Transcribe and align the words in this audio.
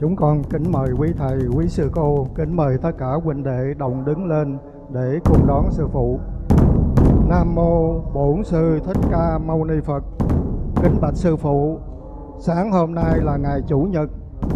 Chúng 0.00 0.16
con 0.16 0.42
kính 0.44 0.62
mời 0.72 0.88
quý 0.98 1.08
thầy, 1.16 1.38
quý 1.56 1.68
sư 1.68 1.90
cô, 1.94 2.26
kính 2.34 2.56
mời 2.56 2.78
tất 2.82 2.90
cả 2.98 3.12
huynh 3.24 3.42
đệ 3.42 3.74
đồng 3.78 4.04
đứng 4.04 4.26
lên 4.26 4.58
để 4.92 5.18
cùng 5.24 5.46
đón 5.46 5.70
sư 5.70 5.88
phụ. 5.92 6.18
Nam 7.28 7.54
mô 7.54 8.00
Bổn 8.14 8.44
sư 8.44 8.80
Thích 8.86 8.96
Ca 9.10 9.38
Mâu 9.38 9.64
Ni 9.64 9.74
Phật. 9.84 10.04
Kính 10.82 11.00
bạch 11.00 11.16
sư 11.16 11.36
phụ, 11.36 11.78
sáng 12.38 12.72
hôm 12.72 12.94
nay 12.94 13.18
là 13.22 13.36
ngày 13.36 13.60
chủ 13.66 13.78
nhật 13.78 14.10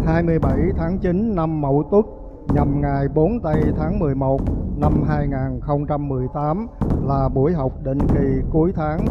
27 0.05 0.57
tháng 0.77 0.99
9 0.99 1.35
năm 1.35 1.61
Mậu 1.61 1.83
Tuất 1.91 2.05
nhằm 2.53 2.81
ngày 2.81 3.07
4 3.07 3.39
tây 3.39 3.63
tháng 3.77 3.99
11 3.99 4.41
năm 4.77 5.03
2018 5.07 6.67
là 7.07 7.29
buổi 7.29 7.53
học 7.53 7.71
định 7.83 7.99
kỳ 7.99 8.41
cuối 8.51 8.71
tháng. 8.75 9.05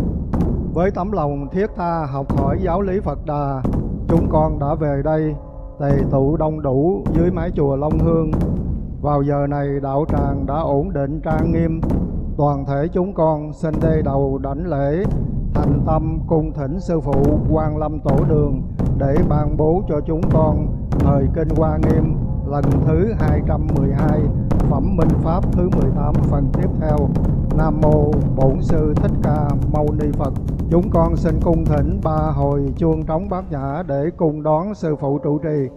Với 0.74 0.90
tấm 0.90 1.12
lòng 1.12 1.48
thiết 1.52 1.66
tha 1.76 2.06
học 2.06 2.36
hỏi 2.36 2.58
giáo 2.62 2.82
lý 2.82 3.00
Phật 3.00 3.26
Đà, 3.26 3.62
chúng 4.08 4.28
con 4.30 4.58
đã 4.58 4.74
về 4.74 5.02
đây 5.04 5.34
tề 5.82 5.98
tụ 6.10 6.36
đông 6.36 6.62
đủ 6.62 7.04
dưới 7.12 7.30
mái 7.30 7.50
chùa 7.50 7.76
Long 7.76 7.98
Hương. 7.98 8.30
Vào 9.00 9.22
giờ 9.22 9.46
này 9.50 9.68
đạo 9.82 10.04
tràng 10.08 10.46
đã 10.46 10.54
ổn 10.54 10.92
định 10.92 11.20
trang 11.20 11.52
nghiêm, 11.52 11.80
toàn 12.36 12.64
thể 12.64 12.88
chúng 12.92 13.14
con 13.14 13.52
xin 13.52 13.74
đê 13.82 14.02
đầu 14.04 14.38
đảnh 14.38 14.66
lễ 14.66 15.04
thành 15.54 15.80
tâm 15.86 16.18
cung 16.26 16.52
thỉnh 16.52 16.80
sư 16.80 17.00
phụ 17.00 17.38
Quan 17.50 17.76
Lâm 17.76 18.00
Tổ 18.00 18.16
Đường 18.28 18.62
để 18.98 19.14
ban 19.28 19.56
bố 19.56 19.82
cho 19.88 20.00
chúng 20.06 20.20
con 20.32 20.66
thời 20.98 21.24
kinh 21.34 21.48
Hoa 21.56 21.76
Nghiêm 21.76 22.14
lần 22.46 22.64
thứ 22.86 23.12
212 23.18 24.20
phẩm 24.70 24.96
Minh 24.96 25.18
Pháp 25.22 25.52
thứ 25.52 25.68
18 25.80 26.14
phần 26.14 26.48
tiếp 26.52 26.68
theo. 26.80 26.96
Nam 27.58 27.80
mô 27.80 28.10
Bổn 28.36 28.62
sư 28.62 28.94
Thích 28.96 29.12
Ca 29.22 29.48
Mâu 29.72 29.86
Ni 30.00 30.08
Phật. 30.12 30.32
Chúng 30.70 30.90
con 30.90 31.16
xin 31.16 31.40
cung 31.42 31.64
thỉnh 31.64 32.00
ba 32.04 32.32
hồi 32.34 32.72
chuông 32.76 33.06
trống 33.06 33.28
bát 33.28 33.44
nhã 33.50 33.82
để 33.86 34.10
cùng 34.16 34.42
đón 34.42 34.74
sư 34.74 34.96
phụ 35.00 35.18
trụ 35.18 35.38
trì. 35.38 35.68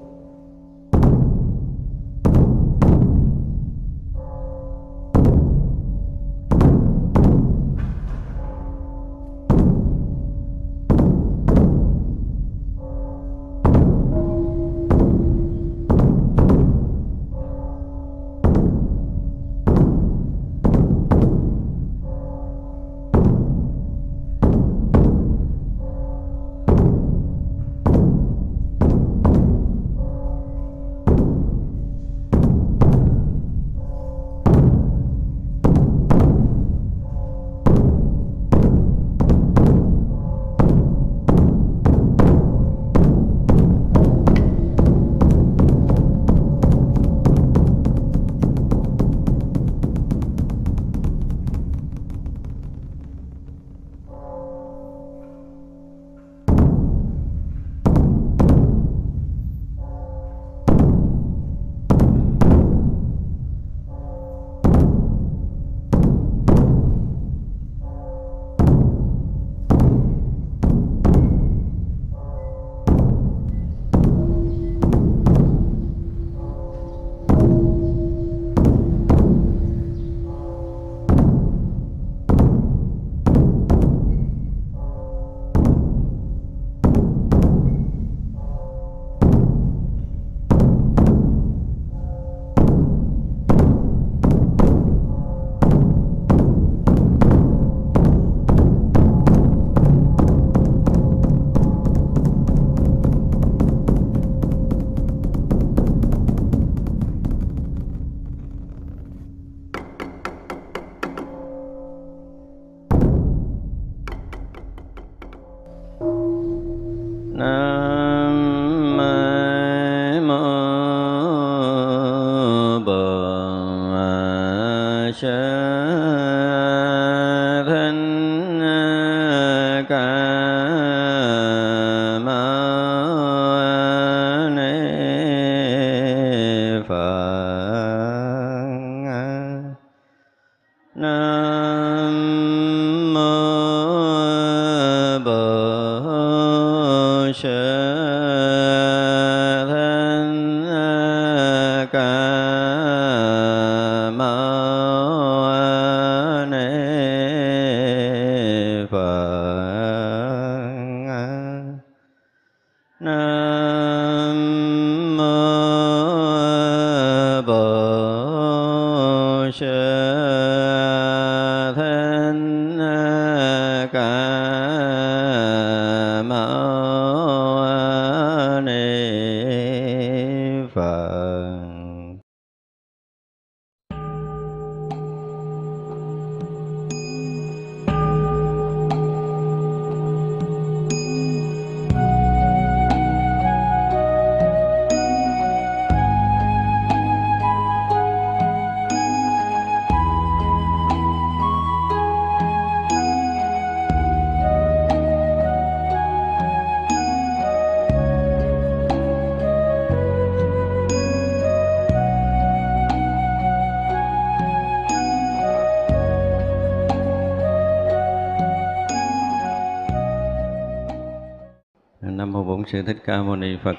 Sư 222.76 222.82
Thích 222.82 222.98
Ca 223.06 223.22
Mâu 223.22 223.36
Ni 223.36 223.58
Phật. 223.64 223.76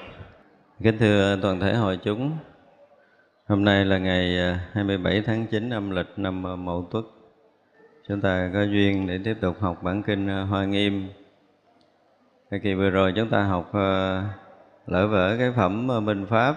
Kính 0.83 0.97
thưa 0.97 1.37
toàn 1.41 1.59
thể 1.59 1.73
hội 1.73 1.99
chúng, 2.03 2.37
hôm 3.47 3.63
nay 3.63 3.85
là 3.85 3.97
ngày 3.97 4.39
à, 4.39 4.59
27 4.73 5.21
tháng 5.21 5.47
9 5.47 5.69
âm 5.69 5.91
lịch 5.91 6.07
năm 6.17 6.47
à, 6.47 6.55
Mậu 6.55 6.87
Tuất. 6.91 7.03
Chúng 8.07 8.21
ta 8.21 8.49
có 8.53 8.63
duyên 8.63 9.07
để 9.07 9.19
tiếp 9.23 9.37
tục 9.41 9.55
học 9.59 9.83
bản 9.83 10.03
kinh 10.03 10.27
à, 10.29 10.41
Hoa 10.41 10.65
Nghiêm. 10.65 11.09
Cái 12.49 12.59
kỳ 12.59 12.73
vừa 12.73 12.89
rồi 12.89 13.13
chúng 13.15 13.29
ta 13.29 13.43
học 13.43 13.71
lỡ 14.87 15.07
vỡ 15.07 15.35
cái 15.39 15.51
phẩm 15.55 15.87
Minh 15.87 16.25
Pháp. 16.25 16.55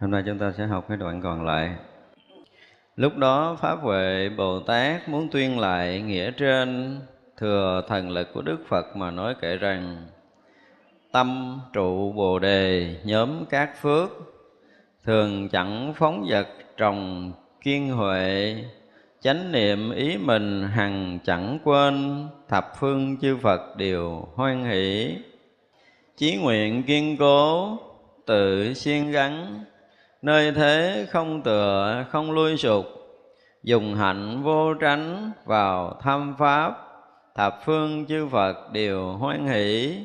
Hôm 0.00 0.10
nay 0.10 0.22
chúng 0.26 0.38
ta 0.38 0.52
sẽ 0.52 0.66
học 0.66 0.84
cái 0.88 0.96
đoạn 0.96 1.22
còn 1.22 1.46
lại. 1.46 1.76
Lúc 2.96 3.16
đó 3.16 3.56
Pháp 3.60 3.78
Huệ 3.82 4.28
Bồ 4.36 4.60
Tát 4.60 5.08
muốn 5.08 5.28
tuyên 5.32 5.58
lại 5.58 6.00
nghĩa 6.00 6.30
trên 6.30 7.00
thừa 7.36 7.82
thần 7.88 8.10
lực 8.10 8.28
của 8.34 8.42
Đức 8.42 8.58
Phật 8.68 8.96
mà 8.96 9.10
nói 9.10 9.34
kể 9.40 9.56
rằng 9.56 10.06
tâm 11.12 11.60
trụ 11.72 12.12
bồ 12.12 12.38
đề, 12.38 12.96
nhóm 13.04 13.44
các 13.50 13.82
phước. 13.82 14.10
Thường 15.04 15.48
chẳng 15.48 15.92
phóng 15.96 16.26
vật 16.28 16.48
trồng 16.76 17.32
kiên 17.60 17.90
huệ. 17.90 18.56
Chánh 19.20 19.52
niệm 19.52 19.90
ý 19.90 20.16
mình 20.16 20.62
hằng 20.62 21.18
chẳng 21.24 21.58
quên, 21.64 22.26
thập 22.48 22.72
phương 22.78 23.16
chư 23.20 23.36
phật 23.36 23.76
đều 23.76 24.28
hoan 24.34 24.64
hỷ. 24.64 25.16
Chí 26.16 26.36
nguyện 26.36 26.82
kiên 26.82 27.16
cố, 27.16 27.76
tự 28.26 28.74
siêng 28.74 29.10
gắn 29.10 29.64
nơi 30.22 30.52
thế 30.52 31.06
không 31.10 31.42
tựa, 31.42 32.04
không 32.10 32.30
lui 32.30 32.56
sụp. 32.56 32.86
Dùng 33.62 33.94
hạnh 33.94 34.42
vô 34.42 34.74
tránh 34.74 35.30
vào 35.44 35.98
tham 36.02 36.34
pháp, 36.38 36.72
thập 37.34 37.60
phương 37.64 38.06
chư 38.06 38.28
phật 38.28 38.72
đều 38.72 39.06
hoan 39.06 39.46
hỷ. 39.46 39.96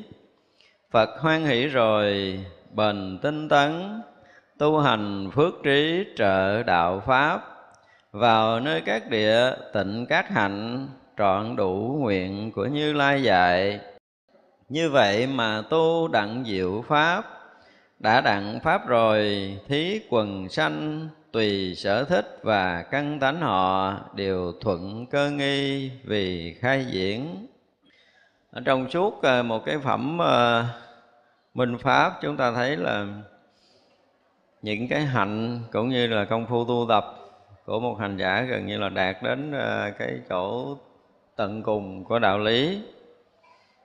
Phật 0.90 1.10
hoan 1.20 1.44
hỷ 1.44 1.66
rồi, 1.66 2.38
bền 2.72 3.18
tinh 3.22 3.48
tấn, 3.48 4.02
tu 4.58 4.78
hành 4.78 5.30
phước 5.34 5.54
trí 5.64 6.04
trợ 6.16 6.62
đạo 6.62 7.02
pháp. 7.06 7.40
Vào 8.12 8.60
nơi 8.60 8.80
các 8.80 9.10
địa 9.10 9.50
tịnh 9.72 10.06
các 10.08 10.28
hạnh, 10.28 10.88
trọn 11.18 11.56
đủ 11.56 11.96
nguyện 12.00 12.52
của 12.52 12.66
như 12.66 12.92
lai 12.92 13.22
dạy. 13.22 13.80
Như 14.68 14.90
vậy 14.90 15.26
mà 15.26 15.62
tu 15.70 16.08
đặng 16.08 16.44
diệu 16.46 16.84
pháp. 16.88 17.24
Đã 17.98 18.20
đặng 18.20 18.60
pháp 18.60 18.88
rồi, 18.88 19.50
thí 19.68 20.00
quần 20.10 20.48
sanh, 20.48 21.08
tùy 21.32 21.74
sở 21.76 22.04
thích 22.04 22.38
và 22.42 22.82
căn 22.82 23.20
tánh 23.20 23.40
họ 23.40 23.94
đều 24.14 24.52
thuận 24.60 25.06
cơ 25.06 25.30
nghi 25.30 25.90
vì 26.04 26.54
khai 26.60 26.86
diễn 26.90 27.46
ở 28.56 28.62
trong 28.64 28.90
suốt 28.90 29.22
ờ, 29.22 29.42
một 29.42 29.64
cái 29.64 29.78
phẩm 29.78 30.18
ờ, 30.18 30.64
minh 31.54 31.78
pháp 31.78 32.18
chúng 32.22 32.36
ta 32.36 32.52
thấy 32.52 32.76
là 32.76 33.06
những 34.62 34.88
cái 34.88 35.00
hạnh 35.00 35.60
cũng 35.72 35.88
như 35.88 36.06
là 36.06 36.24
công 36.24 36.46
phu 36.46 36.64
tu 36.64 36.86
tập 36.88 37.04
của 37.64 37.80
một 37.80 37.98
hành 38.00 38.16
giả 38.16 38.42
gần 38.42 38.66
như 38.66 38.78
là 38.78 38.88
đạt 38.88 39.16
đến 39.22 39.52
ờ, 39.52 39.90
cái 39.98 40.20
chỗ 40.28 40.76
tận 41.36 41.62
cùng 41.62 42.04
của 42.04 42.18
đạo 42.18 42.38
lý. 42.38 42.82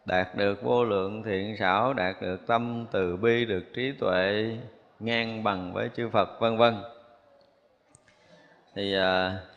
Đạt 0.05 0.35
được 0.35 0.63
vô 0.63 0.83
lượng 0.83 1.23
thiện 1.23 1.57
xảo 1.57 1.93
đạt 1.93 2.21
được 2.21 2.47
tâm 2.47 2.85
từ 2.91 3.17
bi 3.17 3.45
được 3.45 3.63
trí 3.75 3.91
tuệ 3.91 4.57
ngang 4.99 5.43
bằng 5.43 5.73
với 5.73 5.89
chư 5.95 6.09
Phật 6.09 6.39
vân 6.39 6.57
vân. 6.57 6.75
Thì 8.75 8.95
uh, 8.97 9.50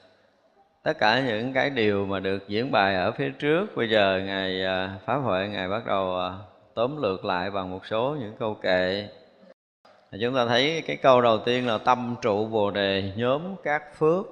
tất 0.85 0.99
cả 0.99 1.21
những 1.21 1.53
cái 1.53 1.71
điều 1.71 2.07
mà 2.07 2.21
được 2.21 2.49
diễn 2.49 2.71
bài 2.71 2.95
ở 2.95 3.13
phía 3.13 3.31
trước, 3.31 3.77
bây 3.77 3.91
giờ 3.91 4.21
ngài 4.27 4.65
à, 4.65 4.99
pháp 5.05 5.17
hội 5.17 5.49
ngài 5.49 5.69
bắt 5.69 5.87
đầu 5.87 6.19
à, 6.19 6.33
tóm 6.75 7.03
lược 7.03 7.25
lại 7.25 7.51
bằng 7.51 7.71
một 7.71 7.87
số 7.87 8.17
những 8.21 8.35
câu 8.39 8.55
kệ. 8.55 9.09
Chúng 10.21 10.35
ta 10.35 10.47
thấy 10.47 10.83
cái 10.87 10.97
câu 10.97 11.21
đầu 11.21 11.39
tiên 11.39 11.67
là 11.67 11.79
tâm 11.79 12.17
trụ 12.23 12.47
bồ 12.47 12.71
đề, 12.71 13.13
nhóm 13.17 13.57
các 13.63 13.83
phước. 13.99 14.27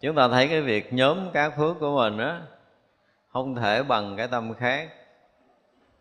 Chúng 0.00 0.16
ta 0.16 0.28
thấy 0.28 0.48
cái 0.48 0.60
việc 0.60 0.92
nhóm 0.92 1.30
các 1.32 1.56
phước 1.56 1.80
của 1.80 1.96
mình 1.96 2.18
á, 2.18 2.40
không 3.32 3.54
thể 3.54 3.82
bằng 3.82 4.16
cái 4.16 4.28
tâm 4.28 4.54
khác, 4.54 4.88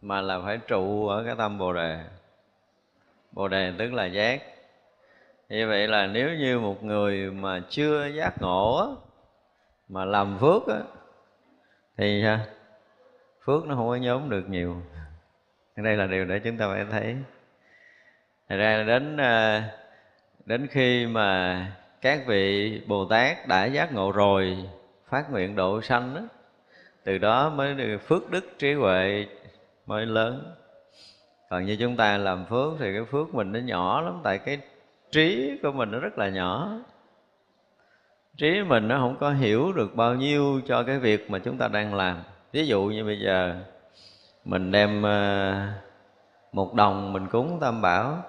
mà 0.01 0.21
là 0.21 0.39
phải 0.45 0.57
trụ 0.57 1.07
ở 1.07 1.23
cái 1.25 1.35
tâm 1.37 1.57
bồ 1.57 1.73
đề. 1.73 1.99
Bồ 3.31 3.47
đề 3.47 3.73
tức 3.77 3.93
là 3.93 4.05
giác. 4.05 4.41
Như 5.49 5.67
vậy 5.67 5.87
là 5.87 6.07
nếu 6.07 6.29
như 6.29 6.59
một 6.59 6.83
người 6.83 7.31
mà 7.31 7.61
chưa 7.69 8.07
giác 8.07 8.41
ngộ 8.41 8.97
mà 9.91 10.05
làm 10.05 10.38
phước 10.39 10.67
á, 10.67 10.79
thì 11.98 12.24
phước 13.45 13.65
nó 13.65 13.75
không 13.75 13.88
có 13.88 13.95
nhóm 13.95 14.29
được 14.29 14.50
nhiều. 14.50 14.81
Đây 15.75 15.98
là 15.98 16.07
điều 16.07 16.25
để 16.25 16.39
chúng 16.39 16.57
ta 16.57 16.67
phải 16.67 16.86
thấy. 16.91 17.15
Thật 18.50 18.55
ra 18.55 18.83
đến 18.83 19.17
ờ, 19.17 19.62
đến 20.45 20.67
khi 20.67 21.07
mà 21.07 21.65
các 22.01 22.24
vị 22.27 22.81
Bồ 22.88 23.05
Tát 23.05 23.48
đã 23.48 23.65
giác 23.65 23.93
ngộ 23.93 24.12
rồi 24.12 24.57
phát 25.10 25.31
nguyện 25.31 25.55
độ 25.55 25.81
sanh 25.81 26.15
đó, 26.15 26.21
từ 27.03 27.17
đó 27.17 27.50
mới 27.50 27.74
được 27.74 27.98
phước 27.98 28.31
đức 28.31 28.45
trí 28.60 28.74
huệ 28.74 29.27
mới 29.86 30.05
lớn. 30.05 30.55
Còn 31.50 31.65
như 31.65 31.77
chúng 31.79 31.98
ta 31.98 32.17
làm 32.17 32.45
phước 32.45 32.74
thì 32.79 32.93
cái 32.93 33.05
phước 33.05 33.36
mình 33.36 33.51
nó 33.51 33.60
nhỏ 33.60 34.01
lắm 34.01 34.19
tại 34.24 34.38
cái 34.38 34.60
trí 35.12 35.60
của 35.63 35.71
mình 35.71 35.91
nó 35.91 36.00
rất 36.00 36.17
là 36.17 36.29
nhỏ 36.29 36.79
trí 38.41 38.63
mình 38.63 38.88
nó 38.88 38.98
không 38.98 39.15
có 39.19 39.31
hiểu 39.31 39.74
được 39.74 39.95
bao 39.95 40.15
nhiêu 40.15 40.62
cho 40.67 40.83
cái 40.83 41.00
việc 41.00 41.31
mà 41.31 41.39
chúng 41.39 41.57
ta 41.57 41.67
đang 41.67 41.95
làm. 41.95 42.17
Ví 42.51 42.67
dụ 42.67 42.83
như 42.83 43.05
bây 43.05 43.19
giờ, 43.19 43.55
mình 44.45 44.71
đem 44.71 45.03
ờ, 45.03 45.55
một 46.51 46.74
đồng 46.74 47.13
mình 47.13 47.27
cúng 47.27 47.57
tam 47.62 47.81
bảo. 47.81 48.24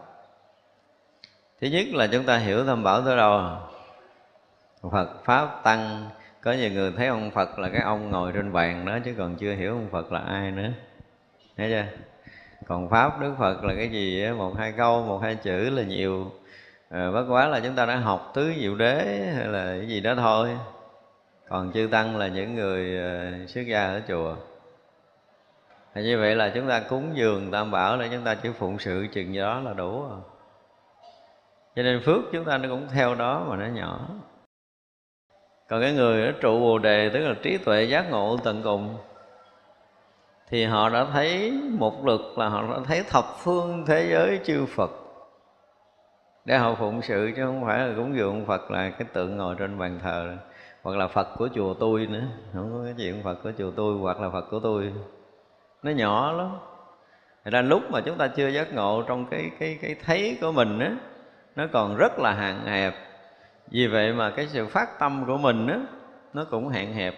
Thứ 1.61 1.67
nhất 1.67 1.87
là 1.93 2.07
chúng 2.07 2.25
ta 2.25 2.37
hiểu 2.37 2.67
tam 2.67 2.83
bảo 2.83 3.03
tới 3.03 3.17
đâu. 3.17 3.41
Phật 4.93 5.25
pháp 5.25 5.61
tăng, 5.63 6.09
có 6.41 6.53
nhiều 6.53 6.71
người 6.71 6.93
thấy 6.97 7.07
ông 7.07 7.31
phật 7.31 7.59
là 7.59 7.69
cái 7.69 7.83
ông 7.83 8.11
ngồi 8.11 8.33
trên 8.33 8.53
bàn 8.53 8.85
đó, 8.85 8.99
chứ 9.05 9.15
còn 9.19 9.37
chưa 9.37 9.55
hiểu 9.55 9.73
ông 9.73 9.89
phật 9.93 10.13
là 10.13 10.21
ai 10.21 10.51
nữa. 10.51 10.71
Thấy 11.57 11.71
chưa? 11.71 11.85
Còn 12.67 12.89
pháp 12.91 13.21
đức 13.21 13.35
phật 13.39 13.65
là 13.65 13.75
cái 13.75 13.89
gì 13.89 14.31
một 14.31 14.55
hai 14.59 14.73
câu, 14.73 15.05
một 15.05 15.19
hai 15.19 15.35
chữ 15.35 15.71
là 15.71 15.83
nhiều 15.83 16.33
à, 16.93 17.11
bất 17.11 17.25
quá 17.29 17.49
là 17.49 17.61
chúng 17.61 17.75
ta 17.75 17.87
đã 17.87 17.97
học 17.97 18.31
tứ 18.35 18.53
diệu 18.61 18.75
đế 18.75 19.33
hay 19.37 19.47
là 19.47 19.65
cái 19.79 19.89
gì 19.89 20.01
đó 20.01 20.15
thôi. 20.17 20.59
Còn 21.49 21.73
chư 21.73 21.89
tăng 21.91 22.17
là 22.17 22.29
những 22.29 22.55
người 22.55 22.99
uh, 23.45 23.51
xuất 23.51 23.63
gia 23.67 23.87
ở 23.87 24.01
chùa. 24.09 24.37
À, 25.93 26.03
như 26.03 26.19
vậy 26.19 26.35
là 26.35 26.53
chúng 26.55 26.69
ta 26.69 26.81
cúng 26.81 27.11
dường 27.15 27.51
tam 27.51 27.71
bảo 27.71 27.99
để 27.99 28.09
chúng 28.13 28.25
ta 28.25 28.35
chỉ 28.35 28.49
phụng 28.59 28.79
sự 28.79 29.07
chừng 29.13 29.37
đó 29.37 29.61
là 29.61 29.73
đủ 29.73 30.03
rồi. 30.03 30.19
Cho 31.77 31.83
nên 31.83 32.01
phước 32.01 32.21
chúng 32.33 32.45
ta 32.45 32.59
nó 32.59 32.69
cũng 32.69 32.89
theo 32.93 33.15
đó 33.15 33.47
mà 33.49 33.57
nó 33.57 33.67
nhỏ. 33.67 34.09
Còn 35.69 35.81
cái 35.81 35.93
người 35.93 36.27
ở 36.27 36.33
trụ 36.41 36.61
bồ 36.61 36.79
đề 36.79 37.09
tức 37.09 37.19
là 37.19 37.35
trí 37.43 37.59
tuệ 37.59 37.85
giác 37.85 38.11
ngộ 38.11 38.37
tận 38.45 38.61
cùng 38.65 38.97
thì 40.49 40.65
họ 40.65 40.89
đã 40.89 41.07
thấy 41.13 41.61
một 41.79 42.07
lực 42.07 42.39
là 42.39 42.49
họ 42.49 42.63
đã 42.63 42.79
thấy 42.85 43.03
thập 43.03 43.25
phương 43.39 43.85
thế 43.87 44.09
giới 44.11 44.41
chư 44.45 44.67
Phật 44.67 45.02
để 46.45 46.59
họ 46.59 46.75
phụng 46.75 47.03
sự 47.03 47.33
chứ 47.37 47.45
không 47.45 47.65
phải 47.67 47.79
là 47.79 47.95
cúng 47.97 48.17
dường 48.17 48.47
Phật 48.47 48.71
là 48.71 48.91
cái 48.91 49.09
tượng 49.13 49.37
ngồi 49.37 49.55
trên 49.59 49.79
bàn 49.79 49.99
thờ. 50.03 50.37
Hoặc 50.83 50.97
là 50.97 51.09
Phật 51.09 51.29
của 51.39 51.49
chùa 51.55 51.75
tôi 51.75 52.07
nữa. 52.07 52.25
Không 52.55 52.73
có 52.73 52.85
cái 52.85 52.95
chuyện 52.99 53.23
Phật 53.23 53.35
của 53.43 53.53
chùa 53.59 53.71
tôi 53.77 53.99
hoặc 53.99 54.21
là 54.21 54.31
Phật 54.31 54.45
của 54.51 54.61
tôi. 54.61 54.93
Nó 55.83 55.91
nhỏ 55.91 56.33
lắm. 56.33 56.51
Thật 57.45 57.51
ra 57.51 57.63
lúc 57.63 57.83
mà 57.91 58.01
chúng 58.01 58.19
ta 58.19 58.29
chưa 58.29 58.49
giác 58.49 58.75
ngộ 58.75 59.03
trong 59.09 59.27
cái 59.27 59.51
cái 59.59 59.79
cái 59.83 59.97
thấy 60.05 60.39
của 60.41 60.53
mình 60.53 60.79
á, 60.79 60.97
nó 61.57 61.67
còn 61.73 61.97
rất 61.97 62.19
là 62.19 62.33
hạn 62.33 62.67
hẹp. 62.67 62.95
Vì 63.71 63.87
vậy 63.87 64.13
mà 64.13 64.31
cái 64.31 64.47
sự 64.47 64.67
phát 64.67 64.99
tâm 64.99 65.25
của 65.27 65.39
mình 65.39 65.67
á, 65.67 65.79
nó 66.33 66.45
cũng 66.45 66.69
hạn 66.69 66.95
hẹp. 66.95 67.15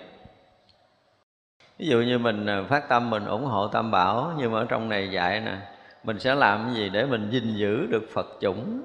Ví 1.78 1.86
dụ 1.86 2.00
như 2.00 2.18
mình 2.18 2.46
à, 2.46 2.62
phát 2.68 2.88
tâm 2.88 3.10
mình 3.10 3.24
ủng 3.24 3.44
hộ 3.44 3.68
tam 3.68 3.90
bảo, 3.90 4.32
nhưng 4.38 4.52
mà 4.52 4.58
ở 4.58 4.66
trong 4.68 4.88
này 4.88 5.10
dạy 5.10 5.40
nè, 5.40 5.56
mình 6.04 6.18
sẽ 6.18 6.34
làm 6.34 6.64
cái 6.64 6.74
gì 6.74 6.88
để 6.88 7.06
mình 7.06 7.30
gìn 7.30 7.54
giữ 7.54 7.86
được 7.86 8.04
phật 8.12 8.26
chủng? 8.40 8.82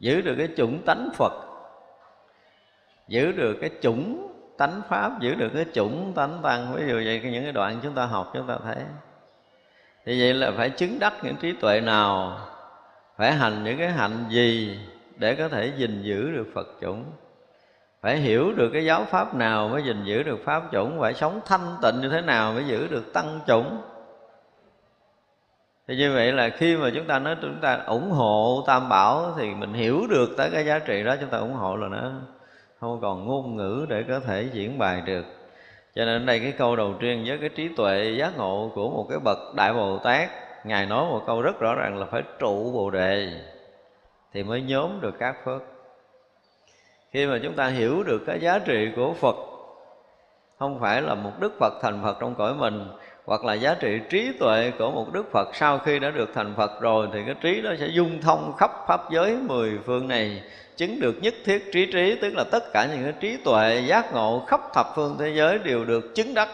Giữ 0.00 0.20
được 0.20 0.34
cái 0.38 0.48
chủng 0.56 0.82
tánh 0.82 1.08
phật. 1.14 1.32
Giữ 3.08 3.32
được 3.32 3.56
cái 3.60 3.70
chủng 3.82 4.32
tánh 4.58 4.82
pháp, 4.88 5.20
giữ 5.20 5.34
được 5.34 5.50
cái 5.54 5.64
chủng 5.72 6.12
tánh 6.14 6.42
tăng. 6.42 6.74
Ví 6.74 6.82
dụ 6.88 6.94
vậy 6.94 7.20
những 7.24 7.42
cái 7.42 7.52
đoạn 7.52 7.80
chúng 7.82 7.94
ta 7.94 8.06
học, 8.06 8.30
chúng 8.34 8.46
ta 8.46 8.58
thấy. 8.64 8.76
Thì 10.04 10.20
vậy 10.20 10.34
là 10.34 10.50
phải 10.56 10.70
chứng 10.70 10.98
đắc 10.98 11.14
những 11.22 11.36
trí 11.36 11.52
tuệ 11.52 11.80
nào, 11.80 12.40
phải 13.16 13.32
hành 13.32 13.64
những 13.64 13.78
cái 13.78 13.88
hạnh 13.88 14.24
gì 14.28 14.78
để 15.16 15.34
có 15.34 15.48
thể 15.48 15.72
gìn 15.76 16.02
giữ 16.02 16.30
được 16.32 16.46
phật 16.54 16.66
chủng? 16.80 17.04
Phải 18.02 18.16
hiểu 18.16 18.52
được 18.52 18.70
cái 18.72 18.84
giáo 18.84 19.04
pháp 19.04 19.34
nào 19.34 19.68
mới 19.68 19.82
gìn 19.82 20.04
giữ 20.04 20.22
được 20.22 20.38
pháp 20.44 20.62
chủng? 20.72 21.00
Phải 21.00 21.14
sống 21.14 21.40
thanh 21.46 21.76
tịnh 21.82 22.00
như 22.00 22.08
thế 22.08 22.20
nào 22.20 22.52
mới 22.52 22.64
giữ 22.64 22.88
được 22.88 23.12
tăng 23.12 23.40
chủng? 23.46 23.80
Thì 25.88 25.96
như 25.96 26.14
vậy 26.14 26.32
là 26.32 26.48
khi 26.48 26.76
mà 26.76 26.90
chúng 26.94 27.06
ta 27.06 27.18
nói, 27.18 27.36
chúng 27.42 27.60
ta 27.60 27.82
ủng 27.86 28.10
hộ 28.10 28.64
tam 28.66 28.88
bảo 28.88 29.34
thì 29.38 29.54
mình 29.54 29.72
hiểu 29.72 30.06
được 30.10 30.28
tới 30.36 30.50
cái 30.52 30.64
giá 30.64 30.78
trị 30.78 31.04
đó, 31.04 31.16
chúng 31.20 31.30
ta 31.30 31.38
ủng 31.38 31.54
hộ 31.54 31.76
là 31.76 31.88
nó 31.88 32.12
không 32.80 33.00
còn 33.02 33.26
ngôn 33.26 33.56
ngữ 33.56 33.86
để 33.88 34.04
có 34.08 34.20
thể 34.20 34.48
diễn 34.52 34.78
bài 34.78 35.02
được. 35.06 35.24
Cho 35.94 36.04
nên 36.04 36.22
ở 36.22 36.26
đây 36.26 36.40
cái 36.40 36.52
câu 36.52 36.76
đầu 36.76 36.94
tiên 37.00 37.24
với 37.26 37.38
cái 37.38 37.48
trí 37.48 37.68
tuệ 37.76 38.14
giác 38.18 38.36
ngộ 38.36 38.70
của 38.74 38.90
một 38.90 39.06
cái 39.10 39.18
bậc 39.18 39.54
đại 39.54 39.74
bồ 39.74 39.98
tát, 39.98 40.30
ngài 40.64 40.86
nói 40.86 41.04
một 41.10 41.22
câu 41.26 41.42
rất 41.42 41.60
rõ 41.60 41.74
ràng 41.74 41.98
là 41.98 42.06
phải 42.06 42.22
trụ 42.38 42.72
bồ 42.72 42.90
đề 42.90 43.28
thì 44.32 44.42
mới 44.42 44.62
nhóm 44.62 45.00
được 45.00 45.14
các 45.18 45.36
phước 45.44 45.62
khi 47.10 47.26
mà 47.26 47.38
chúng 47.42 47.54
ta 47.54 47.66
hiểu 47.66 48.02
được 48.02 48.22
cái 48.26 48.40
giá 48.40 48.58
trị 48.58 48.88
của 48.96 49.12
phật, 49.12 49.36
không 50.58 50.80
phải 50.80 51.02
là 51.02 51.14
một 51.14 51.32
đức 51.40 51.52
phật 51.60 51.72
thành 51.82 52.00
phật 52.02 52.16
trong 52.20 52.34
cõi 52.34 52.54
mình 52.54 52.88
hoặc 53.26 53.44
là 53.44 53.54
giá 53.54 53.74
trị 53.74 54.00
trí 54.10 54.32
tuệ 54.32 54.72
của 54.78 54.90
một 54.90 55.12
đức 55.12 55.32
phật 55.32 55.54
sau 55.54 55.78
khi 55.78 55.98
đã 55.98 56.10
được 56.10 56.30
thành 56.34 56.54
phật 56.56 56.80
rồi 56.80 57.08
thì 57.12 57.20
cái 57.26 57.34
trí 57.40 57.60
đó 57.60 57.70
sẽ 57.80 57.86
dung 57.86 58.20
thông 58.20 58.52
khắp 58.56 58.70
pháp 58.88 59.00
giới 59.10 59.36
mười 59.36 59.78
phương 59.84 60.08
này 60.08 60.42
chứng 60.76 61.00
được 61.00 61.14
nhất 61.22 61.34
thiết 61.44 61.72
trí 61.72 61.92
trí 61.92 62.18
tức 62.20 62.34
là 62.34 62.44
tất 62.52 62.72
cả 62.72 62.86
những 62.86 63.04
cái 63.04 63.12
trí 63.20 63.36
tuệ 63.36 63.82
giác 63.86 64.12
ngộ 64.12 64.44
khắp 64.46 64.60
thập 64.74 64.86
phương 64.94 65.16
thế 65.18 65.32
giới 65.34 65.58
đều 65.58 65.84
được 65.84 66.14
chứng 66.14 66.34
đắc. 66.34 66.48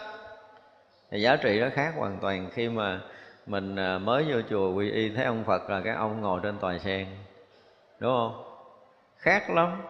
Thì 1.11 1.21
giá 1.21 1.35
trị 1.35 1.59
đó 1.59 1.67
khác 1.73 1.93
hoàn 1.97 2.17
toàn 2.21 2.49
khi 2.53 2.69
mà 2.69 2.99
mình 3.45 3.75
à, 3.75 3.97
mới 3.97 4.23
vô 4.23 4.41
chùa 4.49 4.73
quy 4.73 4.91
y 4.91 5.09
thấy 5.09 5.25
ông 5.25 5.43
phật 5.43 5.69
là 5.69 5.81
cái 5.81 5.95
ông 5.95 6.21
ngồi 6.21 6.39
trên 6.43 6.57
tòa 6.57 6.77
sen 6.77 7.07
đúng 7.99 8.11
không? 8.11 8.43
Khác 9.17 9.49
lắm. 9.49 9.81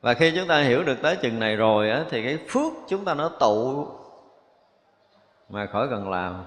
Và 0.00 0.14
khi 0.14 0.32
chúng 0.36 0.48
ta 0.48 0.62
hiểu 0.62 0.82
được 0.82 1.02
tới 1.02 1.16
chừng 1.16 1.38
này 1.38 1.56
rồi 1.56 1.90
á, 1.90 2.04
thì 2.10 2.22
cái 2.22 2.38
phước 2.48 2.72
chúng 2.88 3.04
ta 3.04 3.14
nó 3.14 3.28
tụ 3.28 3.86
mà 5.48 5.66
khỏi 5.66 5.88
cần 5.90 6.10
làm. 6.10 6.44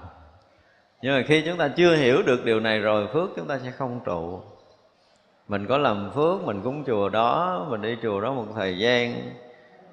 Nhưng 1.02 1.16
mà 1.16 1.22
khi 1.26 1.42
chúng 1.46 1.58
ta 1.58 1.68
chưa 1.68 1.96
hiểu 1.96 2.22
được 2.22 2.44
điều 2.44 2.60
này 2.60 2.80
rồi, 2.80 3.06
phước 3.12 3.30
chúng 3.36 3.46
ta 3.46 3.58
sẽ 3.58 3.70
không 3.70 4.00
trụ. 4.04 4.40
Mình 5.48 5.66
có 5.66 5.78
làm 5.78 6.10
phước, 6.14 6.42
mình 6.44 6.62
cúng 6.62 6.84
chùa 6.86 7.08
đó, 7.08 7.66
mình 7.70 7.82
đi 7.82 7.96
chùa 8.02 8.20
đó 8.20 8.32
một 8.32 8.46
thời 8.54 8.78
gian. 8.78 9.14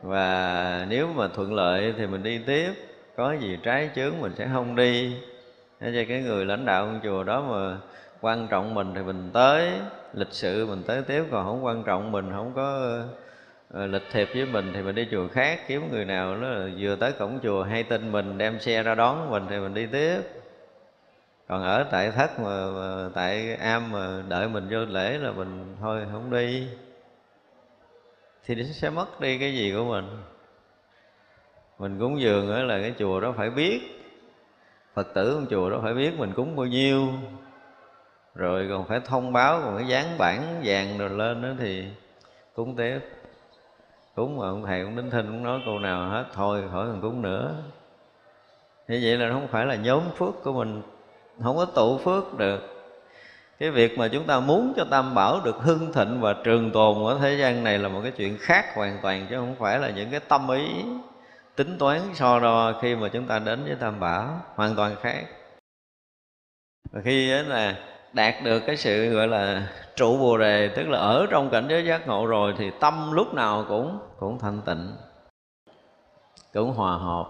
Và 0.01 0.85
nếu 0.89 1.07
mà 1.07 1.27
thuận 1.27 1.53
lợi 1.53 1.93
thì 1.97 2.07
mình 2.07 2.23
đi 2.23 2.37
tiếp. 2.37 2.73
Có 3.17 3.33
gì 3.33 3.57
trái 3.63 3.89
chướng 3.95 4.13
mình 4.21 4.31
sẽ 4.37 4.49
không 4.53 4.75
đi. 4.75 5.17
Thế 5.79 5.91
cho 5.95 6.01
cái 6.09 6.21
người 6.21 6.45
lãnh 6.45 6.65
đạo 6.65 6.85
của 6.85 6.99
chùa 7.03 7.23
đó 7.23 7.41
mà 7.41 7.77
quan 8.21 8.47
trọng 8.47 8.73
mình 8.73 8.93
thì 8.95 9.01
mình 9.01 9.29
tới. 9.33 9.71
Lịch 10.13 10.31
sự 10.31 10.65
mình 10.65 10.83
tới 10.87 11.01
tiếp 11.01 11.23
còn 11.31 11.45
không 11.45 11.65
quan 11.65 11.83
trọng 11.83 12.11
mình, 12.11 12.31
không 12.31 12.51
có 12.55 12.99
Ờ, 13.73 13.87
lịch 13.87 14.03
thiệp 14.11 14.29
với 14.33 14.45
mình 14.45 14.71
thì 14.73 14.81
mình 14.81 14.95
đi 14.95 15.07
chùa 15.11 15.27
khác 15.27 15.59
kiếm 15.67 15.91
người 15.91 16.05
nào 16.05 16.35
nó 16.35 16.47
vừa 16.79 16.95
tới 16.95 17.11
cổng 17.11 17.39
chùa 17.43 17.63
hay 17.63 17.83
tin 17.83 18.11
mình 18.11 18.37
đem 18.37 18.59
xe 18.59 18.83
ra 18.83 18.95
đón 18.95 19.29
mình 19.29 19.45
thì 19.49 19.59
mình 19.59 19.73
đi 19.73 19.85
tiếp. 19.85 20.21
Còn 21.47 21.63
ở 21.63 21.85
tại 21.91 22.11
thất 22.11 22.39
mà, 22.39 22.67
mà 22.71 23.09
tại 23.13 23.55
am 23.55 23.91
mà 23.91 24.23
đợi 24.27 24.49
mình 24.49 24.67
vô 24.71 24.77
lễ 24.79 25.17
là 25.17 25.31
mình 25.31 25.75
thôi 25.81 26.05
không 26.11 26.31
đi. 26.31 26.67
Thì 28.45 28.55
nó 28.55 28.63
sẽ 28.63 28.89
mất 28.89 29.19
đi 29.19 29.37
cái 29.37 29.53
gì 29.53 29.73
của 29.77 29.83
mình. 29.83 30.05
Mình 31.79 31.99
cúng 31.99 32.21
dường 32.21 32.67
là 32.67 32.79
cái 32.81 32.93
chùa 32.99 33.19
đó 33.19 33.33
phải 33.37 33.49
biết. 33.49 33.79
Phật 34.93 35.07
tử 35.13 35.33
trong 35.33 35.45
chùa 35.49 35.69
đó 35.69 35.79
phải 35.83 35.93
biết 35.93 36.13
mình 36.17 36.33
cúng 36.35 36.55
bao 36.55 36.65
nhiêu. 36.65 37.07
Rồi 38.35 38.67
còn 38.69 38.87
phải 38.87 38.99
thông 38.99 39.33
báo 39.33 39.61
còn 39.63 39.77
cái 39.77 39.87
dán 39.87 40.17
bản 40.17 40.61
vàng 40.63 40.97
rồi 40.97 41.09
lên 41.09 41.41
đó 41.41 41.49
thì 41.59 41.85
cúng 42.53 42.75
tiếp 42.75 42.99
cúng 44.17 44.37
mà 44.37 44.47
ông 44.47 44.63
thầy 44.65 44.83
cũng 44.83 44.95
đến 44.95 45.09
thinh, 45.09 45.25
cũng 45.25 45.43
nói 45.43 45.61
câu 45.65 45.79
nào 45.79 46.09
hết, 46.09 46.25
thôi, 46.33 46.63
khỏi 46.71 46.87
cần 46.87 47.01
cúng 47.01 47.21
nữa. 47.21 47.55
Như 48.87 48.99
vậy 49.03 49.17
là 49.17 49.29
không 49.29 49.47
phải 49.47 49.65
là 49.65 49.75
nhóm 49.75 50.01
phước 50.17 50.43
của 50.43 50.53
mình, 50.53 50.81
không 51.43 51.57
có 51.57 51.65
tụ 51.65 51.97
phước 51.97 52.37
được. 52.37 52.61
Cái 53.59 53.71
việc 53.71 53.97
mà 53.97 54.07
chúng 54.07 54.23
ta 54.23 54.39
muốn 54.39 54.73
cho 54.75 54.85
tam 54.91 55.15
bảo 55.15 55.41
được 55.45 55.55
hưng 55.55 55.93
thịnh 55.93 56.21
và 56.21 56.35
trường 56.43 56.71
tồn 56.71 57.05
ở 57.05 57.19
thế 57.21 57.35
gian 57.35 57.63
này 57.63 57.79
là 57.79 57.89
một 57.89 57.99
cái 58.03 58.11
chuyện 58.11 58.37
khác 58.39 58.75
hoàn 58.75 58.99
toàn, 59.01 59.27
chứ 59.29 59.35
không 59.35 59.55
phải 59.59 59.79
là 59.79 59.89
những 59.89 60.11
cái 60.11 60.19
tâm 60.19 60.49
ý 60.49 60.83
tính 61.55 61.77
toán 61.77 61.99
so 62.13 62.39
đo 62.39 62.73
khi 62.81 62.95
mà 62.95 63.09
chúng 63.13 63.27
ta 63.27 63.39
đến 63.39 63.63
với 63.63 63.75
tam 63.75 63.99
bảo, 63.99 64.41
hoàn 64.55 64.75
toàn 64.75 64.95
khác. 65.01 65.25
Và 66.91 67.01
khi 67.03 67.31
đó 67.31 67.41
là 67.41 67.75
đạt 68.13 68.35
được 68.43 68.59
cái 68.59 68.77
sự, 68.77 69.09
gọi 69.09 69.27
là, 69.27 69.67
trụ 69.95 70.17
bồ 70.17 70.37
đề, 70.37 70.67
tức 70.67 70.89
là 70.89 70.99
ở 70.99 71.27
trong 71.29 71.49
cảnh 71.49 71.67
giới 71.69 71.85
giác 71.85 72.07
ngộ 72.07 72.25
rồi 72.25 72.53
thì 72.57 72.71
tâm 72.79 73.11
lúc 73.11 73.33
nào 73.33 73.65
cũng 73.67 73.99
cũng 74.19 74.39
thanh 74.39 74.61
tịnh, 74.61 74.95
cũng 76.53 76.73
hòa 76.73 76.97
hợp. 76.97 77.25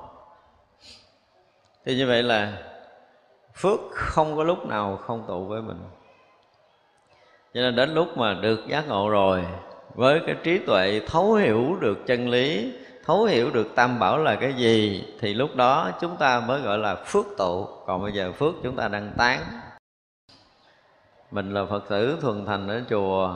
Thì 1.85 1.95
như 1.95 2.07
vậy 2.07 2.23
là 2.23 2.53
phước 3.55 3.79
không 3.91 4.35
có 4.35 4.43
lúc 4.43 4.67
nào 4.67 4.97
không 4.97 5.23
tụ 5.27 5.45
với 5.45 5.61
mình. 5.61 5.79
Cho 7.53 7.61
nên 7.61 7.75
đến 7.75 7.93
lúc 7.93 8.17
mà 8.17 8.33
được 8.33 8.59
giác 8.67 8.87
ngộ 8.87 9.09
rồi, 9.09 9.45
với 9.95 10.21
cái 10.25 10.35
trí 10.43 10.57
tuệ 10.57 11.01
thấu 11.07 11.33
hiểu 11.33 11.75
được 11.79 11.97
chân 12.07 12.29
lý, 12.29 12.73
thấu 13.05 13.23
hiểu 13.23 13.49
được 13.49 13.75
tam 13.75 13.99
bảo 13.99 14.17
là 14.17 14.35
cái 14.35 14.53
gì, 14.53 15.03
thì 15.19 15.33
lúc 15.33 15.55
đó 15.55 15.91
chúng 16.01 16.17
ta 16.17 16.39
mới 16.39 16.61
gọi 16.61 16.77
là 16.77 16.95
phước 16.95 17.25
tụ. 17.37 17.67
Còn 17.85 18.01
bây 18.01 18.11
giờ 18.11 18.31
phước 18.31 18.53
chúng 18.63 18.75
ta 18.75 18.87
đang 18.87 19.11
tán 19.17 19.39
mình 21.31 21.53
là 21.53 21.65
phật 21.65 21.89
tử 21.89 22.17
thuần 22.21 22.45
thành 22.45 22.67
ở 22.67 22.81
chùa. 22.89 23.35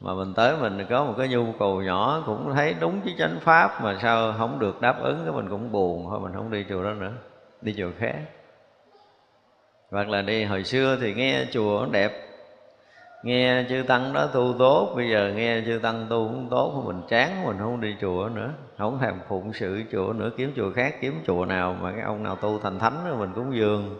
Mà 0.00 0.14
mình 0.14 0.34
tới 0.34 0.56
mình 0.56 0.86
có 0.90 1.04
một 1.04 1.14
cái 1.18 1.28
nhu 1.28 1.52
cầu 1.58 1.82
nhỏ, 1.82 2.22
cũng 2.26 2.52
thấy 2.54 2.74
đúng 2.80 3.00
với 3.00 3.14
chánh 3.18 3.38
pháp 3.40 3.82
mà 3.82 3.98
sao 4.02 4.34
không 4.38 4.58
được 4.58 4.80
đáp 4.80 5.02
ứng, 5.02 5.20
cái 5.24 5.32
mình 5.32 5.48
cũng 5.48 5.72
buồn. 5.72 6.06
Thôi 6.10 6.20
mình 6.20 6.32
không 6.34 6.50
đi 6.50 6.64
chùa 6.68 6.84
đó 6.84 6.90
nữa, 6.90 7.12
đi 7.60 7.74
chùa 7.78 7.90
khác. 7.98 8.18
Hoặc 9.90 10.08
là 10.08 10.22
đi, 10.22 10.44
hồi 10.44 10.64
xưa 10.64 10.96
thì 11.00 11.14
nghe 11.14 11.44
chùa 11.52 11.80
nó 11.80 11.88
đẹp. 11.92 12.12
Nghe 13.22 13.64
chư 13.68 13.82
tăng 13.88 14.12
đó 14.12 14.26
tu 14.26 14.54
tốt, 14.58 14.92
bây 14.96 15.10
giờ 15.10 15.32
nghe 15.36 15.62
chư 15.66 15.78
tăng 15.82 16.06
tu 16.08 16.28
cũng 16.28 16.48
tốt 16.50 16.82
mình 16.86 17.02
chán, 17.08 17.44
mình 17.46 17.56
không 17.58 17.80
đi 17.80 17.96
chùa 18.00 18.28
nữa. 18.34 18.50
Không 18.78 18.98
thèm 18.98 19.14
phụng 19.28 19.52
sự 19.52 19.82
chùa 19.92 20.12
nữa, 20.12 20.30
kiếm 20.36 20.52
chùa 20.56 20.72
khác, 20.72 20.94
kiếm 21.00 21.22
chùa 21.26 21.44
nào 21.44 21.76
mà 21.80 21.92
cái 21.92 22.02
ông 22.02 22.22
nào 22.22 22.36
tu 22.36 22.58
thành 22.58 22.78
thánh 22.78 23.04
rồi 23.08 23.16
mình 23.16 23.32
cũng 23.34 23.56
dường 23.56 23.98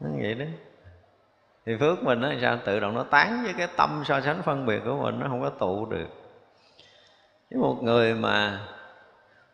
nó 0.00 0.08
vậy 0.20 0.34
đó 0.34 0.44
thì 1.68 1.76
phước 1.80 2.04
mình 2.04 2.20
nó 2.20 2.28
sao 2.40 2.58
tự 2.64 2.80
động 2.80 2.94
nó 2.94 3.02
tán 3.02 3.42
với 3.44 3.54
cái 3.58 3.68
tâm 3.76 4.02
so 4.06 4.20
sánh 4.20 4.42
phân 4.42 4.66
biệt 4.66 4.80
của 4.84 5.02
mình, 5.02 5.18
nó 5.20 5.26
không 5.28 5.42
có 5.42 5.50
tụ 5.50 5.86
được. 5.86 6.06
Với 7.50 7.60
một 7.60 7.82
người 7.82 8.14
mà 8.14 8.60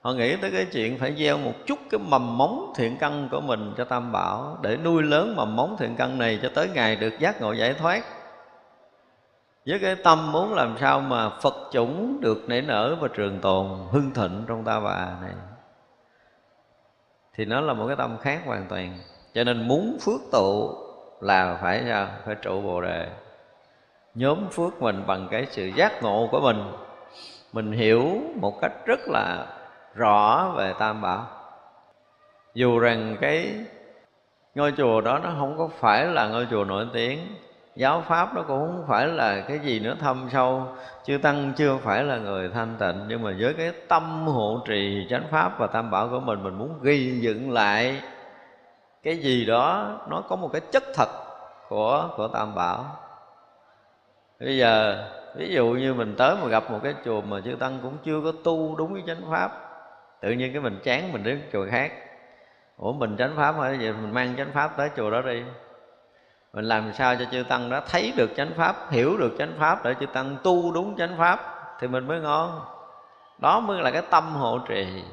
họ 0.00 0.12
nghĩ 0.12 0.36
tới 0.36 0.50
cái 0.50 0.66
chuyện 0.72 0.98
phải 0.98 1.14
gieo 1.18 1.38
một 1.38 1.52
chút 1.66 1.78
cái 1.90 2.00
mầm 2.08 2.38
móng 2.38 2.72
thiện 2.76 2.96
căn 3.00 3.28
của 3.30 3.40
mình 3.40 3.74
cho 3.76 3.84
tam 3.84 4.12
bảo, 4.12 4.58
để 4.62 4.76
nuôi 4.76 5.02
lớn 5.02 5.36
mầm 5.36 5.56
móng 5.56 5.76
thiện 5.78 5.96
căn 5.96 6.18
này 6.18 6.38
cho 6.42 6.50
tới 6.54 6.68
ngày 6.74 6.96
được 6.96 7.18
giác 7.18 7.40
ngộ 7.40 7.52
giải 7.52 7.74
thoát. 7.74 8.04
Với 9.66 9.78
cái 9.78 9.94
tâm 9.94 10.32
muốn 10.32 10.54
làm 10.54 10.76
sao 10.80 11.00
mà 11.00 11.30
phật 11.30 11.54
chủng 11.72 12.20
được 12.20 12.48
nảy 12.48 12.62
nở 12.62 12.96
và 13.00 13.08
trường 13.08 13.40
tồn 13.40 13.68
hưng 13.90 14.10
thịnh 14.14 14.44
trong 14.48 14.64
ta 14.64 14.80
bà 14.80 15.16
này. 15.22 15.32
Thì 17.34 17.44
nó 17.44 17.60
là 17.60 17.72
một 17.72 17.86
cái 17.86 17.96
tâm 17.96 18.18
khác 18.18 18.42
hoàn 18.46 18.66
toàn. 18.68 18.98
Cho 19.34 19.44
nên 19.44 19.68
muốn 19.68 19.96
phước 20.00 20.20
tụ 20.32 20.83
là 21.20 21.58
phải 21.62 21.84
sao 21.88 22.06
phải 22.24 22.34
trụ 22.34 22.60
bồ 22.60 22.80
đề. 22.80 23.08
Nhóm 24.14 24.48
phước 24.50 24.82
mình 24.82 25.02
bằng 25.06 25.28
cái 25.30 25.46
sự 25.50 25.66
giác 25.66 26.02
ngộ 26.02 26.28
của 26.30 26.40
mình 26.40 26.62
mình 27.52 27.72
hiểu 27.72 28.20
một 28.40 28.60
cách 28.60 28.72
rất 28.86 29.00
là 29.06 29.46
rõ 29.94 30.52
về 30.56 30.74
tam 30.78 31.00
bảo. 31.00 31.26
Dù 32.54 32.78
rằng 32.78 33.16
cái 33.20 33.54
ngôi 34.54 34.72
chùa 34.76 35.00
đó 35.00 35.18
nó 35.18 35.30
không 35.38 35.58
có 35.58 35.68
phải 35.78 36.06
là 36.06 36.28
ngôi 36.28 36.46
chùa 36.50 36.64
nổi 36.64 36.86
tiếng, 36.92 37.18
giáo 37.76 38.00
pháp 38.00 38.34
nó 38.34 38.42
cũng 38.42 38.58
không 38.58 38.84
phải 38.88 39.06
là 39.06 39.40
cái 39.40 39.58
gì 39.58 39.80
nữa, 39.80 39.96
thâm 40.00 40.28
sâu, 40.32 40.66
chư 41.04 41.18
tăng 41.18 41.52
chưa 41.56 41.76
phải 41.76 42.04
là 42.04 42.16
người 42.16 42.48
thanh 42.48 42.76
tịnh. 42.78 43.04
Nhưng 43.08 43.22
mà 43.22 43.34
với 43.40 43.54
cái 43.54 43.72
tâm 43.88 44.26
hộ 44.26 44.60
trì 44.66 45.06
chánh 45.10 45.24
pháp 45.30 45.58
và 45.58 45.66
tam 45.66 45.90
bảo 45.90 46.08
của 46.08 46.20
mình 46.20 46.42
mình 46.42 46.54
muốn 46.54 46.78
ghi 46.82 47.20
dựng 47.20 47.50
lại 47.50 48.00
cái 49.04 49.16
gì 49.16 49.44
đó 49.44 49.96
nó 50.08 50.20
có 50.20 50.36
một 50.36 50.50
cái 50.52 50.60
chất 50.60 50.84
thật 50.94 51.08
của 51.68 52.08
của 52.16 52.28
tam 52.28 52.54
bảo. 52.54 52.84
Bây 54.40 54.58
giờ, 54.58 55.04
ví 55.36 55.54
dụ 55.54 55.66
như 55.66 55.94
mình 55.94 56.14
tới 56.18 56.36
mà 56.42 56.48
gặp 56.48 56.70
một 56.70 56.78
cái 56.82 56.94
chùa 57.04 57.20
mà 57.20 57.40
chư 57.44 57.56
tăng 57.60 57.78
cũng 57.82 57.96
chưa 58.04 58.20
có 58.24 58.32
tu 58.44 58.76
đúng 58.76 58.94
cái 58.94 59.02
chánh 59.06 59.30
pháp, 59.30 59.50
tự 60.20 60.30
nhiên 60.30 60.52
cái 60.52 60.62
mình 60.62 60.80
chán 60.84 61.12
mình 61.12 61.22
đến 61.22 61.42
chùa 61.52 61.66
khác. 61.70 61.92
Ủa, 62.76 62.92
mình 62.92 63.16
chánh 63.16 63.36
pháp 63.36 63.54
hay 63.60 63.76
vậy 63.76 63.92
mình 63.92 64.14
mang 64.14 64.34
chánh 64.36 64.52
pháp 64.54 64.76
tới 64.76 64.90
chùa 64.96 65.10
đó 65.10 65.20
đi. 65.20 65.42
Mình 66.52 66.64
làm 66.64 66.92
sao 66.92 67.16
cho 67.16 67.24
chư 67.32 67.42
tăng 67.48 67.70
đó 67.70 67.80
thấy 67.88 68.12
được 68.16 68.30
chánh 68.36 68.50
pháp, 68.56 68.90
hiểu 68.90 69.16
được 69.16 69.32
chánh 69.38 69.52
pháp 69.58 69.84
để 69.84 69.94
chư 70.00 70.06
tăng 70.06 70.36
tu 70.42 70.72
đúng 70.72 70.96
chánh 70.96 71.14
pháp 71.18 71.40
thì 71.80 71.88
mình 71.88 72.06
mới 72.06 72.20
ngon. 72.20 72.60
Đó 73.38 73.60
mới 73.60 73.82
là 73.82 73.90
cái 73.90 74.02
tâm 74.10 74.34
hộ 74.34 74.58
trì 74.68 75.04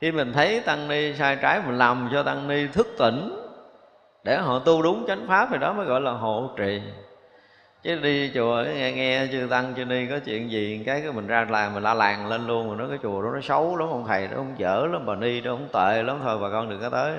khi 0.00 0.12
mình 0.12 0.32
thấy 0.32 0.60
tăng 0.60 0.88
ni 0.88 1.14
sai 1.14 1.36
trái, 1.42 1.60
mình 1.66 1.78
làm 1.78 2.08
cho 2.12 2.22
tăng 2.22 2.48
ni 2.48 2.66
thức 2.66 2.86
tỉnh 2.98 3.40
để 4.24 4.36
họ 4.36 4.58
tu 4.58 4.82
đúng 4.82 5.04
chánh 5.08 5.26
pháp 5.28 5.48
thì 5.50 5.58
đó 5.58 5.72
mới 5.72 5.86
gọi 5.86 6.00
là 6.00 6.10
hộ 6.10 6.50
trì. 6.56 6.82
Chứ 7.82 7.94
đi 7.94 8.30
chùa 8.34 8.64
nghe 8.74 8.92
nghe 8.92 9.26
chư 9.32 9.46
tăng, 9.50 9.74
chư 9.76 9.84
ni 9.84 10.06
có 10.06 10.18
chuyện 10.18 10.50
gì, 10.50 10.82
cái 10.86 11.00
cái 11.00 11.12
mình 11.12 11.26
ra 11.26 11.46
làm 11.50 11.74
mình 11.74 11.82
la 11.82 11.94
làng 11.94 12.26
lên 12.26 12.46
luôn, 12.46 12.68
mà 12.68 12.76
nói 12.76 12.88
cái 12.88 12.98
chùa 13.02 13.22
đó 13.22 13.28
nó 13.34 13.40
xấu 13.40 13.76
lắm, 13.76 13.88
ông 13.88 14.04
thầy 14.06 14.26
đó 14.26 14.32
không 14.36 14.54
dở 14.58 14.86
lắm, 14.92 15.06
bà 15.06 15.14
ni 15.14 15.40
đó 15.40 15.50
không 15.50 15.68
tệ 15.72 16.02
lắm, 16.02 16.20
thôi 16.22 16.38
bà 16.42 16.50
con 16.50 16.70
đừng 16.70 16.80
có 16.80 16.88
tới. 16.88 17.14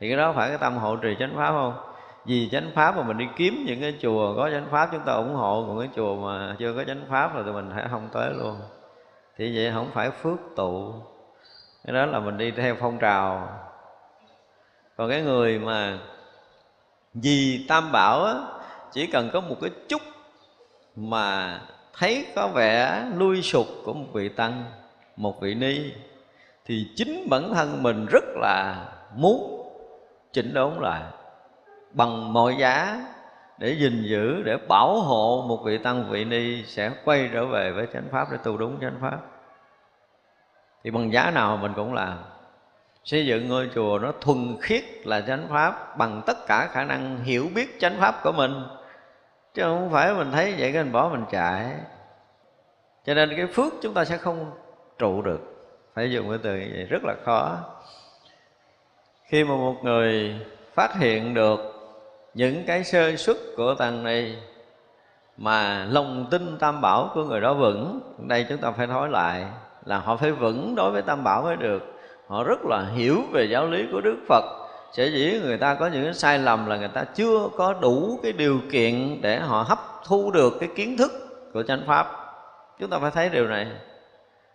Thì 0.00 0.08
cái 0.08 0.16
đó 0.16 0.32
phải 0.32 0.48
cái 0.48 0.58
tâm 0.58 0.76
hộ 0.76 0.96
trì 0.96 1.16
chánh 1.18 1.32
pháp 1.36 1.50
không? 1.50 1.74
Vì 2.24 2.48
chánh 2.52 2.70
pháp 2.74 2.96
mà 2.96 3.02
mình 3.02 3.18
đi 3.18 3.26
kiếm 3.36 3.64
những 3.66 3.80
cái 3.80 3.94
chùa 4.00 4.36
có 4.36 4.50
chánh 4.50 4.66
pháp, 4.70 4.88
chúng 4.92 5.00
ta 5.00 5.12
ủng 5.12 5.34
hộ, 5.34 5.64
còn 5.68 5.78
cái 5.78 5.88
chùa 5.96 6.16
mà 6.16 6.56
chưa 6.58 6.72
có 6.72 6.84
chánh 6.84 7.02
pháp 7.10 7.36
là 7.36 7.42
thì 7.46 7.52
mình 7.52 7.70
phải 7.74 7.84
không 7.90 8.08
tới 8.12 8.30
luôn. 8.34 8.56
Thì 9.38 9.56
vậy 9.56 9.70
không 9.74 9.90
phải 9.94 10.10
phước 10.10 10.38
tụ 10.56 10.94
cái 11.84 11.94
đó 11.94 12.06
là 12.06 12.20
mình 12.20 12.38
đi 12.38 12.50
theo 12.50 12.76
phong 12.80 12.98
trào. 12.98 13.48
Còn 14.96 15.10
cái 15.10 15.22
người 15.22 15.58
mà 15.58 15.98
vì 17.14 17.66
tam 17.68 17.92
bảo 17.92 18.24
á, 18.24 18.34
chỉ 18.92 19.06
cần 19.06 19.30
có 19.32 19.40
một 19.40 19.56
cái 19.60 19.70
chút 19.88 20.02
mà 20.96 21.60
thấy 21.98 22.26
có 22.36 22.48
vẻ 22.48 23.06
lui 23.14 23.42
sụt 23.42 23.66
của 23.84 23.92
một 23.92 24.06
vị 24.12 24.28
tăng, 24.28 24.64
một 25.16 25.40
vị 25.40 25.54
ni, 25.54 25.92
thì 26.64 26.86
chính 26.96 27.26
bản 27.30 27.54
thân 27.54 27.82
mình 27.82 28.06
rất 28.06 28.24
là 28.36 28.86
muốn 29.14 29.62
chỉnh 30.32 30.54
đốn 30.54 30.72
lại 30.80 31.02
bằng 31.92 32.32
mọi 32.32 32.56
giá 32.58 33.04
để 33.58 33.76
gìn 33.80 34.02
giữ, 34.02 34.42
để 34.42 34.56
bảo 34.68 35.00
hộ 35.00 35.44
một 35.48 35.62
vị 35.64 35.78
tăng, 35.78 36.10
vị 36.10 36.24
ni 36.24 36.64
sẽ 36.66 36.90
quay 37.04 37.30
trở 37.32 37.46
về 37.46 37.72
với 37.72 37.86
chánh 37.92 38.08
pháp, 38.10 38.28
để 38.30 38.38
tu 38.44 38.56
đúng 38.56 38.78
chánh 38.80 38.98
pháp 39.00 39.18
thì 40.84 40.90
bằng 40.90 41.12
giá 41.12 41.30
nào 41.30 41.56
mình 41.56 41.72
cũng 41.76 41.94
làm. 41.94 42.18
Xây 43.04 43.26
dựng 43.26 43.48
ngôi 43.48 43.70
chùa 43.74 43.98
nó 44.02 44.12
thuần 44.20 44.56
khiết 44.60 44.84
là 45.04 45.20
chánh 45.20 45.46
pháp 45.48 45.98
bằng 45.98 46.22
tất 46.26 46.46
cả 46.46 46.68
khả 46.72 46.84
năng 46.84 47.18
hiểu 47.24 47.48
biết 47.54 47.80
chánh 47.80 47.96
pháp 48.00 48.20
của 48.22 48.32
mình. 48.32 48.62
Chứ 49.54 49.62
không 49.62 49.90
phải 49.92 50.14
mình 50.14 50.32
thấy 50.32 50.54
vậy 50.58 50.72
cái 50.72 50.82
mình 50.82 50.92
bỏ 50.92 51.08
mình 51.08 51.24
chạy. 51.30 51.74
Cho 53.04 53.14
nên 53.14 53.36
cái 53.36 53.46
phước 53.46 53.72
chúng 53.82 53.94
ta 53.94 54.04
sẽ 54.04 54.16
không 54.16 54.50
trụ 54.98 55.22
được. 55.22 55.40
Phải 55.94 56.10
dùng 56.10 56.28
cái 56.28 56.38
từ 56.42 56.54
như 56.54 56.68
vậy, 56.74 56.84
rất 56.84 57.04
là 57.04 57.14
khó. 57.24 57.56
Khi 59.24 59.44
mà 59.44 59.56
một 59.56 59.76
người 59.82 60.34
phát 60.74 60.94
hiện 60.94 61.34
được 61.34 61.60
những 62.34 62.64
cái 62.66 62.84
sơ 62.84 63.16
xuất 63.16 63.36
của 63.56 63.74
tầng 63.74 64.02
này 64.02 64.36
mà 65.36 65.84
lòng 65.84 66.26
tin 66.30 66.58
tam 66.58 66.80
bảo 66.80 67.10
của 67.14 67.24
người 67.24 67.40
đó 67.40 67.54
vững, 67.54 68.00
đây 68.18 68.46
chúng 68.48 68.58
ta 68.58 68.70
phải 68.70 68.86
nói 68.86 69.08
lại 69.08 69.46
là 69.88 69.98
họ 69.98 70.16
phải 70.16 70.32
vững 70.32 70.74
đối 70.74 70.90
với 70.90 71.02
tam 71.02 71.24
bảo 71.24 71.42
mới 71.42 71.56
được. 71.56 71.82
Họ 72.26 72.44
rất 72.44 72.58
là 72.64 72.84
hiểu 72.94 73.22
về 73.32 73.44
giáo 73.44 73.66
lý 73.66 73.86
của 73.92 74.00
đức 74.00 74.16
phật. 74.28 74.44
Sẽ 74.92 75.06
dĩ 75.06 75.40
người 75.42 75.58
ta 75.58 75.74
có 75.74 75.86
những 75.86 76.04
cái 76.04 76.14
sai 76.14 76.38
lầm 76.38 76.66
là 76.66 76.76
người 76.76 76.88
ta 76.88 77.04
chưa 77.04 77.48
có 77.56 77.72
đủ 77.72 78.18
cái 78.22 78.32
điều 78.32 78.60
kiện 78.72 79.20
để 79.20 79.40
họ 79.40 79.62
hấp 79.62 79.78
thu 80.04 80.30
được 80.30 80.56
cái 80.60 80.68
kiến 80.76 80.96
thức 80.96 81.12
của 81.52 81.62
chánh 81.62 81.82
pháp. 81.86 82.06
Chúng 82.78 82.90
ta 82.90 82.98
phải 82.98 83.10
thấy 83.10 83.28
điều 83.28 83.48
này. 83.48 83.66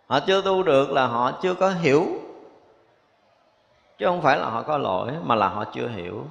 Họ 0.06 0.20
chưa 0.20 0.42
tu 0.42 0.62
được 0.62 0.90
là 0.90 1.06
họ 1.06 1.32
chưa 1.42 1.54
có 1.54 1.68
hiểu. 1.68 2.06
Chứ 3.98 4.06
không 4.06 4.22
phải 4.22 4.38
là 4.38 4.44
họ 4.44 4.62
có 4.62 4.78
lỗi, 4.78 5.12
mà 5.22 5.34
là 5.34 5.48
họ 5.48 5.64
chưa 5.74 5.88
hiểu. 5.88 6.24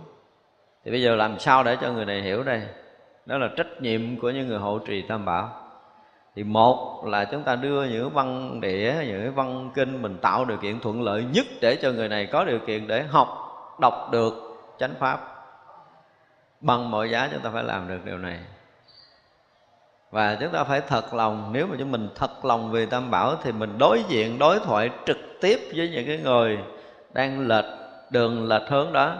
Thì 0.86 0.92
bây 0.92 1.02
giờ 1.02 1.16
làm 1.16 1.40
sao 1.40 1.64
để 1.64 1.78
cho 1.82 1.92
người 1.92 2.06
này 2.06 2.22
hiểu 2.22 2.44
đây? 2.44 2.62
Đó 3.26 3.38
là 3.38 3.50
trách 3.58 3.82
nhiệm 3.82 4.20
của 4.20 4.30
những 4.30 4.48
người 4.48 4.60
hộ 4.60 4.80
trì 4.80 5.02
tam 5.02 5.26
bảo 5.26 5.63
thì 6.36 6.44
một 6.44 7.06
là 7.06 7.26
chúng 7.26 7.44
ta 7.44 7.56
đưa 7.56 7.84
những 7.84 8.10
văn 8.10 8.62
đĩa 8.62 8.96
những 9.08 9.36
văn 9.36 9.70
kinh 9.76 10.02
mình 10.02 10.18
tạo 10.18 10.46
điều 10.46 10.58
kiện 10.58 10.80
thuận 10.80 11.02
lợi 11.02 11.26
nhất 11.34 11.46
để 11.62 11.78
cho 11.82 11.92
người 11.92 12.10
này 12.10 12.26
có 12.26 12.46
điều 12.46 12.60
kiện 12.60 12.88
để 12.88 13.04
học, 13.04 13.28
đọc 13.82 14.10
được 14.12 14.34
chánh 14.80 14.94
pháp. 15.00 15.30
Bằng 16.62 16.92
mọi 16.92 17.10
giá 17.10 17.30
chúng 17.32 17.42
ta 17.42 17.50
phải 17.54 17.64
làm 17.64 17.88
được 17.88 18.00
điều 18.06 18.18
này. 18.18 18.40
Và 20.12 20.38
chúng 20.40 20.52
ta 20.52 20.64
phải 20.64 20.82
thật 20.82 21.14
lòng, 21.14 21.50
nếu 21.54 21.68
mà 21.68 21.76
chúng 21.80 21.92
mình 21.92 22.10
thật 22.16 22.46
lòng 22.46 22.72
về 22.72 22.86
tam 22.86 23.12
bảo 23.12 23.36
thì 23.44 23.52
mình 23.52 23.78
đối 23.78 24.04
diện, 24.08 24.40
đối 24.40 24.60
thoại 24.60 24.90
trực 25.06 25.18
tiếp 25.42 25.60
với 25.76 25.90
những 25.90 26.08
cái 26.08 26.18
người 26.18 26.60
đang 27.14 27.48
lệch 27.48 27.66
đường, 28.10 28.48
lệch 28.48 28.70
hướng 28.70 28.94
đó. 28.94 29.16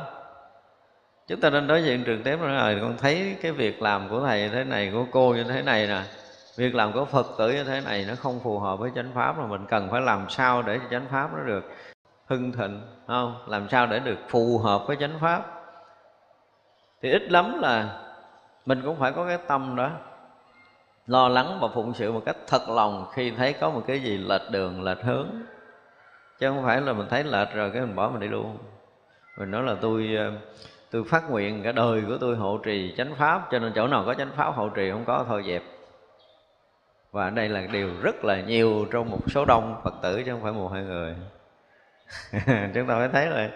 Chúng 1.28 1.42
ta 1.42 1.50
nên 1.50 1.68
đối 1.68 1.84
diện 1.84 2.04
trực 2.06 2.20
tiếp 2.24 2.38
rồi 2.42 2.78
con 2.82 2.98
thấy 2.98 3.36
cái 3.42 3.52
việc 3.52 3.82
làm 3.82 4.10
của 4.10 4.20
thầy 4.20 4.50
thế 4.50 4.64
này, 4.64 4.92
của 4.94 5.06
cô 5.12 5.34
như 5.34 5.44
thế 5.44 5.62
này 5.62 5.88
nè 5.88 6.02
việc 6.56 6.76
làm 6.76 6.94
của 6.94 7.06
phật 7.06 7.26
tử 7.38 7.52
như 7.52 7.64
thế 7.64 7.82
này 7.82 8.06
nó 8.08 8.16
không 8.16 8.40
phù 8.44 8.60
hợp 8.60 8.80
với 8.80 8.92
chánh 8.96 9.12
pháp 9.16 9.38
mà 9.38 9.46
mình 9.46 9.66
cần 9.70 9.88
phải 9.92 10.02
làm 10.02 10.30
sao 10.30 10.62
để 10.62 10.80
cho 10.80 10.86
chánh 10.92 11.06
pháp 11.12 11.30
nó 11.34 11.44
được 11.44 11.64
hưng 12.26 12.52
thịnh 12.52 12.82
không? 13.08 13.36
Làm 13.48 13.70
sao 13.70 13.88
để 13.88 14.00
được 14.00 14.18
phù 14.30 14.58
hợp 14.58 14.88
với 14.88 14.96
chánh 14.96 15.20
pháp? 15.20 15.46
Thì 17.02 17.12
ít 17.12 17.32
lắm 17.32 17.60
là 17.62 18.00
mình 18.66 18.82
cũng 18.86 19.00
phải 19.00 19.12
có 19.12 19.26
cái 19.28 19.38
tâm 19.48 19.76
đó, 19.76 19.90
lo 21.08 21.28
lắng 21.28 21.58
và 21.62 21.68
phụng 21.74 21.94
sự 21.94 22.12
một 22.12 22.22
cách 22.26 22.38
thật 22.48 22.70
lòng 22.70 23.06
khi 23.14 23.32
thấy 23.32 23.54
có 23.54 23.70
một 23.70 23.84
cái 23.88 24.00
gì 24.00 24.18
lệch 24.18 24.52
đường, 24.52 24.84
lệch 24.84 25.04
hướng. 25.04 25.28
Chứ 26.40 26.50
không 26.50 26.64
phải 26.64 26.82
là 26.82 26.94
mình 26.94 27.08
thấy 27.10 27.24
lệch 27.24 27.54
rồi 27.54 27.72
cái 27.72 27.82
mình 27.82 27.96
bỏ 27.96 28.10
mình 28.10 28.20
đi 28.20 28.28
luôn. 28.28 28.58
Mình 29.38 29.52
nói 29.52 29.64
là 29.64 29.76
tôi 29.82 30.16
ờ, 30.18 30.32
tôi 30.92 31.04
phát 31.10 31.30
nguyện 31.30 31.64
cả 31.64 31.72
đời 31.72 32.04
của 32.08 32.18
tôi 32.18 32.36
hộ 32.36 32.58
trì 32.58 32.94
chánh 32.98 33.16
pháp, 33.16 33.48
cho 33.52 33.60
nên 33.60 33.72
chỗ 33.76 33.88
nào 33.88 34.04
có 34.06 34.14
chánh 34.14 34.32
pháp 34.36 34.52
hộ 34.56 34.70
trì 34.70 34.92
không 34.92 35.06
có, 35.06 35.26
thôi 35.28 35.44
dẹp 35.48 35.64
và 37.14 37.30
đây 37.30 37.50
là 37.50 37.62
điều 37.72 37.90
rất 38.02 38.26
là 38.26 38.42
nhiều 38.42 38.86
trong 38.92 39.10
một 39.10 39.20
số 39.28 39.46
đông 39.46 39.82
phật 39.84 39.94
tử 40.02 40.24
chứ 40.26 40.32
không 40.32 40.42
phải 40.44 40.52
một 40.52 40.68
hai 40.68 40.84
người. 40.84 41.16
Chúng 42.74 42.88
ta 42.88 42.96
phải 42.98 43.10
thấy 43.14 43.26
là 43.26 43.50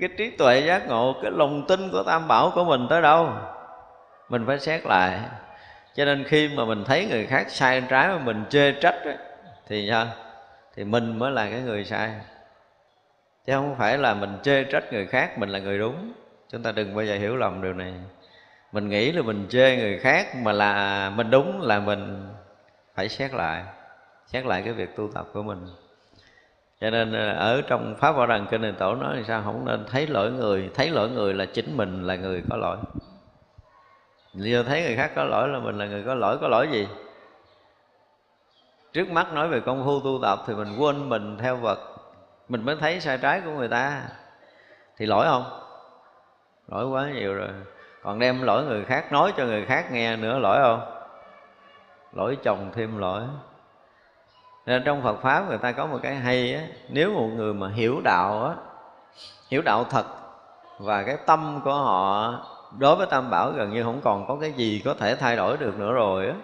cái 0.00 0.10
trí 0.18 0.30
tuệ 0.30 0.60
giác 0.60 0.88
ngộ 0.88 1.14
cái 1.22 1.30
lòng 1.30 1.66
tin 1.68 1.90
của 1.90 2.02
tam 2.02 2.28
bảo 2.28 2.52
của 2.54 2.64
mình 2.64 2.86
tới 2.90 3.02
đâu? 3.02 3.28
Mình 4.28 4.46
phải 4.46 4.58
xét 4.58 4.86
lại. 4.86 5.20
Cho 5.94 6.04
nên 6.04 6.24
khi 6.24 6.48
mà 6.56 6.64
mình 6.64 6.84
thấy 6.84 7.06
người 7.06 7.26
khác 7.26 7.50
sai 7.50 7.82
trái 7.88 8.08
mà 8.08 8.18
mình 8.18 8.44
chê 8.50 8.72
trách 8.72 9.04
ấy, 9.04 9.16
thì 9.68 9.88
sao? 9.90 10.06
Thì 10.76 10.84
mình 10.84 11.18
mới 11.18 11.30
là 11.30 11.50
cái 11.50 11.60
người 11.60 11.84
sai. 11.84 12.10
Chứ 13.46 13.52
không 13.52 13.74
phải 13.78 13.98
là 13.98 14.14
mình 14.14 14.38
chê 14.42 14.64
trách 14.64 14.92
người 14.92 15.06
khác 15.06 15.38
mình 15.38 15.48
là 15.48 15.58
người 15.58 15.78
đúng. 15.78 16.12
Chúng 16.52 16.62
ta 16.62 16.72
đừng 16.72 16.94
bao 16.94 17.04
giờ 17.04 17.14
hiểu 17.14 17.36
lầm 17.36 17.62
điều 17.62 17.72
này. 17.72 17.92
Mình 18.72 18.88
nghĩ 18.88 19.12
là 19.12 19.22
mình 19.22 19.46
chê 19.50 19.76
người 19.76 19.98
khác 19.98 20.36
mà 20.36 20.52
là 20.52 21.10
mình 21.10 21.30
đúng 21.30 21.60
là 21.60 21.80
mình 21.80 22.28
phải 22.94 23.08
xét 23.08 23.34
lại 23.34 23.64
xét 24.32 24.46
lại 24.46 24.62
cái 24.62 24.72
việc 24.72 24.96
tu 24.96 25.08
tập 25.14 25.26
của 25.32 25.42
mình. 25.42 25.66
Cho 26.80 26.90
nên 26.90 27.12
ờ, 27.12 27.32
ở 27.32 27.62
trong 27.62 27.94
pháp 27.98 28.12
bảo 28.12 28.26
đằng 28.26 28.46
kinh 28.50 28.62
này 28.62 28.72
tổ 28.78 28.94
nói 28.94 29.14
thì 29.16 29.24
sao 29.24 29.42
không 29.44 29.64
nên 29.64 29.84
thấy 29.90 30.06
lỗi 30.06 30.30
người, 30.30 30.70
thấy 30.74 30.90
lỗi 30.90 31.10
người 31.10 31.34
là 31.34 31.44
chính 31.44 31.76
mình 31.76 32.06
là 32.06 32.16
người 32.16 32.42
có 32.50 32.56
lỗi. 32.56 32.76
Giờ 34.34 34.62
thấy 34.62 34.82
người 34.82 34.96
khác 34.96 35.12
có 35.14 35.24
lỗi 35.24 35.48
là 35.48 35.58
mình 35.58 35.78
là 35.78 35.86
người 35.86 36.02
có 36.06 36.14
lỗi 36.14 36.38
có 36.40 36.48
lỗi 36.48 36.68
gì? 36.72 36.88
Trước 38.92 39.08
mắt 39.08 39.32
nói 39.32 39.48
về 39.48 39.60
công 39.60 39.84
phu 39.84 40.00
tu 40.00 40.18
tập 40.22 40.38
thì 40.46 40.54
mình 40.54 40.76
quên 40.78 41.08
mình 41.08 41.38
theo 41.38 41.56
vật. 41.56 41.78
Mình 42.48 42.64
mới 42.64 42.76
thấy 42.76 43.00
sai 43.00 43.18
trái 43.18 43.40
của 43.44 43.50
người 43.50 43.68
ta. 43.68 44.02
Thì 44.96 45.06
lỗi 45.06 45.26
không? 45.26 45.44
Lỗi 46.68 46.86
quá 46.86 47.10
nhiều 47.14 47.34
rồi. 47.34 47.48
Còn 48.02 48.18
đem 48.18 48.42
lỗi 48.42 48.64
người 48.64 48.84
khác, 48.84 49.12
nói 49.12 49.32
cho 49.36 49.44
người 49.44 49.66
khác 49.66 49.92
nghe 49.92 50.16
nữa, 50.16 50.38
lỗi 50.38 50.58
không? 50.62 50.99
Lỗi 52.12 52.38
chồng 52.42 52.70
thêm 52.74 52.98
lỗi. 52.98 53.22
Nên 54.66 54.82
trong 54.84 55.02
Phật 55.02 55.20
pháp 55.22 55.48
người 55.48 55.58
ta 55.58 55.72
có 55.72 55.86
một 55.86 55.98
cái 56.02 56.14
hay 56.14 56.54
á, 56.54 56.62
nếu 56.88 57.12
một 57.12 57.28
người 57.34 57.54
mà 57.54 57.68
hiểu 57.68 58.00
đạo 58.04 58.44
á, 58.44 58.54
hiểu 59.48 59.62
đạo 59.62 59.84
thật 59.84 60.06
và 60.78 61.02
cái 61.02 61.16
tâm 61.26 61.60
của 61.64 61.74
họ 61.74 62.34
đối 62.78 62.96
với 62.96 63.06
tam 63.06 63.30
bảo 63.30 63.50
gần 63.50 63.72
như 63.72 63.82
không 63.82 64.00
còn 64.04 64.26
có 64.26 64.36
cái 64.40 64.52
gì 64.52 64.82
có 64.84 64.94
thể 64.94 65.16
thay 65.16 65.36
đổi 65.36 65.56
được 65.56 65.78
nữa 65.78 65.92
rồi 65.92 66.26
á, 66.26 66.34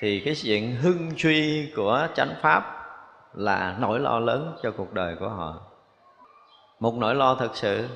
thì 0.00 0.20
cái 0.20 0.34
chuyện 0.42 0.76
hưng 0.76 1.10
suy 1.18 1.72
của 1.76 2.06
chánh 2.14 2.34
pháp 2.40 2.86
là 3.34 3.76
nỗi 3.78 4.00
lo 4.00 4.18
lớn 4.18 4.56
cho 4.62 4.70
cuộc 4.76 4.92
đời 4.92 5.16
của 5.20 5.28
họ. 5.28 5.54
Một 6.80 6.94
nỗi 6.94 7.14
lo 7.14 7.34
thật 7.34 7.50
sự. 7.56 7.88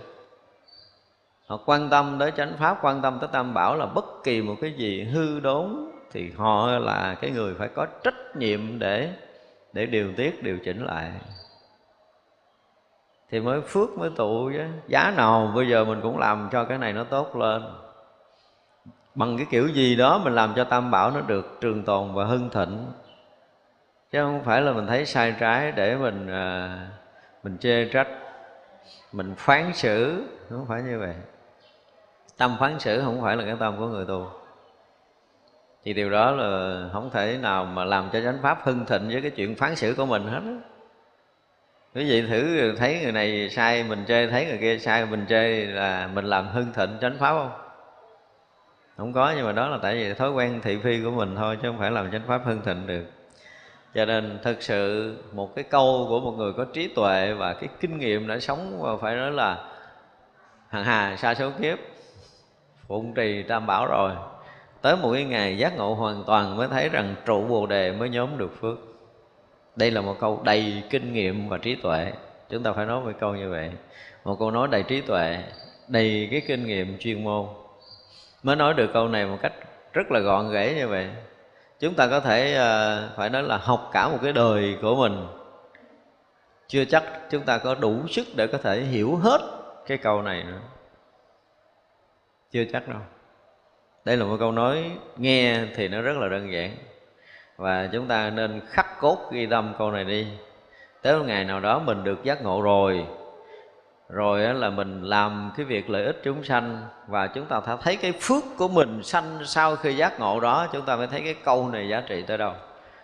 Họ 1.47 1.59
quan 1.67 1.89
tâm 1.89 2.17
tới 2.19 2.31
chánh 2.37 2.53
pháp, 2.59 2.79
quan 2.83 3.03
tâm 3.03 3.19
tới 3.21 3.29
tam 3.33 3.55
bảo 3.55 3.77
là 3.77 3.87
bất 3.87 4.05
kỳ 4.25 4.43
một 4.43 4.55
cái 4.61 4.73
gì 4.73 5.05
hư 5.05 5.41
đốn 5.41 5.88
thì 6.13 6.33
họ 6.37 6.67
là 6.67 7.17
cái 7.21 7.31
người 7.31 7.55
phải 7.55 7.69
có 7.69 7.87
trách 8.05 8.37
nhiệm 8.37 8.79
để 8.79 9.13
để 9.73 9.87
điều 9.87 10.13
tiết 10.17 10.43
điều 10.43 10.59
chỉnh 10.59 10.85
lại. 10.85 11.13
Thì 13.31 13.41
mới 13.41 13.61
phước 13.61 13.99
mới 13.99 14.11
tụ 14.17 14.51
chứ. 14.53 14.65
Giá 14.87 15.13
nào 15.17 15.53
bây 15.55 15.69
giờ 15.69 15.85
mình 15.85 16.01
cũng 16.03 16.19
làm 16.19 16.49
cho 16.53 16.65
cái 16.65 16.79
này 16.79 16.93
nó 16.93 17.05
tốt 17.05 17.37
lên. 17.37 17.63
Bằng 19.15 19.37
cái 19.37 19.47
kiểu 19.51 19.69
gì 19.69 19.97
đó 19.97 20.21
mình 20.25 20.35
làm 20.35 20.53
cho 20.57 20.65
tam 20.65 20.91
bảo 20.91 21.11
nó 21.11 21.21
được 21.21 21.59
trường 21.61 21.83
tồn 21.83 22.15
và 22.15 22.25
hưng 22.25 22.51
thịnh. 22.51 22.87
Chứ 24.13 24.23
không 24.23 24.45
phải 24.45 24.63
là 24.63 24.73
mình 24.73 24.87
thấy 24.87 25.07
sai 25.07 25.35
trái 25.41 25.73
để 25.73 25.97
mình 25.97 26.29
à, 26.29 26.79
mình 27.43 27.59
chê 27.59 27.85
trách 27.85 28.09
mình 29.13 29.35
phán 29.37 29.73
xử. 29.75 30.25
Không 30.51 30.67
phải 30.69 30.83
như 30.83 30.99
vậy. 30.99 31.15
Tâm 32.37 32.57
phán 32.61 32.79
xử 32.79 33.03
không 33.05 33.23
phải 33.23 33.37
là 33.37 33.45
cái 33.45 33.57
tâm 33.61 33.79
của 33.79 33.87
người 33.87 34.05
tu 34.05 34.31
thì 35.85 35.93
điều 35.93 36.11
đó 36.11 36.31
là 36.31 36.81
không 36.93 37.11
thể 37.11 37.39
nào 37.43 37.65
mà 37.65 37.85
làm 37.85 38.09
cho 38.13 38.21
chánh 38.21 38.39
pháp 38.43 38.59
hưng 38.63 38.85
thịnh 38.87 39.09
với 39.09 39.21
cái 39.23 39.31
chuyện 39.31 39.55
phán 39.55 39.77
xử 39.77 39.95
của 39.97 40.07
mình 40.07 40.27
hết 40.27 40.41
quý 41.95 42.11
vị 42.11 42.27
thử 42.27 42.75
thấy 42.77 43.01
người 43.03 43.13
này 43.13 43.51
sai 43.51 43.85
mình 43.85 44.05
chơi 44.09 44.27
thấy 44.27 44.47
người 44.47 44.59
kia 44.59 44.79
sai 44.79 45.07
mình 45.07 45.27
chơi 45.29 45.67
là 45.67 46.09
mình 46.15 46.25
làm 46.25 46.49
hưng 46.49 46.73
thịnh 46.73 46.99
chánh 47.01 47.19
pháp 47.19 47.33
không? 47.33 47.51
Không 48.97 49.13
có, 49.13 49.33
nhưng 49.37 49.47
mà 49.47 49.53
đó 49.53 49.69
là 49.69 49.79
tại 49.83 49.95
vì 49.95 50.15
thói 50.15 50.31
quen 50.31 50.61
thị 50.63 50.79
phi 50.83 51.03
của 51.05 51.11
mình 51.11 51.37
thôi, 51.37 51.59
chứ 51.63 51.69
không 51.69 51.79
phải 51.79 51.91
làm 51.91 52.11
chánh 52.11 52.23
pháp 52.27 52.41
hưng 52.45 52.63
thịnh 52.63 52.87
được. 52.87 53.05
Cho 53.95 54.05
nên 54.05 54.39
thực 54.43 54.63
sự 54.63 55.15
một 55.33 55.55
cái 55.55 55.65
câu 55.65 56.07
của 56.09 56.21
một 56.21 56.31
người 56.31 56.53
có 56.53 56.65
trí 56.73 56.89
tuệ 56.89 57.33
và 57.33 57.53
cái 57.53 57.69
kinh 57.81 57.99
nghiệm 57.99 58.27
đã 58.27 58.39
sống, 58.39 58.79
và 58.83 58.97
phải 58.97 59.17
nói 59.17 59.33
là, 59.33 59.65
hằng 60.69 60.85
hà 60.85 61.17
sa 61.17 61.35
số 61.35 61.51
kiếp, 61.61 61.79
phụng 62.89 63.15
trì 63.15 63.43
tam 63.43 63.67
bảo 63.67 63.87
rồi 63.87 64.13
tới 64.81 64.97
một 64.97 65.13
cái 65.13 65.25
ngày 65.25 65.59
giác 65.59 65.77
ngộ 65.77 65.95
hoàn 65.95 66.25
toàn 66.27 66.57
mới 66.57 66.69
thấy 66.69 66.89
rằng 66.89 67.15
trụ 67.27 67.45
bồ 67.47 67.67
đề 67.67 67.93
mới 67.93 68.09
nhóm 68.09 68.39
được 68.39 68.61
phước. 68.61 68.79
Đây 69.77 69.91
là 69.91 70.01
một 70.01 70.17
câu 70.21 70.41
đầy 70.45 70.83
kinh 70.91 71.13
nghiệm 71.13 71.49
và 71.49 71.59
trí 71.59 71.75
tuệ. 71.75 72.13
Chúng 72.49 72.63
ta 72.63 72.73
phải 72.73 72.87
nói 72.87 73.01
một 73.01 73.13
câu 73.21 73.35
như 73.35 73.51
vậy. 73.51 73.71
Một 74.25 74.37
câu 74.39 74.51
nói 74.51 74.69
đầy 74.71 74.83
trí 74.83 75.01
tuệ 75.01 75.39
đầy 75.89 76.29
cái 76.31 76.43
kinh 76.47 76.67
nghiệm 76.67 76.99
chuyên 76.99 77.25
môn. 77.25 77.47
Mới 78.43 78.57
nói 78.57 78.75
được 78.75 78.91
câu 78.93 79.09
này 79.09 79.27
một 79.27 79.39
cách 79.43 79.53
rất 79.93 80.11
là 80.11 80.21
gọn 80.21 80.53
ghẽ 80.53 80.75
như 80.75 80.89
vậy. 80.89 81.09
Chúng 81.81 81.95
ta 81.95 82.07
có 82.07 82.21
thể 82.21 82.55
uh, 82.55 83.17
phải 83.17 83.31
nói 83.31 83.43
là 83.43 83.57
học 83.57 83.91
cả 83.93 84.09
một 84.09 84.19
cái 84.23 84.33
đời 84.33 84.79
của 84.83 84.95
mình. 84.95 85.27
Chưa 86.69 86.85
chắc 86.85 87.05
chúng 87.31 87.43
ta 87.43 87.59
có 87.59 87.75
đủ 87.75 88.07
sức 88.09 88.27
để 88.37 88.47
có 88.47 88.59
thể 88.59 88.81
hiểu 88.81 89.17
hết 89.17 89.41
cái 89.87 89.99
câu 89.99 90.23
này 90.23 90.45
nữa. 90.45 90.61
Chưa 92.51 92.65
chắc 92.73 92.89
đâu 92.89 93.01
đây 94.09 94.17
là 94.17 94.25
một 94.25 94.37
câu 94.41 94.53
nói 94.53 94.91
nghe 95.17 95.61
thì 95.77 95.89
nó 95.89 96.01
rất 96.01 96.17
là 96.17 96.29
đơn 96.29 96.53
giản. 96.53 96.71
Và 97.57 97.89
chúng 97.93 98.07
ta 98.07 98.31
nên 98.31 98.61
khắc 98.69 99.01
cốt 99.01 99.19
ghi 99.33 99.47
tâm 99.47 99.75
câu 99.79 99.91
này 99.91 100.05
đi. 100.05 100.27
Tới 101.03 101.19
một 101.19 101.25
ngày 101.27 101.45
nào 101.45 101.61
đó 101.61 101.79
mình 101.79 102.05
được 102.05 102.25
giác 102.25 102.43
ngộ 102.43 102.63
rồi 102.63 103.05
rồi 104.09 104.41
là 104.41 104.71
mình 104.71 105.03
làm 105.03 105.53
cái 105.57 105.67
việc 105.67 105.91
lợi 105.91 106.05
ích 106.05 106.21
chúng 106.25 106.45
sanh, 106.45 106.87
và 107.07 107.27
chúng 107.27 107.47
ta 107.47 107.61
thấy 107.83 107.97
cái 107.97 108.13
phước 108.13 108.45
của 108.57 108.69
mình 108.69 109.03
sanh 109.03 109.39
sau 109.45 109.77
khi 109.77 109.95
giác 109.95 110.21
ngộ 110.21 110.41
đó, 110.41 110.67
chúng 110.73 110.85
ta 110.85 110.97
mới 110.97 111.07
thấy 111.07 111.21
cái 111.21 111.35
câu 111.45 111.69
này 111.69 111.89
giá 111.89 112.03
trị 112.07 112.23
tới 112.27 112.39
đâu. 112.39 112.53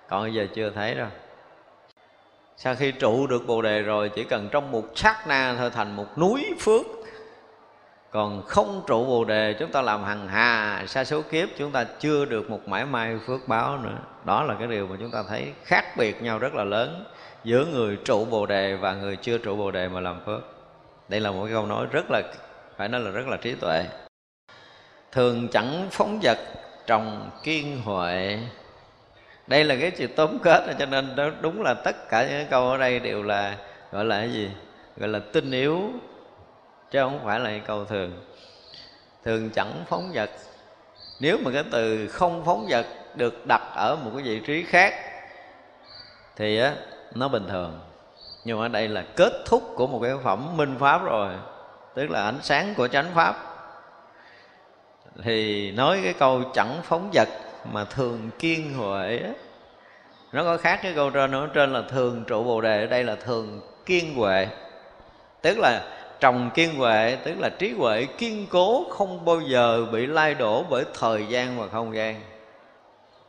Còn 0.08 0.22
bây 0.22 0.34
giờ 0.34 0.46
chưa 0.54 0.70
thấy 0.70 0.94
đâu. 0.94 1.08
Sau 2.56 2.74
khi 2.74 2.92
trụ 2.92 3.26
được 3.26 3.46
bồ 3.46 3.62
đề 3.62 3.82
rồi, 3.82 4.08
chỉ 4.08 4.24
cần 4.24 4.48
trong 4.52 4.72
một 4.72 4.84
sát 4.94 5.24
na 5.28 5.54
thôi 5.58 5.70
thành 5.70 5.96
một 5.96 6.18
núi 6.18 6.54
phước 6.60 6.86
còn 8.14 8.42
không 8.42 8.82
trụ 8.86 9.04
bồ 9.04 9.24
đề, 9.24 9.54
chúng 9.58 9.72
ta 9.72 9.82
làm 9.82 10.04
hằng 10.04 10.28
hà, 10.28 10.84
sa 10.86 11.04
số 11.04 11.22
kiếp, 11.22 11.48
chúng 11.58 11.72
ta 11.72 11.84
chưa 11.84 12.24
được 12.24 12.50
một 12.50 12.68
mãi 12.68 12.84
may 12.84 13.18
phước 13.26 13.48
báo 13.48 13.78
nữa. 13.78 13.98
Đó 14.24 14.42
là 14.42 14.54
cái 14.58 14.68
điều 14.68 14.86
mà 14.86 14.96
chúng 15.00 15.10
ta 15.10 15.22
thấy 15.28 15.52
khác 15.64 15.84
biệt 15.96 16.22
nhau 16.22 16.38
rất 16.38 16.54
là 16.54 16.64
lớn 16.64 17.04
giữa 17.44 17.64
người 17.64 17.98
trụ 18.04 18.24
bồ 18.24 18.46
đề 18.46 18.76
và 18.76 18.94
người 18.94 19.16
chưa 19.16 19.38
trụ 19.38 19.56
bồ 19.56 19.70
đề 19.70 19.88
mà 19.88 20.00
làm 20.00 20.20
phước. 20.26 20.40
Đây 21.08 21.20
là 21.20 21.30
một 21.30 21.46
câu 21.50 21.66
nói 21.66 21.86
rất 21.92 22.04
là, 22.10 22.22
phải 22.76 22.88
nói 22.88 23.00
là 23.00 23.10
rất 23.10 23.28
là 23.28 23.36
trí 23.36 23.54
tuệ. 23.54 23.84
Thường 25.12 25.48
chẳng 25.48 25.86
phóng 25.90 26.20
vật, 26.22 26.38
trồng 26.86 27.30
kiên 27.42 27.80
huệ. 27.84 28.38
Đây 29.46 29.64
là 29.64 29.76
cái 29.80 29.90
chữ 29.90 30.06
tóm 30.06 30.38
kết, 30.38 30.76
cho 30.78 30.86
nên 30.86 31.16
đó 31.16 31.30
đúng 31.40 31.62
là 31.62 31.74
tất 31.74 32.08
cả 32.08 32.28
những 32.28 32.46
câu 32.50 32.70
ở 32.70 32.78
đây 32.78 33.00
đều 33.00 33.22
là, 33.22 33.56
gọi 33.92 34.04
là 34.04 34.16
cái 34.20 34.32
gì? 34.32 34.50
Gọi 34.96 35.08
là 35.08 35.20
tinh 35.32 35.50
yếu 35.50 35.90
chứ 36.94 37.00
không 37.00 37.20
phải 37.24 37.40
là 37.40 37.58
câu 37.66 37.84
thường. 37.84 38.12
Thường 39.24 39.50
chẳng 39.50 39.84
phóng 39.88 40.10
vật. 40.14 40.30
Nếu 41.20 41.38
mà 41.44 41.50
cái 41.54 41.64
từ 41.72 42.08
không 42.08 42.44
phóng 42.44 42.66
vật 42.68 42.86
được 43.14 43.46
đặt 43.46 43.62
ở 43.74 43.96
một 43.96 44.10
cái 44.14 44.22
vị 44.22 44.40
trí 44.46 44.62
khác, 44.62 44.94
thì 46.36 46.58
á, 46.58 46.74
nó 47.14 47.28
bình 47.28 47.46
thường. 47.48 47.80
Nhưng 48.44 48.60
mà 48.60 48.68
đây 48.68 48.88
là 48.88 49.04
kết 49.16 49.32
thúc 49.46 49.62
của 49.76 49.86
một 49.86 50.00
cái 50.02 50.12
phẩm 50.24 50.56
minh 50.56 50.76
pháp 50.78 51.02
rồi, 51.04 51.32
tức 51.94 52.10
là 52.10 52.22
ánh 52.24 52.38
sáng 52.42 52.74
của 52.74 52.88
chánh 52.88 53.14
pháp. 53.14 53.36
Thì 55.22 55.70
nói 55.72 56.00
cái 56.04 56.12
câu 56.12 56.42
chẳng 56.54 56.80
phóng 56.82 57.10
vật 57.14 57.28
mà 57.72 57.84
thường 57.84 58.30
kiên 58.38 58.74
huệ 58.74 59.18
á, 59.18 59.30
nó 60.32 60.44
có 60.44 60.56
khác 60.56 60.80
cái 60.82 60.92
câu 60.94 61.10
trên 61.10 61.30
nó 61.30 61.46
trên 61.46 61.72
là 61.72 61.82
thường 61.88 62.24
trụ 62.26 62.44
bồ 62.44 62.60
đề, 62.60 62.80
ở 62.80 62.86
đây 62.86 63.04
là 63.04 63.14
thường 63.14 63.60
kiên 63.86 64.14
huệ. 64.14 64.48
Tức 65.42 65.58
là 65.58 65.82
trồng 66.20 66.50
kiên 66.54 66.74
huệ, 66.74 67.16
tức 67.24 67.34
là 67.38 67.48
trí 67.48 67.72
huệ 67.72 68.06
kiên 68.18 68.46
cố, 68.50 68.86
không 68.90 69.24
bao 69.24 69.40
giờ 69.40 69.86
bị 69.92 70.06
lai 70.06 70.34
đổ 70.34 70.64
bởi 70.70 70.84
thời 70.98 71.26
gian 71.26 71.58
và 71.58 71.68
không 71.68 71.94
gian. 71.94 72.20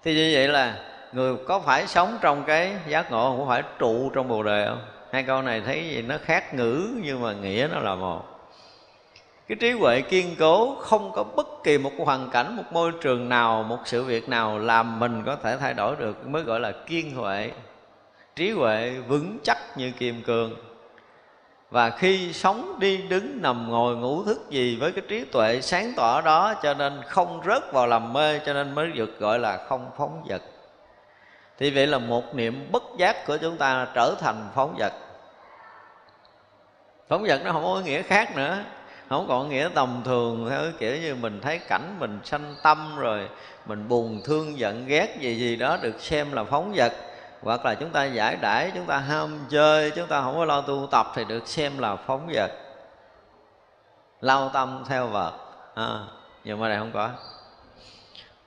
Thì 0.04 0.16
như 0.16 0.32
vậy 0.34 0.48
là 0.48 0.78
người 1.12 1.36
có 1.48 1.60
phải 1.60 1.88
sống 1.88 2.18
trong 2.22 2.44
cái 2.44 2.72
giác 2.88 3.12
ngộ, 3.12 3.38
không 3.38 3.48
phải 3.48 3.64
trụ 3.80 4.10
trong 4.10 4.28
bồ 4.28 4.44
đề 4.44 4.66
không? 4.68 4.82
Hai 5.12 5.24
câu 5.24 5.42
này 5.42 5.62
thấy 5.66 5.90
gì 5.90 6.02
nó 6.02 6.16
khác 6.26 6.54
ngữ, 6.54 6.88
nhưng 7.04 7.22
mà 7.22 7.34
nghĩa 7.34 7.68
nó 7.74 7.80
là 7.80 7.96
một. 7.96 8.22
Cái 9.48 9.56
trí 9.56 9.72
huệ 9.72 10.02
kiên 10.02 10.36
cố 10.40 10.76
không 10.76 11.12
có 11.16 11.24
bất 11.24 11.48
kỳ 11.64 11.78
một 11.78 11.92
hoàn 11.98 12.30
cảnh, 12.30 12.56
một 12.56 12.64
môi 12.72 12.92
trường 13.02 13.30
nào, 13.30 13.64
một 13.64 13.78
sự 13.86 14.04
việc 14.04 14.30
nào 14.30 14.60
làm 14.60 15.00
mình 15.00 15.24
có 15.26 15.36
thể 15.36 15.58
thay 15.58 15.74
đổi 15.74 15.96
được, 15.96 16.28
mới 16.28 16.44
gọi 16.44 16.60
là 16.60 16.72
kiên 16.88 17.16
huệ. 17.16 17.52
Trí 18.36 18.52
huệ 18.52 18.92
vững 19.08 19.38
chắc 19.44 19.58
như 19.78 19.92
kim 19.92 20.22
cương 20.22 20.56
và 21.76 21.90
khi 21.90 22.34
sống 22.34 22.76
đi 22.80 22.98
đứng 22.98 23.42
nằm 23.42 23.70
ngồi 23.70 23.96
ngủ 23.96 24.24
thức 24.24 24.50
gì 24.50 24.76
với 24.76 24.92
cái 24.92 25.04
trí 25.08 25.26
tuệ 25.26 25.62
sáng 25.62 25.94
tỏ 25.96 26.22
đó, 26.22 26.54
cho 26.64 26.74
nên 26.74 27.02
không 27.08 27.42
rớt 27.46 27.74
vào 27.74 27.88
làm 27.88 28.14
mê, 28.14 28.40
cho 28.46 28.54
nên 28.54 28.76
mới 28.76 28.88
được 28.92 29.20
gọi 29.20 29.40
là 29.40 29.58
không 29.58 29.90
phóng 29.98 30.24
vật. 30.28 30.42
Thì 31.58 31.72
vậy 31.72 31.88
là 31.88 31.98
một 31.98 32.36
niệm 32.36 32.72
bất 32.72 32.84
giác 32.98 33.28
của 33.28 33.38
chúng 33.38 33.58
ta 33.58 33.88
trở 33.94 34.16
thành 34.20 34.50
phóng 34.56 34.76
vật. 34.80 34.94
Phóng 37.10 37.24
vật 37.28 37.42
nó 37.46 37.52
không 37.52 37.64
có 37.64 37.82
nghĩa 37.86 38.02
khác 38.02 38.36
nữa. 38.36 38.58
Không 39.10 39.26
còn 39.28 39.50
nghĩa 39.50 39.70
tầm 39.74 40.02
thường 40.06 40.48
theo 40.50 40.62
kiểu 40.80 40.98
như 40.98 41.16
mình 41.16 41.40
thấy 41.42 41.60
cảnh, 41.60 41.96
mình 42.00 42.20
sanh 42.24 42.56
tâm 42.64 42.96
rồi, 42.98 43.30
mình 43.66 43.88
buồn 43.88 44.22
thương, 44.26 44.60
giận 44.60 44.86
ghét 44.88 45.18
gì 45.20 45.36
gì 45.36 45.56
đó 45.56 45.78
được 45.82 46.00
xem 46.00 46.32
là 46.32 46.44
phóng 46.44 46.74
vật 46.76 46.94
hoặc 47.46 47.66
là 47.66 47.76
chúng 47.76 47.90
ta 47.90 48.06
giải 48.06 48.38
đãi 48.42 48.72
chúng 48.76 48.86
ta 48.86 48.98
ham 48.98 49.46
chơi 49.50 49.92
chúng 49.92 50.08
ta 50.08 50.22
không 50.22 50.36
có 50.38 50.46
lo 50.46 50.62
tu 50.62 50.88
tập 50.92 51.12
thì 51.16 51.26
được 51.26 51.48
xem 51.48 51.78
là 51.78 51.96
phóng 51.96 52.30
vật. 52.34 52.52
Lao 54.22 54.50
tâm 54.50 54.84
theo 54.90 55.08
vật. 55.08 55.34
À, 55.76 56.00
nhưng 56.44 56.60
mà 56.60 56.70
này 56.70 56.78
không 56.78 56.92
có. 56.94 57.10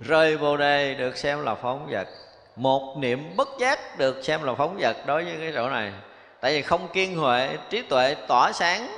Rơi 0.00 0.36
vô 0.36 0.56
đề 0.56 0.94
được 0.94 1.16
xem 1.16 1.44
là 1.44 1.54
phóng 1.54 1.86
vật. 1.90 2.08
Một 2.56 2.96
niệm 2.98 3.36
bất 3.36 3.48
giác 3.58 3.98
được 3.98 4.24
xem 4.24 4.42
là 4.42 4.54
phóng 4.54 4.76
vật 4.78 4.96
đối 5.06 5.24
với 5.24 5.36
cái 5.40 5.52
chỗ 5.54 5.68
này. 5.68 5.92
Tại 6.40 6.52
vì 6.52 6.62
không 6.62 6.88
kiên 6.88 7.18
huệ 7.18 7.56
trí 7.70 7.82
tuệ 7.82 8.14
tỏa 8.14 8.52
sáng. 8.52 8.88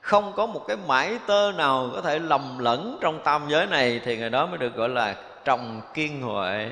Không 0.00 0.32
có 0.36 0.46
một 0.46 0.64
cái 0.68 0.76
mãi 0.86 1.18
tơ 1.26 1.52
nào 1.52 1.90
có 1.94 2.00
thể 2.00 2.18
lầm 2.18 2.58
lẫn 2.58 2.98
trong 3.00 3.20
tam 3.24 3.48
giới 3.48 3.66
này 3.66 4.00
thì 4.04 4.16
người 4.16 4.30
đó 4.30 4.46
mới 4.46 4.58
được 4.58 4.74
gọi 4.74 4.88
là 4.88 5.14
trồng 5.44 5.80
kiên 5.94 6.22
huệ 6.22 6.70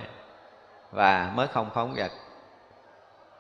và 0.91 1.31
mới 1.35 1.47
không 1.47 1.71
phóng 1.75 1.95
vật 1.95 2.11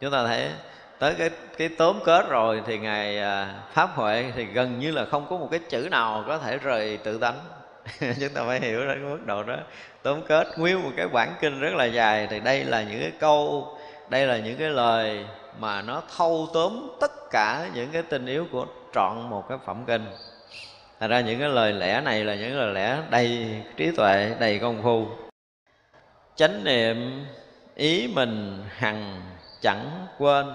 chúng 0.01 0.13
ta 0.13 0.27
thấy 0.27 0.51
tới 0.99 1.15
cái 1.19 1.31
cái 1.59 1.69
tóm 1.69 2.01
kết 2.05 2.29
rồi 2.29 2.63
thì 2.67 2.79
ngài 2.79 3.19
à, 3.19 3.55
pháp 3.73 3.91
huệ 3.95 4.33
thì 4.37 4.45
gần 4.45 4.79
như 4.79 4.91
là 4.91 5.05
không 5.05 5.27
có 5.31 5.37
một 5.37 5.49
cái 5.51 5.61
chữ 5.69 5.89
nào 5.91 6.25
có 6.27 6.39
thể 6.39 6.59
rời 6.59 6.97
tự 6.97 7.19
tánh. 7.19 7.39
Chúng 8.01 8.35
ta 8.35 8.43
phải 8.47 8.61
hiểu 8.61 8.87
đến 8.87 9.11
mức 9.11 9.27
độ 9.27 9.43
đó. 9.43 9.57
Tóm 10.03 10.23
kết 10.23 10.59
nguyên 10.59 10.83
một 10.83 10.91
cái 10.97 11.09
bản 11.09 11.35
kinh 11.41 11.61
rất 11.61 11.75
là 11.75 11.85
dài 11.85 12.27
thì 12.31 12.41
đây 12.41 12.65
là 12.65 12.83
những 12.83 13.01
cái 13.01 13.13
câu 13.21 13.69
đây 14.09 14.27
là 14.27 14.39
những 14.39 14.59
cái 14.59 14.71
lời 14.71 15.27
mà 15.59 15.83
nó 15.83 16.03
thâu 16.17 16.49
tóm 16.55 16.97
tất 17.01 17.31
cả 17.31 17.69
những 17.75 17.89
cái 17.93 18.03
tình 18.03 18.27
yếu 18.27 18.47
của 18.53 18.67
trọn 18.95 19.31
một 19.31 19.49
cái 19.49 19.59
phẩm 19.67 19.85
kinh. 19.87 20.07
Thật 21.01 21.07
ra 21.07 21.21
những 21.21 21.41
cái 21.41 21.49
lời 21.49 21.73
lẽ 21.73 22.01
này 22.01 22.25
là 22.25 22.35
những 22.35 22.59
lời 22.59 22.75
lẽ 22.75 22.99
đầy 23.11 23.55
trí 23.77 23.91
tuệ, 23.97 24.35
đầy 24.41 24.59
công 24.59 24.83
phu. 24.83 25.07
Chánh 26.37 26.65
niệm 26.65 27.27
ý 27.81 28.09
mình 28.15 28.65
hằng 28.77 29.21
chẳng 29.61 30.07
quên 30.19 30.47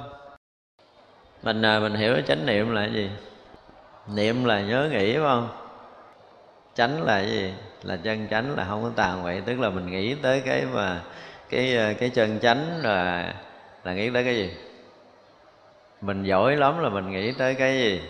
Mình 1.44 1.62
à, 1.66 1.80
mình 1.80 1.96
hiểu 1.96 2.22
chánh 2.28 2.46
niệm 2.46 2.72
là 2.72 2.82
cái 2.82 2.94
gì? 2.94 3.10
Niệm 4.16 4.46
là 4.46 4.62
nhớ 4.62 4.90
nghĩ 4.92 5.14
phải 5.14 5.24
không? 5.24 5.50
Chánh 6.76 7.04
là 7.04 7.22
cái 7.22 7.32
gì? 7.32 7.54
Là 7.84 7.98
chân 8.04 8.28
chánh 8.32 8.56
là 8.56 8.66
không 8.70 8.84
có 8.84 8.92
tàn 8.96 9.24
vậy 9.24 9.42
Tức 9.46 9.60
là 9.60 9.70
mình 9.70 9.92
nghĩ 9.92 10.16
tới 10.16 10.42
cái 10.46 10.66
mà 10.74 11.02
cái 11.50 11.78
à, 11.78 11.94
cái 11.94 12.10
chân 12.10 12.40
chánh 12.40 12.82
là 12.84 13.34
là 13.84 13.94
nghĩ 13.94 14.10
tới 14.10 14.24
cái 14.24 14.36
gì 14.36 14.52
mình 16.02 16.24
giỏi 16.24 16.56
lắm 16.56 16.80
là 16.80 16.90
mình 16.90 17.12
nghĩ 17.12 17.32
tới 17.32 17.56
cái 17.56 17.78
gì 17.78 18.02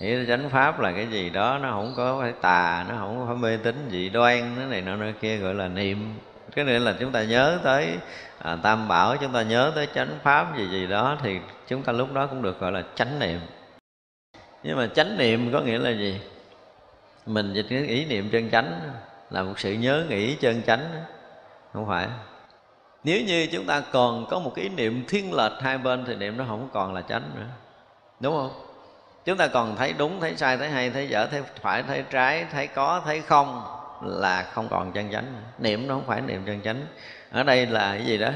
nghĩ 0.00 0.14
tới 0.14 0.26
chánh 0.28 0.50
pháp 0.50 0.80
là 0.80 0.92
cái 0.92 1.06
gì 1.06 1.30
đó 1.30 1.58
nó 1.62 1.70
không 1.70 1.94
có 1.96 2.18
phải 2.20 2.32
tà 2.40 2.86
nó 2.88 2.94
không 2.98 3.18
có 3.18 3.26
phải 3.26 3.36
mê 3.36 3.58
tín 3.62 3.88
dị 3.90 4.08
đoan 4.08 4.60
nó 4.60 4.66
này 4.66 4.80
nọ 4.80 4.96
nơi 4.96 5.12
kia 5.20 5.36
gọi 5.36 5.54
là 5.54 5.68
niệm 5.68 6.14
cái 6.54 6.64
nữa 6.64 6.78
là 6.78 6.94
chúng 7.00 7.12
ta 7.12 7.22
nhớ 7.22 7.58
tới 7.62 7.98
à, 8.38 8.56
tam 8.62 8.88
bảo 8.88 9.16
chúng 9.16 9.32
ta 9.32 9.42
nhớ 9.42 9.72
tới 9.74 9.88
chánh 9.94 10.18
pháp 10.22 10.56
gì 10.56 10.68
gì 10.68 10.86
đó 10.86 11.18
thì 11.22 11.38
chúng 11.68 11.82
ta 11.82 11.92
lúc 11.92 12.12
đó 12.12 12.26
cũng 12.26 12.42
được 12.42 12.60
gọi 12.60 12.72
là 12.72 12.82
chánh 12.94 13.18
niệm. 13.18 13.40
Nhưng 14.62 14.76
mà 14.76 14.86
chánh 14.94 15.18
niệm 15.18 15.52
có 15.52 15.60
nghĩa 15.60 15.78
là 15.78 15.90
gì? 15.90 16.20
Mình 17.26 17.52
dịch 17.52 17.66
cái 17.68 17.86
ý 17.86 18.04
niệm 18.04 18.28
chân 18.32 18.50
chánh 18.50 18.80
là 19.30 19.42
một 19.42 19.58
sự 19.58 19.72
nhớ 19.72 20.04
nghĩ 20.08 20.34
chân 20.34 20.62
chánh 20.62 21.04
không 21.72 21.88
phải. 21.88 22.08
Nếu 23.04 23.20
như 23.20 23.48
chúng 23.52 23.66
ta 23.66 23.82
còn 23.92 24.26
có 24.30 24.38
một 24.38 24.52
cái 24.54 24.64
ý 24.64 24.68
niệm 24.68 25.04
thiên 25.08 25.34
lệch 25.34 25.52
hai 25.60 25.78
bên 25.78 26.04
thì 26.04 26.16
niệm 26.16 26.36
nó 26.36 26.44
không 26.48 26.68
còn 26.72 26.94
là 26.94 27.02
chánh 27.02 27.30
nữa 27.34 27.46
đúng 28.20 28.34
không? 28.34 28.50
Chúng 29.24 29.36
ta 29.36 29.46
còn 29.46 29.76
thấy 29.76 29.94
đúng 29.98 30.20
thấy 30.20 30.36
sai 30.36 30.56
thấy 30.56 30.68
hay 30.68 30.90
thấy 30.90 31.08
dở 31.08 31.26
thấy 31.26 31.42
phải 31.60 31.82
thấy 31.82 32.04
trái 32.10 32.46
thấy 32.52 32.66
có 32.66 33.02
thấy 33.04 33.20
không 33.20 33.81
là 34.04 34.42
không 34.42 34.68
còn 34.68 34.92
chân 34.92 35.12
chánh. 35.12 35.42
Niệm 35.58 35.86
nó 35.86 35.94
không 35.94 36.06
phải 36.06 36.20
niệm 36.20 36.42
chân 36.46 36.60
chánh. 36.62 36.86
Ở 37.30 37.42
đây 37.42 37.66
là 37.66 37.94
cái 37.98 38.06
gì 38.06 38.18
đó? 38.18 38.30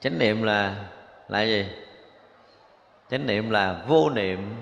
Chánh 0.00 0.18
niệm 0.18 0.42
là 0.42 0.74
là 1.28 1.42
gì? 1.42 1.66
Chánh 3.10 3.26
niệm 3.26 3.50
là 3.50 3.76
vô 3.86 4.10
niệm. 4.10 4.54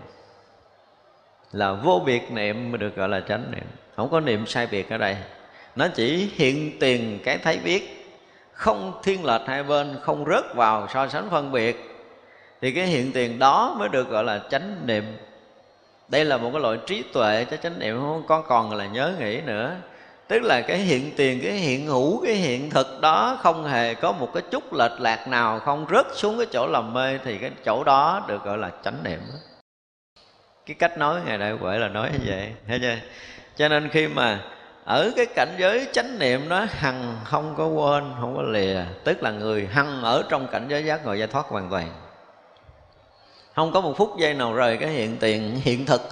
Là 1.53 1.73
vô 1.73 2.03
biệt 2.07 2.31
niệm 2.31 2.70
mới 2.70 2.79
được 2.79 2.97
gọi 2.97 3.09
là 3.09 3.20
chánh 3.20 3.44
niệm. 3.53 3.64
Không 3.97 4.11
có 4.11 4.20
niệm 4.20 4.47
sai 4.47 4.66
biệt 4.66 4.90
ở 4.90 4.99
đây. 4.99 5.16
Nó 5.77 5.88
chỉ 5.88 6.31
hiện 6.35 6.79
tiền 6.81 7.20
cái 7.25 7.38
thấy 7.38 7.59
biết. 7.64 8.01
Không 8.53 9.01
thiên 9.03 9.25
lệch 9.25 9.40
hai 9.47 9.62
bên, 9.62 9.97
không 10.03 10.25
rớt 10.27 10.55
vào 10.55 10.88
so 10.94 11.09
sánh 11.09 11.31
phân 11.31 11.53
biệt. 11.53 11.90
Thì 12.61 12.73
cái 12.73 12.87
hiện 12.87 13.12
tiền 13.12 13.38
đó 13.38 13.77
mới 13.79 13.88
được 13.88 14.09
gọi 14.09 14.25
là 14.25 14.40
chánh 14.51 14.87
niệm 14.87 15.05
đây 16.14 16.24
là 16.24 16.37
một 16.37 16.50
cái 16.53 16.62
loại 16.62 16.79
trí 16.87 17.03
tuệ 17.03 17.46
cho 17.50 17.57
chánh 17.57 17.79
niệm, 17.79 17.98
không 18.00 18.24
con 18.27 18.44
còn 18.48 18.74
là 18.74 18.87
nhớ 18.87 19.12
nghĩ 19.18 19.40
nữa. 19.40 19.77
Tức 20.29 20.42
là 20.42 20.61
cái 20.61 20.79
hiện 20.79 21.11
tiền, 21.16 21.40
cái 21.42 21.53
hiện 21.53 21.87
hữu, 21.87 22.24
cái 22.24 22.35
hiện 22.35 22.70
thực 22.70 23.00
đó 23.00 23.38
không 23.42 23.64
hề 23.64 23.94
có 23.94 24.12
một 24.12 24.31
cái 24.35 24.42
chút 24.50 24.72
lệch 24.72 25.00
lạc 25.00 25.29
nào, 25.29 25.59
không 25.59 25.87
rớt 25.90 26.07
xuống 26.12 26.38
cái 26.38 26.46
chỗ 26.53 26.66
làm 26.66 26.94
mê 26.94 27.18
thì 27.24 27.38
cái 27.38 27.50
chỗ 27.64 27.85
đó 27.85 28.24
được 28.29 28.44
gọi 28.44 28.59
là 28.59 28.70
chánh 28.85 28.96
niệm. 29.05 29.20
Cái 30.66 30.74
cách 30.74 30.98
nói 30.98 31.20
ngày 31.27 31.38
đại 31.38 31.53
huệ 31.53 31.79
là 31.79 31.88
nói 31.88 32.11
như 32.12 32.24
vậy, 32.27 32.53
thấy 32.68 32.79
chưa? 32.79 32.96
Cho 33.57 33.68
nên 33.68 33.88
khi 33.88 34.09
mà 34.09 34.40
ở 34.85 35.11
cái 35.16 35.27
cảnh 35.27 35.55
giới 35.59 35.87
chánh 35.92 36.18
niệm 36.18 36.48
đó, 36.48 36.66
hằng 36.70 37.16
không 37.24 37.55
có 37.57 37.66
quên, 37.66 38.05
không 38.20 38.37
có 38.37 38.42
lìa. 38.42 38.81
Tức 39.05 39.22
là 39.22 39.31
người 39.31 39.68
hằng 39.72 40.03
ở 40.03 40.24
trong 40.29 40.46
cảnh 40.48 40.66
giới 40.68 40.85
giác 40.85 41.07
ngộ 41.07 41.12
giải 41.12 41.29
thoát 41.29 41.46
hoàn 41.46 41.70
toàn 41.70 42.04
không 43.55 43.73
có 43.73 43.81
một 43.81 43.95
phút 43.97 44.17
giây 44.19 44.35
nào 44.35 44.55
rời 44.55 44.77
cái 44.77 44.88
hiện 44.88 45.17
tiền 45.21 45.61
hiện 45.64 45.87
thực. 45.87 46.03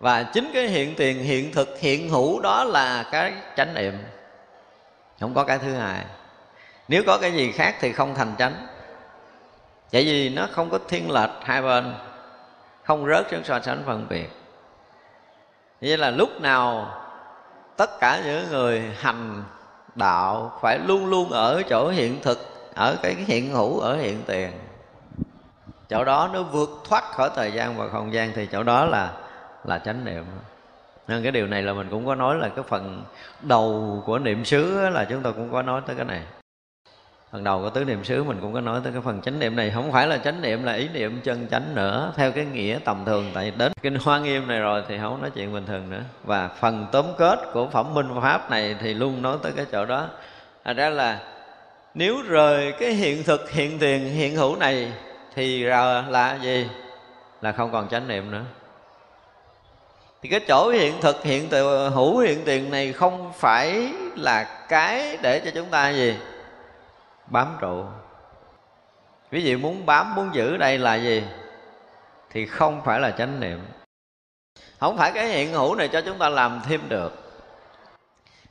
Và 0.00 0.22
chính 0.22 0.50
cái 0.54 0.66
hiện 0.66 0.94
tiền 0.94 1.18
hiện 1.18 1.52
thực 1.52 1.78
hiện 1.80 2.08
hữu 2.08 2.40
đó 2.40 2.64
là 2.64 3.04
cái 3.12 3.32
chánh 3.56 3.74
niệm. 3.74 3.94
Không 5.20 5.34
có 5.34 5.44
cái 5.44 5.58
thứ 5.58 5.74
hai. 5.74 6.04
Nếu 6.88 7.02
có 7.06 7.18
cái 7.18 7.32
gì 7.32 7.52
khác 7.52 7.76
thì 7.80 7.92
không 7.92 8.14
thành 8.14 8.34
chánh. 8.38 8.66
Tại 9.90 10.04
vì 10.04 10.28
nó 10.28 10.48
không 10.52 10.70
có 10.70 10.78
thiên 10.88 11.10
lệch 11.10 11.30
hai 11.42 11.62
bên, 11.62 11.94
không 12.84 13.06
rớt 13.06 13.30
xuống 13.30 13.44
so 13.44 13.60
sánh 13.60 13.82
phân 13.86 14.06
biệt. 14.08 14.28
Vậy 15.80 15.96
là 15.96 16.10
lúc 16.10 16.40
nào 16.40 16.94
tất 17.76 18.00
cả 18.00 18.20
những 18.24 18.50
người 18.50 18.82
hành 18.98 19.44
đạo 19.94 20.58
phải 20.60 20.78
luôn 20.78 21.06
luôn 21.06 21.30
ở 21.30 21.62
chỗ 21.68 21.88
hiện 21.88 22.22
thực, 22.22 22.70
ở 22.74 22.96
cái 23.02 23.14
hiện 23.14 23.50
hữu, 23.50 23.80
ở 23.80 23.96
hiện 23.96 24.22
tiền 24.26 24.50
chỗ 25.88 26.04
đó 26.04 26.30
nó 26.32 26.42
vượt 26.42 26.70
thoát 26.88 27.04
khỏi 27.04 27.30
thời 27.36 27.52
gian 27.52 27.76
và 27.76 27.88
không 27.88 28.12
gian 28.12 28.32
thì 28.34 28.46
chỗ 28.46 28.62
đó 28.62 28.84
là 28.84 29.12
là 29.64 29.78
chánh 29.78 30.04
niệm. 30.04 30.24
Nên 31.08 31.22
cái 31.22 31.32
điều 31.32 31.46
này 31.46 31.62
là 31.62 31.72
mình 31.72 31.88
cũng 31.90 32.06
có 32.06 32.14
nói 32.14 32.36
là 32.36 32.48
cái 32.48 32.64
phần 32.68 33.02
đầu 33.42 34.02
của 34.06 34.18
niệm 34.18 34.44
xứ 34.44 34.90
là 34.90 35.04
chúng 35.04 35.22
ta 35.22 35.30
cũng 35.30 35.52
có 35.52 35.62
nói 35.62 35.80
tới 35.86 35.96
cái 35.96 36.04
này. 36.04 36.22
Phần 37.32 37.44
đầu 37.44 37.62
của 37.62 37.70
tứ 37.70 37.84
niệm 37.84 38.04
xứ 38.04 38.24
mình 38.24 38.38
cũng 38.40 38.54
có 38.54 38.60
nói 38.60 38.80
tới 38.84 38.92
cái 38.92 39.02
phần 39.02 39.20
chánh 39.20 39.38
niệm 39.38 39.56
này. 39.56 39.70
Không 39.70 39.92
phải 39.92 40.06
là 40.06 40.18
chánh 40.18 40.42
niệm, 40.42 40.64
là 40.64 40.72
ý 40.72 40.88
niệm 40.88 41.20
chân 41.24 41.46
chánh 41.50 41.74
nữa, 41.74 42.12
theo 42.16 42.32
cái 42.32 42.44
nghĩa 42.44 42.78
tầm 42.84 43.04
thường. 43.04 43.30
Tại 43.34 43.52
đến 43.56 43.72
kinh 43.82 43.96
hoa 44.04 44.18
nghiêm 44.18 44.48
này 44.48 44.58
rồi 44.58 44.82
thì 44.88 44.98
không 44.98 45.20
nói 45.20 45.30
chuyện 45.30 45.52
bình 45.52 45.66
thường 45.66 45.90
nữa. 45.90 46.02
Và 46.24 46.48
phần 46.48 46.86
tóm 46.92 47.04
kết 47.18 47.38
của 47.52 47.68
phẩm 47.68 47.94
minh 47.94 48.08
pháp 48.22 48.50
này 48.50 48.76
thì 48.80 48.94
luôn 48.94 49.22
nói 49.22 49.36
tới 49.42 49.52
cái 49.56 49.66
chỗ 49.72 49.84
đó. 49.84 50.06
Thành 50.64 50.76
ra 50.76 50.90
là 50.90 51.20
nếu 51.94 52.22
rời 52.22 52.72
cái 52.72 52.92
hiện 52.92 53.24
thực, 53.24 53.50
hiện 53.50 53.78
tiền, 53.78 54.04
hiện 54.04 54.36
hữu 54.36 54.56
này 54.56 54.92
thì 55.38 55.64
ra 55.64 56.04
là 56.08 56.38
gì? 56.42 56.68
Là 57.40 57.52
không 57.52 57.72
còn 57.72 57.88
chánh 57.88 58.08
niệm 58.08 58.30
nữa. 58.30 58.42
Thì 60.22 60.28
cái 60.28 60.40
chỗ 60.48 60.70
hiện 60.70 60.94
thực, 61.00 61.24
hiện 61.24 61.48
từ, 61.50 61.88
hữu 61.88 62.18
hiện 62.18 62.42
tiền 62.44 62.70
này 62.70 62.92
không 62.92 63.32
phải 63.32 63.92
là 64.16 64.64
cái 64.68 65.18
để 65.22 65.40
cho 65.44 65.50
chúng 65.54 65.66
ta 65.66 65.90
gì? 65.90 66.16
Bám 67.26 67.56
trụ. 67.60 67.84
Quý 69.32 69.44
vị 69.44 69.56
muốn 69.56 69.86
bám, 69.86 70.14
muốn 70.14 70.34
giữ 70.34 70.56
đây 70.56 70.78
là 70.78 70.94
gì? 70.94 71.24
Thì 72.30 72.46
không 72.46 72.82
phải 72.84 73.00
là 73.00 73.10
chánh 73.10 73.40
niệm. 73.40 73.60
Không 74.80 74.96
phải 74.96 75.12
cái 75.12 75.26
hiện 75.26 75.52
hữu 75.52 75.74
này 75.74 75.88
cho 75.88 76.00
chúng 76.00 76.18
ta 76.18 76.28
làm 76.28 76.60
thêm 76.68 76.88
được. 76.88 77.12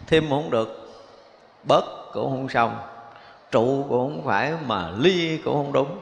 Thêm 0.07 0.29
không 0.29 0.49
được, 0.49 0.91
bớt 1.63 1.83
cũng 2.13 2.31
không 2.31 2.49
xong. 2.49 2.79
Trụ 3.51 3.85
cũng 3.89 4.15
không 4.15 4.25
phải 4.25 4.53
mà 4.65 4.89
ly 4.97 5.37
cũng 5.37 5.53
không 5.53 5.73
đúng 5.73 6.01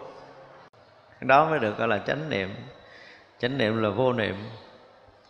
đó 1.28 1.50
mới 1.50 1.60
được 1.60 1.78
gọi 1.78 1.88
là 1.88 1.98
chánh 1.98 2.30
niệm. 2.30 2.56
Chánh 3.40 3.58
niệm 3.58 3.84
là 3.84 3.90
vô 3.90 4.14
niệm. 4.14 4.36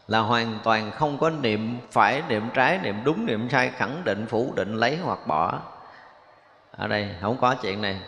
Là 0.07 0.19
hoàn 0.19 0.59
toàn 0.63 0.91
không 0.91 1.17
có 1.17 1.29
niệm 1.29 1.77
phải 1.91 2.23
niệm 2.29 2.49
trái 2.53 2.79
niệm 2.83 2.95
đúng 3.03 3.25
niệm 3.25 3.49
sai 3.49 3.69
khẳng 3.69 4.01
định 4.03 4.25
phủ 4.25 4.53
định 4.55 4.75
lấy 4.75 4.97
hoặc 4.97 5.19
bỏ. 5.27 5.59
Ở 6.77 6.87
đây 6.87 7.09
không 7.21 7.37
có 7.41 7.55
chuyện 7.61 7.81
này. 7.81 7.99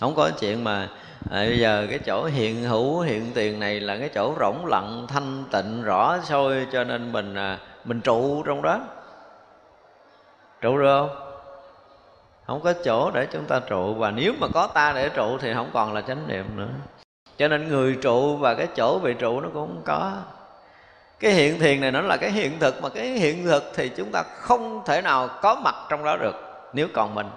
Không 0.00 0.14
có 0.14 0.30
chuyện 0.40 0.64
mà 0.64 0.88
à, 1.30 1.38
bây 1.38 1.58
giờ 1.58 1.86
cái 1.90 1.98
chỗ 1.98 2.24
hiện 2.24 2.62
hữu 2.62 3.00
hiện 3.00 3.32
tiền 3.34 3.60
này 3.60 3.80
là 3.80 3.98
cái 3.98 4.08
chỗ 4.14 4.34
rỗng 4.40 4.66
lặng 4.66 5.06
thanh 5.08 5.44
tịnh 5.52 5.82
rõ 5.82 6.18
sôi 6.22 6.66
cho 6.72 6.84
nên 6.84 7.12
mình 7.12 7.34
à, 7.34 7.58
mình 7.84 8.00
trụ 8.00 8.42
trong 8.42 8.62
đó. 8.62 8.80
Trụ 10.60 10.78
được 10.78 10.98
không? 10.98 11.32
Không 12.46 12.60
có 12.60 12.72
chỗ 12.84 13.10
để 13.10 13.26
chúng 13.32 13.44
ta 13.44 13.60
trụ. 13.60 13.94
Và 13.94 14.10
nếu 14.10 14.32
mà 14.38 14.48
có 14.54 14.66
ta 14.66 14.92
để 14.92 15.08
trụ 15.08 15.38
thì 15.38 15.54
không 15.54 15.70
còn 15.72 15.92
là 15.92 16.00
chánh 16.00 16.28
niệm 16.28 16.56
nữa 16.56 16.68
cho 17.38 17.48
nên 17.48 17.68
người 17.68 17.98
trụ 18.02 18.36
và 18.36 18.54
cái 18.54 18.66
chỗ 18.76 18.98
bị 18.98 19.14
trụ 19.14 19.40
nó 19.40 19.48
cũng 19.54 19.66
không 19.66 19.82
có. 19.84 20.12
Cái 21.20 21.30
hiện 21.30 21.58
thiền 21.58 21.80
này 21.80 21.92
nó 21.92 22.00
là 22.00 22.16
cái 22.16 22.30
hiện 22.30 22.58
thực, 22.58 22.82
mà 22.82 22.88
cái 22.88 23.06
hiện 23.06 23.46
thực 23.46 23.72
thì 23.74 23.88
chúng 23.88 24.10
ta 24.12 24.22
không 24.22 24.82
thể 24.86 25.02
nào 25.02 25.28
có 25.42 25.54
mặt 25.54 25.74
trong 25.88 26.04
đó 26.04 26.16
được, 26.16 26.34
nếu 26.72 26.88
còn 26.94 27.14
mình. 27.14 27.28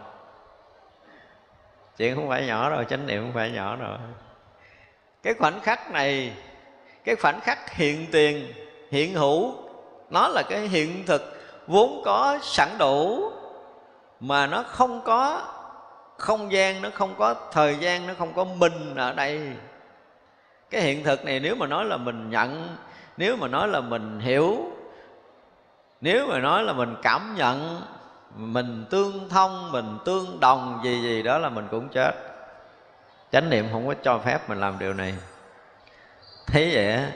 Chuyện 1.98 2.16
không 2.16 2.30
phải 2.30 2.46
nhỏ 2.46 2.70
rồi 2.70 2.86
chánh 2.90 3.08
niệm 3.08 3.22
không 3.22 3.34
phải 3.34 3.52
nhỏ 3.52 3.76
rồi 3.76 3.98
cái 5.24 5.34
khoảnh 5.34 5.60
khắc 5.60 5.92
này, 5.92 6.34
cái 7.04 7.16
khoảnh 7.16 7.40
khắc 7.42 7.74
hiện 7.74 8.06
tiền, 8.12 8.54
hiện 8.92 9.14
hữu, 9.14 9.54
nó 10.10 10.28
là 10.28 10.44
cái 10.50 10.60
hiện 10.60 11.04
thực 11.06 11.40
vốn 11.68 12.02
có 12.06 12.38
sẵn 12.42 12.70
đủ, 12.78 13.32
mà 14.20 14.48
nó 14.48 14.64
không 14.64 15.02
có 15.02 15.42
không 16.18 16.52
gian, 16.52 16.82
nó 16.82 16.90
không 16.94 17.16
có 17.18 17.36
thời 17.52 17.76
gian, 17.76 18.08
nó 18.08 18.14
không 18.20 18.34
có 18.34 18.44
mình 18.44 18.96
ở 18.96 19.14
đây 19.14 19.42
cái 20.70 20.82
hiện 20.82 21.04
thực 21.04 21.26
này 21.26 21.40
nếu 21.40 21.56
mà 21.56 21.68
nói 21.68 21.86
là 21.86 21.98
mình 21.98 22.30
nhận, 22.30 22.78
nếu 23.18 23.36
mà 23.36 23.48
nói 23.48 23.68
là 23.68 23.82
mình 23.82 24.20
hiểu, 24.20 24.58
nếu 26.02 26.28
mà 26.28 26.40
nói 26.40 26.64
là 26.64 26.74
mình 26.74 26.96
cảm 27.02 27.36
nhận, 27.38 27.82
mình 28.36 28.86
tương 28.90 29.30
thông, 29.30 29.72
mình 29.72 29.98
tương 30.06 30.40
đồng 30.40 30.82
gì 30.84 31.02
gì 31.02 31.24
đó 31.24 31.38
là 31.38 31.50
mình 31.50 31.68
cũng 31.72 31.90
chết. 31.90 32.12
Chánh 33.32 33.50
niệm 33.50 33.68
không 33.72 33.88
có 33.88 33.94
cho 34.04 34.20
phép 34.20 34.50
mình 34.50 34.60
làm 34.60 34.80
điều 34.80 34.94
này. 34.94 35.16
Thấy 36.48 36.72
vậy 36.74 36.92
á, 36.92 37.12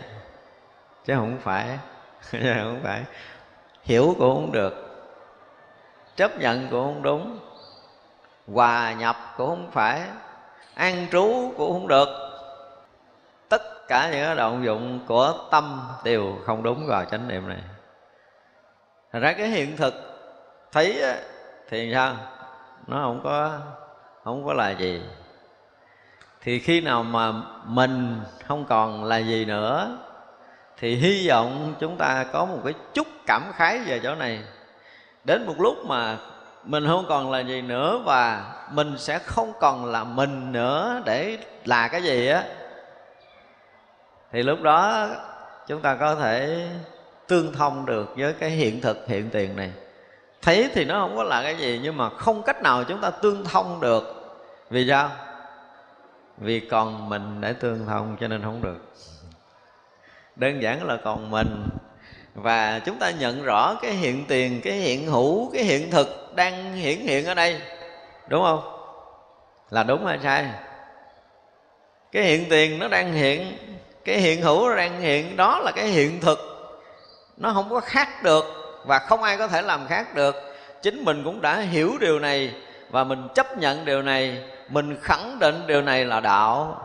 chứ 1.05 1.15
không 1.15 1.37
phải 1.43 1.77
không 2.31 2.79
phải. 2.83 3.03
Hiểu 3.83 4.15
cũng 4.19 4.35
không 4.35 4.51
được, 4.51 5.05
chấp 6.15 6.39
nhận 6.39 6.67
cũng 6.71 6.83
không 6.83 7.01
đúng, 7.01 7.39
hòa 8.53 8.93
nhập 8.93 9.15
cũng 9.37 9.49
không 9.49 9.71
phải, 9.71 10.01
an 10.73 11.07
trú 11.11 11.53
cũng 11.57 11.73
không 11.73 11.87
được 11.87 12.32
cả 13.93 14.09
những 14.11 14.25
cái 14.25 14.35
động 14.35 14.65
dụng 14.65 14.99
của 15.07 15.33
tâm 15.51 15.81
đều 16.03 16.37
không 16.45 16.63
đúng 16.63 16.87
vào 16.87 17.05
chánh 17.05 17.27
niệm 17.27 17.47
này. 17.49 17.61
Thành 19.11 19.21
ra 19.21 19.33
cái 19.33 19.47
hiện 19.47 19.77
thực 19.77 19.93
thấy 20.71 21.03
thì 21.69 21.91
sao? 21.93 22.15
Nó 22.87 22.97
không 22.97 23.21
có 23.23 23.59
không 24.23 24.45
có 24.45 24.53
là 24.53 24.69
gì. 24.69 25.01
Thì 26.41 26.59
khi 26.59 26.81
nào 26.81 27.03
mà 27.03 27.31
mình 27.65 28.21
không 28.47 28.65
còn 28.65 29.03
là 29.03 29.17
gì 29.17 29.45
nữa, 29.45 29.97
thì 30.77 30.95
hy 30.95 31.27
vọng 31.29 31.75
chúng 31.79 31.97
ta 31.97 32.25
có 32.33 32.45
một 32.45 32.59
cái 32.63 32.73
chút 32.93 33.07
cảm 33.25 33.43
khái 33.53 33.79
về 33.79 33.99
chỗ 34.03 34.15
này. 34.15 34.43
Đến 35.23 35.45
một 35.45 35.55
lúc 35.59 35.85
mà 35.85 36.17
mình 36.63 36.87
không 36.87 37.05
còn 37.09 37.31
là 37.31 37.39
gì 37.39 37.61
nữa 37.61 38.01
và 38.05 38.53
mình 38.71 38.97
sẽ 38.97 39.19
không 39.19 39.53
còn 39.59 39.85
là 39.85 40.03
mình 40.03 40.51
nữa 40.51 41.01
để 41.05 41.37
là 41.65 41.87
cái 41.87 42.03
gì 42.03 42.27
á 42.27 42.43
thì 44.33 44.43
lúc 44.43 44.61
đó 44.61 45.07
chúng 45.67 45.81
ta 45.81 45.95
có 45.95 46.15
thể 46.15 46.67
tương 47.27 47.53
thông 47.53 47.85
được 47.85 48.13
với 48.17 48.33
cái 48.33 48.49
hiện 48.49 48.81
thực, 48.81 49.07
hiện 49.07 49.29
tiền 49.29 49.55
này. 49.55 49.71
Thấy 50.41 50.69
thì 50.73 50.85
nó 50.85 50.99
không 50.99 51.15
có 51.15 51.23
là 51.23 51.41
cái 51.43 51.55
gì, 51.55 51.79
nhưng 51.83 51.97
mà 51.97 52.09
không 52.09 52.43
cách 52.43 52.61
nào 52.61 52.83
chúng 52.83 53.01
ta 53.01 53.09
tương 53.09 53.43
thông 53.45 53.79
được. 53.81 54.03
Vì 54.69 54.89
sao? 54.89 55.09
Vì 56.37 56.59
còn 56.59 57.09
mình 57.09 57.41
để 57.41 57.53
tương 57.53 57.85
thông 57.85 58.17
cho 58.19 58.27
nên 58.27 58.41
không 58.43 58.61
được. 58.61 58.93
Đơn 60.35 60.61
giản 60.61 60.87
là 60.87 60.97
còn 61.03 61.31
mình. 61.31 61.67
Và 62.35 62.79
chúng 62.79 62.99
ta 62.99 63.11
nhận 63.11 63.43
rõ 63.43 63.75
cái 63.81 63.91
hiện 63.91 64.25
tiền, 64.27 64.61
cái 64.63 64.73
hiện 64.73 65.07
hữu, 65.07 65.51
cái 65.53 65.63
hiện 65.63 65.91
thực 65.91 66.35
đang 66.35 66.73
hiển 66.73 66.99
hiện 66.99 67.25
ở 67.25 67.33
đây. 67.33 67.61
Đúng 68.27 68.43
không? 68.43 68.61
Là 69.69 69.83
đúng 69.83 70.05
hay 70.05 70.19
sai? 70.23 70.49
Cái 72.11 72.23
hiện 72.23 72.45
tiền 72.49 72.79
nó 72.79 72.87
đang 72.87 73.13
hiện 73.13 73.57
cái 74.05 74.17
hiện 74.17 74.41
hữu 74.41 74.75
đang 74.75 75.01
hiện 75.01 75.37
đó 75.37 75.59
là 75.59 75.71
cái 75.71 75.87
hiện 75.87 76.21
thực. 76.21 76.39
Nó 77.37 77.53
không 77.53 77.69
có 77.69 77.79
khác 77.79 78.23
được 78.23 78.45
và 78.85 78.99
không 78.99 79.23
ai 79.23 79.37
có 79.37 79.47
thể 79.47 79.61
làm 79.61 79.87
khác 79.87 80.15
được. 80.15 80.35
Chính 80.81 81.05
mình 81.05 81.23
cũng 81.23 81.41
đã 81.41 81.59
hiểu 81.59 81.91
điều 81.99 82.19
này 82.19 82.53
và 82.89 83.03
mình 83.03 83.27
chấp 83.35 83.57
nhận 83.57 83.85
điều 83.85 84.01
này. 84.01 84.43
Mình 84.69 84.97
khẳng 85.01 85.39
định 85.39 85.67
điều 85.67 85.81
này 85.81 86.05
là 86.05 86.19
đạo. 86.19 86.81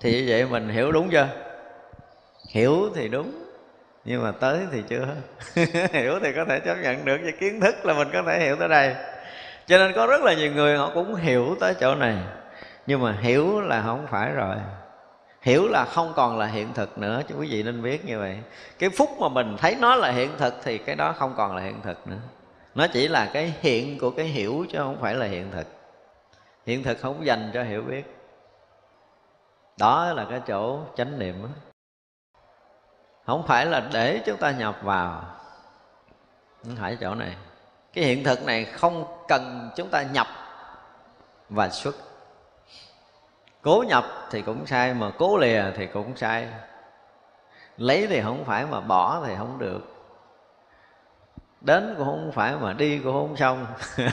Thì 0.00 0.30
vậy 0.30 0.46
mình 0.46 0.68
hiểu 0.68 0.92
đúng 0.92 1.10
chưa? 1.10 1.28
Hiểu 2.48 2.90
thì 2.94 3.08
đúng, 3.08 3.44
nhưng 4.04 4.22
mà 4.22 4.32
tới 4.32 4.58
thì 4.72 4.82
chưa. 4.88 5.06
Hiểu 5.92 6.18
thì 6.22 6.32
có 6.36 6.44
thể 6.48 6.60
chấp 6.60 6.74
nhận 6.74 7.04
được 7.04 7.18
với 7.22 7.32
kiến 7.32 7.60
thức 7.60 7.86
là 7.86 7.94
mình 7.94 8.08
có 8.12 8.22
thể 8.26 8.40
hiểu 8.40 8.56
tới 8.56 8.68
đây. 8.68 8.94
Cho 9.66 9.78
nên 9.78 9.92
có 9.92 10.06
rất 10.06 10.20
là 10.20 10.34
nhiều 10.34 10.52
người 10.52 10.76
họ 10.76 10.90
cũng 10.94 11.14
hiểu 11.14 11.56
tới 11.60 11.74
chỗ 11.80 11.94
này, 11.94 12.16
nhưng 12.86 13.02
mà 13.02 13.16
hiểu 13.20 13.60
là 13.60 13.82
không 13.86 14.06
phải 14.10 14.30
rồi 14.30 14.56
hiểu 15.48 15.68
là 15.68 15.84
không 15.84 16.12
còn 16.16 16.38
là 16.38 16.46
hiện 16.46 16.74
thực 16.74 16.98
nữa, 16.98 17.22
chứ 17.28 17.34
quý 17.38 17.48
vị 17.50 17.62
nên 17.62 17.82
biết 17.82 18.04
như 18.04 18.18
vậy. 18.18 18.38
Cái 18.78 18.90
phút 18.90 19.10
mà 19.20 19.28
mình 19.28 19.56
thấy 19.58 19.76
nó 19.80 19.94
là 19.94 20.10
hiện 20.10 20.30
thực 20.38 20.54
thì 20.62 20.78
cái 20.78 20.96
đó 20.96 21.14
không 21.18 21.34
còn 21.36 21.56
là 21.56 21.62
hiện 21.62 21.80
thực 21.82 22.08
nữa. 22.08 22.18
Nó 22.74 22.86
chỉ 22.92 23.08
là 23.08 23.30
cái 23.32 23.54
hiện 23.60 23.98
của 23.98 24.10
cái 24.10 24.26
hiểu 24.26 24.66
chứ 24.70 24.78
không 24.78 25.00
phải 25.00 25.14
là 25.14 25.26
hiện 25.26 25.50
thực. 25.50 25.66
Hiện 26.66 26.82
thực 26.82 27.00
không 27.00 27.26
dành 27.26 27.50
cho 27.54 27.62
hiểu 27.62 27.82
biết. 27.82 28.16
Đó 29.78 30.12
là 30.12 30.26
cái 30.30 30.40
chỗ 30.46 30.80
chánh 30.96 31.18
niệm 31.18 31.42
đó. 31.42 31.48
không 33.26 33.46
phải 33.46 33.66
là 33.66 33.88
để 33.92 34.20
chúng 34.26 34.36
ta 34.36 34.50
nhập 34.50 34.78
vào. 34.82 35.22
Không 36.64 36.76
phải 36.76 36.96
chỗ 37.00 37.14
này. 37.14 37.36
Cái 37.92 38.04
hiện 38.04 38.24
thực 38.24 38.44
này 38.44 38.64
không 38.64 39.04
cần 39.28 39.70
chúng 39.76 39.88
ta 39.88 40.02
nhập 40.02 40.26
và 41.48 41.68
xuất 41.68 41.96
cố 43.62 43.84
nhập 43.88 44.04
thì 44.30 44.42
cũng 44.42 44.66
sai 44.66 44.94
mà 44.94 45.10
cố 45.18 45.36
lìa 45.38 45.62
thì 45.76 45.86
cũng 45.86 46.16
sai. 46.16 46.48
Lấy 47.76 48.06
thì 48.06 48.22
không 48.22 48.44
phải 48.44 48.66
mà 48.66 48.80
bỏ 48.80 49.22
thì 49.26 49.34
không 49.38 49.58
được. 49.58 49.80
Đến 51.60 51.94
cũng 51.98 52.06
không 52.06 52.32
phải 52.34 52.56
mà 52.56 52.72
đi 52.72 52.98
cũng 52.98 53.12
không 53.12 53.36
xong. 53.36 53.66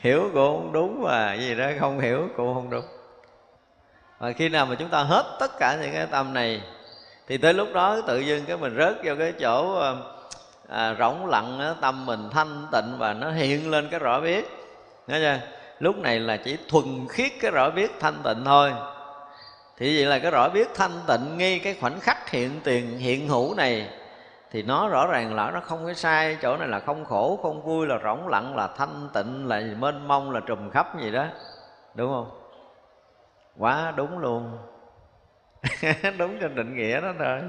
Hiểu 0.00 0.30
cũng 0.34 0.56
không 0.56 0.72
đúng 0.72 1.02
và 1.02 1.34
gì 1.34 1.54
đó 1.54 1.66
không 1.80 2.00
hiểu 2.00 2.28
cũng 2.36 2.54
không 2.54 2.70
đúng. 2.70 2.84
Và 4.18 4.32
khi 4.32 4.48
nào 4.48 4.66
mà 4.66 4.74
chúng 4.74 4.88
ta 4.88 5.02
hết 5.02 5.36
tất 5.40 5.58
cả 5.58 5.78
những 5.82 5.92
cái 5.92 6.06
tâm 6.06 6.34
này 6.34 6.62
thì 7.26 7.38
tới 7.38 7.54
lúc 7.54 7.68
đó 7.74 8.00
tự 8.06 8.18
dưng 8.18 8.44
cái 8.46 8.56
mình 8.56 8.76
rớt 8.76 8.96
vào 9.04 9.16
cái 9.16 9.32
chỗ 9.32 9.74
ờ, 9.74 9.96
à, 10.68 10.94
rỗng 10.98 11.26
lặng 11.26 11.58
đó, 11.58 11.74
tâm 11.80 12.06
mình 12.06 12.28
thanh 12.30 12.66
tịnh 12.72 12.98
và 12.98 13.12
nó 13.12 13.30
hiện 13.30 13.70
lên 13.70 13.88
cái 13.90 14.00
rõ 14.00 14.20
biết. 14.20 14.48
Nghe 15.06 15.18
chưa? 15.18 15.57
Lúc 15.78 15.98
này 15.98 16.20
là 16.20 16.36
chỉ 16.36 16.58
thuần 16.68 17.06
khiết 17.08 17.32
cái 17.40 17.50
rõ 17.50 17.70
biết 17.70 17.90
thanh 18.00 18.16
tịnh 18.24 18.44
thôi. 18.44 18.72
Thì 19.76 19.96
vậy 19.96 20.06
là 20.06 20.18
cái 20.18 20.30
rõ 20.30 20.48
biết 20.48 20.68
thanh 20.74 21.00
tịnh 21.06 21.38
ngay 21.38 21.60
cái 21.64 21.76
khoảnh 21.80 22.00
khắc 22.00 22.30
hiện 22.30 22.50
tiền, 22.64 22.98
hiện 22.98 23.28
hữu 23.28 23.54
này, 23.54 23.88
thì 24.50 24.62
nó 24.62 24.88
rõ 24.88 25.06
ràng 25.06 25.34
là 25.34 25.50
nó 25.50 25.60
không 25.60 25.84
có 25.86 25.94
sai. 25.94 26.36
Chỗ 26.42 26.56
này 26.56 26.68
là 26.68 26.80
không 26.80 27.04
khổ, 27.04 27.38
không 27.42 27.62
vui, 27.62 27.86
là 27.86 27.98
rỗng 28.04 28.28
lặng, 28.28 28.56
là 28.56 28.68
thanh 28.76 29.08
tịnh, 29.14 29.46
là 29.48 29.62
mênh 29.78 30.08
mông, 30.08 30.30
là 30.30 30.40
trùm 30.40 30.70
khắp 30.70 31.00
gì 31.00 31.10
đó. 31.10 31.26
Đúng 31.94 32.12
không? 32.12 32.30
Quá 33.58 33.92
đúng 33.96 34.18
luôn. 34.18 34.58
Đúng 36.18 36.38
trên 36.40 36.54
định 36.54 36.76
nghĩa 36.76 37.00
đó 37.00 37.12
rồi 37.18 37.40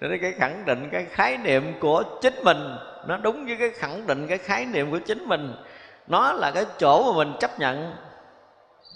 để 0.00 0.18
cái 0.18 0.32
khẳng 0.32 0.64
định, 0.64 0.88
cái 0.92 1.04
khái 1.10 1.36
niệm 1.36 1.72
của 1.80 2.02
chính 2.20 2.34
mình, 2.44 2.76
nó 3.06 3.16
đúng 3.16 3.46
với 3.46 3.56
cái 3.56 3.70
khẳng 3.70 4.06
định, 4.06 4.26
cái 4.28 4.38
khái 4.38 4.66
niệm 4.66 4.90
của 4.90 4.98
chính 4.98 5.24
mình 5.24 5.54
nó 6.12 6.32
là 6.32 6.50
cái 6.50 6.66
chỗ 6.78 7.12
mà 7.12 7.16
mình 7.16 7.36
chấp 7.40 7.58
nhận, 7.58 7.96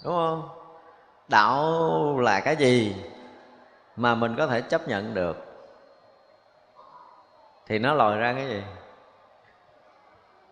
đúng 0.03 0.13
không? 0.13 0.49
Đạo 1.27 2.19
là 2.19 2.39
cái 2.39 2.55
gì 2.55 2.95
mà 3.95 4.15
mình 4.15 4.35
có 4.35 4.47
thể 4.47 4.61
chấp 4.61 4.87
nhận 4.87 5.13
được? 5.13 5.45
Thì 7.67 7.79
nó 7.79 7.93
lòi 7.93 8.17
ra 8.17 8.33
cái 8.33 8.47
gì? 8.47 8.63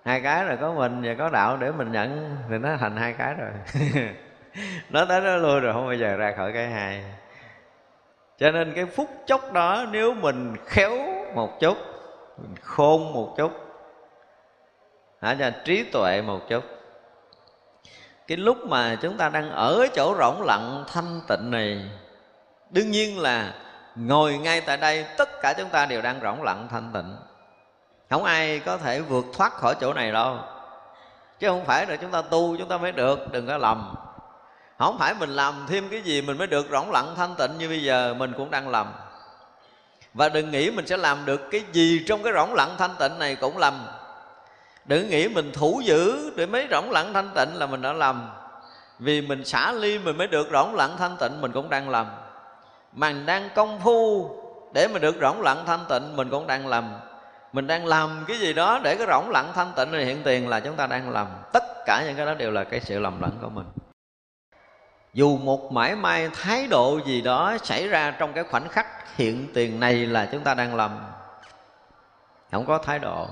Hai 0.06 0.22
cái 0.22 0.46
rồi 0.46 0.58
có 0.62 0.74
mình 0.74 1.02
và 1.04 1.14
có 1.18 1.30
đạo 1.30 1.58
để 1.58 1.72
mình 1.72 1.92
nhận, 1.92 2.38
thì 2.50 2.58
nó 2.58 2.70
thành 2.80 2.98
hai 2.98 3.14
cái 3.14 3.34
rồi. 3.34 3.52
Nó 4.90 5.06
tới 5.06 5.22
nó 5.22 5.36
lui 5.36 5.60
rồi, 5.60 5.74
không 5.74 5.86
bao 5.86 5.96
giờ 5.96 6.16
ra 6.16 6.34
khỏi 6.38 6.54
cái 6.54 6.68
hai. 6.68 7.04
Cho 8.38 8.52
nên 8.52 8.74
cái 8.76 8.86
phút 8.86 9.10
chốc 9.26 9.54
đó, 9.54 9.86
nếu 9.92 10.14
mình 10.14 10.56
khéo 10.66 10.92
một 11.34 11.60
chút, 11.60 11.78
mình 12.38 12.56
khôn 12.62 13.14
một 13.14 13.34
chút 13.38 13.65
hả? 15.26 15.36
Cho 15.40 15.50
trí 15.66 15.84
tuệ 15.84 16.22
một 16.22 16.50
chút. 16.50 16.64
Cái 18.28 18.38
lúc 18.38 18.58
mà 18.68 18.98
chúng 19.02 19.18
ta 19.18 19.30
đang 19.30 19.52
ở 19.52 19.88
chỗ 19.96 20.16
rỗng 20.20 20.42
lặng 20.42 20.84
thanh 20.94 21.22
tịnh 21.28 21.52
này, 21.52 21.86
đương 22.70 22.92
nhiên 22.92 23.20
là 23.20 23.54
ngồi 23.96 24.38
ngay 24.38 24.62
tại 24.62 24.78
đây, 24.78 25.06
tất 25.18 25.30
cả 25.42 25.54
chúng 25.58 25.70
ta 25.70 25.86
đều 25.86 26.02
đang 26.02 26.20
rỗng 26.22 26.44
lặng 26.44 26.68
thanh 26.72 26.92
tịnh. 26.94 27.18
Không 28.10 28.24
ai 28.24 28.60
có 28.60 28.78
thể 28.78 29.02
vượt 29.02 29.26
thoát 29.34 29.54
khỏi 29.54 29.76
chỗ 29.82 29.94
này 29.94 30.12
đâu. 30.12 30.40
Chứ 31.40 31.48
không 31.48 31.66
phải 31.66 31.86
là 31.86 31.96
chúng 31.96 32.12
ta 32.12 32.22
tu 32.22 32.58
chúng 32.58 32.68
ta 32.68 32.78
mới 32.78 32.92
được, 32.92 33.32
đừng 33.32 33.48
có 33.48 33.58
lầm. 33.58 33.96
Không 34.80 34.98
phải 35.00 35.14
mình 35.14 35.30
làm 35.30 35.66
thêm 35.68 35.90
cái 35.90 36.02
gì 36.02 36.22
mình 36.22 36.38
mới 36.38 36.48
được 36.48 36.68
rỗng 36.72 36.92
lặng 36.92 37.14
thanh 37.18 37.36
tịnh 37.38 37.58
như 37.58 37.68
bây 37.70 37.84
giờ, 37.84 38.14
mình 38.14 38.34
cũng 38.38 38.52
đang 38.52 38.70
làm 38.70 38.88
và 40.14 40.30
đừng 40.30 40.52
nghĩ 40.52 40.72
mình 40.72 40.88
sẽ 40.88 40.98
làm 40.98 41.26
được 41.26 41.42
cái 41.52 41.64
gì 41.72 42.04
trong 42.08 42.24
cái 42.24 42.34
rỗng 42.34 42.54
lặng 42.54 42.76
thanh 42.78 42.96
tịnh 43.00 43.20
này 43.20 43.36
cũng 43.36 43.58
lầm 43.58 43.88
đừng 44.86 45.10
nghĩ 45.10 45.28
mình 45.28 45.52
thủ 45.54 45.82
giữ 45.86 46.32
để 46.36 46.46
mới 46.46 46.68
rỗng 46.72 46.92
lặng 46.92 47.14
thanh 47.14 47.30
tịnh 47.36 47.56
là 47.56 47.66
mình 47.66 47.82
đã 47.82 47.94
làm 47.94 48.30
vì 49.00 49.22
mình 49.22 49.46
xả 49.46 49.72
ly 49.72 50.00
mình 50.00 50.18
mới 50.18 50.28
được 50.28 50.48
rỗng 50.52 50.76
lặng 50.76 50.96
thanh 50.98 51.18
tịnh, 51.20 51.42
mình 51.42 51.52
cũng 51.52 51.70
đang 51.70 51.90
làm 51.90 52.08
mình 52.92 53.26
đang 53.26 53.50
công 53.56 53.80
phu, 53.80 54.30
để 54.74 54.88
mình 54.88 55.02
được 55.02 55.16
rỗng 55.22 55.42
lặng 55.42 55.64
thanh 55.66 55.86
tịnh, 55.90 56.16
mình 56.16 56.30
cũng 56.30 56.48
đang 56.48 56.68
làm 56.68 57.00
mình 57.54 57.68
đang 57.68 57.86
làm 57.86 58.26
cái 58.28 58.38
gì 58.38 58.54
đó 58.54 58.80
để 58.84 58.96
cái 58.96 59.08
rỗng 59.08 59.30
lặng 59.30 59.52
thanh 59.56 59.72
tịnh 59.76 59.92
này 59.92 60.06
hiện 60.06 60.24
tiền 60.24 60.50
là 60.50 60.60
chúng 60.60 60.76
ta 60.76 60.88
đang 60.88 61.10
làm 61.10 61.28
tất 61.54 61.64
cả 61.86 62.04
những 62.06 62.16
cái 62.16 62.26
đó 62.26 62.34
đều 62.34 62.52
là 62.52 62.64
cái 62.64 62.80
sự 62.80 63.00
lầm 63.00 63.22
lẫn 63.22 63.32
của 63.42 63.50
mình. 63.50 63.66
Dù 65.14 65.38
một 65.38 65.72
mãi 65.72 65.96
may 65.96 66.30
thái 66.34 66.68
độ 66.68 67.00
gì 67.06 67.22
đó 67.22 67.58
xảy 67.64 67.88
ra 67.88 68.12
trong 68.12 68.34
cái 68.34 68.44
khoảnh 68.44 68.70
khắc 68.70 69.16
hiện 69.18 69.48
tiền 69.54 69.80
này 69.80 69.94
là 69.94 70.30
chúng 70.32 70.44
ta 70.44 70.54
đang 70.54 70.76
làm 70.76 70.92
không 72.52 72.66
có 72.66 72.78
thái 72.78 73.00
độ 73.00 73.28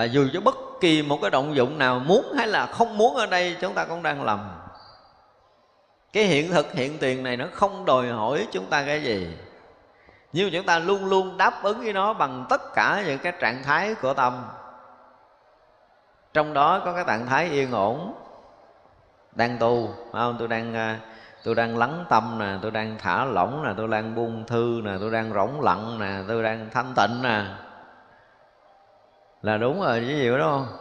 và 0.00 0.04
dù 0.04 0.28
cho 0.32 0.40
bất 0.40 0.56
kỳ 0.80 1.02
một 1.02 1.18
cái 1.22 1.30
động 1.30 1.56
dụng 1.56 1.78
nào 1.78 1.98
muốn 1.98 2.32
hay 2.36 2.46
là 2.46 2.66
không 2.66 2.98
muốn 2.98 3.16
ở 3.16 3.26
đây, 3.26 3.56
chúng 3.60 3.74
ta 3.74 3.84
cũng 3.84 4.02
đang 4.02 4.24
làm 4.24 4.40
cái 6.12 6.24
hiện 6.24 6.50
thực, 6.50 6.72
hiện 6.72 6.98
tiền 6.98 7.22
này 7.22 7.36
nó 7.36 7.44
không 7.52 7.84
đòi 7.84 8.08
hỏi 8.08 8.46
chúng 8.52 8.66
ta 8.66 8.82
cái 8.86 9.02
gì. 9.02 9.36
Nhưng 10.32 10.50
chúng 10.52 10.66
ta 10.66 10.78
luôn 10.78 11.04
luôn 11.04 11.36
đáp 11.36 11.62
ứng 11.62 11.80
với 11.80 11.92
nó 11.92 12.12
bằng 12.12 12.46
tất 12.48 12.60
cả 12.74 13.02
những 13.06 13.18
cái 13.18 13.32
trạng 13.40 13.62
thái 13.62 13.94
của 13.94 14.14
tâm. 14.14 14.44
Trong 16.32 16.54
đó 16.54 16.82
có 16.84 16.92
cái 16.92 17.04
trạng 17.06 17.26
thái 17.26 17.48
yên 17.48 17.72
ổn, 17.72 18.14
đang 19.32 19.58
tu, 19.58 19.94
phải 20.12 20.22
không? 20.22 20.36
Tôi 20.38 20.48
đang 20.48 20.74
à, 20.74 20.98
tôi 21.44 21.54
đang 21.54 21.78
lắng 21.78 22.04
tâm 22.08 22.38
nè, 22.38 22.58
tôi 22.62 22.70
đang 22.70 22.96
thả 22.98 23.24
lỏng 23.24 23.62
nè, 23.64 23.70
tôi 23.76 23.88
đang 23.88 24.14
buông 24.14 24.44
thư 24.46 24.80
nè, 24.84 24.92
tôi 25.00 25.10
đang 25.10 25.32
rỗng 25.32 25.60
lặng 25.60 25.98
nè, 25.98 26.18
tôi 26.28 26.42
đang 26.42 26.68
thanh 26.72 26.92
tịnh 26.96 27.22
nè 27.22 27.44
là 29.42 29.56
đúng 29.56 29.80
rồi 29.80 30.00
chứ 30.00 30.06
gì 30.06 30.28
đó 30.28 30.38
không 30.38 30.76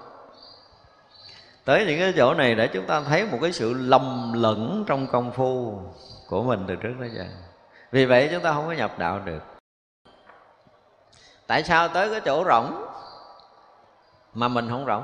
tới 1.65 1.85
những 1.85 1.99
cái 1.99 2.13
chỗ 2.17 2.33
này 2.33 2.55
để 2.55 2.67
chúng 2.67 2.85
ta 2.85 3.01
thấy 3.01 3.25
một 3.25 3.37
cái 3.41 3.51
sự 3.51 3.73
lầm 3.73 4.33
lẫn 4.33 4.83
trong 4.87 5.07
công 5.07 5.31
phu 5.31 5.79
của 6.27 6.43
mình 6.43 6.65
từ 6.67 6.75
trước 6.75 6.93
tới 6.99 7.09
giờ. 7.15 7.25
Vì 7.91 8.05
vậy 8.05 8.29
chúng 8.31 8.43
ta 8.43 8.53
không 8.53 8.67
có 8.67 8.71
nhập 8.71 8.99
đạo 8.99 9.19
được. 9.25 9.43
Tại 11.47 11.63
sao 11.63 11.87
tới 11.87 12.09
cái 12.09 12.21
chỗ 12.25 12.43
rỗng 12.47 12.85
mà 14.33 14.47
mình 14.47 14.69
không 14.69 14.85
rỗng? 14.85 15.03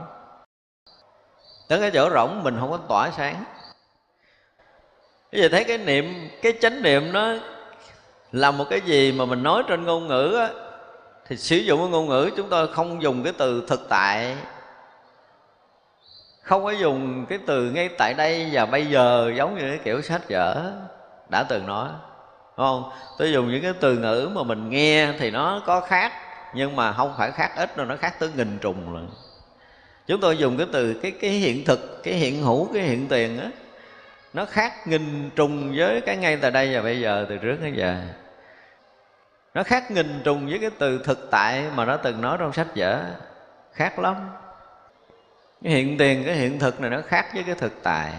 Tới 1.68 1.80
cái 1.80 1.91
chỗ 1.93 2.10
rỗng 2.14 2.43
mình 2.43 2.58
không 2.60 2.72
có 2.72 2.78
tỏa 2.78 3.12
sáng. 3.12 3.43
Bây 5.32 5.41
giờ 5.41 5.49
thấy 5.51 5.64
cái 5.64 5.78
niệm 5.78 6.30
cái 6.41 6.53
chánh 6.62 6.82
niệm 6.82 7.12
nó 7.12 7.34
là 8.32 8.51
một 8.51 8.66
cái 8.70 8.82
gì 8.82 9.12
mà 9.12 9.26
mình 9.26 9.43
nói 9.43 9.64
trên 9.68 9.84
ngôn 9.84 10.08
ngữ 10.08 10.36
á, 10.39 10.49
thì 11.30 11.38
sử 11.38 11.57
dụng 11.57 11.80
cái 11.80 11.89
ngôn 11.89 12.09
ngữ 12.09 12.30
chúng 12.38 12.49
tôi 12.49 12.67
không 12.67 13.01
dùng 13.01 13.23
cái 13.23 13.34
từ 13.38 13.65
thực 13.67 13.89
tại. 13.89 14.36
Không 16.41 16.63
có 16.63 16.71
dùng 16.71 17.26
cái 17.30 17.39
từ 17.45 17.71
ngay 17.71 17.89
tại 17.97 18.13
đây 18.13 18.49
và 18.51 18.65
bây 18.65 18.86
giờ 18.86 19.32
giống 19.38 19.55
như 19.55 19.61
cái 19.61 19.80
kiểu 19.84 20.01
sách 20.01 20.21
vở 20.30 20.71
đã 21.30 21.43
từng 21.43 21.65
nói. 21.67 21.89
Đúng 22.57 22.65
không? 22.65 22.91
Tôi 23.17 23.32
dùng 23.32 23.51
những 23.51 23.61
cái 23.61 23.73
từ 23.80 23.97
ngữ 23.97 24.30
mà 24.34 24.43
mình 24.43 24.69
nghe 24.69 25.13
thì 25.19 25.32
nó 25.32 25.61
có 25.65 25.82
khác, 25.82 26.11
nhưng 26.53 26.76
mà 26.76 26.93
không 26.93 27.13
phải 27.17 27.32
khác 27.32 27.51
ít 27.55 27.78
đâu, 27.78 27.86
nó 27.86 27.95
khác 27.95 28.19
tới 28.19 28.30
nghìn 28.36 28.57
trùng 28.61 28.93
lần 28.93 29.09
chúng 30.07 30.21
tôi 30.21 30.38
dùng 30.38 30.57
cái 30.57 30.67
từ 30.71 30.93
cái 30.93 31.11
cái 31.11 31.32
hiện 31.32 31.65
thực, 31.65 32.03
cái 32.03 32.13
hiện 32.13 32.43
hữu, 32.43 32.73
cái 32.73 32.84
hiện 32.84 33.07
tiền 33.07 33.39
á, 33.39 33.49
nó 34.34 34.45
khác 34.45 34.88
nghìn 34.88 35.30
trùng 35.36 35.73
với 35.78 36.01
cái 36.01 36.17
ngay 36.17 36.38
tại 36.38 36.51
đây 36.51 36.76
và 36.76 36.82
bây 36.82 37.01
giờ, 37.01 37.26
từ 37.30 37.38
trước 37.38 37.57
đến 37.61 37.73
giờ 37.78 37.97
nó 39.56 39.64
khác 39.64 39.91
nghìn 39.91 40.22
trùng 40.24 40.47
với 40.47 40.60
cái 40.60 40.70
từ 40.70 41.01
thực 41.03 41.28
tại 41.32 41.66
mà 41.76 41.86
nó 41.86 41.97
từng 41.97 42.22
nói 42.22 42.38
trong 42.39 42.53
sách 42.53 42.68
vở. 42.76 43.03
Khác 43.74 43.99
lắm. 43.99 44.16
Cái 45.64 45.74
hiện 45.74 45.97
tiền, 45.97 46.24
cái 46.26 46.36
hiện 46.36 46.60
thực 46.60 46.82
này 46.82 46.89
nó 46.89 47.01
khác 47.08 47.26
với 47.34 47.43
cái 47.43 47.56
thực 47.56 47.84
tại. 47.84 48.14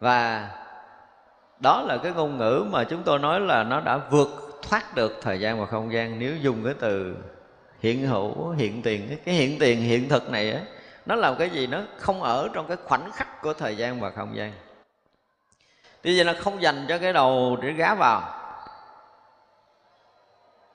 Và 0.00 0.48
đó 1.60 1.84
là 1.88 1.98
cái 2.02 2.12
ngôn 2.12 2.38
ngữ 2.38 2.64
mà 2.70 2.84
chúng 2.84 3.02
tôi 3.02 3.18
nói 3.18 3.40
là 3.40 3.64
nó 3.64 3.80
đã 3.80 3.98
vượt 4.10 4.60
thoát 4.62 4.94
được 4.94 5.18
thời 5.22 5.40
gian 5.40 5.60
và 5.60 5.66
không 5.66 5.92
gian. 5.92 6.18
Nếu 6.18 6.36
dùng 6.36 6.64
cái 6.64 6.74
từ 6.80 7.16
hiện 7.80 8.06
hữu, 8.06 8.50
hiện 8.50 8.82
tiền, 8.82 9.18
cái 9.24 9.34
hiện 9.34 9.58
tiền, 9.58 9.80
hiện 9.80 10.08
thực 10.08 10.30
này 10.30 10.52
á, 10.52 10.60
nó 11.06 11.14
làm 11.14 11.36
cái 11.36 11.50
gì? 11.50 11.66
Nó 11.66 11.80
không 11.98 12.22
ở 12.22 12.48
trong 12.52 12.66
cái 12.68 12.76
khoảnh 12.84 13.10
khắc 13.12 13.42
của 13.42 13.54
thời 13.54 13.76
gian 13.76 14.00
và 14.00 14.10
không 14.10 14.36
gian. 14.36 14.52
Tuy 16.02 16.14
nhiên 16.14 16.26
nó 16.26 16.32
không 16.40 16.62
dành 16.62 16.86
cho 16.88 16.98
cái 16.98 17.12
đầu 17.12 17.58
để 17.62 17.72
gá 17.72 17.94
vào. 17.94 18.41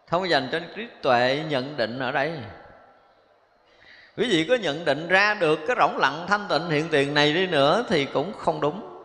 Không 0.09 0.29
dành 0.29 0.49
cho 0.51 0.59
trí 0.75 0.87
tuệ 1.01 1.43
nhận 1.49 1.77
định 1.77 1.99
ở 1.99 2.11
đây. 2.11 2.39
Quý 4.17 4.27
vị 4.29 4.45
có 4.49 4.55
nhận 4.55 4.85
định 4.85 5.07
ra 5.07 5.33
được 5.33 5.59
cái 5.67 5.75
rỗng 5.79 5.97
lặng 5.97 6.25
thanh 6.27 6.45
tịnh 6.49 6.69
hiện 6.69 6.87
tiền 6.91 7.13
này 7.13 7.33
đi 7.33 7.47
nữa 7.47 7.85
Thì 7.89 8.05
cũng 8.05 8.33
không 8.37 8.61
đúng. 8.61 9.03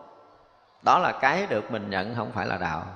Đó 0.83 0.99
là 0.99 1.13
cái 1.13 1.47
được 1.47 1.71
mình 1.71 1.91
nhận, 1.91 2.15
không 2.15 2.33
phải 2.33 2.47
là 2.47 2.57
đạo. 2.57 2.87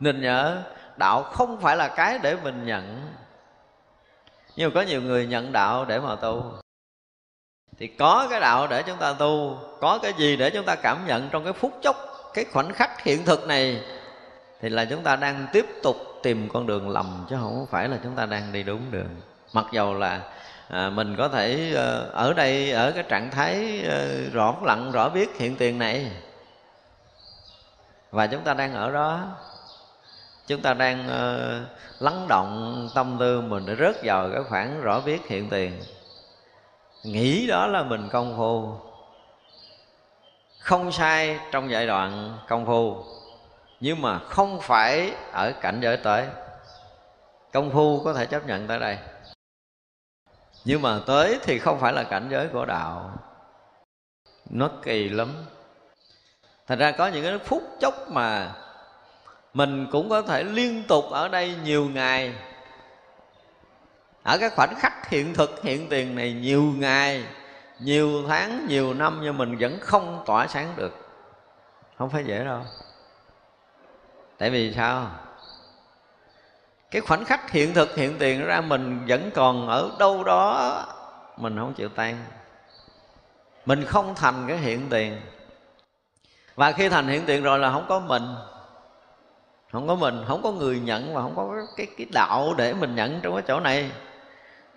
Nên 0.00 0.20
nhớ, 0.20 0.62
đạo 0.96 1.22
không 1.22 1.60
phải 1.60 1.76
là 1.76 1.88
cái 1.88 2.18
để 2.22 2.36
mình 2.44 2.66
nhận. 2.66 3.12
Nhưng 4.56 4.70
mà 4.70 4.74
có 4.74 4.86
nhiều 4.88 5.02
người 5.02 5.26
nhận 5.26 5.52
đạo 5.52 5.84
để 5.84 5.98
mà 6.00 6.16
tu. 6.16 6.52
Thì 7.78 7.86
có 7.86 8.26
cái 8.30 8.40
đạo 8.40 8.66
để 8.66 8.82
chúng 8.82 8.98
ta 8.98 9.12
tu, 9.18 9.58
Có 9.80 9.98
cái 10.02 10.12
gì 10.18 10.36
để 10.36 10.50
chúng 10.50 10.64
ta 10.64 10.74
cảm 10.74 11.06
nhận 11.06 11.28
trong 11.30 11.44
cái 11.44 11.52
phút 11.52 11.78
chốc, 11.82 11.96
cái 12.34 12.44
khoảnh 12.52 12.72
khắc 12.72 13.02
hiện 13.02 13.24
thực 13.24 13.46
này, 13.46 13.82
thì 14.60 14.68
là 14.68 14.84
chúng 14.84 15.02
ta 15.02 15.16
đang 15.16 15.46
tiếp 15.52 15.66
tục 15.82 16.11
tìm 16.22 16.48
con 16.52 16.66
đường 16.66 16.88
lầm 16.88 17.26
chứ 17.30 17.36
không 17.40 17.66
phải 17.70 17.88
là 17.88 17.98
chúng 18.02 18.16
ta 18.16 18.26
đang 18.26 18.52
đi 18.52 18.62
đúng 18.62 18.90
đường. 18.90 19.20
Mặc 19.52 19.66
dầu 19.72 19.94
là 19.94 20.20
à, 20.68 20.90
mình 20.90 21.16
có 21.18 21.28
thể 21.28 21.74
à, 21.76 21.98
ở 22.12 22.32
đây 22.32 22.72
ở 22.72 22.92
cái 22.92 23.04
trạng 23.08 23.30
thái 23.30 23.82
à, 23.88 24.06
rõ 24.32 24.56
lặng 24.62 24.92
rõ 24.92 25.08
biết 25.08 25.38
hiện 25.38 25.56
tiền 25.56 25.78
này. 25.78 26.10
Và 28.10 28.26
chúng 28.26 28.42
ta 28.42 28.54
đang 28.54 28.74
ở 28.74 28.92
đó. 28.92 29.20
Chúng 30.46 30.62
ta 30.62 30.74
đang 30.74 31.06
uh, 31.06 32.02
lắng 32.02 32.26
động 32.28 32.88
tâm 32.94 33.16
tư 33.20 33.40
mình 33.40 33.64
để 33.66 33.76
rớt 33.78 33.96
vào 34.04 34.30
cái 34.32 34.42
khoảng 34.48 34.80
rõ 34.80 35.00
biết 35.00 35.28
hiện 35.28 35.48
tiền. 35.48 35.82
Nghĩ 37.04 37.46
đó 37.46 37.66
là 37.66 37.82
mình 37.82 38.08
công 38.12 38.36
phu. 38.36 38.74
Không 40.58 40.92
sai 40.92 41.38
trong 41.52 41.70
giai 41.70 41.86
đoạn 41.86 42.38
công 42.48 42.66
phu 42.66 43.04
nhưng 43.82 44.02
mà 44.02 44.18
không 44.18 44.60
phải 44.60 45.14
ở 45.32 45.52
cảnh 45.60 45.80
giới 45.80 45.96
tới. 45.96 46.26
Công 47.52 47.70
phu 47.70 48.02
có 48.04 48.12
thể 48.12 48.26
chấp 48.26 48.46
nhận 48.46 48.66
tới 48.66 48.78
đây. 48.78 48.98
Nhưng 50.64 50.82
mà 50.82 51.00
tới 51.06 51.38
thì 51.42 51.58
không 51.58 51.80
phải 51.80 51.92
là 51.92 52.02
cảnh 52.02 52.28
giới 52.30 52.48
của 52.48 52.64
đạo. 52.64 53.10
Nó 54.50 54.70
kỳ 54.82 55.08
lắm. 55.08 55.44
Thành 56.66 56.78
ra 56.78 56.92
có 56.92 57.06
những 57.06 57.24
cái 57.24 57.38
phút 57.38 57.62
chốc 57.80 57.94
mà 58.10 58.52
mình 59.54 59.86
cũng 59.92 60.08
có 60.08 60.22
thể 60.22 60.44
liên 60.44 60.84
tục 60.88 61.04
ở 61.10 61.28
đây 61.28 61.54
nhiều 61.64 61.88
ngày. 61.88 62.34
Ở 64.22 64.38
cái 64.40 64.50
khoảnh 64.50 64.74
khắc 64.78 65.08
hiện 65.08 65.34
thực, 65.34 65.62
hiện 65.62 65.88
tiền 65.88 66.14
này 66.14 66.32
nhiều 66.32 66.62
ngày, 66.76 67.24
nhiều 67.80 68.28
tháng, 68.28 68.66
nhiều 68.68 68.94
năm 68.94 69.20
nhưng 69.22 69.38
mình 69.38 69.56
vẫn 69.58 69.78
không 69.80 70.22
tỏa 70.26 70.46
sáng 70.46 70.72
được. 70.76 70.92
Không 71.98 72.10
phải 72.10 72.24
dễ 72.24 72.44
đâu 72.44 72.62
tại 74.38 74.50
vì 74.50 74.72
sao? 74.72 75.10
Cái 76.90 77.00
khoảnh 77.00 77.24
khắc 77.24 77.50
hiện 77.50 77.74
thực, 77.74 77.94
hiện 77.94 78.18
tiền 78.18 78.44
ra 78.44 78.60
mình 78.60 79.06
vẫn 79.08 79.30
còn 79.34 79.68
ở 79.68 79.90
đâu 79.98 80.24
đó, 80.24 80.84
mình 81.36 81.58
không 81.58 81.74
chịu 81.74 81.88
tan. 81.88 82.24
Mình 83.66 83.84
không 83.84 84.14
thành 84.14 84.44
cái 84.48 84.56
hiện 84.56 84.86
tiền. 84.90 85.20
Và 86.54 86.72
khi 86.72 86.88
thành 86.88 87.08
hiện 87.08 87.22
tiền 87.26 87.42
rồi 87.42 87.58
là 87.58 87.72
không 87.72 87.84
có 87.88 88.00
mình. 88.00 88.34
Không 89.72 89.88
có 89.88 89.94
mình, 89.94 90.24
không 90.28 90.42
có 90.42 90.52
người 90.52 90.80
nhận 90.80 91.14
và 91.14 91.22
không 91.22 91.36
có 91.36 91.54
cái 91.76 91.86
cái 91.96 92.06
đạo 92.12 92.54
để 92.56 92.74
mình 92.74 92.94
nhận 92.94 93.20
trong 93.22 93.34
cái 93.34 93.42
chỗ 93.46 93.60
này. 93.60 93.90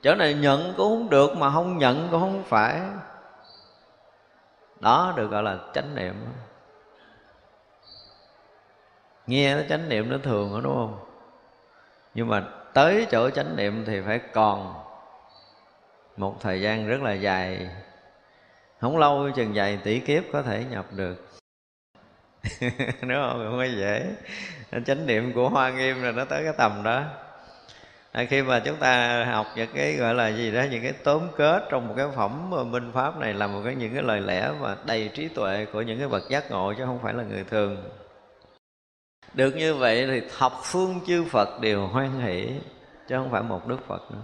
Chỗ 0.04 0.16
này 0.16 0.34
nhận 0.34 0.74
cũng 0.78 0.90
không 0.90 1.10
được 1.10 1.38
mà 1.38 1.52
không 1.52 1.78
nhận 1.78 2.08
cũng 2.12 2.20
không 2.20 2.44
phải. 2.44 2.82
Đó 4.80 5.14
được 5.16 5.28
gọi 5.32 5.44
là 5.44 5.58
chánh 5.74 5.96
niệm 5.96 6.14
nghe 9.28 9.56
nó 9.56 9.62
chánh 9.70 9.90
niệm 9.90 10.10
nó 10.10 10.18
thường 10.18 10.54
đó 10.54 10.62
đúng 10.64 10.74
không? 10.74 11.00
Nhưng 12.14 12.28
mà 12.28 12.44
tới 12.74 13.08
chỗ 13.12 13.30
chánh 13.30 13.56
niệm 13.56 13.84
thì 13.88 14.02
phải 14.06 14.20
còn 14.34 14.74
một 16.18 16.36
thời 16.42 16.62
gian 16.62 16.88
rất 16.88 17.02
là 17.02 17.14
dài. 17.14 17.70
Không 18.80 18.98
lâu 18.98 19.30
chừng 19.36 19.52
vài 19.54 19.80
tỷ 19.84 20.00
kiếp 20.00 20.24
có 20.32 20.42
thể 20.42 20.64
nhập 20.72 20.86
được. 20.92 21.26
Đúng 23.02 23.22
không? 23.22 23.46
Không 23.50 23.58
có 23.58 23.64
dễ. 23.64 24.06
Chánh 24.86 25.08
niệm 25.08 25.34
của 25.34 25.50
hoa 25.50 25.70
nghiêm 25.70 26.04
là 26.04 26.12
nó 26.12 26.26
tới 26.26 26.44
cái 26.44 26.54
tầm 26.58 26.84
đó. 26.84 27.04
À, 28.12 28.26
khi 28.30 28.42
mà 28.42 28.60
chúng 28.60 28.76
ta 28.76 29.24
học 29.26 29.48
những 29.56 29.70
cái 29.76 29.94
gọi 29.94 30.14
là 30.14 30.28
gì 30.28 30.52
đó 30.52 30.64
những 30.72 30.84
cái 30.84 30.94
tóm 31.04 31.22
kết 31.38 31.64
trong 31.70 31.88
một 31.88 31.94
cái 31.98 32.08
phẩm 32.16 32.50
minh 32.72 32.92
pháp 32.94 33.18
này 33.18 33.34
là 33.34 33.48
một 33.48 33.62
cái 33.66 33.76
những 33.76 33.94
cái 33.94 34.04
lời 34.04 34.22
lẽ 34.22 34.52
mà 34.62 34.76
đầy 34.86 35.10
trí 35.14 35.28
tuệ 35.28 35.66
của 35.74 35.82
những 35.82 36.00
cái 36.00 36.08
bậc 36.08 36.30
giác 36.30 36.52
ngộ 36.52 36.74
chứ 36.78 36.86
không 36.86 37.00
phải 37.04 37.14
là 37.14 37.24
người 37.24 37.44
thường 37.44 37.90
được 39.36 39.56
như 39.56 39.76
vậy 39.76 40.08
thì 40.08 40.22
thập 40.38 40.54
phương 40.64 41.00
chư 41.08 41.24
Phật 41.24 41.62
đều 41.62 41.88
hoan 41.88 42.20
hỷ, 42.20 42.48
chứ 43.08 43.16
không 43.16 43.32
phải 43.32 43.44
một 43.44 43.68
Đức 43.68 43.88
Phật 43.88 44.12
nữa. 44.12 44.22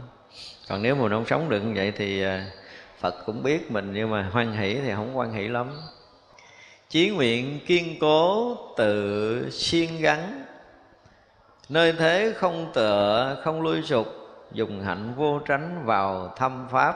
Còn 0.70 0.82
nếu 0.82 0.95
mà 0.95 1.09
không 1.09 1.26
sống 1.26 1.49
được 1.49 1.59
như 1.59 1.74
vậy 1.76 1.93
thì 1.97 2.24
à, 2.24 2.45
Phật 2.99 3.16
cũng 3.26 3.43
biết 3.43 3.72
mình, 3.72 3.91
nhưng 3.93 4.09
mà 4.09 4.30
hoan 4.32 4.53
hỷ 4.53 4.76
thì 4.76 4.91
không 4.95 5.14
hoan 5.14 5.34
hỷ 5.34 5.47
lắm. 5.47 5.68
Chí 6.89 7.09
nguyện 7.09 7.59
kiên 7.66 7.99
cố 7.99 8.55
tự 8.78 9.49
siêng 9.51 10.01
gắn 10.01 10.45
nơi 11.70 11.93
thế 11.93 12.34
không 12.36 12.72
tựa, 12.74 13.41
không 13.43 13.62
lui 13.62 13.82
sụp, 13.82 14.07
dùng 14.51 14.84
hạnh 14.84 15.14
vô 15.18 15.39
tránh 15.39 15.86
vào 15.86 16.34
thâm 16.38 16.68
pháp. 16.72 16.95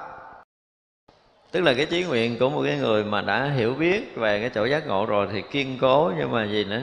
Tức 1.52 1.62
là 1.62 1.74
cái 1.74 1.86
chí 1.86 2.04
nguyện 2.04 2.40
của 2.40 2.50
một 2.50 2.64
cái 2.66 2.78
người 2.78 3.04
mà 3.04 3.22
đã 3.22 3.46
hiểu 3.46 3.74
biết 3.74 4.16
về 4.16 4.40
cái 4.40 4.50
chỗ 4.50 4.66
giác 4.66 4.88
ngộ 4.88 5.06
rồi 5.06 5.28
thì 5.32 5.44
kiên 5.52 5.78
cố, 5.82 6.12
nhưng 6.18 6.32
mà 6.32 6.46
gì 6.46 6.64
nữa? 6.64 6.82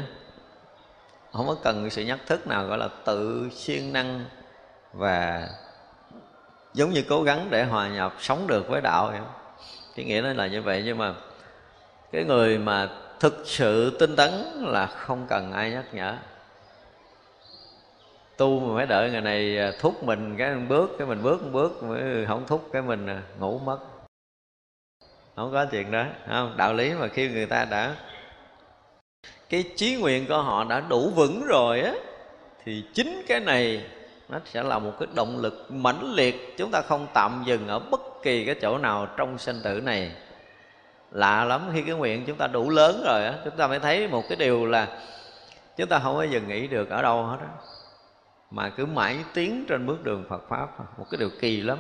Không 1.33 1.47
có 1.47 1.57
cần 1.63 1.91
sự 1.91 2.03
nhắc 2.03 2.19
thức 2.27 2.47
nào 2.47 2.67
gọi 2.67 2.79
là 2.79 2.89
tự 3.05 3.49
siêng 3.55 3.93
năng 3.93 4.25
và 4.93 5.49
giống 6.75 6.91
như 6.91 7.05
cố 7.09 7.23
gắng 7.23 7.47
để 7.51 7.65
hòa 7.65 7.89
nhập, 7.89 8.15
sống 8.19 8.47
được 8.47 8.69
với 8.69 8.81
đạo 8.81 9.11
hiểu 9.11 9.25
cái 9.97 10.05
nghĩa 10.05 10.21
nó 10.21 10.33
là 10.33 10.47
như 10.47 10.63
vậy, 10.63 10.83
nhưng 10.85 10.99
mà 10.99 11.15
cái 12.13 12.25
người 12.25 12.59
mà 12.59 12.89
thực 13.21 13.43
sự 13.45 13.97
tinh 13.99 14.17
tấn 14.17 14.31
là 14.61 14.87
không 14.87 15.27
cần 15.29 15.53
ai 15.53 15.71
nhắc 15.71 15.85
nhở. 15.93 16.17
Tu 18.37 18.61
mà 18.61 18.77
phải 18.77 18.87
đợi 18.87 19.11
ngày 19.11 19.21
này 19.21 19.59
à, 19.59 19.73
thúc 19.81 20.05
mình 20.05 20.37
cái 20.39 20.55
mình 20.55 20.69
bước, 20.69 20.91
cái 20.99 21.07
mình 21.07 21.23
bước 21.23 21.43
một 21.43 21.49
bước, 21.53 21.83
mới 21.83 22.27
không 22.27 22.47
thúc 22.47 22.69
cái 22.73 22.83
mình 22.83 23.07
à, 23.07 23.23
ngủ 23.39 23.59
mất. 23.59 23.79
Không 25.37 25.53
có 25.53 25.67
chuyện 25.71 25.91
đó, 25.91 26.05
không? 26.29 26.57
Đạo 26.57 26.75
lý 26.75 26.95
mà 26.95 27.09
khi 27.09 27.29
người 27.29 27.47
ta 27.47 27.65
đã 27.65 27.95
cái 29.53 29.65
chí 29.77 29.97
nguyện 29.97 30.27
của 30.29 30.43
họ 30.43 30.65
đã 30.65 30.81
đủ 30.81 31.11
vững 31.11 31.45
rồi 31.47 31.81
á, 31.81 31.93
thì 32.65 32.85
chính 32.95 33.23
cái 33.29 33.41
này 33.41 33.87
nó 34.29 34.39
sẽ 34.45 34.63
là 34.63 34.79
một 34.79 34.93
cái 34.99 35.09
động 35.15 35.39
lực 35.41 35.67
mãnh 35.69 36.15
liệt. 36.15 36.55
Chúng 36.59 36.71
ta 36.71 36.81
không 36.81 37.07
tạm 37.15 37.43
dừng 37.47 37.69
ở 37.69 37.79
bất 37.79 38.01
kỳ 38.23 38.45
cái 38.45 38.55
chỗ 38.63 38.79
nào 38.79 39.09
trong 39.17 39.39
sinh 39.39 39.61
tử 39.65 39.81
này. 39.81 40.13
Lạ 41.11 41.45
lắm, 41.45 41.71
khi 41.73 41.83
cái 41.83 41.95
nguyện 41.95 42.25
chúng 42.27 42.37
ta 42.37 42.47
đủ 42.47 42.71
lớn 42.71 43.03
rồi 43.07 43.25
á, 43.25 43.35
chúng 43.45 43.57
ta 43.57 43.67
mới 43.67 43.79
thấy 43.79 44.09
một 44.09 44.23
cái 44.29 44.37
điều 44.37 44.67
là 44.67 45.01
chúng 45.77 45.89
ta 45.89 45.99
không 45.99 46.17
bao 46.17 46.27
giờ 46.27 46.41
nghĩ 46.41 46.67
được 46.67 46.91
ở 46.91 47.03
đâu 47.03 47.25
hết 47.25 47.39
á, 47.41 47.49
mà 48.51 48.69
cứ 48.77 48.87
mãi 48.87 49.17
tiến 49.35 49.65
trên 49.69 49.87
bước 49.87 50.05
đường 50.05 50.25
Phật 50.29 50.43
pháp 50.49 50.99
một 50.99 51.07
cái 51.11 51.19
điều 51.19 51.31
kỳ 51.41 51.61
lắm. 51.61 51.79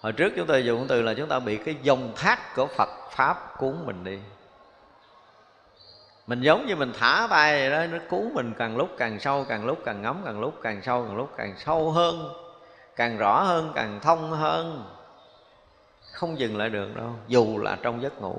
Hồi 0.00 0.12
trước 0.12 0.32
chúng 0.36 0.46
tôi 0.46 0.64
dùng 0.64 0.86
từ 0.88 1.02
là 1.02 1.14
chúng 1.14 1.28
ta 1.28 1.38
bị 1.38 1.56
cái 1.56 1.76
dòng 1.82 2.12
thác 2.16 2.54
của 2.56 2.66
Phật 2.66 2.88
pháp 3.10 3.58
cuốn 3.58 3.74
mình 3.86 4.04
đi 4.04 4.18
mình 6.26 6.40
giống 6.40 6.66
như 6.66 6.76
mình 6.76 6.92
thả 6.98 7.26
tay 7.30 7.60
vậy 7.60 7.70
đó, 7.70 7.96
nó 7.96 7.98
cứu 8.10 8.30
mình 8.34 8.54
càng 8.58 8.76
lúc 8.76 8.90
càng 8.98 9.20
sâu, 9.20 9.46
càng 9.48 9.66
lúc 9.66 9.78
càng 9.84 10.02
ngấm, 10.02 10.22
càng 10.24 10.40
lúc 10.40 10.54
càng 10.62 10.82
sâu, 10.82 11.04
càng 11.08 11.16
lúc 11.16 11.30
càng 11.36 11.54
sâu 11.58 11.90
hơn, 11.90 12.28
càng 12.96 13.18
rõ 13.18 13.42
hơn, 13.42 13.72
càng 13.74 14.00
thông 14.02 14.32
hơn. 14.32 14.84
Không 16.12 16.38
dừng 16.38 16.56
lại 16.56 16.70
được 16.70 16.96
đâu, 16.96 17.10
dù 17.28 17.58
là 17.58 17.78
trong 17.82 18.02
giấc 18.02 18.22
ngủ. 18.22 18.36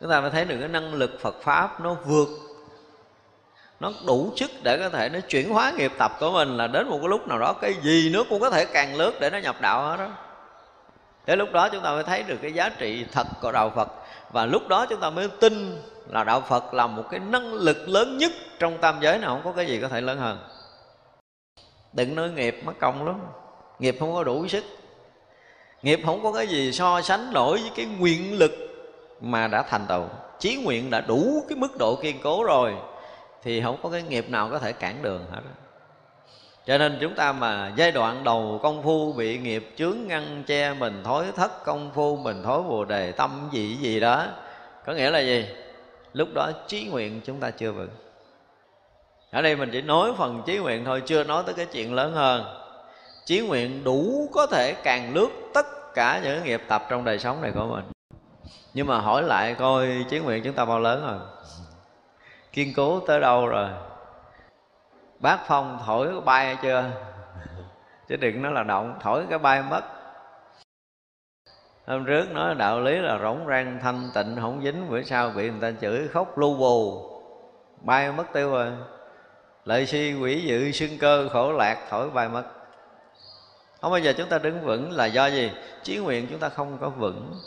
Chúng 0.00 0.10
ta 0.10 0.20
mới 0.20 0.30
thấy 0.30 0.44
được 0.44 0.56
cái 0.60 0.68
năng 0.68 0.94
lực 0.94 1.10
Phật 1.20 1.34
pháp 1.42 1.80
nó 1.80 1.94
vượt. 2.04 2.28
Nó 3.80 3.92
đủ 4.06 4.32
sức 4.36 4.50
để 4.62 4.78
có 4.78 4.88
thể 4.88 5.08
nó 5.08 5.18
chuyển 5.28 5.50
hóa 5.50 5.72
nghiệp 5.76 5.92
tập 5.98 6.12
của 6.20 6.30
mình 6.30 6.56
là 6.56 6.66
đến 6.66 6.88
một 6.88 6.98
cái 7.00 7.08
lúc 7.08 7.28
nào 7.28 7.38
đó 7.38 7.52
cái 7.52 7.74
gì 7.82 8.10
nó 8.14 8.24
cũng 8.30 8.40
có 8.40 8.50
thể 8.50 8.64
càng 8.64 8.96
lướt 8.96 9.12
để 9.20 9.30
nó 9.30 9.38
nhập 9.38 9.56
đạo 9.60 9.82
hết 9.82 9.96
đó 9.96 10.08
Thế 11.26 11.36
lúc 11.36 11.52
đó 11.52 11.68
chúng 11.68 11.82
ta 11.82 11.90
mới 11.90 12.02
thấy 12.02 12.22
được 12.22 12.36
cái 12.42 12.52
giá 12.52 12.68
trị 12.68 13.06
thật 13.12 13.26
của 13.42 13.52
đạo 13.52 13.72
Phật. 13.76 13.88
Và 14.32 14.46
lúc 14.46 14.68
đó 14.68 14.86
chúng 14.86 15.00
ta 15.00 15.10
mới 15.10 15.28
tin 15.40 15.82
là 16.08 16.24
đạo 16.24 16.40
Phật 16.40 16.74
là 16.74 16.86
một 16.86 17.02
cái 17.10 17.20
năng 17.20 17.52
lực 17.52 17.88
lớn 17.88 18.18
nhất 18.18 18.32
trong 18.58 18.78
tam 18.78 18.98
giới 19.00 19.18
nào 19.18 19.30
không 19.30 19.44
có 19.44 19.52
cái 19.52 19.66
gì 19.66 19.80
có 19.80 19.88
thể 19.88 20.00
lớn 20.00 20.18
hơn. 20.18 20.38
Đừng 21.92 22.14
nói 22.14 22.30
nghiệp 22.30 22.60
mất 22.64 22.72
công 22.80 23.06
lắm. 23.06 23.20
Nghiệp 23.78 23.96
không 24.00 24.14
có 24.14 24.24
đủ 24.24 24.48
sức. 24.48 24.64
Nghiệp 25.82 26.00
không 26.06 26.22
có 26.22 26.32
cái 26.32 26.46
gì 26.46 26.72
so 26.72 27.00
sánh 27.00 27.32
nổi 27.32 27.58
với 27.58 27.70
cái 27.76 27.86
nguyện 27.86 28.38
lực 28.38 28.52
mà 29.20 29.48
đã 29.48 29.62
thành 29.62 29.86
tựu. 29.88 30.04
Chí 30.38 30.56
nguyện 30.56 30.90
đã 30.90 31.00
đủ 31.00 31.44
cái 31.48 31.58
mức 31.58 31.78
độ 31.78 31.96
kiên 32.02 32.16
cố 32.22 32.44
rồi 32.44 32.74
thì 33.42 33.62
không 33.62 33.76
có 33.82 33.88
cái 33.88 34.02
nghiệp 34.02 34.30
nào 34.30 34.48
có 34.50 34.58
thể 34.58 34.72
cản 34.72 35.02
đường 35.02 35.26
hết 35.32 35.40
cho 36.66 36.78
nên 36.78 36.98
chúng 37.00 37.14
ta 37.14 37.32
mà 37.32 37.72
giai 37.76 37.92
đoạn 37.92 38.24
đầu 38.24 38.60
công 38.62 38.82
phu 38.82 39.12
bị 39.12 39.38
nghiệp 39.38 39.70
chướng 39.76 39.96
ngăn 40.06 40.42
che 40.46 40.74
mình, 40.74 41.02
thối 41.04 41.24
thất 41.36 41.64
công 41.64 41.90
phu 41.94 42.16
mình, 42.16 42.42
thối 42.42 42.62
bồ 42.62 42.84
đề, 42.84 43.12
tâm 43.12 43.48
gì 43.52 43.76
gì 43.76 44.00
đó, 44.00 44.26
có 44.86 44.92
nghĩa 44.92 45.10
là 45.10 45.18
gì? 45.18 45.46
Lúc 46.14 46.28
đó 46.34 46.50
trí 46.66 46.84
nguyện 46.84 47.20
chúng 47.24 47.40
ta 47.40 47.50
chưa 47.50 47.72
vững. 47.72 47.90
Ở 49.30 49.42
đây 49.42 49.56
mình 49.56 49.70
chỉ 49.72 49.82
nói 49.82 50.12
phần 50.18 50.42
trí 50.46 50.58
nguyện 50.58 50.84
thôi, 50.84 51.02
chưa 51.06 51.24
nói 51.24 51.42
tới 51.46 51.54
cái 51.54 51.66
chuyện 51.66 51.94
lớn 51.94 52.12
hơn. 52.12 52.44
Chí 53.24 53.40
nguyện 53.40 53.84
đủ 53.84 54.28
có 54.32 54.46
thể 54.46 54.74
càng 54.82 55.14
lướt 55.14 55.28
tất 55.54 55.94
cả 55.94 56.20
những 56.24 56.44
nghiệp 56.44 56.62
tập 56.68 56.86
trong 56.88 57.04
đời 57.04 57.18
sống 57.18 57.42
này 57.42 57.52
của 57.54 57.66
mình. 57.66 57.84
Nhưng 58.74 58.86
mà 58.86 58.98
hỏi 58.98 59.22
lại 59.22 59.54
coi 59.54 60.04
chí 60.10 60.18
nguyện 60.18 60.42
chúng 60.44 60.54
ta 60.54 60.64
bao 60.64 60.78
lớn 60.78 61.06
rồi? 61.06 61.18
Kiên 62.52 62.72
cố 62.76 63.00
tới 63.00 63.20
đâu 63.20 63.46
rồi? 63.46 63.68
Bác 65.20 65.38
phong 65.46 65.78
thổi 65.86 66.20
bay 66.20 66.56
chưa? 66.62 66.84
Chứ 68.08 68.16
đừng 68.16 68.42
nói 68.42 68.52
là 68.52 68.62
động, 68.62 68.98
thổi 69.02 69.24
cái 69.30 69.38
bay 69.38 69.62
mất 69.62 69.82
hôm 71.86 72.04
trước 72.04 72.30
nói 72.30 72.54
đạo 72.54 72.80
lý 72.80 72.98
là 72.98 73.18
rỗng 73.22 73.46
rang, 73.48 73.78
thanh 73.82 74.10
tịnh, 74.14 74.36
không 74.40 74.60
dính. 74.64 74.90
Bữa 74.90 75.02
sau 75.02 75.30
bị 75.30 75.50
người 75.50 75.60
ta 75.60 75.78
chửi 75.80 76.08
khóc 76.08 76.38
lu 76.38 76.54
bù. 76.54 77.10
Bay 77.80 78.12
mất 78.12 78.24
tiêu 78.32 78.50
rồi. 78.50 78.72
Lợi 79.64 79.86
si 79.86 80.14
quỷ 80.14 80.40
dự 80.40 80.72
xưng 80.72 80.98
cơ 80.98 81.28
khổ 81.28 81.52
lạc, 81.52 81.86
thổi 81.90 82.10
bay 82.10 82.28
mất. 82.28 82.44
Không 83.80 83.90
bao 83.90 84.00
giờ 84.00 84.12
chúng 84.16 84.28
ta 84.28 84.38
đứng 84.38 84.60
vững 84.60 84.92
là 84.92 85.06
do 85.06 85.26
gì? 85.26 85.50
Chí 85.82 85.96
nguyện 85.96 86.26
chúng 86.30 86.38
ta 86.38 86.48
không 86.48 86.78
có 86.80 86.88
vững. 86.88 87.40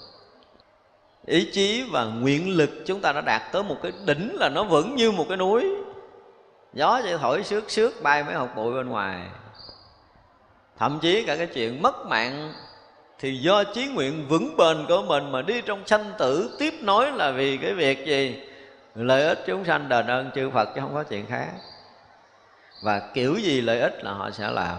Ý 1.25 1.49
chí 1.51 1.89
và 1.91 2.05
nguyện 2.05 2.57
lực 2.57 2.69
chúng 2.85 3.01
ta 3.01 3.11
đã 3.11 3.21
đạt 3.21 3.41
tới 3.51 3.63
một 3.63 3.75
cái 3.83 3.91
đỉnh 4.05 4.35
là 4.39 4.49
nó 4.49 4.63
vững 4.63 4.95
như 4.95 5.11
một 5.11 5.25
cái 5.29 5.37
núi. 5.37 5.75
Gió 6.73 7.01
chỉ 7.03 7.17
thổi 7.21 7.43
xước 7.43 7.71
xước, 7.71 8.03
bay 8.03 8.23
mấy 8.23 8.35
hột 8.35 8.49
bụi 8.55 8.73
bên 8.73 8.89
ngoài. 8.89 9.21
Thậm 10.77 10.99
chí 11.01 11.23
cả 11.25 11.35
cái 11.35 11.47
chuyện 11.47 11.81
mất 11.81 12.05
mạng 12.05 12.53
thì 13.19 13.37
do 13.37 13.63
chí 13.63 13.87
nguyện 13.87 14.25
vững 14.27 14.57
bền 14.57 14.85
của 14.87 15.01
mình 15.01 15.31
mà 15.31 15.41
đi 15.41 15.61
trong 15.61 15.87
sanh 15.87 16.11
tử, 16.17 16.55
tiếp 16.59 16.73
nối 16.81 17.11
là 17.11 17.31
vì 17.31 17.57
cái 17.57 17.73
việc 17.73 18.05
gì? 18.05 18.41
Lợi 18.95 19.27
ích 19.27 19.43
chúng 19.47 19.65
sanh 19.65 19.89
đền 19.89 20.07
ơn 20.07 20.31
chư 20.35 20.49
phật 20.49 20.69
chứ 20.75 20.81
không 20.81 20.93
có 20.93 21.03
chuyện 21.03 21.25
khác. 21.25 21.47
Và 22.83 23.11
kiểu 23.13 23.35
gì 23.35 23.61
lợi 23.61 23.79
ích 23.79 24.03
là 24.03 24.11
họ 24.13 24.31
sẽ 24.31 24.51
làm. 24.51 24.77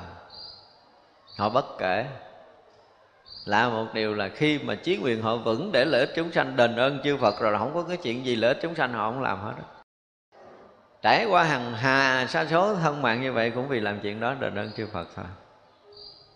Họ 1.36 1.49
bất 1.49 1.78
kể. 1.78 2.07
Là 3.45 3.68
một 3.68 3.86
điều 3.93 4.14
là 4.14 4.28
khi 4.28 4.59
mà 4.59 4.74
chí 4.74 4.97
nguyện 4.97 5.22
họ 5.22 5.36
vững 5.36 5.72
để 5.72 5.84
lợi 5.84 6.01
ích 6.01 6.12
chúng 6.16 6.32
sanh 6.32 6.57
đền 6.57 6.76
ơn 6.76 6.99
chư 7.05 7.16
Phật 7.16 7.41
rồi 7.41 7.53
là 7.53 7.59
không 7.59 7.74
có 7.74 7.82
cái 7.82 7.97
chuyện 7.97 8.26
gì 8.26 8.36
lợi 8.36 8.49
ích 8.49 8.59
chúng 8.62 8.74
sanh 8.74 8.93
họ 8.93 9.11
không 9.11 9.22
làm 9.22 9.41
hết 9.41 9.53
trải 11.03 11.26
qua 11.26 11.45
hàng 11.45 11.74
hà 11.74 12.26
sa 12.28 12.47
số 12.51 12.74
thân 12.74 13.03
mạng 13.03 13.22
như 13.22 13.32
vậy 13.32 13.51
cũng 13.51 13.68
vì 13.68 13.80
làm 13.80 14.01
chuyện 14.01 14.20
đó 14.20 14.34
đền 14.34 14.55
ơn 14.55 14.70
chư 14.76 14.86
Phật 14.93 15.09
thôi 15.16 15.24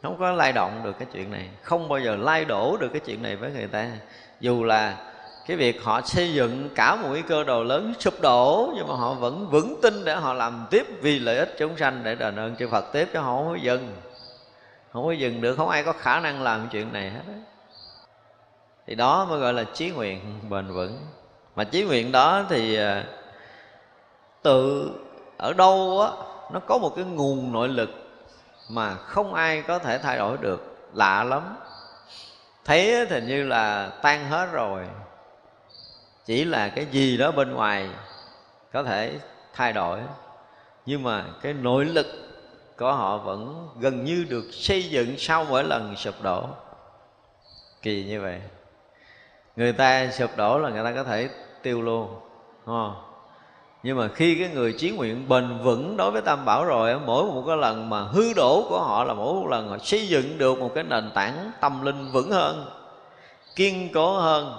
không 0.02 0.18
có 0.18 0.32
lay 0.32 0.52
động 0.52 0.80
được 0.84 0.98
cái 0.98 1.08
chuyện 1.12 1.30
này. 1.30 1.48
Không 1.62 1.88
bao 1.88 2.00
giờ 2.00 2.16
lay 2.16 2.44
đổ 2.44 2.76
được 2.76 2.88
cái 2.92 3.00
chuyện 3.00 3.22
này 3.22 3.36
với 3.36 3.50
người 3.50 3.66
ta. 3.66 3.88
Dù 4.40 4.64
là 4.64 4.96
cái 5.46 5.56
việc 5.56 5.84
họ 5.84 6.00
xây 6.00 6.34
dựng 6.34 6.68
cả 6.74 6.96
một 6.96 7.08
cái 7.12 7.22
cơ 7.22 7.44
đồ 7.44 7.62
lớn 7.62 7.94
sụp 8.00 8.20
đổ, 8.20 8.72
nhưng 8.76 8.88
mà 8.88 8.94
họ 8.94 9.14
vẫn 9.14 9.48
vững 9.50 9.80
tin 9.82 10.04
để 10.04 10.14
họ 10.14 10.32
làm 10.32 10.66
tiếp 10.70 10.86
vì 11.00 11.18
lợi 11.18 11.38
ích 11.38 11.54
chúng 11.58 11.76
sanh, 11.76 12.00
để 12.04 12.14
đền 12.14 12.36
ơn 12.36 12.56
chư 12.56 12.68
Phật 12.68 12.92
tiếp, 12.92 13.08
chứ 13.12 13.18
họ 13.18 13.36
không 13.36 13.48
có 13.48 13.54
dừng. 13.54 13.96
Không 14.92 15.04
có 15.04 15.12
dừng 15.12 15.40
được, 15.40 15.56
không 15.56 15.68
ai 15.68 15.82
có 15.82 15.92
khả 15.92 16.20
năng 16.20 16.42
làm 16.42 16.68
chuyện 16.72 16.92
này 16.92 17.10
hết 17.10 17.22
thì 18.86 18.94
đó 18.94 19.26
mới 19.30 19.38
gọi 19.38 19.52
là 19.52 19.64
chí 19.64 19.90
nguyện 19.90 20.20
bền 20.50 20.72
vững. 20.72 20.98
Mà 21.56 21.64
chí 21.64 21.84
nguyện 21.84 22.12
đó 22.12 22.44
thì 22.48 22.76
à, 22.76 23.04
tự 24.42 24.90
ở 25.36 25.52
đâu 25.52 26.00
á, 26.00 26.10
nó 26.52 26.60
có 26.60 26.78
một 26.78 26.92
cái 26.96 27.04
nguồn 27.04 27.52
nội 27.52 27.68
lực 27.68 27.90
mà 28.68 28.94
không 28.94 29.34
ai 29.34 29.62
có 29.62 29.78
thể 29.78 29.98
thay 29.98 30.18
đổi 30.18 30.36
được. 30.40 30.88
Lạ 30.94 31.24
lắm. 31.24 31.56
Thấy 32.64 33.06
thì 33.10 33.20
như 33.20 33.44
là 33.44 33.90
tan 34.02 34.28
hết 34.28 34.48
rồi. 34.52 34.86
Chỉ 36.24 36.44
là 36.44 36.68
cái 36.68 36.86
gì 36.86 37.16
đó 37.16 37.30
bên 37.30 37.52
ngoài 37.52 37.88
có 38.72 38.82
thể 38.82 39.18
thay 39.54 39.72
đổi. 39.72 40.00
Nhưng 40.86 41.02
mà 41.02 41.24
cái 41.42 41.52
nội 41.52 41.84
lực 41.84 42.06
của 42.78 42.92
họ 42.92 43.18
vẫn 43.18 43.68
gần 43.80 44.04
như 44.04 44.26
được 44.28 44.44
xây 44.52 44.90
dựng 44.90 45.14
sau 45.18 45.44
mỗi 45.44 45.64
lần 45.64 45.96
sụp 45.96 46.22
đổ. 46.22 46.46
Kỳ 47.82 48.04
như 48.04 48.20
vậy. 48.20 48.40
Người 49.56 49.72
ta 49.72 50.10
sụp 50.10 50.36
đổ 50.36 50.58
là 50.58 50.68
người 50.68 50.84
ta 50.84 50.92
có 50.94 51.04
thể 51.04 51.28
tiêu 51.62 51.82
luôn, 51.82 52.20
đúng 52.66 52.76
không? 52.76 53.11
Nhưng 53.82 53.98
mà 53.98 54.08
khi 54.08 54.34
cái 54.34 54.48
người 54.48 54.72
chí 54.72 54.90
nguyện 54.90 55.28
bền 55.28 55.58
vững 55.62 55.96
đối 55.96 56.10
với 56.10 56.22
tam 56.22 56.44
bảo 56.44 56.64
rồi 56.64 57.00
mỗi 57.00 57.24
một 57.24 57.44
cái 57.46 57.56
lần 57.56 57.90
mà 57.90 58.02
hư 58.02 58.32
đổ 58.36 58.66
của 58.68 58.80
họ 58.80 59.04
là 59.04 59.14
mỗi 59.14 59.34
một 59.34 59.48
lần 59.48 59.68
họ 59.68 59.78
xây 59.78 60.08
dựng 60.08 60.38
được 60.38 60.58
một 60.58 60.70
cái 60.74 60.84
nền 60.84 61.10
tảng 61.14 61.52
tâm 61.60 61.82
linh 61.82 62.12
vững 62.12 62.30
hơn, 62.30 62.66
kiên 63.56 63.88
cố 63.94 64.16
hơn. 64.16 64.56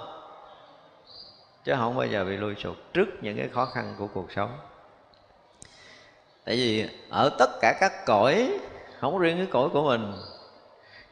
Chứ 1.64 1.74
không 1.78 1.96
bao 1.96 2.06
giờ 2.06 2.24
bị 2.24 2.36
lui 2.36 2.54
sụt 2.54 2.76
trước 2.92 3.06
những 3.20 3.36
cái 3.36 3.48
khó 3.48 3.64
khăn 3.64 3.94
của 3.98 4.06
cuộc 4.14 4.32
sống. 4.36 4.50
Tại 6.44 6.56
vì 6.56 6.88
ở 7.10 7.28
tất 7.38 7.50
cả 7.60 7.76
các 7.80 7.92
cõi, 8.06 8.58
không 9.00 9.18
riêng 9.18 9.36
cái 9.36 9.46
cõi 9.46 9.68
của 9.72 9.82
mình 9.82 10.12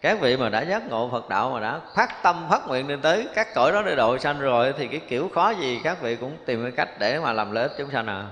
các 0.02 0.20
vị 0.20 0.36
mà 0.36 0.48
đã 0.48 0.62
giác 0.62 0.88
ngộ 0.88 1.08
Phật 1.12 1.28
đạo 1.28 1.50
mà 1.50 1.60
đã 1.60 1.80
phát 1.96 2.22
tâm, 2.22 2.46
phát 2.50 2.68
nguyện 2.68 2.88
lên 2.88 3.00
tới 3.00 3.28
các 3.34 3.54
cõi 3.54 3.72
đó 3.72 3.82
để 3.82 3.96
độ 3.96 4.18
sanh 4.18 4.40
rồi, 4.40 4.74
thì 4.78 4.88
cái 4.88 5.00
kiểu 5.08 5.30
khó 5.34 5.50
gì 5.50 5.80
các 5.84 6.02
vị 6.02 6.16
cũng 6.16 6.36
tìm 6.46 6.62
cái 6.62 6.72
cách 6.72 6.88
để 6.98 7.20
mà 7.20 7.32
làm 7.32 7.52
lợi 7.52 7.62
ích 7.62 7.72
chúng 7.78 7.90
sanh 7.90 8.06
à. 8.06 8.26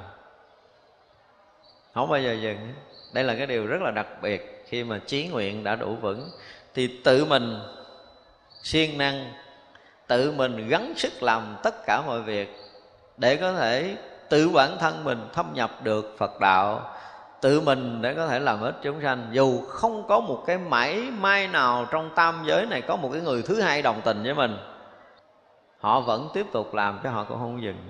Không 1.95 2.11
bao 2.11 2.21
giờ 2.21 2.33
dừng. 2.33 2.73
Đây 3.13 3.25
là 3.25 3.35
cái 3.35 3.47
điều 3.47 3.67
rất 3.67 3.83
là 3.83 3.91
đặc 3.91 4.07
biệt 4.23 4.65
khi 4.69 4.85
mà 4.85 5.01
chí 5.07 5.29
nguyện 5.29 5.65
đã 5.65 5.77
đủ 5.77 5.97
vững. 6.01 6.31
Thì 6.75 7.01
tự 7.05 7.25
mình 7.25 7.61
siêng 8.63 8.99
năng, 8.99 9.33
tự 10.07 10.33
mình 10.33 10.69
gắng 10.69 10.93
sức 10.97 11.23
làm 11.23 11.57
tất 11.63 11.87
cả 11.87 12.03
mọi 12.07 12.23
việc 12.23 12.57
để 13.17 13.37
có 13.37 13.53
thể 13.53 13.97
tự 14.29 14.49
bản 14.49 14.79
thân 14.79 15.05
mình 15.05 15.29
thâm 15.33 15.51
nhập 15.55 15.71
được 15.83 16.15
Phật 16.19 16.41
đạo 16.41 16.95
tự 17.41 17.61
mình 17.61 18.03
để 18.03 18.15
có 18.15 18.27
thể 18.27 18.39
làm 18.41 18.61
ích 18.61 18.75
chúng 18.83 19.03
sanh. 19.03 19.29
Dù 19.33 19.61
không 19.67 20.07
có 20.09 20.21
một 20.21 20.43
cái 20.47 20.59
mảy 20.59 21.11
may 21.11 21.49
nào 21.49 21.87
trong 21.91 22.11
tam 22.15 22.43
giới 22.47 22.67
này 22.67 22.83
có 22.83 22.97
một 22.97 23.11
cái 23.13 23.21
người 23.21 23.43
thứ 23.43 23.61
hai 23.61 23.83
đồng 23.83 24.01
tình 24.05 24.23
với 24.23 24.35
mình, 24.35 24.57
họ 25.81 26.01
vẫn 26.01 26.29
tiếp 26.35 26.47
tục 26.53 26.75
làm 26.75 26.99
cái 27.03 27.13
họ 27.13 27.25
cũng 27.25 27.39
không 27.39 27.63
dừng. 27.63 27.89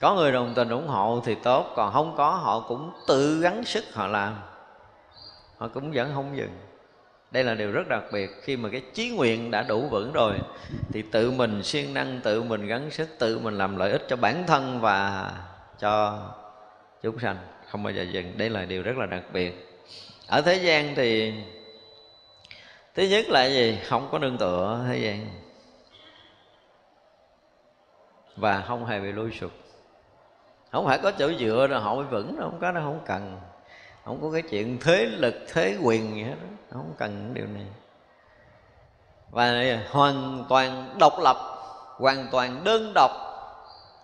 Có 0.00 0.14
người 0.14 0.32
đồng 0.32 0.52
tình 0.54 0.68
ủng 0.68 0.88
hộ 0.88 1.22
thì 1.24 1.34
tốt, 1.34 1.72
còn 1.76 1.92
không 1.92 2.14
có, 2.16 2.30
họ 2.30 2.60
cũng 2.60 2.92
tự 3.06 3.40
gắng 3.40 3.64
sức 3.64 3.84
họ 3.94 4.06
làm. 4.06 4.34
Họ 5.58 5.68
cũng 5.68 5.92
vẫn 5.94 6.10
không 6.14 6.36
dừng. 6.36 6.50
Đây 7.30 7.44
là 7.44 7.54
điều 7.54 7.72
rất 7.72 7.88
đặc 7.88 8.02
biệt. 8.12 8.30
Khi 8.42 8.56
mà 8.56 8.68
cái 8.72 8.82
chí 8.94 9.10
nguyện 9.10 9.50
đã 9.50 9.62
đủ 9.62 9.88
vững 9.90 10.12
rồi, 10.12 10.34
thì 10.92 11.02
tự 11.02 11.30
mình 11.30 11.62
siêng 11.62 11.94
năng, 11.94 12.20
tự 12.24 12.42
mình 12.42 12.66
gắng 12.66 12.90
sức, 12.90 13.08
tự 13.18 13.38
mình 13.38 13.58
làm 13.58 13.76
lợi 13.76 13.92
ích 13.92 14.02
cho 14.08 14.16
bản 14.16 14.44
thân 14.46 14.80
và 14.80 15.30
cho 15.78 16.18
chúng 17.02 17.18
sanh 17.18 17.36
không 17.68 17.82
bao 17.82 17.92
giờ 17.92 18.02
dừng. 18.02 18.38
Đây 18.38 18.50
là 18.50 18.64
điều 18.64 18.82
rất 18.82 18.96
là 18.96 19.06
đặc 19.06 19.22
biệt. 19.32 19.68
Ở 20.26 20.42
thế 20.42 20.54
gian 20.54 20.94
thì 20.94 21.34
thứ 22.94 23.02
nhất 23.02 23.28
là 23.28 23.44
gì? 23.46 23.78
Không 23.84 24.08
có 24.12 24.18
nương 24.18 24.38
tựa 24.38 24.84
thế 24.88 24.98
gian. 24.98 25.26
Và 28.36 28.64
không 28.68 28.86
hề 28.86 29.00
bị 29.00 29.12
lui 29.12 29.32
sụp. 29.32 29.50
Không 30.72 30.86
phải 30.86 30.98
có 30.98 31.10
chỗ 31.10 31.32
dựa 31.38 31.66
rồi 31.66 31.80
họ 31.80 31.94
mới 31.94 32.04
vững 32.04 32.36
đâu, 32.38 32.50
không 32.50 32.60
có 32.60 32.72
nó 32.72 32.80
không 32.80 33.00
cần. 33.06 33.40
Không 34.04 34.18
có 34.22 34.30
cái 34.32 34.42
chuyện 34.42 34.78
thế 34.80 35.06
lực, 35.06 35.34
thế 35.52 35.76
quyền 35.82 36.14
gì 36.14 36.22
hết 36.22 36.34
không 36.72 36.94
cần 36.98 37.34
điều 37.34 37.46
này. 37.46 37.66
Và 39.30 39.78
hoàn 39.90 40.44
toàn 40.48 40.94
độc 40.98 41.12
lập, 41.22 41.36
hoàn 41.96 42.28
toàn 42.32 42.64
đơn 42.64 42.92
độc. 42.94 43.10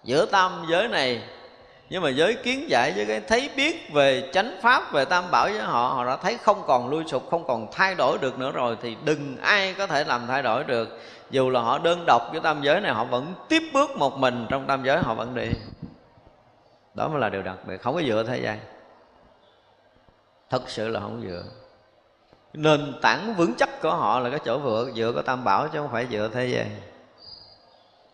Giữa 0.05 0.27
tam 0.27 0.67
giới 0.71 0.89
này 0.89 1.23
nhưng 1.91 2.03
mà 2.03 2.11
giới 2.11 2.35
kiến 2.35 2.71
giải 2.71 2.93
với 2.93 3.07
cái 3.07 3.21
thấy 3.21 3.51
biết 3.57 3.93
về 3.93 4.31
chánh 4.33 4.59
pháp, 4.63 4.93
về 4.93 5.05
tam 5.05 5.31
bảo 5.31 5.45
với 5.45 5.59
họ 5.59 5.89
họ 5.89 6.05
đã 6.07 6.17
thấy 6.17 6.39
không 6.39 6.63
còn 6.67 6.89
lui 6.89 7.05
sụp, 7.07 7.31
không 7.31 7.47
còn 7.47 7.67
thay 7.73 7.95
đổi 7.95 8.19
được 8.19 8.39
nữa 8.39 8.53
rồi, 8.53 8.77
thì 8.83 8.97
đừng 9.05 9.37
ai 9.43 9.75
có 9.75 9.87
thể 9.87 10.05
làm 10.05 10.27
thay 10.27 10.43
đổi 10.43 10.65
được. 10.65 11.01
Dù 11.31 11.51
là 11.51 11.61
họ 11.61 11.79
đơn 11.79 12.05
độc 12.07 12.23
với 12.33 12.41
tam 12.41 12.63
giới 12.63 12.81
này, 12.81 12.93
họ 12.93 13.05
vẫn 13.05 13.35
tiếp 13.49 13.63
bước 13.73 13.91
một 13.97 14.19
mình 14.19 14.47
trong 14.51 14.67
tam 14.67 14.85
giới, 14.85 14.99
họ 14.99 15.15
vẫn 15.15 15.35
đi. 15.35 15.49
Đó 16.95 17.09
mới 17.09 17.21
là 17.21 17.29
điều 17.29 17.43
đặc 17.43 17.59
biệt, 17.67 17.83
không 17.83 17.95
có 17.95 18.03
dựa 18.03 18.25
thế 18.29 18.41
gian. 18.41 18.59
Thật 20.51 20.63
sự 20.67 20.89
là 20.89 21.01
không 21.01 21.23
dựa. 21.29 21.43
Nền 22.53 22.95
tảng 23.03 23.35
vững 23.35 23.55
chắc 23.55 23.83
của 23.83 23.91
họ 23.91 24.21
là 24.21 24.31
cái 24.31 24.41
chỗ 24.45 24.59
vựa, 24.59 24.91
dựa 24.95 25.13
của 25.15 25.23
tam 25.23 25.45
bảo 25.45 25.69
chứ 25.69 25.79
không 25.79 25.93
phải 25.93 26.07
dựa 26.11 26.31
thế 26.35 26.47
gian. 26.47 26.67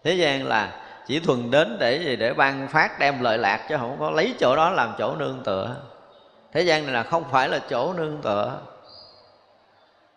Thế 0.04 0.14
gian 0.14 0.46
là 0.46 0.82
chỉ 1.10 1.20
thuần 1.20 1.50
đến 1.50 1.76
để 1.80 2.02
gì? 2.04 2.16
Để 2.16 2.32
ban 2.32 2.68
phát 2.68 2.98
đem 2.98 3.22
lợi 3.22 3.38
lạc 3.38 3.66
chứ 3.68 3.76
không 3.78 3.96
có 4.00 4.10
lấy 4.10 4.34
chỗ 4.40 4.56
đó 4.56 4.70
làm 4.70 4.94
chỗ 4.98 5.14
nương 5.16 5.42
tựa. 5.44 5.76
Thế 6.52 6.62
gian 6.62 6.84
này 6.84 6.94
là 6.94 7.02
không 7.02 7.24
phải 7.30 7.48
là 7.48 7.58
chỗ 7.70 7.92
nương 7.92 8.18
tựa. 8.22 8.58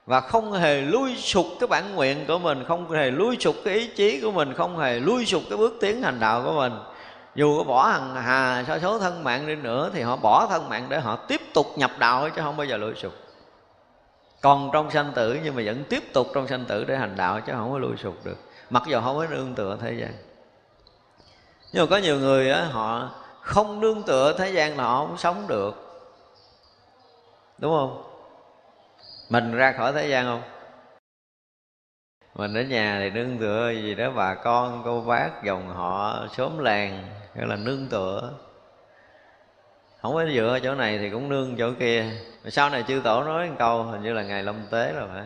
Và 0.05 0.21
không 0.21 0.51
hề 0.51 0.81
lui 0.81 1.15
sụt 1.15 1.45
cái 1.59 1.67
bản 1.67 1.95
nguyện 1.95 2.25
của 2.27 2.39
mình, 2.39 2.63
không 2.67 2.91
hề 2.91 3.11
lui 3.11 3.37
sụt 3.39 3.55
cái 3.65 3.73
ý 3.73 3.87
chí 3.87 4.21
của 4.21 4.31
mình, 4.31 4.53
không 4.53 4.77
hề 4.77 4.99
lui 4.99 5.25
sụt 5.25 5.43
cái 5.49 5.57
bước 5.57 5.77
tiến 5.81 6.01
hành 6.01 6.19
đạo 6.19 6.41
của 6.45 6.53
mình. 6.53 6.73
Dù 7.35 7.57
có 7.57 7.63
bỏ 7.63 7.87
hằng 7.87 8.15
hà 8.15 8.63
sa 8.67 8.79
số 8.79 8.99
thân 8.99 9.23
mạng 9.23 9.47
đi 9.47 9.55
nữa 9.55 9.89
thì 9.93 10.01
họ 10.01 10.15
bỏ 10.15 10.47
thân 10.47 10.69
mạng 10.69 10.85
để 10.89 10.99
họ 10.99 11.15
tiếp 11.15 11.41
tục 11.53 11.67
nhập 11.75 11.91
đạo 11.99 12.29
chứ 12.29 12.41
không 12.41 12.57
bao 12.57 12.65
giờ 12.65 12.77
lui 12.77 12.95
sụp. 12.95 13.13
Còn 14.41 14.69
trong 14.73 14.91
sanh 14.91 15.11
tử 15.15 15.39
nhưng 15.43 15.55
mà 15.55 15.61
vẫn 15.65 15.83
tiếp 15.89 16.13
tục 16.13 16.27
trong 16.33 16.47
sanh 16.47 16.65
tử 16.65 16.83
để 16.83 16.97
hành 16.97 17.15
đạo 17.17 17.41
chứ 17.41 17.53
không 17.55 17.71
có 17.71 17.77
lui 17.77 17.97
sụp 17.97 18.25
được. 18.25 18.37
Mặc 18.69 18.83
dù 18.87 19.01
không 19.01 19.17
có 19.17 19.25
nương 19.25 19.55
tựa 19.55 19.77
thế 19.81 19.93
gian 19.93 20.13
nhưng 21.73 21.83
mà 21.83 21.89
có 21.89 21.97
nhiều 21.97 22.19
người 22.19 22.51
á, 22.51 22.65
họ 22.65 23.09
không 23.41 23.79
nương 23.79 24.03
tựa 24.03 24.37
thế 24.37 24.51
gian 24.51 24.77
là 24.77 24.83
họ 24.83 25.05
không 25.05 25.17
sống 25.17 25.47
được. 25.47 25.75
Đúng 27.57 27.71
không? 27.77 28.03
Mình 29.29 29.51
ra 29.51 29.71
khỏi 29.71 29.93
thế 29.93 30.07
gian 30.07 30.25
không? 30.25 30.41
Mình 32.35 32.53
ở 32.53 32.61
nhà 32.61 32.99
thì 32.99 33.09
nương 33.09 33.37
tựa 33.37 33.69
gì 33.69 33.95
đó 33.95 34.11
bà 34.15 34.35
con 34.35 34.81
cô 34.85 35.01
bác 35.01 35.43
dòng 35.43 35.73
họ 35.73 36.25
xóm 36.37 36.59
làng 36.59 37.03
gọi 37.35 37.47
là 37.47 37.55
nương 37.55 37.87
tựa. 37.87 38.31
Không 40.01 40.13
có 40.13 40.25
dựa 40.25 40.59
chỗ 40.63 40.75
này 40.75 40.97
thì 40.97 41.09
cũng 41.09 41.29
nương 41.29 41.55
chỗ 41.57 41.71
kia. 41.79 42.05
Mà 42.43 42.49
sau 42.49 42.69
này 42.69 42.83
chư 42.87 43.01
tổ 43.03 43.23
nói 43.23 43.49
một 43.49 43.55
câu 43.59 43.83
hình 43.83 44.03
như 44.03 44.13
là 44.13 44.23
ngày 44.23 44.43
lâm 44.43 44.55
tế 44.71 44.93
rồi 44.93 45.07
phải 45.13 45.23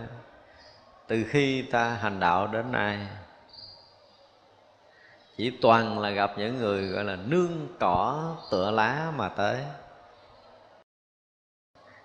từ 1.08 1.24
khi 1.30 1.62
ta 1.62 1.90
hành 1.90 2.20
đạo 2.20 2.48
đến 2.48 2.72
nay 2.72 2.98
chỉ 5.38 5.50
toàn 5.62 6.00
là 6.00 6.10
gặp 6.10 6.32
những 6.38 6.58
người 6.60 6.88
gọi 6.88 7.04
là 7.04 7.18
nương 7.28 7.68
cỏ 7.80 8.36
tựa 8.52 8.72
lá 8.72 9.12
mà 9.16 9.30
tới. 9.30 9.58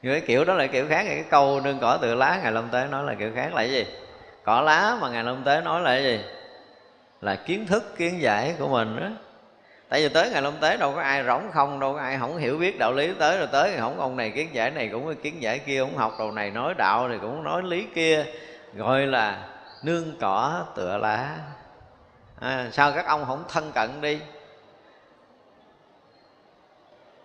Người 0.02 0.20
cái 0.20 0.28
kiểu 0.28 0.44
đó 0.44 0.54
là 0.54 0.66
kiểu 0.66 0.86
khác 0.88 1.04
cái 1.08 1.24
câu 1.30 1.60
nương 1.60 1.78
cỏ 1.80 1.98
tựa 2.02 2.14
lá 2.14 2.40
ngày 2.42 2.52
lâm 2.52 2.68
tế 2.68 2.86
nói 2.90 3.04
là 3.04 3.14
kiểu 3.14 3.30
khác 3.34 3.54
là 3.54 3.56
cái 3.56 3.70
gì? 3.70 3.86
Cỏ 4.44 4.60
lá 4.60 4.98
mà 5.00 5.10
ngày 5.10 5.24
lâm 5.24 5.44
tế 5.44 5.60
nói 5.60 5.80
là 5.80 5.90
cái 5.90 6.02
gì? 6.02 6.20
Là 7.20 7.36
kiến 7.36 7.66
thức, 7.66 7.94
kiến 7.96 8.20
giải 8.20 8.54
của 8.58 8.68
mình 8.68 9.00
đó 9.00 9.08
tại 9.92 10.02
vì 10.02 10.08
tới 10.08 10.30
ngày 10.30 10.42
lâm 10.42 10.54
tế 10.60 10.76
đâu 10.76 10.92
có 10.94 11.00
ai 11.00 11.24
rỗng 11.24 11.50
không, 11.52 11.80
đâu 11.80 11.94
có 11.94 12.00
ai 12.00 12.18
không 12.18 12.36
hiểu 12.36 12.58
biết 12.58 12.78
đạo 12.78 12.92
lý. 12.92 13.12
Tới 13.18 13.38
rồi 13.38 13.48
tới 13.52 13.76
không 13.78 14.00
ông 14.00 14.16
này 14.16 14.30
kiến 14.30 14.48
giải 14.52 14.70
này 14.70 14.88
cũng, 14.92 15.14
kiến 15.14 15.42
giải 15.42 15.58
kia 15.58 15.80
không 15.80 15.96
học 15.96 16.14
đầu 16.18 16.32
này 16.32 16.50
nói 16.50 16.74
đạo 16.78 17.08
thì 17.08 17.18
cũng 17.20 17.44
nói 17.44 17.62
lý 17.62 17.86
kia. 17.94 18.24
Gọi 18.74 19.06
là 19.06 19.48
nương 19.82 20.16
cỏ 20.20 20.64
tựa 20.76 20.98
lá 20.98 21.36
à, 22.42 22.68
sao 22.72 22.92
các 22.92 23.06
ông 23.06 23.24
không 23.26 23.44
thân 23.48 23.72
cận 23.72 24.00
đi? 24.00 24.20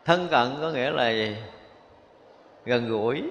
Thân 0.06 0.28
cận 0.32 0.58
có 0.62 0.70
nghĩa 0.70 0.90
là 0.92 1.10
gì? 1.10 1.38
Gần 2.66 2.90
gũi. 2.90 3.24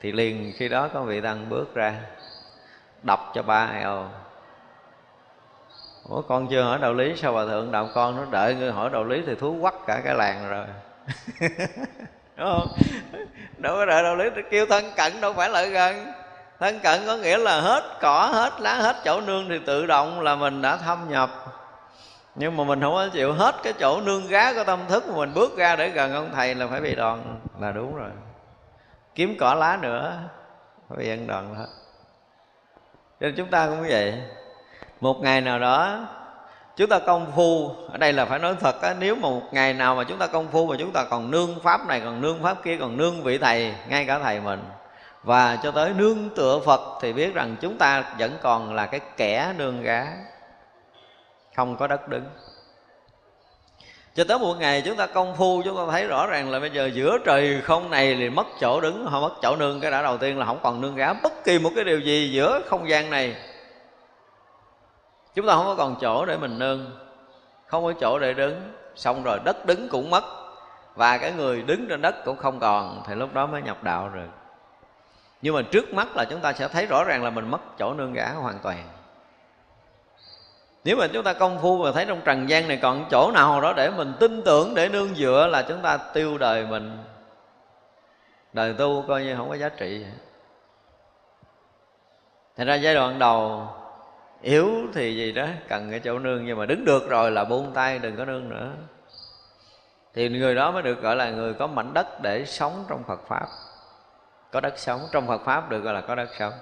Thì 0.00 0.12
liền 0.12 0.52
khi 0.56 0.68
đó 0.68 0.88
có 0.92 1.02
vị 1.02 1.20
tăng 1.20 1.48
bước 1.48 1.74
ra 1.74 2.00
đọc 3.02 3.32
cho 3.34 3.42
ba 3.42 3.66
eo. 3.66 4.08
Ủa 6.08 6.22
con 6.22 6.48
chưa 6.50 6.62
hỏi 6.62 6.78
đạo 6.78 6.94
lý 6.94 7.16
sao 7.16 7.32
bà 7.32 7.44
thượng 7.44 7.72
đạo 7.72 7.88
con 7.94 8.16
nó 8.16 8.24
đợi 8.30 8.54
ngươi 8.54 8.72
hỏi 8.72 8.90
đạo 8.92 9.04
lý 9.04 9.22
thì 9.26 9.34
thú 9.34 9.58
quắc 9.60 9.74
cả 9.86 10.00
cái 10.04 10.14
làng 10.14 10.48
rồi. 10.50 10.66
Đúng 12.36 12.46
không? 12.46 12.68
Đâu 13.58 13.76
có 13.76 13.84
đợi 13.84 14.02
đạo 14.02 14.16
lý 14.16 14.24
thì 14.36 14.42
kêu 14.50 14.66
thân 14.66 14.84
cận 14.96 15.20
đâu 15.20 15.32
phải 15.32 15.50
lợi 15.50 15.70
gần 15.70 16.12
thân 16.60 16.80
cận 16.80 17.00
có 17.06 17.16
nghĩa 17.16 17.38
là 17.38 17.60
hết 17.60 17.84
cỏ, 18.00 18.30
hết 18.32 18.60
lá, 18.60 18.74
hết 18.74 18.96
chỗ 19.04 19.20
nương 19.20 19.48
thì 19.48 19.58
tự 19.66 19.86
động 19.86 20.20
là 20.20 20.36
mình 20.36 20.62
đã 20.62 20.76
thâm 20.76 21.10
nhập. 21.10 21.30
Nhưng 22.34 22.56
mà 22.56 22.64
mình 22.64 22.80
không 22.80 22.94
có 22.94 23.08
chịu 23.12 23.32
hết 23.32 23.54
cái 23.62 23.72
chỗ 23.72 24.00
nương 24.00 24.28
gá 24.28 24.52
của 24.52 24.64
tâm 24.64 24.78
thức 24.88 25.08
mà 25.08 25.14
mình 25.14 25.34
bước 25.34 25.56
ra 25.56 25.76
để 25.76 25.88
gần 25.88 26.14
ông 26.14 26.30
thầy 26.34 26.54
là 26.54 26.66
phải 26.66 26.80
bị 26.80 26.94
đòn. 26.94 27.18
Là 27.60 27.72
đúng 27.72 27.96
rồi. 27.96 28.10
Kiếm 29.14 29.36
cỏ 29.40 29.54
lá 29.54 29.78
nữa, 29.82 30.12
phải 30.88 30.98
bị 30.98 31.10
ăn 31.10 31.26
đòn 31.26 31.54
hết. 31.54 31.66
Nên 33.20 33.34
chúng 33.36 33.48
ta 33.48 33.66
cũng 33.66 33.82
vậy. 33.88 34.22
Một 35.00 35.20
ngày 35.20 35.40
nào 35.40 35.58
đó, 35.58 35.98
chúng 36.76 36.88
ta 36.88 36.98
công 36.98 37.32
phu, 37.36 37.68
ở 37.92 37.98
đây 37.98 38.12
là 38.12 38.24
phải 38.24 38.38
nói 38.38 38.54
thật 38.60 38.82
á, 38.82 38.94
nếu 38.98 39.14
mà 39.14 39.28
một 39.28 39.42
ngày 39.52 39.72
nào 39.72 39.94
mà 39.94 40.04
chúng 40.04 40.18
ta 40.18 40.26
công 40.26 40.48
phu 40.48 40.66
mà 40.66 40.76
chúng 40.78 40.92
ta 40.92 41.04
còn 41.10 41.30
nương 41.30 41.60
pháp 41.62 41.86
này, 41.86 42.00
còn 42.04 42.20
nương 42.20 42.42
pháp 42.42 42.62
kia, 42.62 42.76
còn 42.80 42.96
nương 42.96 43.22
vị 43.22 43.38
thầy, 43.38 43.74
ngay 43.88 44.04
cả 44.04 44.18
thầy 44.18 44.40
mình 44.40 44.60
và 45.22 45.56
cho 45.62 45.70
tới 45.70 45.92
nương 45.96 46.30
tựa 46.36 46.60
phật 46.66 46.80
thì 47.00 47.12
biết 47.12 47.34
rằng 47.34 47.56
chúng 47.60 47.78
ta 47.78 48.14
vẫn 48.18 48.38
còn 48.42 48.74
là 48.74 48.86
cái 48.86 49.00
kẻ 49.16 49.54
nương 49.58 49.82
gá, 49.82 50.06
không 51.56 51.76
có 51.76 51.86
đất 51.86 52.08
đứng. 52.08 52.24
Cho 54.14 54.24
tới 54.24 54.38
một 54.38 54.54
ngày 54.58 54.82
chúng 54.84 54.96
ta 54.96 55.06
công 55.06 55.36
phu, 55.36 55.62
chúng 55.64 55.76
ta 55.76 55.82
thấy 55.90 56.06
rõ 56.06 56.26
ràng 56.26 56.50
là 56.50 56.60
bây 56.60 56.70
giờ 56.70 56.90
giữa 56.94 57.18
trời 57.24 57.60
không 57.60 57.90
này 57.90 58.14
thì 58.14 58.30
mất 58.30 58.46
chỗ 58.60 58.80
đứng, 58.80 59.06
họ 59.06 59.20
mất 59.20 59.34
chỗ 59.42 59.56
nương. 59.56 59.80
Cái 59.80 59.90
đã 59.90 60.02
đầu 60.02 60.18
tiên 60.18 60.38
là 60.38 60.46
không 60.46 60.58
còn 60.62 60.80
nương 60.80 60.96
gá 60.96 61.12
bất 61.12 61.44
kỳ 61.44 61.58
một 61.58 61.70
cái 61.74 61.84
điều 61.84 62.00
gì 62.00 62.30
giữa 62.32 62.60
không 62.66 62.88
gian 62.88 63.10
này. 63.10 63.36
Chúng 65.34 65.46
ta 65.46 65.54
không 65.54 65.66
có 65.66 65.74
còn 65.74 65.96
chỗ 66.00 66.26
để 66.26 66.36
mình 66.36 66.58
nương, 66.58 66.90
không 67.66 67.84
có 67.84 67.92
chỗ 68.00 68.18
để 68.18 68.34
đứng. 68.34 68.72
Xong 68.94 69.22
rồi 69.22 69.38
đất 69.44 69.66
đứng 69.66 69.88
cũng 69.88 70.10
mất 70.10 70.24
và 70.94 71.18
cái 71.18 71.32
người 71.32 71.62
đứng 71.62 71.86
trên 71.88 72.02
đất 72.02 72.24
cũng 72.24 72.36
không 72.36 72.60
còn, 72.60 73.02
thì 73.06 73.14
lúc 73.14 73.34
đó 73.34 73.46
mới 73.46 73.62
nhập 73.62 73.82
đạo 73.82 74.08
rồi 74.08 74.26
nhưng 75.42 75.54
mà 75.54 75.62
trước 75.62 75.94
mắt 75.94 76.16
là 76.16 76.24
chúng 76.24 76.40
ta 76.40 76.52
sẽ 76.52 76.68
thấy 76.68 76.86
rõ 76.86 77.04
ràng 77.04 77.24
là 77.24 77.30
mình 77.30 77.50
mất 77.50 77.60
chỗ 77.78 77.94
nương 77.94 78.12
gã 78.12 78.28
hoàn 78.32 78.58
toàn. 78.62 78.88
Nếu 80.84 80.96
mà 80.96 81.06
chúng 81.12 81.24
ta 81.24 81.32
công 81.32 81.58
phu 81.62 81.78
và 81.78 81.92
thấy 81.92 82.04
trong 82.06 82.20
trần 82.24 82.48
gian 82.48 82.68
này 82.68 82.78
còn 82.82 83.06
chỗ 83.10 83.30
nào 83.34 83.60
đó 83.60 83.72
để 83.76 83.90
mình 83.90 84.12
tin 84.20 84.42
tưởng, 84.42 84.74
để 84.74 84.88
nương 84.88 85.14
dựa 85.14 85.46
là 85.46 85.62
chúng 85.62 85.82
ta 85.82 85.96
tiêu 85.96 86.38
đời 86.38 86.66
mình. 86.66 86.98
Đời 88.52 88.74
tu 88.78 89.04
coi 89.08 89.24
như 89.24 89.36
không 89.36 89.48
có 89.48 89.54
giá 89.56 89.68
trị. 89.68 90.04
Thành 92.56 92.66
ra 92.66 92.74
giai 92.74 92.94
đoạn 92.94 93.18
đầu, 93.18 93.68
yếu 94.42 94.70
thì 94.94 95.16
gì 95.16 95.32
đó, 95.32 95.46
cần 95.68 95.90
cái 95.90 96.00
chỗ 96.00 96.18
nương, 96.18 96.46
nhưng 96.46 96.58
mà 96.58 96.66
đứng 96.66 96.84
được 96.84 97.08
rồi 97.08 97.30
là 97.30 97.44
buông 97.44 97.72
tay, 97.74 97.98
đừng 97.98 98.16
có 98.16 98.24
nương 98.24 98.48
nữa. 98.48 98.72
Thì 100.14 100.28
người 100.28 100.54
đó 100.54 100.70
mới 100.70 100.82
được 100.82 101.02
gọi 101.02 101.16
là 101.16 101.30
người 101.30 101.54
có 101.54 101.66
mảnh 101.66 101.94
đất 101.94 102.22
để 102.22 102.44
sống 102.44 102.84
trong 102.88 103.02
Phật 103.06 103.20
pháp 103.28 103.46
có 104.52 104.60
đất 104.60 104.78
sống. 104.78 105.00
Trong 105.12 105.26
Phật 105.26 105.44
pháp 105.44 105.70
được 105.70 105.80
gọi 105.80 105.94
là 105.94 106.00
có 106.00 106.14
đất 106.14 106.28
sống. 106.38 106.52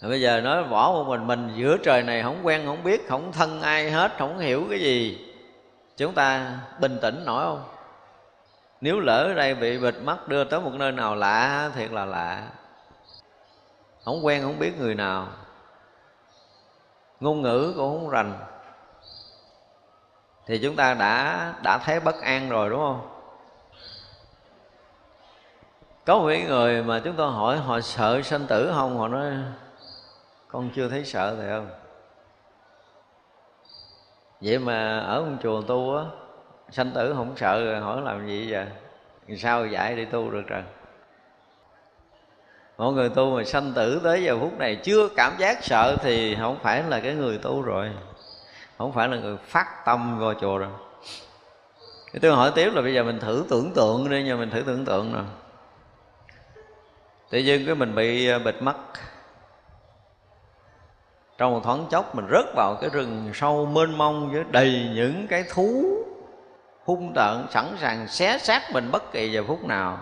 Rồi 0.00 0.10
bây 0.10 0.20
giờ 0.20 0.40
nói 0.40 0.64
bỏ 0.64 0.92
một 0.92 1.04
mình 1.08 1.26
mình 1.26 1.52
giữa 1.56 1.76
trời 1.76 2.02
này 2.02 2.22
không 2.22 2.46
quen, 2.46 2.66
không 2.66 2.82
biết, 2.82 3.08
không 3.08 3.32
thân 3.32 3.62
ai 3.62 3.90
hết, 3.90 4.12
không 4.18 4.38
hiểu 4.38 4.66
cái 4.70 4.80
gì. 4.80 5.24
Chúng 5.96 6.14
ta 6.14 6.58
bình 6.80 6.98
tĩnh 7.02 7.24
nổi 7.24 7.44
không? 7.44 7.64
Nếu 8.80 9.00
lỡ 9.00 9.24
ở 9.24 9.34
đây 9.34 9.54
bị 9.54 9.78
bịt 9.78 9.94
mắt 10.02 10.28
đưa 10.28 10.44
tới 10.44 10.60
một 10.60 10.72
nơi 10.74 10.92
nào 10.92 11.14
lạ, 11.14 11.70
thiệt 11.74 11.90
là 11.90 12.04
lạ. 12.04 12.42
Không 14.04 14.26
quen, 14.26 14.42
không 14.42 14.58
biết 14.58 14.72
người 14.78 14.94
nào. 14.94 15.28
Ngôn 17.20 17.42
ngữ 17.42 17.72
cũng 17.76 18.00
không 18.00 18.10
rành. 18.10 18.38
Thì 20.46 20.58
chúng 20.62 20.76
ta 20.76 20.94
đã 20.94 21.54
đã 21.62 21.78
thấy 21.78 22.00
bất 22.00 22.20
an 22.20 22.48
rồi, 22.48 22.70
đúng 22.70 22.78
không? 22.78 23.17
Có 26.08 26.18
mấy 26.18 26.42
người 26.42 26.82
mà 26.82 27.00
chúng 27.04 27.14
tôi 27.16 27.32
hỏi, 27.32 27.56
họ 27.56 27.80
sợ 27.80 28.22
sanh 28.22 28.46
tử 28.46 28.72
không? 28.74 28.98
Họ 28.98 29.08
nói, 29.08 29.32
con 30.48 30.70
chưa 30.74 30.88
thấy 30.88 31.04
sợ 31.04 31.36
thầy 31.36 31.48
không. 31.48 31.68
Vậy 34.40 34.58
mà 34.58 34.98
ở 34.98 35.22
một 35.22 35.36
chùa 35.42 35.62
tu 35.62 35.96
á, 35.96 36.04
sanh 36.70 36.90
tử 36.90 37.14
không 37.16 37.32
sợ 37.36 37.64
rồi, 37.64 37.80
hỏi 37.80 38.02
làm 38.02 38.26
gì 38.26 38.52
vậy? 38.52 38.66
Sao 39.36 39.66
dạy 39.66 39.96
đi 39.96 40.04
tu 40.04 40.30
được 40.30 40.46
rồi? 40.46 40.62
Mọi 42.78 42.92
người 42.92 43.08
tu 43.08 43.36
mà 43.36 43.44
sanh 43.44 43.72
tử 43.72 44.00
tới 44.04 44.24
giờ 44.24 44.38
phút 44.40 44.58
này 44.58 44.76
chưa 44.76 45.08
cảm 45.16 45.32
giác 45.38 45.64
sợ 45.64 45.96
thì 46.00 46.36
không 46.40 46.58
phải 46.62 46.82
là 46.82 47.00
cái 47.00 47.14
người 47.14 47.38
tu 47.38 47.62
rồi. 47.62 47.90
Không 48.78 48.92
phải 48.92 49.08
là 49.08 49.16
người 49.16 49.36
phát 49.36 49.84
tâm 49.84 50.18
vô 50.18 50.34
chùa 50.34 50.58
rồi 50.58 50.70
thì 52.12 52.18
tôi 52.18 52.32
hỏi 52.32 52.52
tiếp 52.54 52.70
là 52.74 52.82
bây 52.82 52.94
giờ 52.94 53.04
mình 53.04 53.18
thử 53.20 53.44
tưởng 53.50 53.72
tượng 53.74 54.10
đi 54.10 54.22
nha 54.22 54.36
mình 54.36 54.50
thử 54.50 54.62
tưởng 54.66 54.84
tượng 54.84 55.12
rồi 55.12 55.24
tự 57.30 57.38
nhiên 57.38 57.66
cái 57.66 57.74
mình 57.74 57.94
bị 57.94 58.28
ờ, 58.28 58.38
bịt 58.38 58.62
mắt. 58.62 58.76
Trong 61.38 61.52
một 61.52 61.60
thoáng 61.64 61.86
chốc 61.90 62.14
mình 62.14 62.26
rớt 62.30 62.44
vào 62.56 62.76
cái 62.80 62.90
rừng 62.90 63.30
sâu 63.34 63.66
mênh 63.66 63.98
mông 63.98 64.32
với 64.32 64.44
đầy 64.50 64.90
những 64.94 65.26
cái 65.26 65.44
thú 65.54 65.84
hung 66.84 67.12
tợn 67.14 67.46
sẵn 67.50 67.76
sàng 67.80 68.08
xé 68.08 68.38
xác 68.38 68.72
mình 68.72 68.90
bất 68.92 69.12
kỳ 69.12 69.32
giờ 69.32 69.44
phút 69.46 69.64
nào. 69.64 69.98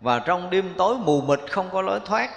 Và 0.00 0.18
trong 0.18 0.50
đêm 0.50 0.74
tối 0.78 0.96
mù 0.98 1.20
mịt 1.20 1.40
không 1.50 1.68
có 1.72 1.82
lối 1.82 2.00
thoát. 2.04 2.30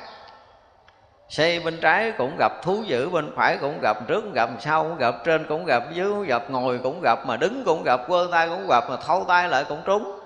Xe 1.30 1.60
bên 1.66 1.78
trái 1.82 2.12
cũng 2.18 2.36
gặp 2.40 2.52
thú 2.64 2.84
dữ, 2.84 3.10
Bên 3.10 3.32
phải 3.36 3.58
cũng 3.58 3.80
gặp, 3.82 3.98
trước 4.08 4.22
cũng 4.22 4.34
gặp, 4.34 4.50
sau 4.60 4.84
cũng 4.84 4.98
gặp, 4.98 5.16
Trên 5.26 5.46
cũng 5.50 5.66
gặp, 5.66 5.84
dưới 5.94 6.10
cũng 6.10 6.24
gặp, 6.24 6.44
ngồi 6.50 6.80
cũng 6.84 7.02
gặp, 7.02 7.20
Mà 7.26 7.38
đứng 7.38 7.64
cũng 7.66 7.84
gặp, 7.84 8.02
quơ 8.08 8.28
tay 8.32 8.50
cũng 8.50 8.68
gặp, 8.68 8.84
Mà 8.90 8.98
thâu 8.98 9.26
tay 9.28 9.50
lại 9.50 9.66
cũng 9.70 9.82
trúng. 9.86 10.19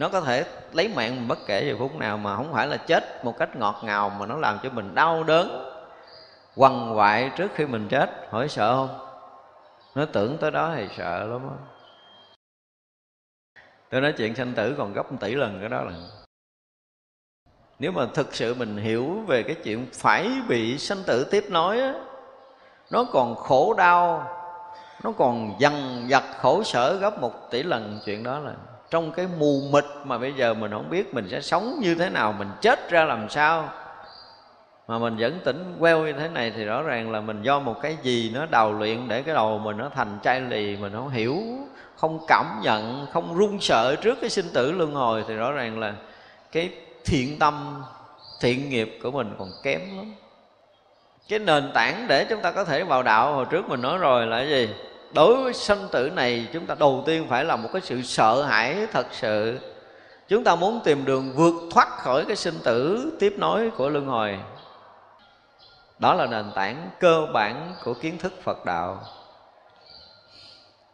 Nó 0.00 0.08
có 0.08 0.20
thể 0.20 0.44
lấy 0.72 0.88
mạng 0.88 1.16
mình 1.16 1.28
bất 1.28 1.38
kể 1.46 1.64
giờ 1.68 1.76
phút 1.78 1.96
nào 1.96 2.18
Mà 2.18 2.36
không 2.36 2.52
phải 2.52 2.66
là 2.66 2.76
chết 2.76 3.24
một 3.24 3.38
cách 3.38 3.56
ngọt 3.56 3.80
ngào 3.84 4.10
Mà 4.10 4.26
nó 4.26 4.36
làm 4.36 4.58
cho 4.62 4.70
mình 4.70 4.94
đau 4.94 5.24
đớn, 5.24 5.72
quằn 6.56 6.98
quại 6.98 7.30
trước 7.36 7.50
khi 7.54 7.66
mình 7.66 7.88
chết 7.88 8.10
Hỏi 8.30 8.48
sợ 8.48 8.74
không? 8.74 9.06
Nó 9.94 10.04
tưởng 10.04 10.38
tới 10.38 10.50
đó 10.50 10.72
thì 10.76 10.88
sợ 10.96 11.26
lắm 11.26 11.40
đó. 11.42 11.56
Tôi 13.90 14.00
nói 14.00 14.12
chuyện 14.12 14.34
sanh 14.34 14.52
tử 14.52 14.74
còn 14.78 14.92
gấp 14.92 15.12
một 15.12 15.18
tỷ 15.20 15.34
lần 15.34 15.60
cái 15.60 15.68
đó 15.68 15.82
là 15.82 15.92
nếu 17.78 17.92
mà 17.92 18.06
thực 18.14 18.34
sự 18.34 18.54
mình 18.54 18.76
hiểu 18.76 19.24
về 19.26 19.42
cái 19.42 19.56
chuyện 19.64 19.86
phải 19.92 20.30
bị 20.48 20.78
sanh 20.78 21.02
tử 21.06 21.24
tiếp 21.30 21.44
nối 21.48 21.80
á, 21.80 21.94
nó 22.90 23.04
còn 23.12 23.36
khổ 23.36 23.74
đau, 23.74 24.26
nó 25.04 25.12
còn 25.12 25.56
dằn 25.58 26.06
vặt 26.08 26.24
khổ 26.38 26.62
sở 26.62 26.94
gấp 26.94 27.20
một 27.20 27.50
tỷ 27.50 27.62
lần 27.62 28.00
chuyện 28.04 28.22
đó 28.22 28.38
là 28.38 28.54
trong 28.90 29.12
cái 29.12 29.26
mù 29.38 29.60
mịt 29.72 29.84
mà 30.04 30.18
bây 30.18 30.32
giờ 30.32 30.54
mình 30.54 30.70
không 30.70 30.90
biết 30.90 31.14
mình 31.14 31.28
sẽ 31.30 31.40
sống 31.40 31.78
như 31.80 31.94
thế 31.94 32.10
nào, 32.10 32.34
mình 32.38 32.48
chết 32.60 32.90
ra 32.90 33.04
làm 33.04 33.28
sao, 33.28 33.68
mà 34.88 34.98
mình 34.98 35.16
vẫn 35.18 35.40
tỉnh 35.44 35.76
queo 35.78 35.98
như 35.98 36.12
thế 36.12 36.28
này 36.28 36.52
thì 36.56 36.64
rõ 36.64 36.82
ràng 36.82 37.12
là 37.12 37.20
mình 37.20 37.42
do 37.42 37.58
một 37.58 37.80
cái 37.82 37.96
gì 38.02 38.30
nó 38.34 38.46
đào 38.46 38.72
luyện 38.72 39.08
để 39.08 39.22
cái 39.22 39.34
đầu 39.34 39.58
mình 39.58 39.76
nó 39.76 39.88
thành 39.94 40.18
chai 40.22 40.40
lì, 40.40 40.76
mình 40.76 40.92
không 40.92 41.08
hiểu, 41.08 41.36
không 41.96 42.24
cảm 42.28 42.60
nhận, 42.62 43.06
không 43.12 43.34
run 43.34 43.60
sợ 43.60 43.96
trước 43.96 44.18
cái 44.20 44.30
sinh 44.30 44.46
tử 44.54 44.72
luân 44.72 44.92
hồi 44.92 45.24
thì 45.28 45.34
rõ 45.34 45.52
ràng 45.52 45.78
là 45.78 45.94
cái 46.52 46.70
thiện 47.04 47.38
tâm, 47.38 47.82
thiện 48.40 48.68
nghiệp 48.68 48.98
của 49.02 49.10
mình 49.10 49.34
còn 49.38 49.48
kém 49.62 49.80
lắm. 49.96 50.14
Cái 51.28 51.38
nền 51.38 51.70
tảng 51.74 52.06
để 52.08 52.26
chúng 52.28 52.40
ta 52.40 52.52
có 52.52 52.64
thể 52.64 52.84
vào 52.84 53.02
đạo, 53.02 53.34
hồi 53.34 53.44
trước 53.50 53.68
mình 53.68 53.82
nói 53.82 53.98
rồi 53.98 54.26
là 54.26 54.38
cái 54.38 54.48
gì? 54.48 54.68
Đối 55.14 55.36
với 55.36 55.54
sanh 55.54 55.88
tử 55.92 56.10
này, 56.10 56.48
chúng 56.52 56.66
ta 56.66 56.74
đầu 56.78 57.02
tiên 57.06 57.26
phải 57.28 57.44
là 57.44 57.56
một 57.56 57.68
cái 57.72 57.82
sự 57.82 58.02
sợ 58.02 58.42
hãi 58.42 58.86
thật 58.92 59.06
sự. 59.12 59.58
Chúng 60.28 60.44
ta 60.44 60.54
muốn 60.54 60.80
tìm 60.84 61.04
đường 61.04 61.32
vượt 61.32 61.54
thoát 61.70 61.88
khỏi 61.88 62.24
cái 62.24 62.36
sinh 62.36 62.58
tử 62.64 63.12
tiếp 63.20 63.34
nối 63.38 63.70
của 63.70 63.88
luân 63.88 64.06
hồi. 64.06 64.38
Đó 65.98 66.14
là 66.14 66.26
nền 66.26 66.44
tảng 66.54 66.90
cơ 67.00 67.26
bản 67.32 67.74
của 67.84 67.94
kiến 67.94 68.18
thức 68.18 68.32
phật 68.42 68.64
đạo. 68.64 69.00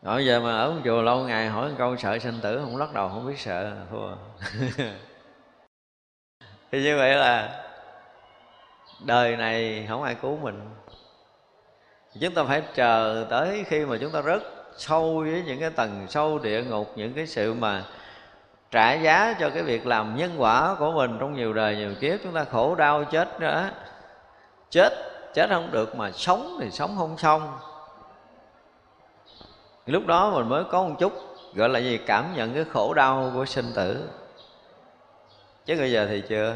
Rồi 0.03 0.27
giờ 0.27 0.41
mà 0.41 0.59
ở 0.59 0.71
một 0.71 0.81
chùa 0.85 1.03
lâu 1.03 1.19
ngày 1.19 1.49
hỏi 1.49 1.69
một 1.69 1.75
câu 1.79 1.97
sợ 1.97 2.19
sinh 2.19 2.41
tử, 2.43 2.61
không 2.65 2.77
lắc 2.77 2.95
đầu, 2.95 3.09
không 3.09 3.27
biết 3.27 3.39
sợ, 3.39 3.73
thua. 3.91 4.09
Thì 6.73 6.83
như 6.83 6.97
vậy 6.97 7.15
là 7.15 7.65
đời 9.05 9.37
này 9.37 9.87
không 9.89 10.03
ai 10.03 10.15
cứu 10.15 10.37
mình 10.37 10.76
chúng 12.21 12.35
ta 12.35 12.45
phải 12.45 12.63
chờ 12.75 13.27
tới 13.31 13.65
khi 13.69 13.85
mà 13.85 13.97
chúng 14.01 14.11
ta 14.11 14.21
rất 14.21 14.43
sâu 14.77 15.19
với 15.19 15.43
những 15.47 15.61
cái 15.61 15.71
tầng 15.71 16.07
sâu 16.09 16.39
địa 16.39 16.63
ngục, 16.63 16.93
những 16.97 17.13
cái 17.13 17.27
sự 17.27 17.55
mà 17.55 17.85
trả 18.71 18.95
giá 18.95 19.35
cho 19.41 19.51
cái 19.51 19.63
việc 19.63 19.87
làm 19.87 20.17
nhân 20.17 20.35
quả 20.39 20.75
của 20.79 20.93
mình 20.93 21.17
trong 21.21 21.35
nhiều 21.35 21.53
đời, 21.53 21.77
nhiều 21.77 21.95
kiếp. 22.01 22.21
Chúng 22.25 22.33
ta 22.33 22.45
khổ 22.45 22.75
đau 22.75 23.05
chết 23.05 23.41
nữa 23.41 23.71
chết 24.71 24.93
chết 25.35 25.51
không 25.51 25.69
được 25.73 25.97
mà 25.97 26.11
sống 26.11 26.59
thì 26.61 26.71
sống 26.71 26.95
không 26.99 27.19
xong. 27.19 27.59
Lúc 29.87 30.07
đó 30.07 30.31
mình 30.31 30.49
mới 30.49 30.65
có 30.65 30.83
một 30.83 30.95
chút, 30.99 31.13
gọi 31.55 31.69
là 31.69 31.79
gì, 31.79 31.99
cảm 32.07 32.35
nhận 32.37 32.55
cái 32.55 32.65
khổ 32.65 32.95
đau 32.95 33.31
của 33.35 33.45
sinh 33.45 33.73
tử. 33.75 34.09
Chứ 35.67 35.77
bây 35.77 35.93
giờ 35.93 36.07
thì 36.11 36.23
chưa. 36.29 36.55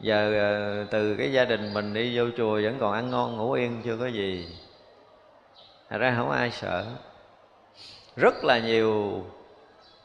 Giờ 0.00 0.34
ờ, 0.38 0.84
từ 0.90 1.16
cái 1.16 1.32
gia 1.32 1.44
đình 1.44 1.74
mình 1.74 1.94
đi 1.94 2.18
vô 2.18 2.24
chùa 2.36 2.60
vẫn 2.62 2.76
còn 2.80 2.92
ăn 2.92 3.10
ngon, 3.10 3.36
ngủ 3.36 3.52
yên, 3.52 3.82
chưa 3.84 3.96
có 3.96 4.06
gì 4.06 4.48
thật 5.92 5.98
ra 5.98 6.14
không 6.16 6.30
ai 6.30 6.50
sợ. 6.50 6.84
Rất 8.16 8.44
là 8.44 8.58
nhiều 8.58 9.24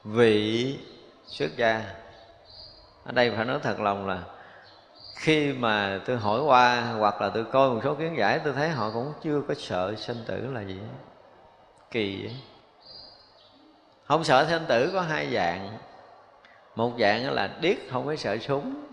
vị 0.03 0.79
xuất 1.25 1.57
gia. 1.57 1.83
Ở 3.03 3.11
đây 3.11 3.31
phải 3.35 3.45
nói 3.45 3.59
thật 3.63 3.79
lòng 3.79 4.07
là 4.07 4.23
khi 5.15 5.53
mà 5.53 6.01
tôi 6.05 6.17
hỏi 6.17 6.41
qua 6.41 6.81
hoặc 6.99 7.21
là 7.21 7.29
tôi 7.29 7.43
coi 7.43 7.69
một 7.69 7.81
số 7.83 7.95
kiến 7.95 8.17
giải, 8.17 8.39
tôi 8.43 8.53
thấy 8.53 8.69
họ 8.69 8.91
cũng 8.93 9.13
chưa 9.23 9.41
có 9.47 9.53
sợ 9.53 9.95
sinh 9.97 10.23
tử 10.27 10.51
là 10.53 10.61
gì 10.61 10.79
kỳ 11.91 12.23
vậy. 12.23 12.35
Không 14.05 14.23
sợ 14.23 14.47
sinh 14.49 14.65
tử 14.67 14.89
có 14.93 15.01
hai 15.01 15.33
dạng. 15.33 15.77
Một 16.75 16.91
dạng 16.99 17.31
là 17.31 17.49
điếc 17.61 17.77
không 17.91 18.05
có 18.05 18.15
sợ 18.15 18.37
súng. 18.37 18.85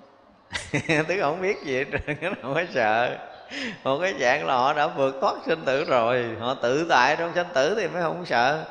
Tức 1.09 1.17
không 1.21 1.43
biết 1.43 1.57
gì 1.65 1.77
hết 1.77 1.85
trơn 1.93 2.35
không 2.43 2.55
có 2.55 2.63
sợ. 2.75 3.19
một 3.85 3.99
cái 4.03 4.15
dạng 4.21 4.47
là 4.47 4.55
họ 4.55 4.73
đã 4.73 4.87
vượt 4.87 5.15
thoát 5.21 5.35
sinh 5.47 5.65
tử 5.65 5.85
rồi. 5.85 6.37
Họ 6.41 6.55
tự 6.55 6.87
tại 6.89 7.17
trong 7.19 7.33
sinh 7.35 7.47
tử 7.55 7.75
thì 7.77 7.89
mới 7.89 8.03
không 8.03 8.27
sợ. 8.27 8.65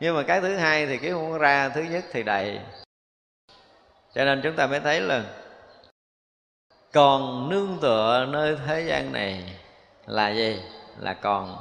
Nhưng 0.00 0.16
mà 0.16 0.22
cái 0.22 0.40
thứ 0.40 0.56
hai 0.56 0.86
thì 0.86 0.98
cái 0.98 1.10
không 1.10 1.38
ra, 1.38 1.68
thứ 1.68 1.82
nhất 1.82 2.04
thì 2.12 2.22
đầy. 2.22 2.58
Cho 4.14 4.24
nên 4.24 4.40
chúng 4.42 4.56
ta 4.56 4.66
mới 4.66 4.80
thấy 4.80 5.00
là 5.00 5.22
còn 6.92 7.48
nương 7.48 7.78
tựa 7.82 8.26
nơi 8.28 8.56
thế 8.66 8.80
gian 8.80 9.12
này 9.12 9.42
là 10.06 10.30
gì? 10.30 10.60
Là 10.98 11.14
còn 11.14 11.56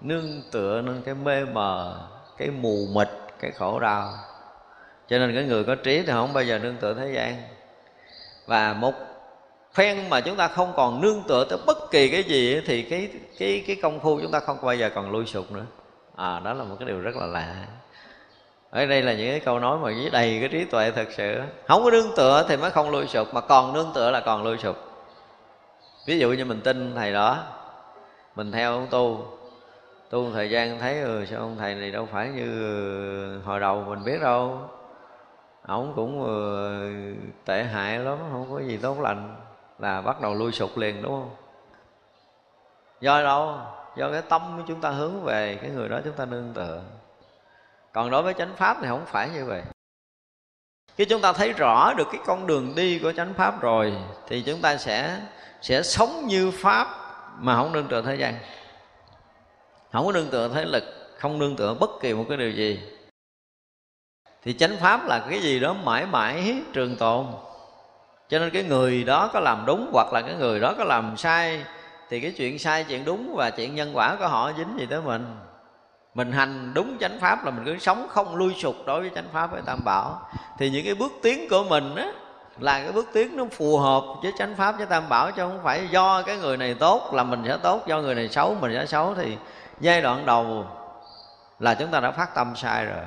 nương 0.00 0.42
tựa 0.50 0.80
nơi 0.80 0.96
cái 1.04 1.14
mê 1.14 1.44
mờ, 1.44 2.08
cái 2.38 2.48
mù 2.48 2.86
mịt, 2.94 3.08
cái 3.40 3.50
khổ 3.50 3.80
đau. 3.80 4.12
Cho 5.08 5.18
nên 5.18 5.34
cái 5.34 5.44
người 5.44 5.64
có 5.64 5.74
trí 5.74 6.02
thì 6.02 6.12
không 6.12 6.32
bao 6.32 6.44
giờ 6.44 6.58
nương 6.58 6.76
tựa 6.76 6.94
thế 6.94 7.12
gian. 7.12 7.42
Và 8.46 8.72
một 8.72 8.94
phen 9.74 10.10
mà 10.10 10.20
chúng 10.20 10.36
ta 10.36 10.48
không 10.48 10.72
còn 10.76 11.00
nương 11.00 11.22
tựa 11.28 11.44
tới 11.44 11.58
bất 11.66 11.90
kỳ 11.90 12.08
cái 12.08 12.22
gì 12.22 12.60
thì 12.66 12.82
cái 12.82 13.08
cái 13.38 13.64
cái 13.66 13.76
công 13.82 14.00
phu 14.00 14.20
chúng 14.20 14.30
ta 14.30 14.40
không 14.40 14.58
bao 14.62 14.74
giờ 14.74 14.90
còn 14.94 15.10
lui 15.10 15.26
sụp 15.26 15.52
nữa. 15.52 15.64
À 16.16 16.40
đó 16.44 16.52
là 16.52 16.64
một 16.64 16.76
cái 16.78 16.88
điều 16.88 17.00
rất 17.00 17.16
là 17.16 17.26
lạ. 17.26 17.54
Ở 18.70 18.86
đây 18.86 19.02
là 19.02 19.12
những 19.12 19.30
cái 19.30 19.40
câu 19.40 19.58
nói 19.58 19.78
mà 19.78 19.90
dưới 19.90 20.10
đầy 20.10 20.38
cái 20.40 20.48
trí 20.48 20.64
tuệ 20.64 20.90
thật 20.90 21.08
sự. 21.16 21.40
Không 21.66 21.84
có 21.84 21.90
nương 21.90 22.16
tựa 22.16 22.46
thì 22.48 22.56
mới 22.56 22.70
không 22.70 22.90
lui 22.90 23.06
sụp 23.06 23.34
mà 23.34 23.40
còn 23.40 23.72
nương 23.72 23.90
tựa 23.94 24.10
là 24.10 24.20
còn 24.20 24.42
lui 24.42 24.58
sụp. 24.58 24.76
Ví 26.06 26.18
dụ 26.18 26.32
như 26.32 26.44
mình 26.44 26.60
tin 26.60 26.92
thầy 26.96 27.12
đó 27.12 27.38
mình 28.36 28.52
theo 28.52 28.72
ông 28.72 28.86
tu. 28.90 29.26
Tu 30.10 30.22
một 30.22 30.30
thời 30.34 30.50
gian 30.50 30.78
thấy 30.78 31.00
ừ, 31.00 31.24
sao 31.30 31.40
ông 31.40 31.56
thầy 31.58 31.74
này 31.74 31.90
đâu 31.90 32.08
phải 32.12 32.28
như 32.28 33.40
hồi 33.44 33.60
đầu 33.60 33.84
mình 33.88 34.04
biết 34.04 34.20
đâu. 34.20 34.58
Ổng 35.66 35.92
cũng 35.96 36.20
uh, 36.22 37.44
tệ 37.44 37.62
hại 37.62 37.98
lắm 37.98 38.18
không 38.32 38.46
có 38.50 38.60
gì 38.60 38.76
tốt 38.76 39.00
lành 39.00 39.36
là 39.80 40.00
bắt 40.00 40.20
đầu 40.20 40.34
lui 40.34 40.52
sụp 40.52 40.76
liền, 40.76 41.02
đúng 41.02 41.12
không? 41.12 41.36
Do 43.00 43.22
đâu? 43.22 43.58
Do 43.96 44.10
cái 44.12 44.22
tâm 44.22 44.42
của 44.56 44.62
chúng 44.68 44.80
ta 44.80 44.90
hướng 44.90 45.22
về 45.22 45.58
cái 45.62 45.70
người 45.70 45.88
đó 45.88 46.00
chúng 46.04 46.14
ta 46.14 46.24
nương 46.24 46.52
tựa. 46.54 46.82
Còn 47.92 48.10
đối 48.10 48.22
với 48.22 48.34
chánh 48.34 48.56
pháp 48.56 48.76
thì 48.80 48.88
không 48.88 49.06
phải 49.06 49.30
như 49.30 49.44
vậy. 49.44 49.62
Khi 50.96 51.04
chúng 51.04 51.20
ta 51.20 51.32
thấy 51.32 51.52
rõ 51.52 51.92
được 51.96 52.08
cái 52.12 52.20
con 52.26 52.46
đường 52.46 52.74
đi 52.74 52.98
của 52.98 53.12
chánh 53.12 53.34
pháp 53.34 53.60
rồi, 53.60 53.96
thì 54.28 54.42
chúng 54.42 54.60
ta 54.60 54.76
sẽ 54.76 55.20
sẽ 55.60 55.82
sống 55.82 56.26
như 56.26 56.50
pháp 56.50 56.88
mà 57.38 57.56
không 57.56 57.72
nương 57.72 57.88
tựa 57.88 58.02
thế 58.02 58.16
gian. 58.16 58.34
Không 59.92 60.06
có 60.06 60.12
nương 60.12 60.30
tựa 60.30 60.48
thế 60.54 60.64
lực, 60.64 60.84
không 61.18 61.38
nương 61.38 61.56
tựa 61.56 61.74
bất 61.74 61.90
kỳ 62.00 62.14
một 62.14 62.24
cái 62.28 62.38
điều 62.38 62.50
gì. 62.50 62.80
Thì 64.42 64.52
chánh 64.52 64.76
pháp 64.80 65.06
là 65.06 65.26
cái 65.30 65.40
gì 65.40 65.60
đó 65.60 65.72
mãi 65.72 66.06
mãi 66.06 66.62
trường 66.72 66.96
tồn 66.96 67.26
cho 68.30 68.38
nên 68.38 68.50
cái 68.50 68.62
người 68.62 69.04
đó 69.04 69.30
có 69.32 69.40
làm 69.40 69.62
đúng 69.66 69.90
hoặc 69.92 70.12
là 70.12 70.20
cái 70.22 70.34
người 70.34 70.60
đó 70.60 70.74
có 70.78 70.84
làm 70.84 71.16
sai, 71.16 71.64
thì 72.10 72.20
cái 72.20 72.32
chuyện 72.36 72.58
sai, 72.58 72.84
chuyện 72.84 73.04
đúng 73.04 73.34
và 73.36 73.50
chuyện 73.50 73.74
nhân 73.74 73.90
quả 73.94 74.16
của 74.16 74.28
họ 74.28 74.52
dính 74.56 74.78
gì 74.78 74.86
tới 74.90 75.00
mình. 75.00 75.36
Mình 76.14 76.32
hành 76.32 76.74
đúng 76.74 76.98
chánh 77.00 77.20
pháp 77.20 77.44
là 77.44 77.50
mình 77.50 77.64
cứ 77.64 77.78
sống 77.78 78.06
không 78.10 78.36
lui 78.36 78.54
sụp 78.54 78.76
đối 78.86 79.00
với 79.00 79.10
chánh 79.14 79.28
pháp 79.32 79.52
với 79.52 79.62
tam 79.66 79.78
bảo. 79.84 80.28
Thì 80.58 80.70
những 80.70 80.84
cái 80.84 80.94
bước 80.94 81.12
tiến 81.22 81.48
của 81.50 81.64
mình 81.64 81.94
á, 81.94 82.06
là 82.58 82.82
cái 82.82 82.92
bước 82.92 83.08
tiến 83.12 83.36
nó 83.36 83.44
phù 83.52 83.78
hợp 83.78 84.02
với 84.22 84.32
chánh 84.38 84.56
pháp 84.56 84.76
với 84.78 84.86
tam 84.86 85.08
bảo, 85.08 85.30
chứ 85.30 85.42
không 85.42 85.60
phải 85.62 85.88
do 85.90 86.22
cái 86.22 86.36
người 86.36 86.56
này 86.56 86.74
tốt 86.74 87.14
là 87.14 87.22
mình 87.22 87.42
sẽ 87.46 87.56
tốt, 87.62 87.86
do 87.86 88.00
người 88.00 88.14
này 88.14 88.28
xấu 88.28 88.56
mình 88.60 88.72
sẽ 88.74 88.86
xấu. 88.86 89.14
Thì 89.14 89.36
giai 89.80 90.02
đoạn 90.02 90.26
đầu 90.26 90.66
là 91.58 91.74
chúng 91.74 91.90
ta 91.90 92.00
đã 92.00 92.10
phát 92.10 92.34
tâm 92.34 92.52
sai 92.56 92.84
rồi 92.84 93.04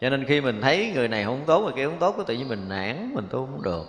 cho 0.00 0.10
nên 0.10 0.24
khi 0.24 0.40
mình 0.40 0.60
thấy 0.60 0.92
người 0.94 1.08
này 1.08 1.24
không 1.24 1.44
tốt 1.46 1.60
người 1.60 1.72
kia 1.72 1.86
không 1.86 1.98
tốt 1.98 2.14
có 2.16 2.22
tự 2.22 2.34
nhiên 2.34 2.48
mình 2.48 2.68
nản 2.68 3.14
mình 3.14 3.28
tu 3.30 3.46
không 3.46 3.62
được. 3.62 3.84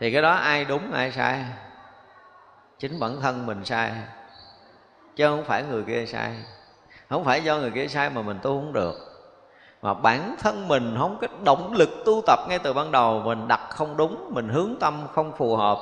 Thì 0.00 0.12
cái 0.12 0.22
đó 0.22 0.32
ai 0.32 0.64
đúng 0.64 0.92
ai 0.92 1.12
sai? 1.12 1.44
Chính 2.78 3.00
bản 3.00 3.20
thân 3.20 3.46
mình 3.46 3.64
sai 3.64 3.92
chứ 5.16 5.26
không 5.28 5.44
phải 5.44 5.62
người 5.62 5.82
kia 5.82 6.06
sai. 6.06 6.32
Không 7.08 7.24
phải 7.24 7.44
do 7.44 7.58
người 7.58 7.70
kia 7.70 7.88
sai 7.88 8.10
mà 8.10 8.22
mình 8.22 8.38
tu 8.42 8.60
không 8.60 8.72
được. 8.72 8.94
Mà 9.82 9.94
bản 9.94 10.34
thân 10.38 10.68
mình 10.68 10.96
không 10.98 11.18
có 11.20 11.26
động 11.44 11.72
lực 11.72 11.90
tu 12.04 12.22
tập 12.26 12.38
ngay 12.48 12.58
từ 12.58 12.72
ban 12.72 12.92
đầu 12.92 13.22
mình 13.24 13.48
đặt 13.48 13.60
không 13.70 13.96
đúng 13.96 14.30
mình 14.34 14.48
hướng 14.48 14.76
tâm 14.80 15.06
không 15.12 15.32
phù 15.36 15.56
hợp. 15.56 15.78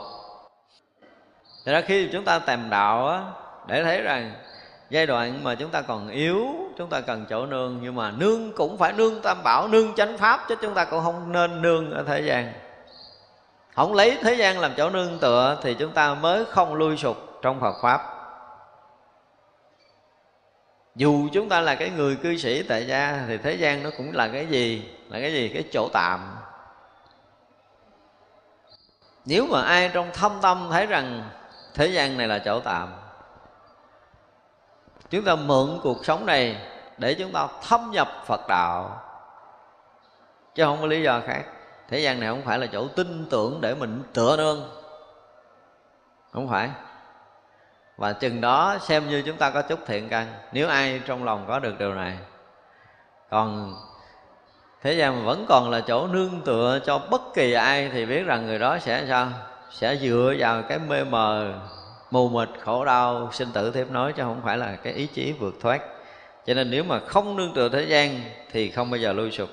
Thật 1.65 1.73
ra 1.73 1.81
khi 1.81 2.09
chúng 2.13 2.25
ta 2.25 2.39
tìm 2.39 2.71
đạo 2.71 3.09
á, 3.09 3.23
để 3.67 3.85
thấy 3.85 4.03
rằng 4.03 4.33
giai 4.93 5.07
đoạn 5.07 5.45
mà 5.45 5.55
chúng 5.55 5.71
ta 5.71 5.83
còn 5.83 6.09
yếu, 6.09 6.47
chúng 6.77 6.89
ta 6.89 7.01
cần 7.01 7.27
chỗ 7.31 7.47
nương, 7.47 7.79
nhưng 7.83 7.95
mà 7.95 8.11
nương 8.11 8.53
cũng 8.53 8.79
phải 8.79 8.93
nương 8.93 9.23
tam 9.23 9.43
bảo, 9.43 9.69
nương 9.69 9.95
chánh 9.95 10.19
pháp, 10.19 10.41
chứ 10.49 10.55
chúng 10.63 10.75
ta 10.75 10.85
cũng 10.85 11.05
không 11.05 11.33
nên 11.33 11.63
nương 11.63 11.91
ở 11.91 12.03
thế 12.03 12.21
gian. 12.21 12.53
Không 13.75 13.95
lấy 13.95 14.19
thế 14.23 14.35
gian 14.35 14.59
làm 14.59 14.73
chỗ 14.77 14.91
nương 14.91 15.19
tựa 15.19 15.59
thì 15.63 15.75
chúng 15.75 15.93
ta 15.93 16.15
mới 16.15 16.45
không 16.45 16.75
lui 16.75 16.97
sụp 16.97 17.39
trong 17.43 17.61
Phật 17.61 17.75
pháp. 17.83 18.03
Dù 20.95 21.29
chúng 21.33 21.49
ta 21.49 21.61
là 21.61 21.75
cái 21.75 21.91
người 21.91 22.17
cư 22.17 22.37
sĩ 22.37 22.63
tại 22.63 22.87
gia, 22.87 23.25
thì 23.29 23.39
thế 23.39 23.53
gian 23.53 23.83
nó 23.83 23.91
cũng 23.97 24.13
là 24.13 24.29
cái 24.29 24.47
gì? 24.47 24.91
Là 25.09 25.21
cái 25.21 25.33
gì? 25.33 25.49
Cái 25.49 25.65
chỗ 25.73 25.89
tạm. 25.93 26.37
Nếu 29.25 29.47
mà 29.47 29.63
ai 29.63 29.91
trong 29.93 30.11
thâm 30.13 30.33
tâm 30.43 30.69
thấy 30.71 30.87
rằng 30.87 31.31
thế 31.75 31.87
gian 31.87 32.17
này 32.17 32.29
là 32.29 32.39
chỗ 32.39 32.61
tạm 32.61 33.02
chúng 35.13 35.25
ta 35.25 35.35
mượn 35.37 35.81
cuộc 35.83 36.05
sống 36.05 36.27
này 36.27 36.57
để 36.99 37.15
chúng 37.15 37.33
ta 37.33 37.49
thâm 37.69 37.91
nhập 37.91 38.09
phật 38.27 38.41
đạo. 38.49 39.01
Chứ 40.55 40.65
không 40.65 40.79
có 40.81 40.87
lý 40.87 41.03
do 41.03 41.21
khác. 41.27 41.43
Thế 41.89 41.99
gian 41.99 42.21
này 42.21 42.29
không 42.29 42.43
phải 42.43 42.59
là 42.59 42.67
chỗ 42.67 42.89
tin 42.89 43.27
tưởng 43.31 43.61
để 43.61 43.75
mình 43.75 44.03
tựa 44.13 44.37
nương. 44.37 44.69
Không 46.33 46.49
phải. 46.49 46.71
Và 47.97 48.13
chừng 48.13 48.41
đó 48.41 48.77
xem 48.81 49.09
như 49.09 49.23
chúng 49.27 49.37
ta 49.37 49.51
có 49.51 49.63
chút 49.63 49.79
thiện 49.87 50.09
căn. 50.09 50.27
Nếu 50.53 50.69
ai 50.69 51.01
trong 51.07 51.25
lòng 51.25 51.45
có 51.49 51.59
được 51.59 51.79
điều 51.79 51.95
này. 51.95 52.19
Còn 53.31 53.75
thế 54.83 54.93
gian 54.93 55.25
vẫn 55.25 55.47
còn 55.49 55.71
là 55.71 55.81
chỗ 55.81 56.07
nương 56.07 56.41
tựa 56.45 56.79
cho 56.87 56.99
bất 56.99 57.23
kỳ 57.35 57.53
ai 57.53 57.91
thì 57.93 58.07
biết 58.07 58.23
rằng 58.23 58.47
người 58.47 58.59
đó 58.59 58.79
sẽ 58.79 59.07
sao? 59.09 59.29
Sẽ 59.71 59.97
dựa 59.97 60.35
vào 60.39 60.63
cái 60.63 60.79
mê 60.79 61.05
mờ 61.05 61.53
mù 62.13 62.29
mịt, 62.29 62.49
khổ 62.61 62.85
đau, 62.85 63.33
sinh 63.33 63.53
tử 63.53 63.71
tiếp 63.71 63.87
nối 63.91 64.13
chứ 64.13 64.23
không 64.23 64.41
phải 64.45 64.59
là 64.59 64.77
cái 64.77 64.93
ý 64.93 65.07
chí 65.07 65.33
vượt 65.33 65.55
thoát. 65.61 65.83
Cho 66.47 66.55
nên 66.55 66.71
nếu 66.71 66.85
mà 66.85 67.01
không 67.01 67.37
nương 67.37 67.55
tựa 67.55 67.69
thế 67.69 67.83
gian 67.83 68.21
thì 68.51 68.71
không 68.71 68.91
bao 68.91 68.99
giờ 68.99 69.13
lui 69.13 69.31
sụp. 69.31 69.49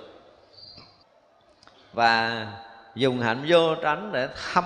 Và 1.94 2.48
dùng 2.96 3.20
hạnh 3.20 3.46
vô 3.48 3.76
tránh 3.76 4.12
để 4.12 4.28
thăm 4.36 4.64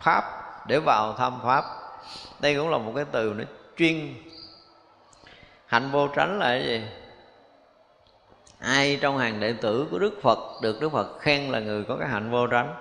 pháp, 0.00 0.24
để 0.66 0.78
vào 0.78 1.12
thăm 1.12 1.40
pháp. 1.42 1.64
Đây 2.40 2.56
cũng 2.56 2.70
là 2.70 2.78
một 2.78 2.92
cái 2.96 3.04
từ 3.12 3.34
nó 3.36 3.44
chuyên. 3.76 4.14
Hạnh 5.66 5.90
vô 5.90 6.08
tránh 6.08 6.38
là 6.38 6.46
cái 6.46 6.66
gì? 6.66 6.82
Ai 8.58 8.98
trong 9.00 9.18
hàng 9.18 9.40
đệ 9.40 9.52
tử 9.52 9.86
của 9.90 9.98
đức 9.98 10.18
phật, 10.22 10.38
được 10.62 10.80
đức 10.80 10.92
phật 10.92 11.18
khen 11.20 11.52
là 11.52 11.60
người 11.60 11.84
có 11.84 11.96
cái 11.96 12.08
hạnh 12.08 12.30
vô 12.30 12.46
tránh? 12.46 12.74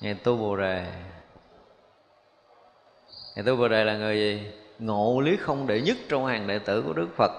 Ngày 0.00 0.14
tu 0.14 0.36
bồ 0.36 0.56
đề 0.56 0.86
thì 3.34 3.42
tu 3.42 3.56
bồ 3.56 3.68
đề 3.68 3.84
là 3.84 3.96
người 3.96 4.16
gì 4.16 4.50
ngộ 4.78 5.20
lý 5.20 5.36
không 5.36 5.66
đệ 5.66 5.80
nhất 5.80 5.96
trong 6.08 6.26
hàng 6.26 6.46
đệ 6.46 6.58
tử 6.58 6.82
của 6.86 6.92
đức 6.92 7.08
phật. 7.16 7.30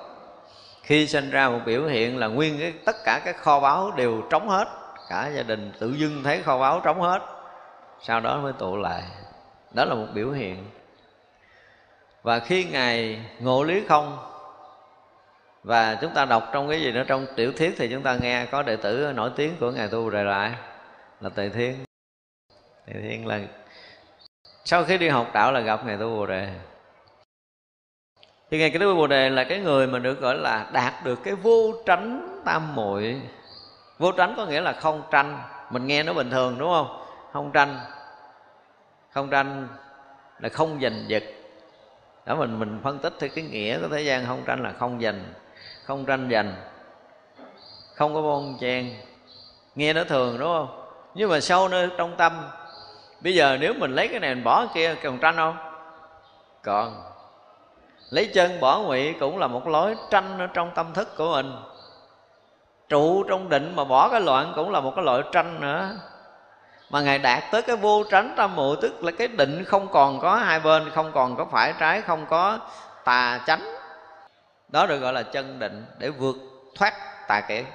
Khi 0.84 1.08
sinh 1.08 1.30
ra 1.30 1.50
một 1.50 1.60
biểu 1.66 1.86
hiện 1.86 2.18
là 2.18 2.28
nguyên 2.28 2.60
cái, 2.60 2.74
tất 2.86 2.96
cả 3.06 3.22
các 3.26 3.38
kho 3.38 3.60
báu 3.60 3.92
đều 3.92 4.22
trống 4.30 4.50
hết. 4.50 4.66
Cả 5.10 5.32
gia 5.36 5.44
đình 5.44 5.72
tự 5.80 5.92
dưng 5.92 6.24
thấy 6.24 6.42
kho 6.42 6.60
báu 6.60 6.80
trống 6.80 7.02
hết. 7.02 7.22
Sau 8.02 8.20
đó 8.20 8.40
mới 8.42 8.54
tụ 8.54 8.78
lại. 8.78 9.04
Đó 9.72 9.86
là 9.86 9.96
một 9.96 10.08
biểu 10.14 10.32
hiện. 10.32 10.66
Và 12.24 12.40
khi 12.40 12.64
ngài 12.64 13.26
ngộ 13.40 13.64
lý 13.64 13.84
không, 13.88 14.18
và 15.64 15.98
chúng 16.02 16.14
ta 16.14 16.26
đọc 16.26 16.50
trong 16.54 16.70
cái 16.70 16.82
gì 16.82 16.92
nữa 16.92 17.04
trong 17.08 17.26
tiểu 17.36 17.52
thuyết 17.58 17.76
thì 17.78 17.88
chúng 17.92 18.02
ta 18.02 18.16
nghe 18.16 18.46
có 18.46 18.64
đệ 18.64 18.76
tử 18.76 19.12
nổi 19.16 19.32
tiếng 19.36 19.56
của 19.60 19.72
ngài 19.72 19.88
tu 19.88 20.10
đề 20.10 20.24
lại, 20.24 20.52
là 21.22 21.30
tề 21.30 21.50
thiên. 21.50 21.86
Tề 22.86 22.94
thiên 23.02 23.28
là 23.28 23.40
sau 24.66 24.84
khi 24.84 24.98
đi 24.98 25.10
học 25.10 25.28
đạo 25.34 25.52
là 25.52 25.60
gặp 25.60 25.86
ngài 25.86 25.98
tu 25.98 26.16
bồ 26.16 26.26
đề. 26.26 26.50
Thì 28.52 28.60
ngài 28.60 28.80
tu 28.80 28.96
bồ 28.96 29.08
đề 29.08 29.30
là 29.30 29.44
cái 29.44 29.60
người 29.60 29.88
mà 29.88 30.00
được 30.00 30.22
gọi 30.22 30.36
là 30.36 30.70
đạt 30.74 30.94
được 31.04 31.24
cái 31.24 31.36
vô 31.36 31.74
tránh 31.86 32.42
tam 32.46 32.76
muội. 32.76 33.22
Vô 33.98 34.12
tránh 34.12 34.34
có 34.38 34.46
nghĩa 34.46 34.62
là 34.62 34.74
không 34.74 35.04
tranh. 35.12 35.40
Mình 35.70 35.88
nghe 35.88 36.04
nó 36.04 36.14
bình 36.14 36.30
thường, 36.30 36.56
đúng 36.58 36.70
không? 36.70 37.06
Không 37.34 37.52
tranh. 37.52 37.80
Không 39.12 39.30
tranh 39.30 39.68
là 40.40 40.50
không 40.50 40.80
giành 40.82 41.06
giật. 41.08 41.24
Đó, 42.26 42.36
mình 42.36 42.60
mình 42.60 42.80
phân 42.84 43.00
tích 43.00 43.14
theo 43.20 43.30
cái 43.36 43.44
nghĩa 43.44 43.80
của 43.80 43.88
thế 43.88 44.02
gian, 44.02 44.26
không 44.26 44.44
tranh 44.46 44.64
là 44.64 44.72
không 44.72 45.02
giành, 45.02 45.24
không 45.84 46.06
tranh 46.06 46.30
giành, 46.32 46.56
không 47.96 48.14
có 48.14 48.22
bon 48.22 48.58
chen. 48.60 48.94
Nghe 49.76 49.94
nó 49.94 50.04
thường, 50.04 50.40
đúng 50.40 50.48
không? 50.48 50.90
Nhưng 51.16 51.30
mà 51.30 51.40
sâu 51.40 51.68
nơi 51.68 51.90
trong 51.98 52.16
tâm 52.18 52.50
bây 53.24 53.36
giờ 53.36 53.58
nếu 53.60 53.74
mình 53.74 53.96
lấy 53.96 54.08
cái 54.08 54.20
này 54.20 54.36
mình 54.36 54.44
bỏ 54.44 54.66
cái 54.66 54.74
kia 54.74 54.96
còn 55.04 55.18
tranh 55.18 55.36
không? 55.36 55.58
Còn, 56.64 57.04
lấy 58.10 58.32
chân 58.34 58.60
bỏ 58.60 58.80
ngụy 58.80 59.14
cũng 59.20 59.38
là 59.38 59.48
một 59.48 59.68
lối 59.68 59.96
tranh 60.10 60.40
ở 60.40 60.48
trong 60.48 60.72
tâm 60.76 60.94
thức 60.94 61.18
của 61.18 61.32
mình. 61.32 61.56
Trụ 62.90 63.24
trong 63.24 63.50
định 63.50 63.76
mà 63.76 63.84
bỏ 63.84 64.10
cái 64.10 64.22
loạn 64.22 64.54
cũng 64.56 64.72
là 64.72 64.80
một 64.80 64.94
cái 64.96 65.06
loại 65.06 65.22
tranh 65.32 65.62
nữa. 65.62 65.90
Mà 66.90 67.02
ngài 67.02 67.20
đạt 67.20 67.44
tới 67.52 67.62
cái 67.62 67.76
vô 67.76 68.04
tránh 68.12 68.34
tam 68.38 68.56
muội 68.56 68.78
tức 68.82 69.04
là 69.04 69.12
cái 69.12 69.28
định 69.28 69.64
không 69.64 69.88
còn 69.88 70.20
có 70.20 70.36
hai 70.36 70.60
bên, 70.60 70.90
không 70.90 71.12
còn 71.12 71.36
có 71.36 71.46
phải 71.46 71.74
trái, 71.80 72.02
không 72.02 72.26
có 72.26 72.60
tà 73.04 73.40
chánh. 73.48 73.62
Đó 74.68 74.86
được 74.86 75.00
gọi 75.00 75.14
là 75.14 75.24
chân 75.24 75.60
định 75.60 75.86
để 75.98 76.10
vượt 76.10 76.36
thoát 76.76 76.94
tà 77.28 77.42
kiến 77.42 77.66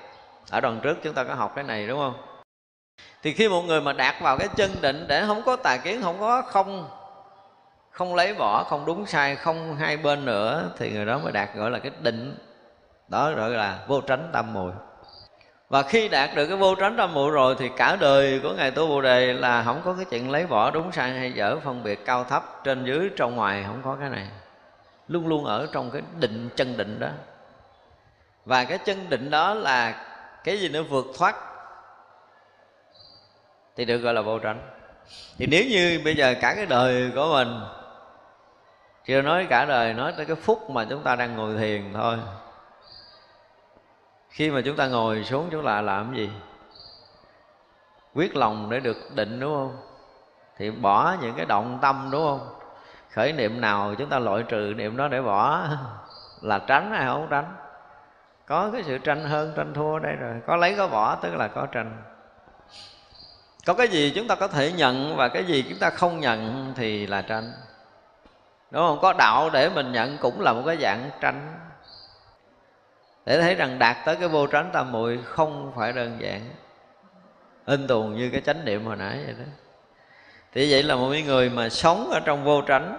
ở 0.50 0.60
đoạn 0.60 0.80
trước 0.82 0.96
chúng 1.02 1.14
ta 1.14 1.24
có 1.24 1.34
học 1.34 1.52
cái 1.54 1.64
này 1.64 1.86
đúng 1.86 1.98
không? 1.98 2.27
Thì 3.22 3.32
khi 3.32 3.48
một 3.48 3.62
người 3.62 3.80
mà 3.80 3.92
đạt 3.92 4.14
vào 4.20 4.38
cái 4.38 4.48
chân 4.56 4.70
định 4.80 5.04
để 5.08 5.24
không 5.26 5.42
có 5.42 5.56
tà 5.56 5.76
kiến, 5.76 6.02
không 6.02 6.20
có 6.20 6.42
không 6.42 6.88
không 7.90 8.14
lấy 8.14 8.34
bỏ 8.34 8.64
không 8.64 8.84
đúng 8.84 9.06
sai, 9.06 9.36
không 9.36 9.76
hai 9.76 9.96
bên 9.96 10.24
nữa, 10.24 10.70
thì 10.78 10.90
người 10.90 11.06
đó 11.06 11.18
mới 11.18 11.32
đạt 11.32 11.54
gọi 11.54 11.70
là 11.70 11.78
cái 11.78 11.92
định. 12.00 12.38
Đó 13.08 13.32
gọi 13.32 13.50
là 13.50 13.78
vô 13.86 14.00
tránh 14.00 14.30
tâm 14.32 14.52
mùi. 14.52 14.72
Và 15.68 15.82
khi 15.82 16.08
đạt 16.08 16.30
được 16.34 16.46
cái 16.46 16.56
vô 16.56 16.74
tránh 16.74 16.96
tam 16.96 17.14
muội 17.14 17.30
rồi 17.30 17.56
thì 17.58 17.70
cả 17.76 17.96
đời 17.96 18.40
của 18.42 18.52
ngài 18.52 18.70
tu 18.70 18.86
bồ 18.86 19.00
đề 19.00 19.32
là 19.32 19.62
không 19.62 19.80
có 19.84 19.92
cái 19.92 20.04
chuyện 20.04 20.30
lấy 20.30 20.46
bỏ 20.46 20.70
đúng 20.70 20.92
sai 20.92 21.10
hay 21.10 21.32
dở, 21.32 21.56
phân 21.64 21.82
biệt 21.82 22.04
cao 22.04 22.24
thấp, 22.24 22.60
trên 22.64 22.84
dưới, 22.84 23.10
trong 23.16 23.36
ngoài, 23.36 23.64
không 23.66 23.80
có 23.84 23.96
cái 24.00 24.10
này. 24.10 24.26
Luôn 25.08 25.26
luôn 25.26 25.44
ở 25.44 25.68
trong 25.72 25.90
cái 25.90 26.02
định, 26.20 26.48
chân 26.56 26.76
định 26.76 27.00
đó. 27.00 27.08
Và 28.44 28.64
cái 28.64 28.78
chân 28.78 29.08
định 29.08 29.30
đó 29.30 29.54
là 29.54 30.04
cái 30.44 30.60
gì 30.60 30.68
nó 30.68 30.82
vượt 30.82 31.06
thoát 31.18 31.36
thì 33.78 33.84
được 33.84 33.98
gọi 33.98 34.14
là 34.14 34.20
vô 34.20 34.38
tránh 34.38 34.60
thì 35.38 35.46
nếu 35.46 35.64
như 35.64 36.00
bây 36.04 36.16
giờ 36.16 36.34
cả 36.40 36.54
cái 36.54 36.66
đời 36.66 37.12
của 37.14 37.28
mình 37.32 37.60
chưa 39.04 39.22
nói 39.22 39.46
cả 39.50 39.64
đời, 39.64 39.94
nói 39.94 40.12
tới 40.16 40.26
cái 40.26 40.36
phút 40.36 40.70
mà 40.70 40.86
chúng 40.90 41.02
ta 41.02 41.16
đang 41.16 41.36
ngồi 41.36 41.56
thiền 41.56 41.92
thôi, 41.94 42.16
khi 44.30 44.50
mà 44.50 44.60
chúng 44.64 44.76
ta 44.76 44.86
ngồi 44.86 45.24
xuống 45.24 45.48
chúng 45.50 45.66
ta 45.66 45.80
làm 45.80 46.10
cái 46.10 46.20
gì? 46.20 46.30
Quyết 48.14 48.36
lòng 48.36 48.70
để 48.70 48.80
được 48.80 48.96
định, 49.14 49.40
đúng 49.40 49.54
không? 49.54 49.76
Thì 50.56 50.70
bỏ 50.70 51.16
những 51.22 51.34
cái 51.36 51.46
động 51.46 51.78
tâm, 51.82 52.08
đúng 52.12 52.22
không? 52.22 52.48
Khởi 53.10 53.32
niệm 53.32 53.60
nào 53.60 53.94
chúng 53.98 54.08
ta 54.08 54.18
loại 54.18 54.42
trừ 54.48 54.74
niệm 54.76 54.96
đó 54.96 55.08
để 55.08 55.20
bỏ. 55.20 55.64
Là 56.42 56.58
tránh 56.58 56.90
hay 56.90 57.06
không 57.06 57.26
tránh? 57.30 57.54
Có 58.46 58.70
cái 58.72 58.82
sự 58.82 58.98
tranh 58.98 59.24
hơn, 59.24 59.52
tranh 59.56 59.74
thua 59.74 59.98
đây 59.98 60.12
rồi. 60.12 60.40
Có 60.46 60.56
lấy 60.56 60.74
có 60.76 60.88
bỏ, 60.88 61.14
tức 61.14 61.34
là 61.34 61.48
có 61.48 61.66
tranh 61.66 62.02
có 63.68 63.74
cái 63.74 63.88
gì 63.88 64.12
chúng 64.14 64.28
ta 64.28 64.34
có 64.34 64.48
thể 64.48 64.72
nhận 64.72 65.16
và 65.16 65.28
cái 65.28 65.44
gì 65.44 65.64
chúng 65.68 65.78
ta 65.78 65.90
không 65.90 66.20
nhận 66.20 66.72
thì 66.76 67.06
là 67.06 67.22
tranh. 67.22 67.52
Đúng 68.70 68.82
không? 68.82 68.98
Có 69.02 69.12
đạo 69.12 69.50
để 69.50 69.68
mình 69.68 69.92
nhận 69.92 70.18
cũng 70.18 70.40
là 70.40 70.52
một 70.52 70.62
cái 70.66 70.76
dạng 70.76 71.10
tranh. 71.20 71.58
Để 73.26 73.40
thấy 73.40 73.54
rằng 73.54 73.78
đạt 73.78 73.96
tới 74.04 74.16
cái 74.16 74.28
vô 74.28 74.46
tránh 74.46 74.70
tam 74.72 74.92
muội 74.92 75.18
không 75.24 75.72
phải 75.76 75.92
đơn 75.92 76.16
giản. 76.20 76.40
In 77.66 77.86
tuồng 77.86 78.16
như 78.16 78.30
cái 78.32 78.40
chánh 78.40 78.64
niệm 78.64 78.86
hồi 78.86 78.96
nãy 78.96 79.22
vậy 79.24 79.34
đó. 79.38 79.44
Thì 80.52 80.72
vậy 80.72 80.82
là 80.82 80.96
một 80.96 81.12
người 81.26 81.50
mà 81.50 81.68
sống 81.68 82.10
ở 82.10 82.20
trong 82.20 82.44
vô 82.44 82.62
tránh, 82.62 82.98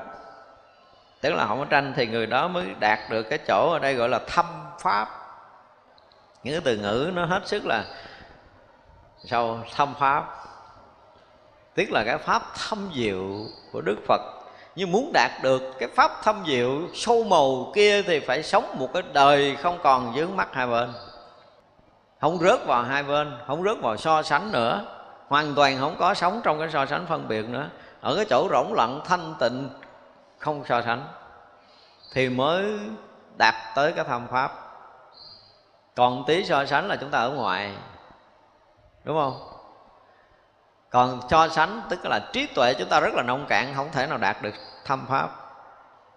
tức 1.22 1.34
là 1.34 1.46
không 1.48 1.60
có 1.60 1.66
tranh, 1.66 1.94
thì 1.96 2.08
người 2.08 2.26
đó 2.26 2.48
mới 2.48 2.66
đạt 2.80 3.00
được 3.10 3.24
cái 3.24 3.40
chỗ 3.48 3.72
ở 3.72 3.80
đây 3.80 3.94
gọi 3.94 4.10
là 4.10 4.20
thâm 4.28 4.46
pháp. 4.80 5.10
Những 6.44 6.54
cái 6.54 6.62
từ 6.66 6.78
ngữ 6.78 7.12
nó 7.14 7.26
hết 7.26 7.48
sức 7.48 7.66
là 7.66 7.84
sau 9.24 9.64
thâm 9.76 9.94
pháp 10.00 10.36
tức 11.80 11.92
là 11.92 12.04
cái 12.04 12.18
pháp 12.18 12.42
thâm 12.56 12.90
diệu 12.94 13.24
của 13.72 13.82
đức 13.82 13.98
phật. 14.08 14.22
Nhưng 14.76 14.92
muốn 14.92 15.12
đạt 15.14 15.32
được 15.44 15.62
cái 15.80 15.90
pháp 15.96 16.12
thâm 16.24 16.44
diệu 16.48 16.72
sâu 16.94 17.24
màu 17.24 17.72
kia 17.76 18.02
thì 18.02 18.20
phải 18.20 18.44
sống 18.44 18.76
một 18.80 18.94
cái 18.94 19.04
đời 19.14 19.56
không 19.56 19.80
còn 19.84 20.14
dướng 20.16 20.36
mắt 20.36 20.50
hai 20.52 20.68
bên. 20.68 20.94
Không 22.22 22.38
rớt 22.38 22.66
vào 22.66 22.84
hai 22.84 23.04
bên, 23.04 23.38
không 23.48 23.64
rớt 23.64 23.82
vào 23.82 23.98
so 23.98 24.22
sánh 24.22 24.52
nữa. 24.52 24.86
Hoàn 25.28 25.56
toàn 25.56 25.78
không 25.80 25.96
có 26.00 26.14
sống 26.14 26.42
trong 26.44 26.60
cái 26.60 26.70
so 26.72 26.86
sánh 26.86 27.06
phân 27.06 27.28
biệt 27.28 27.50
nữa. 27.50 27.70
Ở 28.02 28.16
cái 28.16 28.26
chỗ 28.30 28.48
rỗng 28.52 28.74
lặng, 28.74 29.02
thanh 29.06 29.36
tịnh, 29.40 29.70
không 30.38 30.64
so 30.66 30.82
sánh, 30.82 31.08
thì 32.14 32.30
mới 32.30 32.80
đạt 33.38 33.56
tới 33.76 33.92
cái 33.92 34.06
tham 34.06 34.28
pháp. 34.32 34.52
Còn 35.96 36.24
tí 36.28 36.46
so 36.46 36.66
sánh 36.66 36.88
là 36.88 36.96
chúng 36.96 37.10
ta 37.10 37.20
ở 37.20 37.30
ngoài. 37.30 37.76
Đúng 39.04 39.18
không? 39.18 39.49
Còn 40.90 41.22
so 41.30 41.48
sánh 41.48 41.82
tức 41.90 42.06
là 42.06 42.20
trí 42.34 42.48
tuệ 42.48 42.74
chúng 42.74 42.90
ta 42.90 43.00
rất 43.00 43.14
là 43.14 43.24
nông 43.24 43.46
cạn 43.50 43.74
không 43.76 43.90
thể 43.92 44.08
nào 44.08 44.18
đạt 44.18 44.42
được 44.42 44.54
thâm 44.86 45.06
pháp. 45.10 45.30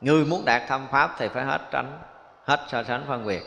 Người 0.01 0.25
muốn 0.25 0.45
đạt 0.45 0.63
thâm 0.69 0.87
pháp 0.91 1.15
thì 1.19 1.29
phải 1.29 1.45
hết 1.45 1.61
tránh 1.71 1.99
hết 2.45 2.61
so 2.69 2.83
sánh 2.83 3.05
phân 3.09 3.27
biệt. 3.27 3.43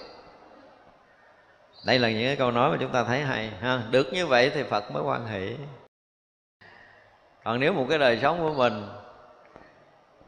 Đây 1.86 1.99
là 1.99 2.09
những 2.09 2.23
cái 2.23 2.36
câu 2.36 2.51
nói 2.51 2.71
mà 2.71 2.78
chúng 2.80 2.91
ta 2.91 3.03
thấy 3.03 3.21
hay 3.21 3.51
ha. 3.61 3.82
Được 3.89 4.13
như 4.13 4.28
vậy 4.28 4.51
thì 4.55 4.63
phật 4.63 4.91
mới 4.91 5.03
quan 5.03 5.26
hệ 5.26 5.55
còn 7.45 7.59
nếu 7.59 7.73
một 7.73 7.86
cái 7.89 7.99
đời 7.99 8.19
sống 8.21 8.39
của 8.39 8.53
mình 8.53 8.88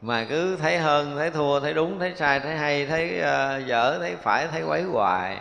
mà 0.01 0.25
cứ 0.29 0.57
thấy 0.57 0.77
hơn 0.77 1.15
thấy 1.17 1.31
thua 1.31 1.59
thấy 1.59 1.73
đúng 1.73 1.99
thấy 1.99 2.13
sai 2.15 2.39
thấy 2.39 2.55
hay 2.55 2.85
thấy 2.85 3.19
uh, 3.19 3.67
dở 3.67 3.97
thấy 3.99 4.15
phải 4.15 4.47
thấy 4.47 4.63
quấy 4.63 4.83
hoài 4.83 5.37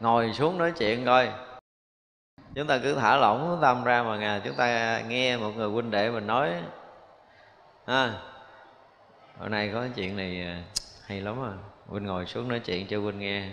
ngồi 0.00 0.32
xuống 0.32 0.58
nói 0.58 0.72
chuyện 0.78 1.04
coi 1.04 1.28
chúng 2.54 2.66
ta 2.66 2.78
cứ 2.78 2.94
thả 2.94 3.16
lỏng 3.16 3.58
tâm 3.62 3.84
ra 3.84 4.02
mà 4.02 4.16
ngà 4.16 4.40
chúng 4.44 4.54
ta 4.54 5.00
nghe 5.00 5.36
một 5.36 5.50
người 5.56 5.68
huynh 5.68 5.90
đệ 5.90 6.10
mình 6.10 6.26
nói. 6.26 6.50
À, 7.84 8.12
hôm 9.38 9.50
nay 9.50 9.70
có 9.74 9.86
chuyện 9.94 10.16
này 10.16 10.42
à, 10.46 10.62
hay 11.06 11.20
lắm 11.20 11.36
à. 11.44 11.52
Huynh 11.86 12.06
ngồi 12.06 12.26
xuống 12.26 12.48
nói 12.48 12.60
chuyện 12.60 12.86
cho 12.86 13.00
huynh 13.00 13.18
nghe. 13.18 13.48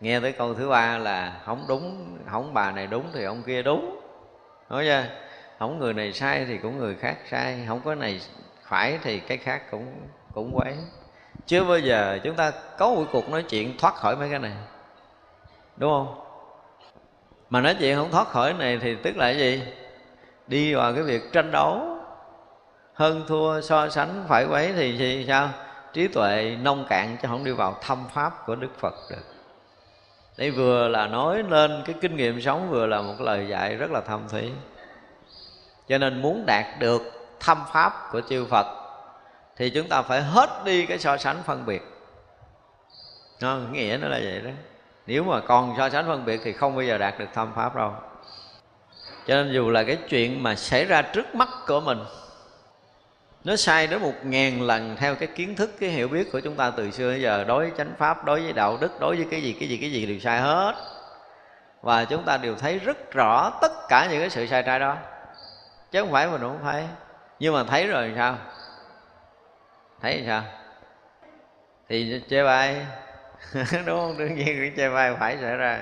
Nghe 0.00 0.20
tới 0.20 0.32
câu 0.32 0.54
thứ 0.54 0.68
ba 0.68 0.98
là 0.98 1.40
không 1.44 1.64
đúng 1.68 2.16
không 2.30 2.54
bà 2.54 2.70
này 2.70 2.86
đúng 2.86 3.10
thì 3.14 3.24
ông 3.24 3.42
kia 3.42 3.62
đúng. 3.62 4.00
Nói 4.70 4.84
chưa? 4.84 5.04
Không 5.58 5.78
người 5.78 5.94
này 5.94 6.12
sai 6.12 6.44
thì 6.44 6.58
cũng 6.58 6.78
người 6.78 6.94
khác 6.94 7.16
sai. 7.30 7.64
Không 7.68 7.80
có 7.84 7.94
này 7.94 8.20
phải 8.62 8.98
thì 9.02 9.20
cái 9.20 9.38
khác 9.38 9.62
cũng 9.70 9.86
cũng 10.34 10.50
quấy. 10.54 10.76
Chưa 11.46 11.64
bao 11.64 11.78
giờ 11.78 12.18
chúng 12.24 12.36
ta 12.36 12.52
có 12.78 12.94
một 12.94 13.04
cuộc 13.12 13.30
nói 13.30 13.42
chuyện 13.42 13.78
thoát 13.78 13.94
khỏi 13.94 14.16
mấy 14.16 14.30
cái 14.30 14.38
này. 14.38 14.52
Đúng 15.76 15.90
không? 15.90 16.27
Mà 17.50 17.60
nói 17.60 17.76
chuyện 17.78 17.96
không 17.96 18.10
thoát 18.10 18.28
khỏi 18.28 18.52
này 18.52 18.78
thì 18.82 18.96
tức 19.02 19.16
là 19.16 19.30
gì? 19.30 19.62
Đi 20.46 20.74
vào 20.74 20.94
cái 20.94 21.02
việc 21.02 21.32
tranh 21.32 21.50
đấu. 21.50 21.98
Hơn 22.94 23.24
thua, 23.28 23.60
so 23.60 23.88
sánh, 23.88 24.24
phải 24.28 24.46
quấy 24.46 24.72
thì 24.72 24.98
gì 24.98 25.24
sao? 25.28 25.50
Trí 25.92 26.08
tuệ 26.08 26.56
nông 26.62 26.86
cạn 26.88 27.16
chứ 27.22 27.28
không 27.28 27.44
đi 27.44 27.52
vào 27.52 27.78
thâm 27.82 28.04
pháp 28.14 28.46
của 28.46 28.54
đức 28.54 28.78
phật 28.78 28.94
được. 29.10 29.24
Đây 30.36 30.50
vừa 30.50 30.88
là 30.88 31.06
nói 31.06 31.42
lên 31.42 31.82
cái 31.86 31.94
kinh 32.00 32.16
nghiệm 32.16 32.40
sống, 32.40 32.70
vừa 32.70 32.86
là 32.86 33.00
một 33.00 33.20
lời 33.20 33.46
dạy 33.48 33.76
rất 33.76 33.90
là 33.90 34.00
thâm 34.00 34.28
thúy. 34.28 34.50
Cho 35.88 35.98
nên 35.98 36.22
muốn 36.22 36.44
đạt 36.46 36.64
được 36.78 37.02
thâm 37.40 37.58
pháp 37.72 38.08
của 38.12 38.20
chư 38.20 38.46
phật 38.46 38.66
thì 39.56 39.70
chúng 39.70 39.88
ta 39.88 40.02
phải 40.02 40.22
hết 40.22 40.50
đi 40.64 40.86
cái 40.86 40.98
so 40.98 41.16
sánh 41.16 41.36
phân 41.44 41.66
biệt. 41.66 41.82
Nó 43.40 43.56
nghĩa 43.72 43.98
nó 44.02 44.08
là 44.08 44.20
vậy 44.22 44.40
đó 44.44 44.50
nếu 45.08 45.24
mà 45.24 45.40
còn 45.40 45.74
so 45.78 45.90
sánh 45.90 46.06
phân 46.06 46.24
biệt 46.24 46.40
thì 46.44 46.52
không 46.52 46.74
bao 46.74 46.84
giờ 46.84 46.98
đạt 46.98 47.18
được 47.18 47.26
thâm 47.34 47.52
pháp 47.54 47.76
đâu. 47.76 47.92
Cho 49.26 49.34
nên 49.34 49.52
dù 49.52 49.70
là 49.70 49.84
cái 49.84 49.98
chuyện 50.08 50.42
mà 50.42 50.54
xảy 50.54 50.84
ra 50.84 51.02
trước 51.02 51.34
mắt 51.34 51.48
của 51.66 51.80
mình, 51.80 51.98
nó 53.44 53.56
sai 53.56 53.86
đến 53.86 54.02
một 54.02 54.12
ngàn 54.22 54.62
lần 54.62 54.96
theo 54.96 55.14
cái 55.14 55.28
kiến 55.28 55.56
thức, 55.56 55.70
cái 55.80 55.90
hiểu 55.90 56.08
biết 56.08 56.32
của 56.32 56.40
chúng 56.40 56.54
ta 56.54 56.70
từ 56.70 56.90
xưa 56.90 57.12
đến 57.12 57.22
giờ. 57.22 57.44
Đối 57.44 57.58
với 57.58 57.72
chánh 57.78 57.92
pháp, 57.98 58.24
đối 58.24 58.40
với 58.40 58.52
đạo 58.52 58.78
đức, 58.80 59.00
đối 59.00 59.16
với 59.16 59.26
cái 59.30 59.42
gì 59.42 59.56
cái 59.60 59.68
gì 59.68 59.76
cái 59.76 59.92
gì 59.92 60.06
đều 60.06 60.18
sai 60.18 60.40
hết. 60.40 60.74
Và 61.82 62.04
chúng 62.04 62.24
ta 62.24 62.36
đều 62.36 62.54
thấy 62.54 62.78
rất 62.78 63.12
rõ 63.12 63.50
tất 63.60 63.72
cả 63.88 64.08
những 64.10 64.20
cái 64.20 64.30
sự 64.30 64.46
sai 64.46 64.62
trái 64.62 64.78
đó. 64.78 64.96
Chứ 65.90 66.00
không 66.00 66.12
phải 66.12 66.26
mình 66.26 66.40
không 66.40 66.60
thấy 66.62 66.84
nhưng 67.38 67.54
mà 67.54 67.64
thấy 67.64 67.86
rồi 67.86 68.12
sao? 68.16 68.36
Thấy 70.02 70.24
sao? 70.26 70.42
Thì 71.88 72.22
chê 72.30 72.44
bai 72.44 72.86
đúng 73.86 73.98
không? 74.00 74.18
Đương 74.18 74.34
nhiên 74.34 74.46
cái 74.46 74.72
chê 74.76 74.88
bai 74.88 75.14
phải 75.20 75.38
xảy 75.40 75.56
ra. 75.56 75.80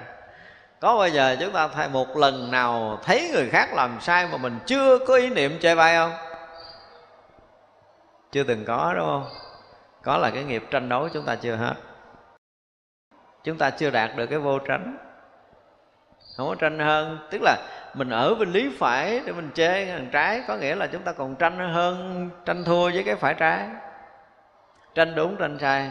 Có 0.81 0.99
bao 0.99 1.09
giờ 1.09 1.37
chúng 1.41 1.53
ta 1.53 1.69
thay 1.69 1.89
một 1.89 2.17
lần 2.17 2.51
nào 2.51 2.99
thấy 3.05 3.31
người 3.33 3.49
khác 3.51 3.75
làm 3.75 4.01
sai 4.01 4.29
mà 4.33 4.37
mình 4.37 4.59
chưa 4.67 4.99
có 4.99 5.15
ý 5.15 5.31
niệm 5.31 5.59
chê 5.61 5.75
bai 5.75 5.97
không? 5.97 6.13
Chưa 8.33 8.43
từng 8.43 8.65
có, 8.65 8.95
đúng 8.97 9.07
không? 9.07 9.29
Có 10.03 10.19
là 10.19 10.31
cái 10.31 10.45
nghiệp 10.45 10.63
tranh 10.71 10.89
đấu 10.89 11.09
chúng 11.09 11.25
ta 11.25 11.35
chưa 11.35 11.57
hết. 11.57 11.75
Chúng 13.45 13.59
ta 13.59 13.71
chưa 13.71 13.91
đạt 13.91 14.17
được 14.17 14.27
cái 14.27 14.39
vô 14.39 14.59
tránh. 14.59 14.99
Không 16.37 16.49
có 16.49 16.55
tranh 16.55 16.79
hơn. 16.79 17.19
Tức 17.31 17.43
là 17.43 17.57
mình 17.95 18.11
ở 18.11 18.35
bên 18.35 18.53
lý 18.53 18.71
phải 18.79 19.21
để 19.27 19.33
mình 19.33 19.51
chê 19.55 19.87
thằng 19.87 20.09
trái. 20.13 20.43
Có 20.49 20.57
nghĩa 20.57 20.75
là 20.75 20.87
chúng 20.87 21.03
ta 21.03 21.13
còn 21.13 21.35
tranh 21.35 21.73
hơn, 21.73 22.31
tranh 22.45 22.65
thua 22.65 22.91
với 22.91 23.03
cái 23.07 23.15
phải 23.15 23.35
trái. 23.35 23.69
Tranh 24.95 25.15
đúng, 25.15 25.37
tranh 25.37 25.59
sai 25.61 25.91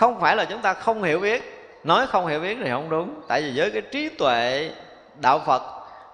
không 0.00 0.20
phải 0.20 0.36
là 0.36 0.44
chúng 0.44 0.62
ta 0.62 0.74
không 0.74 1.02
hiểu 1.02 1.20
biết. 1.20 1.68
Nói 1.84 2.06
không 2.06 2.26
hiểu 2.26 2.40
biết 2.40 2.58
thì 2.64 2.70
không 2.70 2.90
đúng. 2.90 3.20
Tại 3.28 3.42
vì 3.42 3.52
với 3.56 3.70
cái 3.70 3.82
trí 3.82 4.08
tuệ, 4.08 4.70
đạo 5.14 5.42
phật 5.46 5.62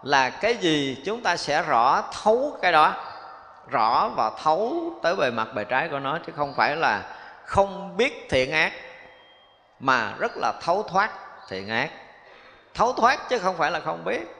là 0.02 0.30
cái 0.30 0.54
gì 0.54 1.02
chúng 1.04 1.22
ta 1.22 1.36
sẽ 1.36 1.62
rõ, 1.62 2.02
thấu 2.22 2.58
cái 2.62 2.72
đó. 2.72 2.94
Rõ 3.68 4.10
và 4.16 4.30
thấu 4.42 4.92
tới 5.02 5.16
bề 5.16 5.30
mặt, 5.30 5.48
bề 5.54 5.64
trái 5.64 5.88
của 5.88 5.98
nó, 5.98 6.18
chứ 6.26 6.32
không 6.36 6.54
phải 6.56 6.76
là 6.76 7.02
không 7.44 7.96
biết 7.96 8.26
thiện 8.30 8.52
ác, 8.52 8.72
mà 9.80 10.12
rất 10.18 10.32
là 10.36 10.52
thấu 10.62 10.82
thoát 10.82 11.10
thiện 11.48 11.68
ác. 11.68 11.90
Thấu 12.74 12.92
thoát 12.92 13.28
chứ 13.28 13.38
không 13.38 13.56
phải 13.56 13.70
là 13.70 13.80
không 13.80 14.04
biết. 14.04 14.36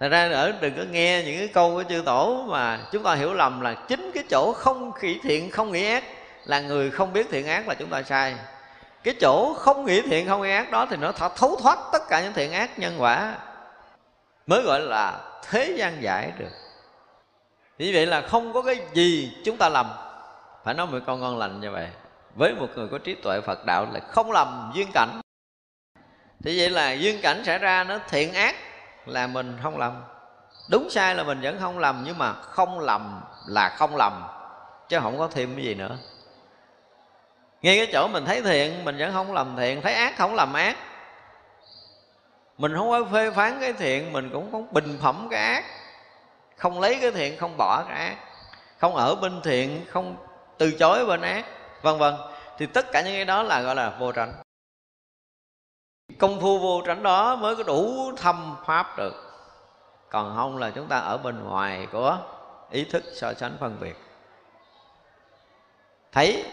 Thật 0.00 0.08
ra 0.08 0.30
ở, 0.32 0.52
đừng 0.60 0.76
có 0.76 0.82
nghe 0.90 1.22
những 1.22 1.38
cái 1.38 1.48
câu 1.48 1.70
của 1.70 1.82
chư 1.88 2.02
tổ 2.06 2.44
mà 2.48 2.78
chúng 2.92 3.02
ta 3.02 3.14
hiểu 3.14 3.34
lầm 3.34 3.60
là 3.60 3.74
chính 3.74 4.10
cái 4.14 4.24
chỗ 4.30 4.52
không 4.52 4.92
khỉ 4.92 5.20
thiện, 5.22 5.50
không 5.50 5.72
nghĩ 5.72 5.88
ác 5.88 6.04
là 6.44 6.60
người 6.60 6.90
không 6.90 7.12
biết 7.12 7.26
thiện 7.30 7.46
ác 7.46 7.68
là 7.68 7.74
chúng 7.74 7.90
ta 7.90 8.02
sai 8.02 8.34
cái 9.08 9.16
chỗ 9.20 9.54
không 9.54 9.84
nghĩ 9.84 10.02
thiện, 10.02 10.28
không 10.28 10.42
nghĩ 10.42 10.50
ác 10.50 10.70
đó 10.70 10.86
thì 10.90 10.96
nó 10.96 11.12
thấu 11.12 11.56
thoát 11.62 11.78
tất 11.92 12.02
cả 12.08 12.22
những 12.22 12.32
thiện 12.32 12.52
ác 12.52 12.78
nhân 12.78 12.96
quả, 12.98 13.34
mới 14.46 14.62
gọi 14.62 14.80
là 14.80 15.20
thế 15.42 15.74
gian 15.78 16.02
giải 16.02 16.32
được. 16.38 16.50
Như 17.78 17.90
vậy 17.94 18.06
là 18.06 18.20
không 18.20 18.52
có 18.52 18.62
cái 18.62 18.76
gì 18.92 19.36
chúng 19.44 19.56
ta 19.56 19.68
lầm. 19.68 19.86
Phải 20.64 20.74
nói 20.74 20.86
một 20.86 20.98
câu 21.06 21.16
ngon 21.16 21.38
lành 21.38 21.60
như 21.60 21.70
vậy, 21.70 21.88
với 22.34 22.54
một 22.54 22.66
người 22.74 22.88
có 22.88 22.98
trí 22.98 23.14
tuệ 23.14 23.40
phật 23.40 23.64
đạo 23.66 23.86
là 23.92 24.00
không 24.00 24.32
lầm 24.32 24.70
duyên 24.74 24.88
cảnh. 24.94 25.20
Thì 26.44 26.60
vậy 26.60 26.70
là 26.70 26.92
duyên 26.92 27.20
cảnh 27.22 27.44
xảy 27.44 27.58
ra 27.58 27.84
nó 27.84 27.98
thiện 28.08 28.34
ác 28.34 28.54
là 29.06 29.26
mình 29.26 29.58
không 29.62 29.78
lầm. 29.78 30.02
Đúng 30.70 30.90
sai 30.90 31.14
là 31.14 31.22
mình 31.22 31.40
vẫn 31.42 31.58
không 31.60 31.78
lầm, 31.78 32.02
nhưng 32.06 32.18
mà 32.18 32.32
không 32.32 32.80
lầm 32.80 33.20
là 33.46 33.68
không 33.68 33.96
lầm, 33.96 34.24
chứ 34.88 34.98
không 35.02 35.18
có 35.18 35.28
thêm 35.28 35.56
cái 35.56 35.64
gì 35.64 35.74
nữa 35.74 35.96
ngay 37.62 37.76
cái 37.76 37.88
chỗ 37.92 38.08
mình 38.08 38.24
thấy 38.24 38.42
thiện, 38.42 38.84
mình 38.84 38.96
vẫn 38.98 39.12
không 39.12 39.32
làm 39.32 39.56
thiện, 39.56 39.82
thấy 39.82 39.94
ác 39.94 40.14
không 40.18 40.34
làm 40.34 40.52
ác. 40.52 40.76
Mình 42.58 42.74
không 42.76 42.90
có 42.90 43.04
phê 43.12 43.30
phán 43.30 43.60
cái 43.60 43.72
thiện, 43.72 44.12
mình 44.12 44.30
cũng 44.32 44.52
không 44.52 44.72
bình 44.72 44.98
phẩm 45.02 45.28
cái 45.30 45.42
ác. 45.42 45.64
Không 46.56 46.80
lấy 46.80 46.98
cái 47.00 47.10
thiện, 47.10 47.38
không 47.38 47.56
bỏ 47.56 47.84
cái 47.88 47.98
ác. 47.98 48.16
Không 48.78 48.96
ở 48.96 49.14
bên 49.14 49.40
thiện, 49.44 49.84
không 49.88 50.16
từ 50.58 50.70
chối 50.70 51.06
bên 51.06 51.22
ác, 51.22 51.44
vân 51.82 51.98
vân. 51.98 52.14
Thì 52.58 52.66
tất 52.66 52.86
cả 52.92 53.02
những 53.02 53.14
cái 53.14 53.24
đó 53.24 53.42
là, 53.42 53.60
gọi 53.60 53.74
là, 53.74 53.90
vô 53.98 54.12
tránh. 54.12 54.32
Công 56.18 56.40
phu 56.40 56.58
vô 56.58 56.82
tránh 56.86 57.02
đó 57.02 57.36
mới 57.36 57.56
có 57.56 57.62
đủ 57.62 58.12
thâm 58.16 58.56
pháp 58.66 58.98
được. 58.98 59.14
Còn 60.10 60.36
không 60.36 60.58
là 60.58 60.70
chúng 60.70 60.88
ta 60.88 60.98
ở 60.98 61.18
bên 61.18 61.44
ngoài 61.44 61.86
của 61.92 62.18
ý 62.70 62.84
thức 62.84 63.04
so 63.14 63.34
sánh 63.34 63.56
phân 63.60 63.76
biệt. 63.80 63.96
Thấy 66.12 66.44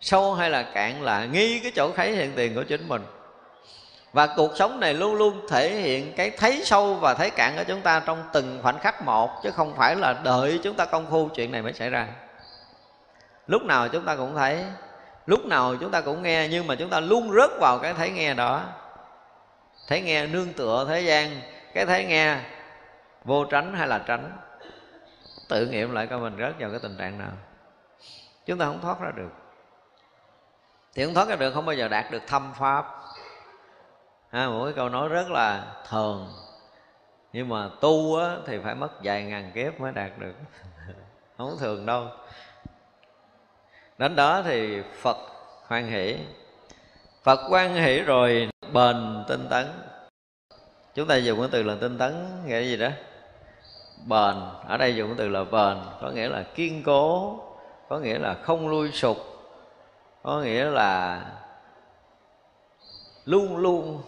sâu 0.00 0.34
hay 0.34 0.50
là 0.50 0.62
cạn 0.62 1.02
là 1.02 1.24
nghi 1.24 1.60
cái 1.60 1.72
chỗ 1.74 1.92
thấy 1.96 2.16
hiện 2.16 2.32
tiền 2.36 2.54
của 2.54 2.62
chính 2.62 2.88
mình. 2.88 3.02
Và 4.12 4.26
cuộc 4.26 4.56
sống 4.56 4.80
này 4.80 4.94
luôn 4.94 5.14
luôn 5.14 5.46
thể 5.48 5.70
hiện 5.70 6.12
cái 6.16 6.30
thấy 6.30 6.62
sâu 6.64 6.94
và 6.94 7.14
thấy 7.14 7.30
cạn 7.30 7.56
của 7.56 7.64
chúng 7.68 7.80
ta 7.80 8.02
trong 8.06 8.22
từng 8.32 8.58
khoảnh 8.62 8.78
khắc 8.78 9.02
một, 9.02 9.30
chứ 9.42 9.50
không 9.50 9.74
phải 9.76 9.96
là 9.96 10.12
đợi 10.12 10.60
chúng 10.62 10.76
ta 10.76 10.84
công 10.84 11.06
phu 11.10 11.28
chuyện 11.28 11.52
này 11.52 11.62
mới 11.62 11.72
xảy 11.72 11.90
ra. 11.90 12.08
Lúc 13.46 13.62
nào 13.62 13.88
chúng 13.88 14.04
ta 14.04 14.16
cũng 14.16 14.34
thấy, 14.36 14.64
lúc 15.26 15.46
nào 15.46 15.76
chúng 15.76 15.90
ta 15.90 16.00
cũng 16.00 16.22
nghe, 16.22 16.48
nhưng 16.50 16.66
mà 16.66 16.74
chúng 16.74 16.90
ta 16.90 17.00
luôn 17.00 17.32
rớt 17.32 17.50
vào 17.60 17.78
cái 17.78 17.94
thấy 17.94 18.10
nghe 18.10 18.34
đó. 18.34 18.64
Thấy 19.88 20.00
nghe 20.00 20.26
nương 20.26 20.52
tựa 20.52 20.86
thế 20.88 21.00
gian, 21.00 21.40
cái 21.74 21.86
thấy 21.86 22.04
nghe 22.04 22.36
vô 23.24 23.44
tránh 23.44 23.74
hay 23.74 23.88
là 23.88 23.98
tránh, 23.98 24.32
tự 25.48 25.66
nghiệm 25.66 25.92
lại 25.92 26.06
coi 26.06 26.18
mình 26.18 26.36
rớt 26.38 26.60
vào 26.60 26.70
cái 26.70 26.78
tình 26.82 26.96
trạng 26.98 27.18
nào. 27.18 27.32
Chúng 28.46 28.58
ta 28.58 28.64
không 28.64 28.80
thoát 28.80 29.00
ra 29.00 29.10
được 29.16 29.47
thì 30.98 31.04
không 31.04 31.14
thoát 31.14 31.28
ra 31.28 31.36
được 31.36 31.52
không 31.54 31.66
bao 31.66 31.74
giờ 31.74 31.88
đạt 31.88 32.10
được 32.10 32.22
thâm 32.26 32.52
pháp. 32.58 32.86
Ha, 34.30 34.48
một 34.48 34.64
cái 34.64 34.72
câu 34.76 34.88
nói 34.88 35.08
rất 35.08 35.30
là 35.30 35.74
thường 35.88 36.32
nhưng 37.32 37.48
mà 37.48 37.70
tu 37.80 38.16
á, 38.16 38.36
thì 38.46 38.58
phải 38.64 38.74
mất 38.74 38.88
vài 39.02 39.24
ngàn 39.24 39.52
kiếp 39.54 39.80
mới 39.80 39.92
đạt 39.92 40.18
được. 40.18 40.32
Không 41.38 41.56
thường 41.60 41.86
đâu. 41.86 42.06
Đến 43.98 44.16
đó 44.16 44.42
thì 44.42 44.82
phật 45.00 45.16
hoan 45.66 45.86
hỷ. 45.86 46.16
Phật 47.22 47.40
hoan 47.48 47.74
hỷ 47.74 48.00
rồi 48.00 48.48
bền 48.72 49.24
tinh 49.28 49.46
tấn. 49.50 49.66
Chúng 50.94 51.08
ta 51.08 51.16
dùng 51.16 51.38
cái 51.38 51.48
từ 51.52 51.62
là 51.62 51.76
tinh 51.80 51.98
tấn 51.98 52.42
nghĩa 52.46 52.62
gì 52.62 52.76
đó? 52.76 52.88
Bền. 54.06 54.34
Ở 54.66 54.76
đây 54.76 54.96
dùng 54.96 55.08
cái 55.08 55.16
từ 55.18 55.28
là 55.28 55.44
bền 55.44 55.76
có 56.00 56.10
nghĩa 56.10 56.28
là 56.28 56.42
kiên 56.54 56.82
cố 56.82 57.36
có 57.88 57.98
nghĩa 57.98 58.18
là 58.18 58.34
không 58.34 58.68
lui 58.68 58.92
sụp 58.92 59.37
có 60.22 60.40
nghĩa 60.40 60.64
là 60.64 61.20
luôn 63.24 63.56
luôn 63.56 64.02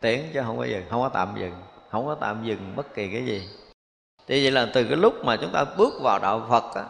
tiến 0.00 0.30
chứ 0.34 0.42
không 0.46 0.58
có 0.58 0.64
dừng 0.64 0.84
không 0.90 1.00
có 1.00 1.08
tạm 1.08 1.34
dừng 1.38 1.54
không 1.90 2.06
có 2.06 2.14
tạm 2.14 2.44
dừng 2.44 2.76
bất 2.76 2.94
kỳ 2.94 3.12
cái 3.12 3.26
gì. 3.26 3.48
Thì 4.26 4.42
vậy 4.42 4.50
là 4.50 4.68
từ 4.74 4.84
cái 4.84 4.96
lúc 4.96 5.24
mà 5.24 5.36
chúng 5.36 5.52
ta 5.52 5.64
bước 5.64 5.94
vào 6.02 6.18
đạo 6.18 6.46
phật 6.48 6.74
á, 6.74 6.84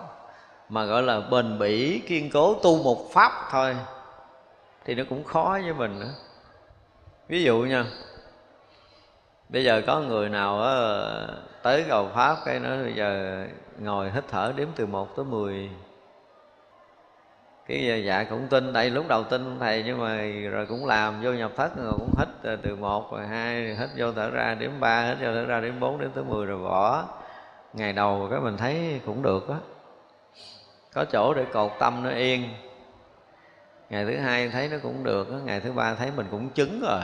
mà 0.69 0.85
gọi 0.85 1.03
là 1.03 1.21
bền 1.21 1.59
bỉ 1.59 2.01
kiên 2.07 2.31
cố 2.31 2.55
tu 2.55 2.83
một 2.83 3.13
pháp 3.13 3.33
thôi 3.51 3.77
thì 4.85 4.95
nó 4.95 5.05
cũng 5.09 5.25
khó 5.25 5.59
với 5.63 5.73
mình 5.73 6.01
nữa. 6.01 6.15
Ví 7.29 7.43
dụ 7.43 7.59
nha 7.59 7.85
bây 9.49 9.65
giờ 9.65 9.83
có 9.87 10.01
người 10.01 10.29
nào 10.29 10.63
á, 10.63 10.75
tới 11.63 11.85
cầu 11.89 12.09
pháp 12.15 12.37
cái 12.45 12.61
nó 12.61 12.77
bây 12.83 12.95
giờ 12.95 13.45
ngồi 13.79 14.11
hít 14.11 14.25
thở 14.29 14.53
đếm 14.57 14.69
từ 14.77 14.87
1 14.87 15.17
tới 15.17 15.25
10 15.25 15.71
cái 17.69 17.91
ờ, 17.91 17.97
dạ 17.97 18.25
cũng 18.25 18.49
tin. 18.49 18.73
Tại 18.73 18.91
lúc 18.91 19.09
đầu 19.09 19.25
tin 19.25 19.59
thầy, 19.61 19.83
nhưng 19.87 20.01
mà 20.01 20.23
rồi 20.51 20.67
cũng 20.67 20.87
làm 20.87 21.23
vô 21.23 21.33
nhập 21.33 21.53
thất, 21.57 21.77
rồi 21.77 21.93
cũng 21.99 22.15
hít 22.19 22.29
ờ, 22.43 22.57
từ 22.63 22.77
một 22.77 23.13
rồi 23.13 23.27
hai 23.27 23.77
hít 23.77 23.89
vô 23.97 24.13
thở 24.13 24.31
ra 24.31 24.55
điểm 24.55 24.81
ba, 24.81 25.05
hít 25.09 25.19
vô 25.21 25.35
thở 25.35 25.45
ra 25.45 25.61
điểm 25.61 25.81
bốn, 25.81 26.01
đến 26.01 26.11
tới 26.15 26.25
mười 26.25 26.47
rồi 26.47 26.63
bỏ. 26.63 27.05
Ngày 27.73 27.93
đầu 27.93 28.29
cái 28.31 28.41
mình 28.41 28.57
thấy 28.57 29.01
cũng 29.07 29.23
được 29.23 29.49
á. 29.49 29.57
Có 30.95 31.05
chỗ 31.05 31.35
để 31.35 31.45
cột 31.53 31.73
tâm 31.79 32.03
nó 32.03 32.11
yên. 32.11 32.49
Ngày 33.91 34.05
thứ 34.05 34.17
hai 34.17 34.49
thấy 34.49 34.69
nó 34.69 34.77
cũng 34.83 35.05
được 35.05 35.33
á, 35.33 35.39
ngày 35.45 35.61
thứ 35.61 35.73
ba 35.73 35.95
thấy 35.95 36.11
mình 36.17 36.27
cũng 36.31 36.49
chứng 36.49 36.81
rồi. 36.81 37.01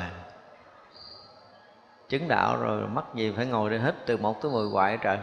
Chứng 2.09 2.29
đạo 2.29 2.57
rồi 2.61 2.89
mắc 2.89 3.05
gì 3.15 3.33
phải 3.37 3.47
ngồi 3.47 3.71
để 3.71 3.79
hít 3.79 3.95
từ 4.07 4.17
một 4.17 4.43
tới 4.43 4.53
mười 4.53 4.69
hoài 4.69 4.99
trời 5.03 5.19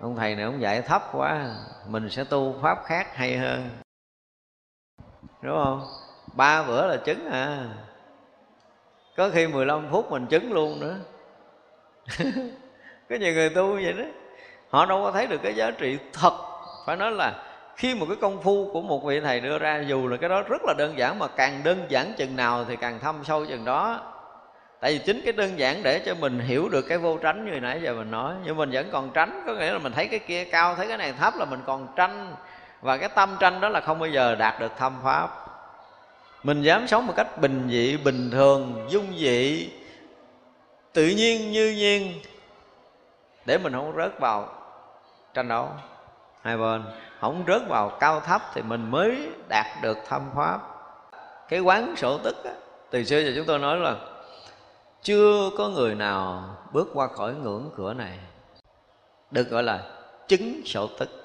ông 0.00 0.16
thầy 0.16 0.34
này 0.34 0.44
ông 0.44 0.60
dạy 0.60 0.82
thấp 0.82 1.02
quá, 1.12 1.54
mình 1.88 2.10
sẽ 2.10 2.24
tu 2.24 2.54
pháp 2.62 2.78
khác 2.84 3.16
hay 3.16 3.38
hơn 3.38 3.83
đúng 5.44 5.64
không? 5.64 5.86
Ba 6.32 6.62
bữa 6.62 6.86
là 6.86 6.96
trứng 7.06 7.30
à. 7.30 7.64
Có 9.16 9.30
khi 9.30 9.46
15 9.46 9.88
phút 9.90 10.10
mình 10.10 10.26
trứng 10.30 10.52
luôn 10.52 10.80
nữa. 10.80 10.96
Có 13.10 13.16
nhiều 13.16 13.32
người 13.32 13.50
tu 13.50 13.72
vậy 13.72 13.92
đó. 13.92 14.04
Họ 14.70 14.86
đâu 14.86 15.02
có 15.04 15.12
thấy 15.12 15.26
được 15.26 15.40
cái 15.42 15.54
giá 15.54 15.70
trị 15.70 15.98
thật. 16.12 16.32
Phải 16.86 16.96
nói 16.96 17.12
là 17.12 17.42
khi 17.76 17.94
một 17.94 18.06
cái 18.08 18.16
công 18.20 18.42
phu 18.42 18.70
của 18.72 18.80
một 18.80 19.04
vị 19.04 19.20
thầy 19.20 19.40
đưa 19.40 19.58
ra, 19.58 19.80
dù 19.86 20.08
là 20.08 20.16
cái 20.16 20.28
đó 20.28 20.42
rất 20.42 20.62
là 20.64 20.74
đơn 20.78 20.98
giản, 20.98 21.18
mà 21.18 21.28
càng 21.28 21.60
đơn 21.64 21.86
giản 21.88 22.12
chừng 22.16 22.36
nào 22.36 22.64
thì 22.64 22.76
càng 22.76 23.00
thâm 23.00 23.24
sâu 23.24 23.46
chừng 23.46 23.64
đó. 23.64 24.00
Tại 24.80 24.92
vì 24.92 24.98
chính 24.98 25.20
cái 25.24 25.32
đơn 25.32 25.58
giản 25.58 25.82
để 25.82 25.98
cho 25.98 26.14
mình 26.14 26.38
hiểu 26.38 26.68
được 26.68 26.82
cái 26.88 26.98
vô 26.98 27.18
tránh 27.18 27.52
như 27.52 27.60
nãy 27.60 27.80
giờ 27.82 27.94
mình 27.94 28.10
nói. 28.10 28.34
Nhưng 28.44 28.56
mình 28.56 28.70
vẫn 28.72 28.88
còn 28.92 29.10
tránh, 29.14 29.42
có 29.46 29.54
nghĩa 29.54 29.72
là 29.72 29.78
mình 29.78 29.92
thấy 29.92 30.08
cái 30.08 30.18
kia 30.18 30.44
cao, 30.44 30.74
thấy 30.74 30.88
cái 30.88 30.98
này 30.98 31.12
thấp 31.12 31.34
là 31.36 31.44
mình 31.44 31.60
còn 31.66 31.88
tranh 31.96 32.34
và 32.84 32.96
cái 32.96 33.08
tâm 33.08 33.36
tranh 33.40 33.60
đó 33.60 33.68
là 33.68 33.80
không 33.80 33.98
bao 33.98 34.08
giờ 34.08 34.34
đạt 34.34 34.60
được 34.60 34.72
thâm 34.78 34.98
pháp. 35.02 35.46
Mình 36.42 36.62
dám 36.62 36.86
sống 36.86 37.06
một 37.06 37.12
cách 37.16 37.38
bình 37.38 37.68
dị 37.70 37.96
bình 37.96 38.30
thường 38.30 38.86
dung 38.88 39.18
dị 39.18 39.70
tự 40.92 41.06
nhiên 41.06 41.52
như 41.52 41.72
nhiên 41.72 42.20
để 43.46 43.58
mình 43.58 43.72
không 43.72 43.96
rớt 43.96 44.20
vào 44.20 44.48
tranh 45.34 45.48
đấu. 45.48 45.68
Hai 46.42 46.56
bên 46.56 46.84
không 47.20 47.44
rớt 47.46 47.62
vào 47.68 47.96
cao 48.00 48.20
thấp 48.20 48.42
thì 48.54 48.62
mình 48.62 48.90
mới 48.90 49.28
đạt 49.48 49.66
được 49.82 49.98
thâm 50.08 50.30
pháp. 50.34 50.60
Cái 51.48 51.60
quán 51.60 51.96
sổ 51.96 52.18
tức 52.18 52.44
á, 52.44 52.52
từ 52.90 53.04
xưa 53.04 53.20
giờ 53.20 53.32
chúng 53.36 53.46
tôi 53.46 53.58
nói 53.58 53.78
là 53.78 53.96
chưa 55.02 55.50
có 55.58 55.68
người 55.68 55.94
nào 55.94 56.44
bước 56.72 56.88
qua 56.94 57.06
khỏi 57.06 57.34
ngưỡng 57.34 57.70
cửa 57.76 57.94
này 57.94 58.18
được 59.30 59.50
gọi 59.50 59.62
là 59.62 59.80
chứng 60.28 60.60
sổ 60.64 60.86
tức 60.98 61.23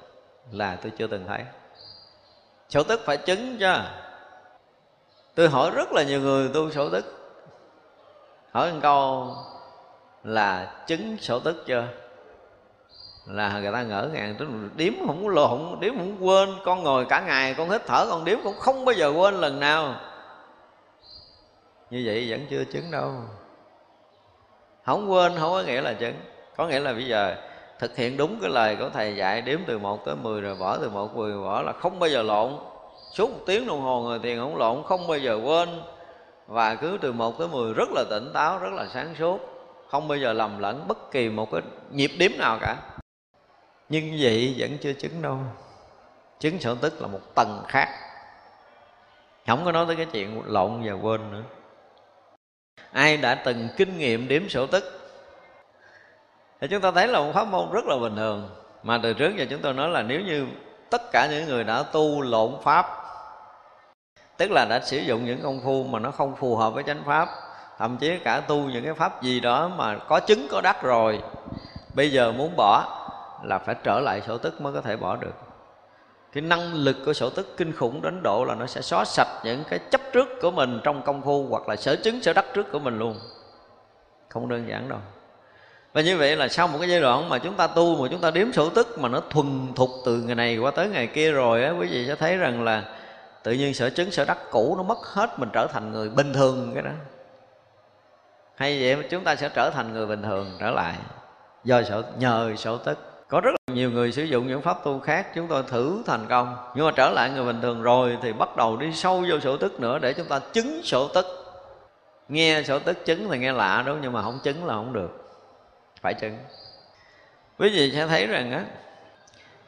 là 0.52 0.78
tôi 0.82 0.92
chưa 0.98 1.08
từng 1.08 1.26
thấy. 1.28 1.44
Sổ 2.70 2.84
tức 2.84 3.02
phải 3.06 3.18
chứng 3.18 3.58
chứ 3.60 3.74
tôi 5.36 5.50
hỏi 5.50 5.72
rất 5.72 5.92
là 5.92 6.04
nhiều 6.04 6.22
người 6.22 6.50
tu 6.54 6.72
sổ 6.72 6.90
tức. 6.90 7.06
Hỏi 8.52 8.74
một 8.74 8.80
câu 8.82 9.36
là 10.24 10.74
chứng 10.88 11.18
sổ 11.18 11.40
tức 11.40 11.64
chưa? 11.66 11.88
Là 13.26 13.60
người 13.60 13.72
ta 13.72 13.84
ngỡ 13.84 14.10
ngàng, 14.14 14.36
tức 14.40 14.48
điếm 14.76 14.94
không 15.08 15.24
có 15.24 15.30
lộn, 15.30 15.80
điếm 15.80 15.98
không 15.98 16.28
quên. 16.28 16.50
Con 16.66 16.84
ngồi 16.84 17.06
cả 17.06 17.22
ngày, 17.22 17.54
con 17.54 17.70
hít 17.70 17.82
thở, 17.86 18.06
con 18.10 18.26
điếm 18.26 18.40
cũng 18.44 18.60
không 18.60 18.86
bao 18.86 18.94
giờ 18.94 19.14
quên 19.16 19.34
lần 19.34 19.60
nào. 19.60 19.96
Như 21.90 22.04
vậy 22.06 22.28
vẫn 22.30 22.48
chưa 22.50 22.64
chứng 22.64 22.92
đâu. 22.92 23.14
Không 24.86 25.12
quên 25.12 25.32
không 25.40 25.52
có 25.52 25.62
nghĩa 25.62 25.82
là 25.82 25.94
chứng. 25.94 26.16
Có 26.58 26.68
nghĩa 26.68 26.80
là 26.80 26.94
bây 26.94 27.08
giờ 27.08 27.36
thực 27.80 27.96
hiện 27.96 28.18
đúng 28.18 28.40
cái 28.42 28.50
lời 28.50 28.76
của 28.76 28.90
thầy 28.94 29.16
dạy, 29.16 29.42
đếm 29.42 29.60
từ 29.68 29.78
1 29.78 30.06
tới 30.06 30.16
10 30.16 30.42
rồi 30.42 30.56
bỏ 30.56 30.78
từ 30.78 30.90
1 30.90 31.16
10 31.16 31.38
bỏ 31.38 31.62
là 31.62 31.74
không 31.74 32.00
bao 32.00 32.10
giờ 32.10 32.22
lộn. 32.22 32.54
Suốt 33.14 33.32
một 33.32 33.40
tiếng 33.46 33.68
đồng 33.68 33.82
hồ 33.82 34.02
người 34.02 34.20
thiền 34.20 34.40
không 34.40 34.58
lộn, 34.58 34.84
không 34.84 35.08
bao 35.08 35.18
giờ 35.18 35.40
quên. 35.44 35.70
Và 36.48 36.76
cứ 36.76 36.98
từ 37.02 37.12
1 37.12 37.40
tới 37.40 37.48
10 37.48 37.74
rất 37.74 37.90
là 37.92 38.04
tỉnh 38.10 38.32
táo, 38.34 38.60
rất 38.60 38.74
là 38.74 38.88
sáng 38.94 39.16
suốt, 39.20 39.40
không 39.88 40.08
bao 40.08 40.18
giờ 40.18 40.34
lầm 40.34 40.60
lẫn 40.60 40.88
bất 40.88 41.12
kỳ 41.12 41.30
một 41.30 41.52
cái 41.52 41.62
nhịp 41.92 42.12
đếm 42.20 42.32
nào 42.38 42.58
cả. 42.62 42.78
Nhưng 43.90 44.18
vậy 44.20 44.56
vẫn 44.58 44.78
chưa 44.82 44.94
chứng 44.94 45.22
đâu. 45.22 45.38
Chứng 46.40 46.60
sở 46.60 46.76
tức 46.82 47.02
là 47.02 47.08
một 47.08 47.36
tầng 47.36 47.64
khác. 47.68 47.88
Không 49.48 49.66
có 49.66 49.72
nói 49.72 49.86
tới 49.88 49.96
cái 49.96 50.06
chuyện 50.06 50.42
lộn 50.46 50.82
và 50.86 50.94
quên 50.94 51.32
nữa. 51.32 51.44
Ai 52.92 53.18
đã 53.18 53.36
từng 53.36 53.68
kinh 53.78 53.98
nghiệm 53.98 54.28
đếm 54.28 54.50
sổ 54.50 54.68
tức? 54.68 54.99
Thì 56.62 56.68
chúng 56.68 56.82
ta 56.82 56.92
thấy 56.92 57.08
là 57.08 57.20
một 57.20 57.32
pháp 57.34 57.48
môn 57.48 57.72
rất 57.72 57.86
là 57.86 57.96
bình 57.98 58.16
thường. 58.16 58.50
Mà 58.84 59.00
từ 59.04 59.14
trước 59.14 59.36
giờ 59.38 59.46
chúng 59.50 59.62
tôi 59.62 59.74
nói 59.74 59.90
là 59.90 60.02
nếu 60.02 60.22
như 60.22 60.48
tất 60.90 61.02
cả 61.12 61.28
những 61.32 61.48
người 61.48 61.64
đã 61.64 61.84
tu 61.84 62.22
lộn 62.22 62.52
pháp, 62.64 62.86
tức 64.38 64.52
là 64.52 64.66
đã 64.66 64.80
sử 64.80 64.98
dụng 64.98 65.26
những 65.26 65.42
công 65.44 65.62
phu 65.64 65.84
mà 65.84 66.00
nó 66.00 66.12
không 66.12 66.36
phù 66.36 66.56
hợp 66.56 66.74
với 66.74 66.84
chánh 66.84 67.04
pháp, 67.06 67.30
thậm 67.78 67.98
chí 67.98 68.18
cả 68.24 68.40
tu 68.40 68.58
những 68.58 68.84
cái 68.84 68.94
pháp 68.94 69.22
gì 69.22 69.40
đó 69.40 69.68
mà 69.68 69.96
có 69.96 70.20
chứng, 70.20 70.48
có 70.52 70.62
đắc 70.62 70.84
rồi, 70.84 71.22
bây 71.94 72.12
giờ 72.12 72.32
muốn 72.32 72.56
bỏ 72.56 72.86
là 73.44 73.60
phải 73.60 73.76
trở 73.84 74.00
lại 74.00 74.22
sổ 74.28 74.38
tức 74.38 74.62
mới 74.62 74.74
có 74.74 74.82
thể 74.82 74.98
bỏ 74.98 75.16
được. 75.16 75.34
Cái 76.34 76.42
năng 76.42 76.74
lực 76.74 76.98
của 77.06 77.14
sổ 77.14 77.30
tức 77.30 77.58
kinh 77.58 77.74
khủng 77.74 78.02
đến 78.02 78.24
độ 78.24 78.46
là 78.48 78.56
nó 78.56 78.66
sẽ 78.66 78.82
xóa 78.82 79.06
sạch 79.06 79.28
những 79.44 79.64
cái 79.70 79.80
chấp 79.92 80.02
trước 80.14 80.28
của 80.42 80.52
mình 80.52 80.80
trong 80.84 81.02
công 81.02 81.22
phu 81.22 81.48
hoặc 81.50 81.70
là 81.70 81.76
sở 81.76 81.96
chứng, 81.96 82.22
sở 82.22 82.34
đắc 82.34 82.46
trước 82.54 82.72
của 82.72 82.80
mình 82.80 83.00
luôn. 83.00 83.16
Không 84.30 84.50
đơn 84.50 84.70
giản 84.70 84.90
đâu 84.90 85.00
và 86.00 86.04
như 86.04 86.18
vậy 86.18 86.36
là 86.36 86.48
sau 86.48 86.68
một 86.68 86.78
cái 86.80 86.90
giai 86.90 87.02
đoạn 87.02 87.30
mà 87.30 87.38
chúng 87.38 87.54
ta 87.54 87.68
tu, 87.68 88.02
mà 88.02 88.08
chúng 88.12 88.22
ta 88.22 88.32
đếm 88.32 88.52
sổ 88.54 88.70
tức 88.70 89.00
mà 89.00 89.10
nó 89.10 89.22
thuần 89.30 89.74
thục 89.76 89.90
từ 90.06 90.18
ngày 90.18 90.36
này 90.36 90.58
qua 90.58 90.72
tới 90.72 90.90
ngày 90.90 91.08
kia 91.08 91.32
rồi 91.32 91.64
á, 91.64 91.72
quý 91.72 91.88
vị 91.88 92.08
sẽ 92.08 92.16
thấy 92.16 92.38
rằng 92.38 92.64
là 92.64 92.84
tự 93.44 93.52
nhiên 93.52 93.74
sở 93.74 93.90
chứng, 93.90 94.12
sở 94.12 94.26
đắc 94.26 94.38
cũ 94.52 94.76
nó 94.78 94.84
mất 94.84 94.98
hết, 95.04 95.40
mình 95.40 95.50
trở 95.54 95.68
thành 95.68 95.92
người 95.92 96.10
bình 96.10 96.34
thường 96.34 96.72
cái 96.74 96.84
đó. 96.84 96.90
Hay 98.56 98.80
vậy 98.82 99.08
chúng 99.10 99.24
ta 99.24 99.36
sẽ 99.36 99.50
trở 99.50 99.70
thành 99.70 99.94
người 99.94 100.06
bình 100.06 100.24
thường 100.24 100.52
trở 100.60 100.72
lại 100.72 100.94
do 101.64 101.84
sở, 101.84 102.04
nhờ 102.20 102.54
sổ 102.58 102.78
tức. 102.78 102.98
Có 103.28 103.42
rất 103.42 103.52
là 103.52 103.76
nhiều 103.76 103.92
người 103.92 104.12
sử 104.12 104.24
dụng 104.24 104.48
những 104.48 104.62
pháp 104.62 104.84
tu 104.84 105.00
khác, 105.00 105.28
chúng 105.36 105.48
tôi 105.48 105.64
thử 105.68 106.04
thành 106.06 106.26
công. 106.30 106.56
Nhưng 106.76 106.86
mà 106.86 106.92
trở 106.96 107.10
lại 107.10 107.30
người 107.30 107.46
bình 107.46 107.62
thường 107.62 107.82
rồi 107.82 108.18
thì 108.22 108.34
bắt 108.34 108.58
đầu 108.58 108.78
đi 108.78 108.94
sâu 108.94 109.24
vô 109.30 109.40
sổ 109.40 109.58
tức 109.58 109.80
nữa 109.80 110.00
để 110.00 110.14
chúng 110.14 110.28
ta 110.28 110.40
chứng 110.54 110.82
sổ 110.84 111.08
tức. 111.08 111.26
Nghe 112.30 112.64
sổ 112.64 112.80
tức 112.80 113.06
chứng 113.06 113.30
thì 113.32 113.38
nghe 113.38 113.52
lạ 113.52 113.84
đúng, 113.86 114.00
nhưng 114.02 114.14
mà 114.14 114.22
không 114.22 114.40
chứng 114.44 114.66
là 114.66 114.74
không 114.74 114.94
được 114.94 115.29
phải 116.02 116.14
chứng 116.14 116.38
quý 117.60 117.70
vị 117.70 117.92
sẽ 117.96 118.08
thấy 118.08 118.28
rằng 118.28 118.52
á, 118.52 118.64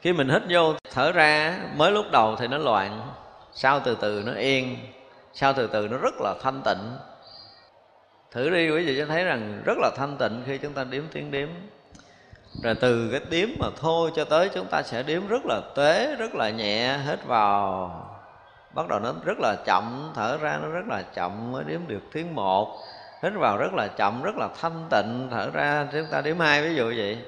khi 0.00 0.12
mình 0.12 0.28
hít 0.28 0.42
vô, 0.48 0.74
thở 0.92 1.12
ra 1.12 1.58
mới 1.76 1.90
lúc 1.90 2.06
đầu 2.12 2.36
thì 2.36 2.46
nó 2.46 2.58
loạn, 2.58 3.10
sau 3.52 3.80
từ 3.80 3.96
từ 4.00 4.22
nó 4.26 4.32
yên, 4.32 4.76
sau 5.32 5.52
từ 5.52 5.66
từ 5.66 5.88
nó 5.88 5.96
rất 5.96 6.14
là 6.20 6.34
thanh 6.42 6.62
tịnh. 6.64 6.96
Thử 8.30 8.50
đi, 8.50 8.70
quý 8.70 8.86
vị 8.86 8.98
sẽ 8.98 9.06
thấy 9.06 9.24
rằng 9.24 9.62
rất 9.64 9.78
là 9.78 9.90
thanh 9.96 10.16
tịnh 10.18 10.42
khi 10.46 10.58
chúng 10.58 10.72
ta 10.72 10.84
đếm 10.84 11.02
tiếng 11.12 11.30
đếm. 11.30 11.48
Rồi 12.62 12.74
từ 12.74 13.08
cái 13.10 13.20
đếm 13.30 13.48
mà 13.58 13.66
thôi 13.76 14.10
cho 14.16 14.24
tới 14.24 14.50
chúng 14.54 14.66
ta 14.66 14.82
sẽ 14.82 15.02
đếm 15.02 15.28
rất 15.28 15.42
là 15.44 15.60
tế 15.74 16.16
rất 16.16 16.34
là 16.34 16.50
nhẹ 16.50 16.96
hết 16.96 17.24
vào. 17.26 17.90
Bắt 18.74 18.88
đầu 18.88 18.98
nó 18.98 19.12
rất 19.24 19.38
là 19.40 19.56
chậm, 19.66 20.12
thở 20.14 20.38
ra 20.40 20.58
nó 20.62 20.68
rất 20.68 20.84
là 20.88 21.02
chậm 21.02 21.52
mới 21.52 21.64
đếm 21.64 21.80
được 21.86 22.02
tiếng 22.12 22.34
một 22.34 22.78
hít 23.22 23.32
vào 23.34 23.56
rất 23.56 23.74
là 23.74 23.88
chậm, 23.88 24.22
rất 24.22 24.36
là 24.36 24.48
thanh 24.60 24.86
tịnh, 24.90 25.28
thở 25.30 25.50
ra 25.50 25.86
chúng 25.92 26.06
ta 26.10 26.20
đếm 26.20 26.38
hai, 26.38 26.62
ví 26.62 26.74
dụ 26.74 26.84
vậy. 26.96 27.18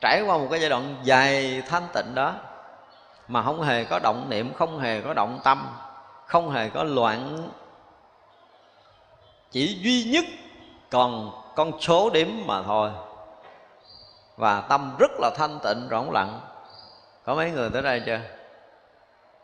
Trải 0.00 0.22
qua 0.26 0.38
một 0.38 0.46
cái 0.50 0.60
giai 0.60 0.70
đoạn 0.70 0.96
dài 1.02 1.62
thanh 1.68 1.86
tịnh 1.94 2.14
đó, 2.14 2.34
mà 3.28 3.42
không 3.42 3.62
hề 3.62 3.84
có 3.84 3.98
động 3.98 4.26
niệm, 4.28 4.54
không 4.54 4.78
hề 4.78 5.00
có 5.00 5.14
động 5.14 5.40
tâm, 5.44 5.68
không 6.26 6.50
hề 6.50 6.68
có 6.68 6.84
loạn, 6.84 7.48
chỉ 9.50 9.78
duy 9.82 10.04
nhất 10.04 10.24
còn 10.90 11.30
con 11.56 11.80
số 11.80 12.10
điểm 12.10 12.44
mà 12.46 12.62
thôi. 12.62 12.90
Và 14.36 14.60
tâm 14.60 14.96
rất 14.98 15.10
là 15.20 15.30
thanh 15.36 15.58
tịnh, 15.62 15.88
rỗng 15.90 16.10
lặng. 16.10 16.40
Có 17.24 17.34
mấy 17.34 17.50
người 17.50 17.70
tới 17.70 17.82
đây 17.82 18.02
chưa? 18.06 18.20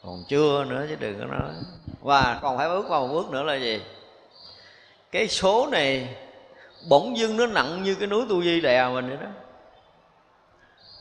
Còn 0.04 0.24
chưa 0.28 0.64
nữa 0.64 0.86
chứ 0.88 0.96
đừng 1.00 1.20
có 1.20 1.26
nói. 1.26 1.50
Và 2.00 2.38
còn 2.42 2.58
phải 2.58 2.68
bước 2.68 2.86
qua 2.88 3.00
một 3.00 3.08
bước 3.08 3.30
nữa 3.30 3.42
là 3.42 3.54
gì? 3.54 3.82
Cái 5.12 5.28
số 5.28 5.66
này 5.66 6.16
bỗng 6.88 7.16
dưng 7.16 7.36
nó 7.36 7.46
nặng 7.46 7.82
như 7.82 7.94
cái 7.94 8.06
núi 8.06 8.24
tu 8.28 8.42
di 8.42 8.60
đè 8.60 8.88
mình 8.88 9.08
vậy 9.08 9.18
đó. 9.20 9.28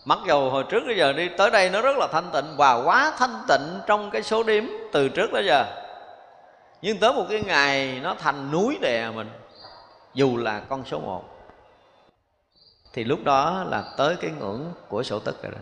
Mặc 0.06 0.19
dầu 0.27 0.49
hồi 0.49 0.64
trước 0.69 0.84
tới 0.86 0.98
giờ 0.98 1.14
đi, 1.14 1.30
tới 1.38 1.52
đây 1.52 1.69
nó 1.69 1.81
rất 1.81 1.98
là 1.98 2.07
thanh 2.07 2.30
tịnh, 2.34 2.56
và 2.57 2.84
quá 2.86 3.14
thanh 3.18 3.41
tịnh 3.48 3.80
trong 3.88 4.10
cái 4.11 4.23
số 4.23 4.44
điểm 4.44 4.90
từ 4.91 5.10
trước 5.10 5.30
tới 5.34 5.45
giờ. 5.45 5.65
Nhưng 6.81 6.98
tới 6.98 7.14
một 7.14 7.26
cái 7.30 7.41
ngày 7.41 7.99
nó 8.03 8.15
thành 8.19 8.52
núi 8.52 8.77
đè 8.81 9.10
mình, 9.10 9.30
dù 10.14 10.38
là 10.38 10.60
con 10.60 10.86
số 10.86 10.99
một, 10.99 11.23
thì 12.94 13.03
lúc 13.03 13.23
đó 13.23 13.65
là 13.68 13.84
tới 13.98 14.15
cái 14.15 14.31
ngưỡng 14.40 14.73
của 14.90 15.03
sổ 15.03 15.19
tức 15.19 15.44
rồi 15.44 15.52
đó. 15.52 15.61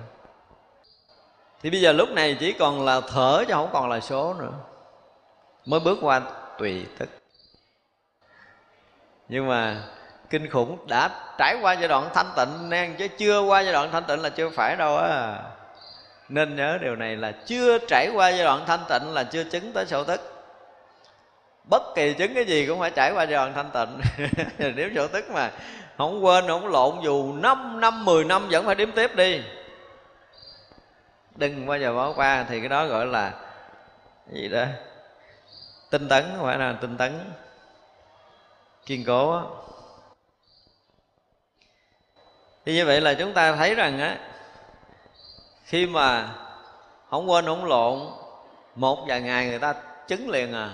Thì 1.61 1.69
bây 1.69 1.81
giờ 1.81 1.91
lúc 1.91 2.09
này 2.09 2.37
chỉ 2.39 2.53
còn 2.53 2.85
là 2.85 3.01
thở 3.01 3.43
chứ 3.47 3.53
không 3.53 3.69
còn 3.73 3.89
là 3.89 3.99
số 3.99 4.33
nữa, 4.33 4.53
mới 5.65 5.79
bước 5.79 5.97
qua 6.01 6.21
tùy 6.57 6.85
tức 6.99 7.09
nhưng 9.29 9.47
mà 9.47 9.83
kinh 10.29 10.49
khủng 10.49 10.87
đã 10.87 11.09
trải 11.37 11.55
qua 11.61 11.73
giai 11.73 11.87
đoạn 11.87 12.09
thanh 12.13 12.31
tịnh, 12.35 12.69
nên 12.69 12.95
chứ 12.95 13.07
chưa 13.07 13.41
qua 13.41 13.61
giai 13.61 13.73
đoạn 13.73 13.91
thanh 13.91 14.03
tịnh 14.03 14.21
là 14.21 14.29
chưa 14.29 14.49
phải 14.49 14.75
đâu 14.75 14.97
á. 14.97 15.39
Nên 16.29 16.55
nhớ 16.55 16.77
điều 16.81 16.95
này 16.95 17.15
là 17.15 17.31
chưa 17.31 17.77
trải 17.87 18.09
qua 18.13 18.29
giai 18.29 18.43
đoạn 18.43 18.63
thanh 18.67 18.79
tịnh 18.89 19.13
là 19.13 19.23
chưa 19.23 19.43
chứng 19.43 19.73
tới 19.73 19.85
sổ 19.85 20.03
tức 20.03 20.37
bất 21.69 21.83
kỳ 21.95 22.13
chứng 22.13 22.33
cái 22.33 22.45
gì 22.45 22.67
cũng 22.67 22.79
phải 22.79 22.91
trải 22.91 23.11
qua 23.11 23.23
giai 23.23 23.33
đoạn 23.33 23.53
thanh 23.53 23.71
tịnh. 23.73 24.01
Nếu 24.75 24.89
sổ 24.95 25.07
tức 25.07 25.29
mà 25.31 25.51
không 25.97 26.25
quên, 26.25 26.47
không 26.47 26.67
lộn, 26.67 26.95
dù 27.03 27.33
5 27.33 27.79
năm 27.79 28.05
10 28.05 28.23
năm 28.23 28.47
vẫn 28.49 28.65
phải 28.65 28.75
đếm 28.75 28.91
tiếp 28.91 29.15
đi. 29.15 29.41
Đừng 31.35 31.65
bao 31.65 31.77
giờ 31.77 31.93
bỏ 31.93 32.13
qua, 32.13 32.45
thì 32.49 32.59
cái 32.59 32.69
đó 32.69 32.85
gọi 32.85 33.05
là 33.05 33.33
gì 34.31 34.49
đó? 34.49 34.65
Tinh 35.89 36.09
tấn, 36.09 36.23
không 36.37 36.45
phải 36.45 36.57
là 36.57 36.75
tinh 36.81 36.97
tấn 36.97 37.31
kiên 38.87 39.03
cố 39.07 39.31
á. 39.31 39.41
Thì 42.65 42.73
như 42.73 42.85
vậy 42.85 43.01
là 43.01 43.13
chúng 43.13 43.33
ta 43.33 43.55
thấy 43.55 43.75
rằng 43.75 43.99
á, 43.99 44.17
khi 45.63 45.85
mà 45.85 46.29
không 47.09 47.29
quên 47.29 47.45
không 47.45 47.65
lộn 47.65 47.99
một 48.75 49.05
vài 49.07 49.21
ngày 49.21 49.47
người 49.47 49.59
ta 49.59 49.73
chứng 50.07 50.29
liền 50.29 50.53
à. 50.53 50.73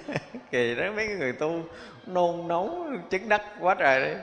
Kỳ 0.50 0.74
đó, 0.74 0.84
mấy 0.96 1.06
người 1.06 1.32
tu 1.32 1.52
nôn 2.06 2.48
nóng 2.48 2.98
chứng 3.10 3.28
đắc 3.28 3.42
quá 3.60 3.74
trời 3.74 4.00
đấy. 4.00 4.16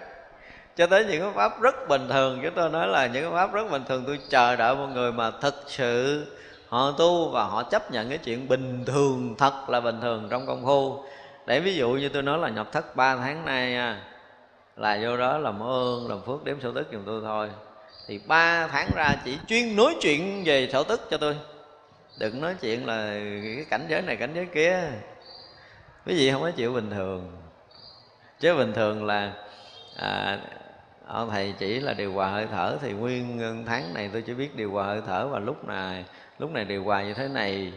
Cho 0.75 0.87
tới 0.87 1.05
những 1.05 1.21
cái 1.21 1.31
pháp 1.35 1.61
rất 1.61 1.87
bình 1.87 2.09
thường 2.09 2.39
chúng 2.43 2.53
tôi 2.55 2.69
nói 2.69 2.87
là 2.87 3.07
những 3.07 3.23
cái 3.23 3.31
pháp 3.31 3.53
rất 3.53 3.71
bình 3.71 3.83
thường, 3.87 4.03
tôi 4.07 4.19
chờ 4.29 4.55
đợi 4.55 4.75
một 4.75 4.87
người 4.87 5.11
mà 5.11 5.31
thực 5.41 5.63
sự 5.67 6.25
họ 6.69 6.91
tu 6.91 7.29
và 7.29 7.43
họ 7.43 7.63
chấp 7.63 7.91
nhận 7.91 8.09
cái 8.09 8.17
chuyện 8.17 8.47
bình 8.47 8.85
thường 8.85 9.35
thật 9.37 9.69
là 9.69 9.79
bình 9.79 10.01
thường 10.01 10.27
trong 10.29 10.45
công 10.45 10.65
phu 10.65 11.03
để 11.47 11.59
ví 11.59 11.75
dụ 11.75 11.89
như 11.89 12.09
tôi 12.09 12.23
nói 12.23 12.37
là 12.37 12.49
nhập 12.49 12.71
thất 12.71 12.95
3 12.95 13.15
tháng 13.15 13.45
nay 13.45 13.95
là 14.75 14.99
vô 15.03 15.17
đó 15.17 15.37
làm 15.37 15.63
ơn 15.63 16.09
làm 16.09 16.21
phước 16.25 16.43
đếm 16.43 16.61
sổ 16.61 16.71
tức 16.71 16.87
giùm 16.91 17.05
tôi 17.05 17.21
thôi. 17.23 17.49
Thì 18.07 18.19
ba 18.27 18.67
tháng 18.67 18.89
ra 18.95 19.15
chỉ 19.25 19.37
chuyên 19.47 19.75
nói 19.75 19.95
chuyện 20.01 20.43
về 20.45 20.69
sổ 20.73 20.83
tức 20.83 21.07
cho 21.11 21.17
tôi. 21.17 21.37
Đừng 22.19 22.41
nói 22.41 22.55
chuyện 22.61 22.85
là 22.85 23.19
cái 23.43 23.65
cảnh 23.69 23.85
giới 23.89 24.01
này 24.01 24.15
cảnh 24.15 24.31
giới 24.35 24.45
kia. 24.45 24.79
Quý 26.05 26.13
vị 26.13 26.31
không 26.31 26.41
có 26.41 26.51
chịu 26.51 26.73
bình 26.73 26.89
thường. 26.89 27.37
Chứ 28.39 28.55
bình 28.55 28.73
thường 28.73 29.05
là 29.05 29.33
à, 29.97 30.39
ông 31.07 31.29
thầy 31.29 31.53
chỉ 31.59 31.79
là 31.79 31.93
điều 31.93 32.13
hòa 32.13 32.29
hơi 32.29 32.47
thở 32.51 32.77
thì 32.81 32.93
nguyên 32.93 33.63
tháng 33.67 33.93
này 33.93 34.09
tôi 34.13 34.21
chỉ 34.21 34.33
biết 34.33 34.55
điều 34.55 34.71
hòa 34.71 34.85
hơi 34.85 35.01
thở 35.07 35.27
và 35.27 35.39
lúc 35.39 35.67
này 35.67 36.05
lúc 36.39 36.51
này 36.51 36.65
điều 36.65 36.83
hòa 36.83 37.03
như 37.03 37.13
thế 37.13 37.27
này 37.27 37.73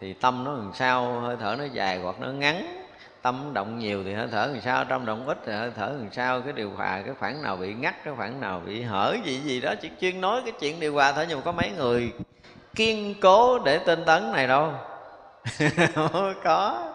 thì 0.00 0.12
tâm 0.12 0.44
nó 0.44 0.52
làm 0.52 0.70
sao 0.74 1.20
hơi 1.20 1.36
thở 1.40 1.56
nó 1.58 1.64
dài 1.64 1.98
hoặc 1.98 2.20
nó 2.20 2.28
ngắn 2.28 2.81
tâm 3.22 3.50
động 3.54 3.78
nhiều 3.78 4.04
thì 4.04 4.14
hơi 4.14 4.28
thở 4.30 4.46
làm 4.46 4.60
sao 4.60 4.84
trong 4.84 5.06
động 5.06 5.26
ít 5.26 5.38
thì 5.46 5.52
hơi 5.52 5.70
thở 5.76 5.86
làm 5.86 6.08
sao, 6.12 6.40
cái 6.40 6.52
điều 6.52 6.70
hòa, 6.70 7.02
cái 7.06 7.14
khoảng 7.18 7.42
nào 7.42 7.56
bị 7.56 7.74
ngắt, 7.74 8.04
cái 8.04 8.14
khoảng 8.16 8.40
nào 8.40 8.62
bị 8.66 8.82
hở, 8.82 9.16
gì 9.24 9.38
gì 9.38 9.60
đó 9.60 9.74
chỉ 9.74 9.90
chuyên 10.00 10.20
nói 10.20 10.40
cái 10.44 10.52
chuyện 10.60 10.80
điều 10.80 10.92
hòa 10.92 11.12
thôi, 11.12 11.26
nhưng 11.28 11.38
mà 11.38 11.44
có 11.44 11.52
mấy 11.52 11.70
người 11.70 12.12
kiên 12.74 13.14
cố 13.20 13.58
để 13.58 13.78
tinh 13.78 14.04
tấn 14.06 14.32
này 14.32 14.46
đâu. 14.46 14.72
Không 15.94 16.34
có 16.44 16.92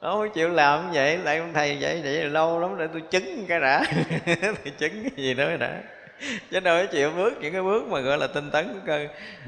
không 0.00 0.30
chịu 0.30 0.48
làm 0.48 0.92
vậy 0.92 1.18
lại 1.18 1.38
ông 1.38 1.52
thầy 1.52 1.78
vậy 1.80 2.00
vậy 2.04 2.24
lâu 2.24 2.60
lắm 2.60 2.78
để 2.78 2.86
tôi 2.92 3.00
chứng 3.00 3.46
cái 3.48 3.60
đã. 3.60 3.84
Tôi 4.42 4.72
chứng 4.78 5.02
cái 5.02 5.12
gì 5.16 5.34
đó 5.34 5.44
đã. 5.60 5.80
Chứ 6.50 6.60
đâu 6.60 6.82
có 6.82 6.92
chịu 6.92 7.10
bước 7.16 7.32
những 7.40 7.52
cái 7.52 7.62
bước 7.62 7.86
mà 7.88 8.00
gọi 8.00 8.18
là 8.18 8.26
tinh 8.26 8.50
tấn 8.50 8.80
cơ. 8.86 9.06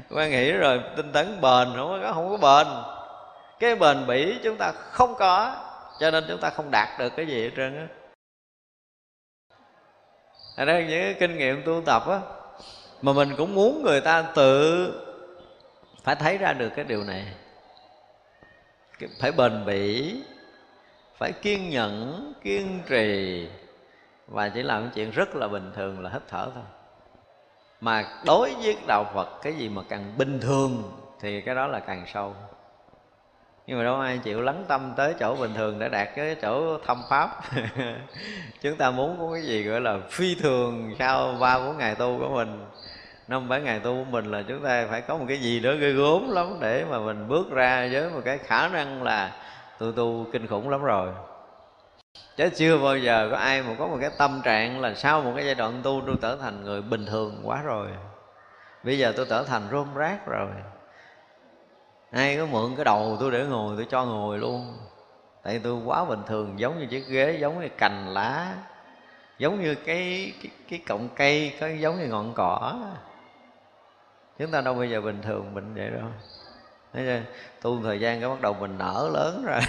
Quan 0.09 0.31
nghĩ 0.31 0.51
rồi, 0.51 0.81
tinh 0.95 1.11
tấn 1.11 1.41
bền, 1.41 1.67
không 1.75 2.01
có 2.03 2.11
không 2.13 2.29
có 2.29 2.37
bền 2.37 2.73
cái 3.63 3.75
bền 3.75 4.07
bỉ 4.07 4.39
chúng 4.43 4.57
ta 4.57 4.71
không 4.71 5.15
có, 5.15 5.55
cho 5.99 6.11
nên 6.11 6.23
chúng 6.27 6.39
ta 6.39 6.49
không 6.49 6.71
đạt 6.71 6.99
được 6.99 7.13
cái 7.15 7.25
gì 7.27 7.43
hết 7.43 7.51
trơn 7.55 7.77
á. 7.77 7.87
Đây 10.65 10.85
những 10.89 11.01
cái 11.03 11.15
kinh 11.19 11.37
nghiệm 11.37 11.63
tu 11.65 11.81
tập 11.85 12.03
á, 12.07 12.19
mà 13.01 13.13
mình 13.13 13.35
cũng 13.37 13.55
muốn 13.55 13.83
người 13.83 14.01
ta 14.01 14.21
tự 14.35 14.91
phải 16.03 16.15
thấy 16.15 16.37
ra 16.37 16.53
được 16.53 16.69
cái 16.75 16.85
điều 16.85 17.03
này. 17.03 17.25
Phải 19.19 19.31
bền 19.31 19.65
bỉ, 19.65 20.15
phải 21.17 21.31
kiên 21.31 21.69
nhẫn, 21.69 22.33
kiên 22.43 22.81
trì, 22.89 23.47
và 24.27 24.49
chỉ 24.49 24.63
làm 24.63 24.89
chuyện 24.95 25.11
rất 25.11 25.35
là 25.35 25.47
bình 25.47 25.71
thường, 25.75 26.03
là 26.03 26.09
hít 26.09 26.21
thở 26.27 26.51
thôi. 26.55 26.63
Mà 27.81 28.05
đối 28.25 28.53
với 28.53 28.77
đạo 28.87 29.05
phật, 29.13 29.29
cái 29.41 29.53
gì 29.53 29.69
mà 29.69 29.81
càng 29.89 30.13
bình 30.17 30.39
thường 30.39 30.99
thì 31.19 31.41
cái 31.41 31.55
đó 31.55 31.67
là 31.67 31.79
càng 31.79 32.05
sâu 32.13 32.35
nhưng 33.67 33.77
mà 33.77 33.83
đâu 33.83 33.99
ai 33.99 34.17
chịu 34.17 34.41
lắng 34.41 34.65
tâm 34.67 34.93
tới 34.95 35.13
chỗ 35.19 35.35
bình 35.35 35.53
thường 35.53 35.79
để 35.79 35.89
đạt 35.89 36.09
cái 36.15 36.35
chỗ 36.41 36.77
thâm 36.85 37.01
pháp. 37.09 37.41
Chúng 38.61 38.75
ta 38.75 38.91
muốn 38.91 39.17
có 39.19 39.33
cái 39.33 39.43
gì 39.43 39.63
gọi 39.63 39.81
là 39.81 39.97
phi 40.09 40.35
thường 40.35 40.95
sau 40.99 41.37
ba 41.39 41.59
bốn 41.59 41.77
ngày 41.77 41.95
tu 41.95 42.19
của 42.19 42.29
mình. 42.29 42.65
Năm 43.27 43.49
bảy 43.49 43.61
ngày 43.61 43.79
tu 43.79 43.91
của 43.91 44.11
mình 44.11 44.31
là 44.31 44.43
chúng 44.47 44.63
ta 44.63 44.87
phải 44.89 45.01
có 45.01 45.17
một 45.17 45.25
cái 45.27 45.37
gì 45.37 45.59
đó 45.59 45.71
ghê 45.79 45.91
gốm 45.91 46.31
lắm 46.31 46.57
để 46.61 46.85
mà 46.89 46.99
mình 46.99 47.27
bước 47.27 47.51
ra 47.51 47.89
với 47.91 48.09
một 48.09 48.21
cái 48.25 48.37
khả 48.37 48.67
năng 48.67 49.03
là 49.03 49.31
tu 49.79 49.91
tu 49.91 50.25
kinh 50.31 50.47
khủng 50.47 50.69
lắm 50.69 50.83
rồi. 50.83 51.09
Chứ 52.37 52.49
chưa 52.55 52.77
bao 52.77 52.97
giờ 52.97 53.27
có 53.31 53.37
ai 53.37 53.61
mà 53.61 53.75
có 53.79 53.87
một 53.87 53.97
cái 54.01 54.09
tâm 54.17 54.41
trạng 54.43 54.81
là 54.81 54.93
sau 54.93 55.21
một 55.21 55.33
cái 55.35 55.45
giai 55.45 55.55
đoạn 55.55 55.81
tu 55.83 56.01
tôi 56.05 56.15
trở 56.21 56.35
thành 56.35 56.63
người 56.63 56.81
bình 56.81 57.05
thường 57.05 57.41
quá 57.43 57.61
rồi. 57.61 57.87
Bây 58.83 58.97
giờ 58.97 59.13
tôi 59.17 59.25
trở 59.29 59.43
thành 59.43 59.61
rôm 59.71 59.95
rác 59.95 60.27
rồi 60.27 60.47
ai 62.13 62.37
có 62.37 62.45
mượn 62.45 62.75
cái 62.75 62.85
đầu 62.85 63.17
tôi 63.19 63.31
để 63.31 63.45
ngồi 63.45 63.75
tôi 63.75 63.85
cho 63.89 64.05
ngồi 64.05 64.39
luôn. 64.39 64.77
Tại 65.43 65.61
tôi 65.63 65.81
quá 65.85 66.05
bình 66.05 66.21
thường 66.27 66.59
giống 66.59 66.79
như 66.79 66.85
chiếc 66.85 67.07
ghế 67.07 67.37
giống 67.41 67.61
như 67.61 67.69
cành 67.77 68.13
lá 68.13 68.53
giống 69.39 69.61
như 69.61 69.75
cái 69.75 70.33
cái, 70.43 70.51
cái 70.69 70.79
cọng 70.87 71.09
cây 71.15 71.53
có 71.59 71.67
giống 71.67 71.99
như 71.99 72.07
ngọn 72.07 72.33
cỏ. 72.35 72.79
Chúng 74.39 74.51
ta 74.51 74.61
đâu 74.61 74.73
bây 74.73 74.89
giờ 74.89 75.01
bình 75.01 75.21
thường 75.21 75.53
mình 75.53 75.73
vậy 75.75 75.89
đâu. 75.89 76.09
Thấy 76.93 77.03
chưa? 77.05 77.21
tu 77.61 77.83
thời 77.83 77.99
gian 77.99 78.19
cái 78.19 78.29
bắt 78.29 78.41
đầu 78.41 78.53
mình 78.53 78.77
nở 78.77 79.09
lớn 79.13 79.45
rồi 79.45 79.59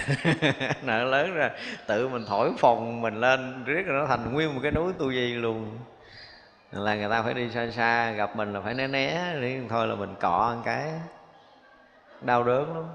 nở 0.83 1.03
lớn 1.03 1.35
rồi 1.35 1.49
tự 1.87 2.07
mình 2.07 2.25
thổi 2.27 2.51
phồng 2.57 3.01
mình 3.01 3.19
lên 3.19 3.63
riết 3.63 3.85
rồi 3.85 3.99
nó 3.99 4.07
thành 4.07 4.33
nguyên 4.33 4.53
một 4.55 4.59
cái 4.63 4.71
núi 4.71 4.93
tu 4.97 5.11
di 5.11 5.33
luôn. 5.33 5.79
Là 6.71 6.95
người 6.95 7.09
ta 7.09 7.21
phải 7.23 7.33
đi 7.33 7.49
xa 7.51 7.71
xa 7.71 8.11
gặp 8.11 8.35
mình 8.35 8.53
là 8.53 8.61
phải 8.61 8.73
né 8.73 8.87
né 8.87 9.35
riêng 9.39 9.67
thôi 9.69 9.87
là 9.87 9.95
mình 9.95 10.15
cọ 10.19 10.53
một 10.55 10.61
cái 10.65 10.91
đau 12.21 12.43
đớn 12.43 12.75
lắm. 12.75 12.85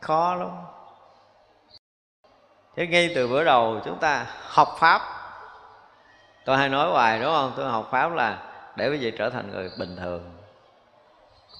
Khó 0.00 0.34
lắm. 0.34 0.50
Thế 2.76 2.86
ngay 2.86 3.12
từ 3.14 3.28
bữa 3.28 3.44
đầu 3.44 3.80
chúng 3.84 3.98
ta 3.98 4.26
học 4.48 4.68
pháp. 4.78 5.02
Tôi 6.44 6.56
hay 6.56 6.68
nói 6.68 6.90
hoài 6.90 7.20
đúng 7.20 7.30
không? 7.30 7.52
Tôi 7.56 7.70
học 7.70 7.88
pháp 7.90 8.12
là 8.12 8.38
để 8.76 8.88
quý 8.88 8.96
vị 8.96 9.12
trở 9.18 9.30
thành 9.30 9.50
người 9.50 9.70
bình 9.78 9.96
thường. 9.96 10.30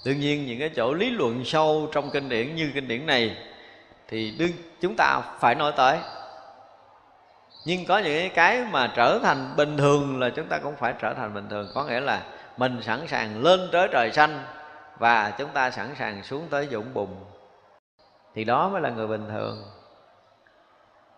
Đương 0.04 0.20
nhiên 0.20 0.46
những 0.46 0.58
cái 0.58 0.70
chỗ 0.76 0.94
lý 0.94 1.10
luận 1.10 1.44
sâu 1.44 1.88
trong 1.92 2.10
kinh 2.10 2.28
điển 2.28 2.54
như 2.54 2.70
kinh 2.74 2.88
điển 2.88 3.06
này 3.06 3.36
thì 4.08 4.30
đương 4.38 4.50
chúng 4.80 4.94
ta 4.96 5.20
phải 5.38 5.54
nói 5.54 5.72
tới. 5.76 5.98
Nhưng 7.64 7.86
có 7.86 7.98
những 7.98 8.30
cái 8.34 8.64
mà 8.70 8.92
trở 8.96 9.18
thành 9.22 9.56
bình 9.56 9.76
thường 9.76 10.20
là 10.20 10.30
chúng 10.30 10.46
ta 10.46 10.58
cũng 10.58 10.76
phải 10.76 10.94
trở 11.00 11.14
thành 11.14 11.34
bình 11.34 11.48
thường. 11.48 11.68
Có 11.74 11.84
nghĩa 11.84 12.00
là 12.00 12.22
mình 12.56 12.82
sẵn 12.82 13.06
sàng 13.06 13.42
lên 13.42 13.68
tới 13.72 13.88
trời 13.92 14.12
xanh 14.12 14.44
và 14.98 15.34
chúng 15.38 15.50
ta 15.50 15.70
sẵn 15.70 15.94
sàng 15.98 16.22
xuống 16.22 16.46
tới 16.50 16.68
dũng 16.70 16.94
bùn. 16.94 17.24
Thì 18.34 18.44
đó 18.44 18.68
mới 18.68 18.80
là 18.80 18.90
người 18.90 19.06
bình 19.06 19.28
thường. 19.28 19.64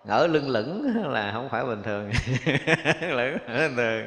Ngỡ 0.05 0.27
lưng 0.27 0.49
lửng 0.49 1.03
là 1.13 1.31
không 1.33 1.49
phải 1.49 1.65
bình 1.65 1.83
thường. 1.83 2.11
Lửng 3.01 3.39
bình 3.47 3.77
thường. 3.77 4.07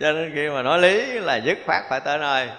Cho 0.00 0.12
nên 0.12 0.32
khi 0.34 0.48
mà 0.48 0.62
nói 0.62 0.78
lý 0.78 1.20
là 1.20 1.36
dứt 1.36 1.58
khoát 1.66 1.82
phải 1.88 2.00
tới 2.00 2.18
nơi. 2.18 2.50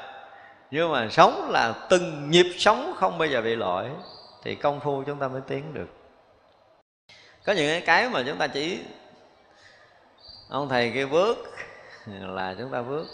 Nhưng 0.71 0.91
mà 0.91 1.07
sống 1.09 1.49
là 1.51 1.73
từng 1.89 2.31
nhịp 2.31 2.47
sống 2.57 2.93
không 2.97 3.17
bao 3.17 3.27
giờ 3.27 3.41
bị 3.41 3.55
lỗi, 3.55 3.89
thì 4.43 4.55
công 4.55 4.79
phu 4.79 5.03
chúng 5.03 5.19
ta 5.19 5.27
mới 5.27 5.41
tiến 5.47 5.73
được. 5.73 5.87
Có 7.45 7.53
những 7.53 7.85
cái 7.85 8.09
mà 8.09 8.23
chúng 8.27 8.37
ta 8.37 8.47
chỉ, 8.47 8.79
ông 10.49 10.69
thầy 10.69 10.91
kia 10.91 11.05
bước 11.05 11.37
là 12.07 12.55
chúng 12.59 12.71
ta 12.71 12.81
bước 12.81 13.07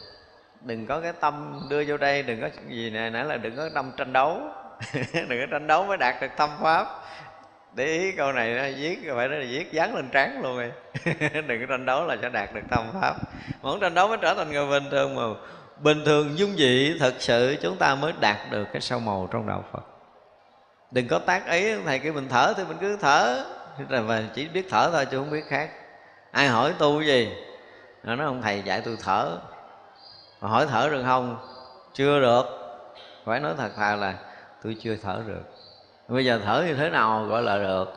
đừng 0.65 0.87
có 0.87 0.99
cái 0.99 1.13
tâm 1.19 1.59
đưa 1.69 1.83
vô 1.87 1.97
đây, 1.97 2.23
đừng 2.23 2.41
có 2.41 2.49
gì 2.67 2.89
này 2.89 3.11
nãy 3.11 3.25
là 3.25 3.37
đừng 3.37 3.55
có 3.55 3.69
tâm 3.75 3.91
tranh 3.97 4.13
đấu. 4.13 4.41
Đừng 5.13 5.39
có 5.41 5.45
tranh 5.51 5.67
đấu 5.67 5.85
mới 5.85 5.97
đạt 5.97 6.21
được 6.21 6.27
tâm 6.37 6.49
pháp. 6.61 6.87
Để 7.73 7.85
ý 7.85 8.11
câu 8.11 8.31
này 8.31 8.53
nó 8.53 8.77
viết, 8.77 8.99
phải 9.15 9.27
nó 9.27 9.35
viết 9.49 9.71
dán 9.71 9.95
lên 9.95 10.09
trán 10.11 10.41
luôn 10.41 10.57
rồi. 10.57 10.71
Đừng 11.47 11.59
có 11.59 11.65
tranh 11.69 11.85
đấu 11.85 12.05
là 12.05 12.17
sẽ 12.21 12.29
đạt 12.29 12.53
được 12.53 12.61
tâm 12.69 12.85
pháp. 13.01 13.15
Mà 13.61 13.69
không 13.71 13.79
tranh 13.79 13.93
đấu 13.93 14.07
mới 14.07 14.17
trở 14.21 14.33
thành 14.33 14.51
người 14.51 14.67
bình 14.67 14.89
thường 14.91 15.15
mà 15.15 15.23
bình 15.77 16.05
thường 16.05 16.37
dung 16.37 16.55
dị, 16.57 16.97
thật 16.99 17.13
sự 17.19 17.57
chúng 17.61 17.77
ta 17.77 17.95
mới 17.95 18.13
đạt 18.19 18.37
được 18.51 18.67
cái 18.73 18.81
sâu 18.81 18.99
màu 18.99 19.29
trong 19.31 19.47
đạo 19.47 19.65
phật. 19.71 19.83
Đừng 20.91 21.07
có 21.07 21.19
tác 21.19 21.49
ý, 21.49 21.75
thầy 21.85 21.99
kêu 21.99 22.13
mình 22.13 22.27
thở 22.29 22.53
thì 22.57 22.63
mình 22.63 22.77
cứ 22.81 22.97
thở. 23.01 23.45
Và 23.89 24.23
chỉ 24.35 24.47
biết 24.47 24.67
thở 24.69 24.89
thôi 24.91 25.05
chứ 25.11 25.17
không 25.17 25.31
biết 25.31 25.43
khác. 25.47 25.69
Ai 26.31 26.47
hỏi 26.47 26.73
tu 26.79 27.01
gì? 27.01 27.33
Nó 28.03 28.15
nói, 28.15 28.25
ông 28.25 28.41
thầy 28.41 28.61
dạy 28.61 28.81
tôi 28.85 28.97
thở 29.03 29.37
mà 30.43 30.49
hỏi 30.49 30.65
thở 30.69 30.89
được 30.89 31.03
không? 31.05 31.37
Chưa 31.93 32.19
được. 32.19 32.43
Phải 33.25 33.39
nói 33.39 33.53
thật 33.57 33.69
thà 33.77 33.95
là 33.95 34.13
tôi 34.63 34.77
chưa 34.83 34.95
thở 35.03 35.21
được. 35.27 35.41
Bây 36.07 36.25
giờ 36.25 36.39
thở 36.45 36.63
như 36.67 36.73
thế 36.73 36.89
nào 36.89 37.25
gọi 37.29 37.41
là 37.41 37.57
được. 37.57 37.93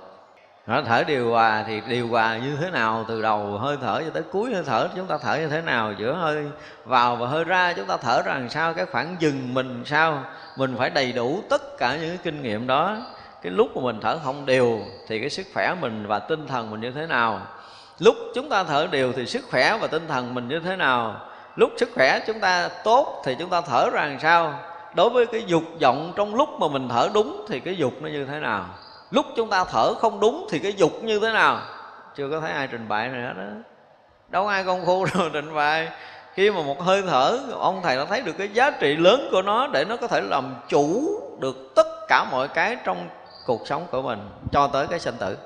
Nó 0.66 0.82
thở 0.82 1.04
điều 1.04 1.30
hòa 1.30 1.64
thì 1.66 1.80
điều 1.88 2.08
hòa 2.08 2.38
như 2.38 2.56
thế 2.60 2.70
nào? 2.70 3.04
Từ 3.08 3.22
đầu 3.22 3.58
hơi 3.58 3.76
thở 3.82 4.02
cho 4.04 4.10
tới 4.10 4.22
cuối 4.32 4.54
hơi 4.54 4.64
thở, 4.66 4.88
chúng 4.96 5.06
ta 5.06 5.18
thở 5.18 5.36
như 5.36 5.48
thế 5.48 5.60
nào? 5.60 5.92
Giữa 5.92 6.12
hơi 6.12 6.44
vào 6.84 7.16
và 7.16 7.26
hơi 7.26 7.44
ra, 7.44 7.72
chúng 7.72 7.86
ta 7.86 7.96
thở 7.96 8.22
ra 8.22 8.34
làm 8.34 8.48
sao? 8.48 8.74
Cái 8.74 8.86
khoảng 8.86 9.16
dừng 9.18 9.54
mình 9.54 9.82
sao? 9.86 10.24
Mình 10.56 10.74
phải 10.78 10.90
đầy 10.90 11.12
đủ 11.12 11.40
tất 11.50 11.78
cả 11.78 11.96
những 11.96 12.08
cái 12.08 12.18
kinh 12.22 12.42
nghiệm 12.42 12.66
đó. 12.66 12.96
Cái 13.42 13.52
lúc 13.52 13.76
mà 13.76 13.82
mình 13.82 14.00
thở 14.00 14.18
không 14.24 14.46
đều 14.46 14.80
thì 15.08 15.20
cái 15.20 15.30
sức 15.30 15.46
khỏe 15.54 15.74
mình 15.80 16.06
và 16.06 16.18
tinh 16.18 16.46
thần 16.46 16.70
mình 16.70 16.80
như 16.80 16.90
thế 16.90 17.06
nào? 17.06 17.40
Lúc 17.98 18.16
chúng 18.34 18.48
ta 18.48 18.64
thở 18.64 18.86
đều 18.90 19.12
thì 19.12 19.26
sức 19.26 19.44
khỏe 19.50 19.78
và 19.80 19.86
tinh 19.86 20.08
thần 20.08 20.34
mình 20.34 20.48
như 20.48 20.60
thế 20.60 20.76
nào? 20.76 21.20
Lúc 21.56 21.70
sức 21.76 21.90
khỏe 21.94 22.20
chúng 22.26 22.40
ta 22.40 22.68
tốt 22.84 23.22
thì 23.24 23.36
chúng 23.38 23.50
ta 23.50 23.60
thở 23.60 23.90
ra 23.92 24.06
làm 24.06 24.20
sao? 24.20 24.54
Đối 24.94 25.10
với 25.10 25.26
cái 25.26 25.44
dục 25.46 25.62
vọng 25.80 26.12
trong 26.16 26.34
lúc 26.34 26.48
mà 26.60 26.68
mình 26.68 26.88
thở 26.88 27.08
đúng 27.14 27.46
thì 27.48 27.60
cái 27.60 27.76
dục 27.76 27.92
nó 28.00 28.08
như 28.08 28.24
thế 28.24 28.38
nào? 28.38 28.64
Lúc 29.10 29.26
chúng 29.36 29.50
ta 29.50 29.64
thở 29.64 29.94
không 29.94 30.20
đúng 30.20 30.46
thì 30.50 30.58
cái 30.58 30.72
dục 30.72 30.92
như 31.02 31.20
thế 31.20 31.32
nào? 31.32 31.60
Chưa 32.14 32.28
có 32.30 32.40
thấy 32.40 32.52
ai 32.52 32.68
trình 32.70 32.88
bày 32.88 33.08
này 33.08 33.22
hết 33.22 33.34
đó 33.36 33.44
đâu 34.28 34.46
ai 34.46 34.64
công 34.64 34.86
phu 34.86 35.04
rồi 35.04 35.30
trình 35.32 35.54
bày. 35.54 35.88
Khi 36.34 36.50
mà 36.50 36.62
một 36.62 36.80
hơi 36.82 37.02
thở, 37.02 37.38
ông 37.52 37.80
thầy 37.82 37.96
đã 37.96 38.04
thấy 38.04 38.20
được 38.20 38.32
cái 38.38 38.48
giá 38.48 38.70
trị 38.70 38.96
lớn 38.96 39.28
của 39.32 39.42
nó 39.42 39.66
để 39.66 39.84
nó 39.84 39.96
có 39.96 40.06
thể 40.06 40.20
làm 40.20 40.54
chủ 40.68 41.20
được 41.40 41.72
tất 41.74 41.86
cả 42.08 42.24
mọi 42.30 42.48
cái 42.48 42.76
trong 42.84 43.08
cuộc 43.46 43.66
sống 43.66 43.86
của 43.90 44.02
mình 44.02 44.18
cho 44.52 44.66
tới 44.66 44.86
cái 44.86 44.98
sinh 44.98 45.14
tử. 45.18 45.38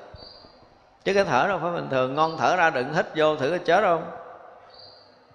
Chứ 1.03 1.13
cái 1.13 1.23
thở 1.23 1.45
đâu 1.47 1.59
phải 1.61 1.71
bình 1.71 1.87
thường. 1.91 2.15
Ngon 2.15 2.37
thở 2.37 2.55
ra 2.55 2.69
đừng 2.69 2.93
hít 2.93 3.05
vô 3.15 3.35
thử 3.35 3.49
có 3.49 3.57
chết 3.65 3.81
không? 3.81 4.03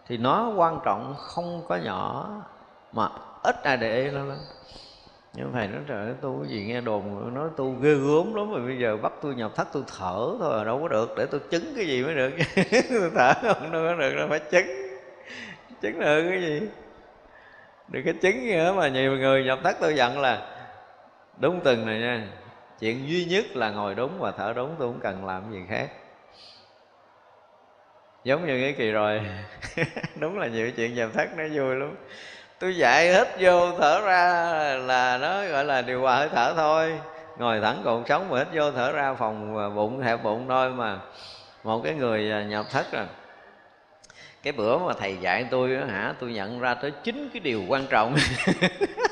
Thì 0.09 0.17
nó 0.17 0.53
quan 0.57 0.81
trọng 0.85 1.15
không 1.19 1.65
có 1.69 1.77
nhỏ, 1.77 2.31
mà 2.93 3.09
ít 3.43 3.57
ai 3.63 3.77
để 3.77 4.03
ý 4.03 4.11
lắm 4.11 4.29
lắm. 4.29 4.39
Nhưng 5.35 5.53
thầy 5.53 5.69
nói, 5.69 5.81
trời 5.87 6.15
tu 6.21 6.39
cái 6.43 6.51
gì 6.51 6.65
nghe 6.65 6.81
đồn 6.81 7.35
nói 7.35 7.49
tu 7.57 7.75
ghê 7.81 7.95
gớm 7.95 8.35
lắm 8.35 8.51
rồi 8.51 8.61
bây 8.61 8.79
giờ 8.79 8.97
bắt 8.97 9.13
tôi 9.23 9.35
nhập 9.35 9.53
thất 9.55 9.69
tôi 9.73 9.83
thở 9.99 10.37
thôi 10.39 10.59
à, 10.59 10.65
đâu 10.65 10.79
có 10.83 10.89
được, 10.89 11.15
để 11.17 11.27
tôi 11.27 11.41
chứng 11.51 11.73
cái 11.77 11.87
gì 11.87 12.03
mới 12.05 12.15
được. 12.15 12.33
Tôi 12.91 13.11
thở 13.15 13.33
không, 13.43 13.73
đâu 13.73 13.83
có 13.89 13.95
được, 13.95 14.15
đâu 14.17 14.29
phải 14.29 14.39
chứng. 14.39 14.67
Chứng 15.81 15.99
được 16.01 16.29
cái 16.31 16.41
gì? 16.41 16.61
Được 17.89 18.01
cái 18.05 18.15
chứng 18.15 18.43
gì 18.43 18.53
nữa 18.53 18.73
mà 18.73 18.89
nhiều 18.89 19.17
người 19.17 19.45
nhập 19.45 19.59
thất 19.65 19.77
tôi 19.81 19.95
giận 19.95 20.21
là, 20.21 20.47
đúng 21.41 21.61
từng 21.65 21.87
này 21.87 22.01
nha, 22.01 22.29
chuyện 22.81 23.09
duy 23.09 23.25
nhất 23.25 23.45
là 23.55 23.71
ngồi 23.71 23.95
đúng 23.95 24.19
và 24.19 24.31
thở 24.31 24.53
đúng, 24.57 24.75
tôi 24.79 24.89
không 24.89 25.01
cần 25.01 25.25
làm 25.25 25.53
gì 25.53 25.59
khác 25.69 25.89
giống 28.27 28.47
như 28.47 28.61
cái 28.61 28.73
kỳ 28.73 28.91
rồi. 28.91 29.21
Đúng 30.17 30.39
là 30.39 30.47
nhiều 30.47 30.71
chuyện 30.71 30.95
nhập 30.95 31.11
thất, 31.15 31.37
nó 31.37 31.45
vui 31.55 31.75
lắm. 31.75 31.97
Tôi 32.59 32.77
dạy 32.77 33.13
hết 33.13 33.29
vô, 33.41 33.73
thở 33.79 34.01
ra 34.01 34.35
là 34.75 35.19
nó 35.19 35.47
gọi 35.49 35.65
là 35.65 35.83
điều 35.83 36.01
hòa 36.01 36.17
hơi 36.17 36.29
thở 36.33 36.53
thôi. 36.57 36.99
Ngồi 37.39 37.61
thẳng 37.61 37.83
cột 37.85 38.05
sống 38.09 38.31
mà 38.31 38.39
hết 38.39 38.47
vô, 38.55 38.71
thở 38.71 38.93
ra 38.93 39.15
phòng 39.15 39.75
bụng, 39.75 40.01
hẹp 40.01 40.23
bụng 40.23 40.47
thôi 40.49 40.71
mà. 40.71 40.99
Một 41.65 41.81
cái 41.85 41.95
người 41.95 42.33
à, 42.33 42.43
nhập 42.43 42.67
thất 42.71 42.93
rồi 42.93 43.07
cái 44.43 44.53
bữa 44.53 44.79
mà 44.79 44.93
thầy 44.99 45.17
dạy 45.21 45.47
tôi 45.51 45.77
hả, 45.89 46.15
tôi 46.21 46.33
nhận 46.33 46.61
ra 46.61 46.75
tới 46.75 46.93
chín 47.05 47.31
cái 47.33 47.41
điều 47.41 47.63
quan 47.69 47.87
trọng. 47.91 48.17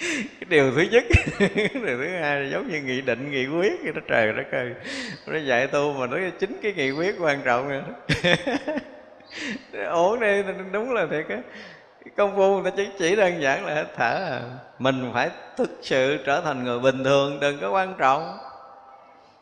cái 0.00 0.46
điều 0.48 0.72
thứ 0.74 0.82
nhất 0.82 1.04
điều 1.74 1.98
thứ 1.98 2.08
hai 2.08 2.40
là 2.40 2.48
giống 2.48 2.68
như 2.68 2.80
nghị 2.80 3.00
định 3.00 3.30
nghị 3.30 3.46
quyết 3.46 3.72
vậy 3.82 3.92
đó 3.92 4.00
trời 4.08 4.32
đất 4.32 4.52
ơi. 4.52 4.74
Nó 5.26 5.38
dạy 5.38 5.66
tu 5.66 5.92
mà 5.92 6.06
nói 6.06 6.32
chính 6.38 6.60
cái 6.62 6.72
nghị 6.72 6.90
quyết 6.90 7.14
quan 7.20 7.40
trọng 7.44 7.68
rồi 7.68 7.82
ổn 9.86 10.20
đây 10.20 10.44
đúng 10.72 10.92
là 10.92 11.06
thiệt 11.10 11.28
á. 11.28 11.36
Công 12.16 12.36
phu 12.36 12.60
người 12.60 12.70
ta 12.70 12.76
chỉ, 12.76 12.88
chỉ 12.98 13.16
đơn 13.16 13.42
giản 13.42 13.66
là 13.66 13.84
thở 13.96 14.14
à. 14.14 14.40
Mình 14.78 15.10
phải 15.14 15.30
thực 15.56 15.70
sự 15.82 16.18
trở 16.26 16.40
thành 16.40 16.64
người 16.64 16.78
bình 16.78 17.04
thường 17.04 17.40
đừng 17.40 17.58
có 17.60 17.70
quan 17.70 17.94
trọng. 17.98 18.38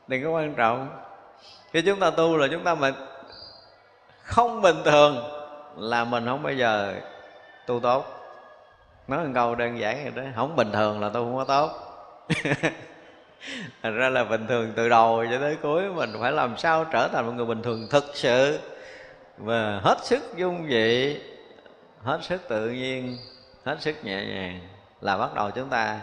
Đừng 0.09 0.25
có 0.25 0.31
quan 0.31 0.55
trọng. 0.55 0.89
Khi 1.73 1.83
chúng 1.83 2.01
ta 2.01 2.11
tu 2.11 2.37
là 2.37 2.49
chúng 2.51 2.65
ta 2.65 2.75
mà 2.75 2.93
không 4.23 4.63
bình 4.63 4.77
thường 4.85 5.17
là 5.77 6.05
mình 6.05 6.27
không 6.27 6.43
bao 6.43 6.53
giờ 6.53 6.95
tu 7.67 7.81
tốt 7.81 8.18
nói 9.09 9.25
một 9.25 9.31
câu 9.35 9.55
đơn 9.55 9.79
giản 9.79 10.03
vậy 10.03 10.25
đó, 10.25 10.31
không 10.37 10.57
bình 10.57 10.73
thường 10.73 11.01
là 11.01 11.11
tôi 11.15 11.25
không 11.25 11.37
có 11.37 11.45
tốt. 11.45 11.71
Thành 13.83 13.97
ra 13.97 14.09
là 14.09 14.25
bình 14.25 14.47
thường 14.47 14.73
từ 14.77 14.89
đầu 14.89 15.25
cho 15.31 15.39
tới 15.39 15.57
cuối 15.63 15.93
mình 15.95 16.11
phải 16.21 16.33
làm 16.33 16.57
sao 16.57 16.85
trở 16.85 17.09
thành 17.09 17.27
một 17.27 17.33
người 17.33 17.47
bình 17.47 17.63
thường 17.63 17.87
thực 17.91 18.05
sự. 18.15 18.61
Và 19.39 19.81
hết 19.83 19.99
sức 20.03 20.23
dung 20.37 20.69
dị, 20.69 21.21
hết 22.03 22.19
sức 22.23 22.49
tự 22.49 22.71
nhiên, 22.71 23.17
hết 23.65 23.77
sức 23.81 24.05
nhẹ 24.05 24.25
nhàng 24.25 24.61
là 25.01 25.17
bắt 25.17 25.35
đầu 25.35 25.51
chúng 25.51 25.69
ta 25.69 26.01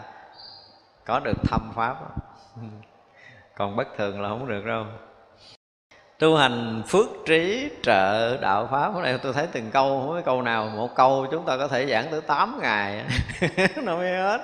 có 1.04 1.20
được 1.24 1.36
thâm 1.48 1.72
pháp. 1.74 1.96
Còn 3.56 3.76
bất 3.76 3.88
thường 3.96 4.22
là 4.22 4.28
không 4.28 4.48
được 4.48 4.66
đâu 4.66 4.84
tu 6.18 6.36
hành 6.36 6.82
phước 6.88 7.06
trí 7.26 7.70
trợ 7.82 8.36
đạo 8.36 8.68
pháp. 8.70 8.90
Cái 8.94 9.02
này 9.02 9.18
tôi 9.22 9.32
thấy 9.32 9.46
từng 9.52 9.70
câu, 9.70 10.04
không 10.06 10.22
câu 10.24 10.42
nào, 10.42 10.68
một 10.76 10.94
câu 10.94 11.26
chúng 11.30 11.44
ta 11.44 11.56
có 11.56 11.68
thể 11.68 11.86
giảng 11.86 12.06
tới 12.10 12.20
8 12.20 12.58
ngày. 12.62 13.04
Nó 13.82 13.96
mới 13.96 14.10
hết. 14.10 14.40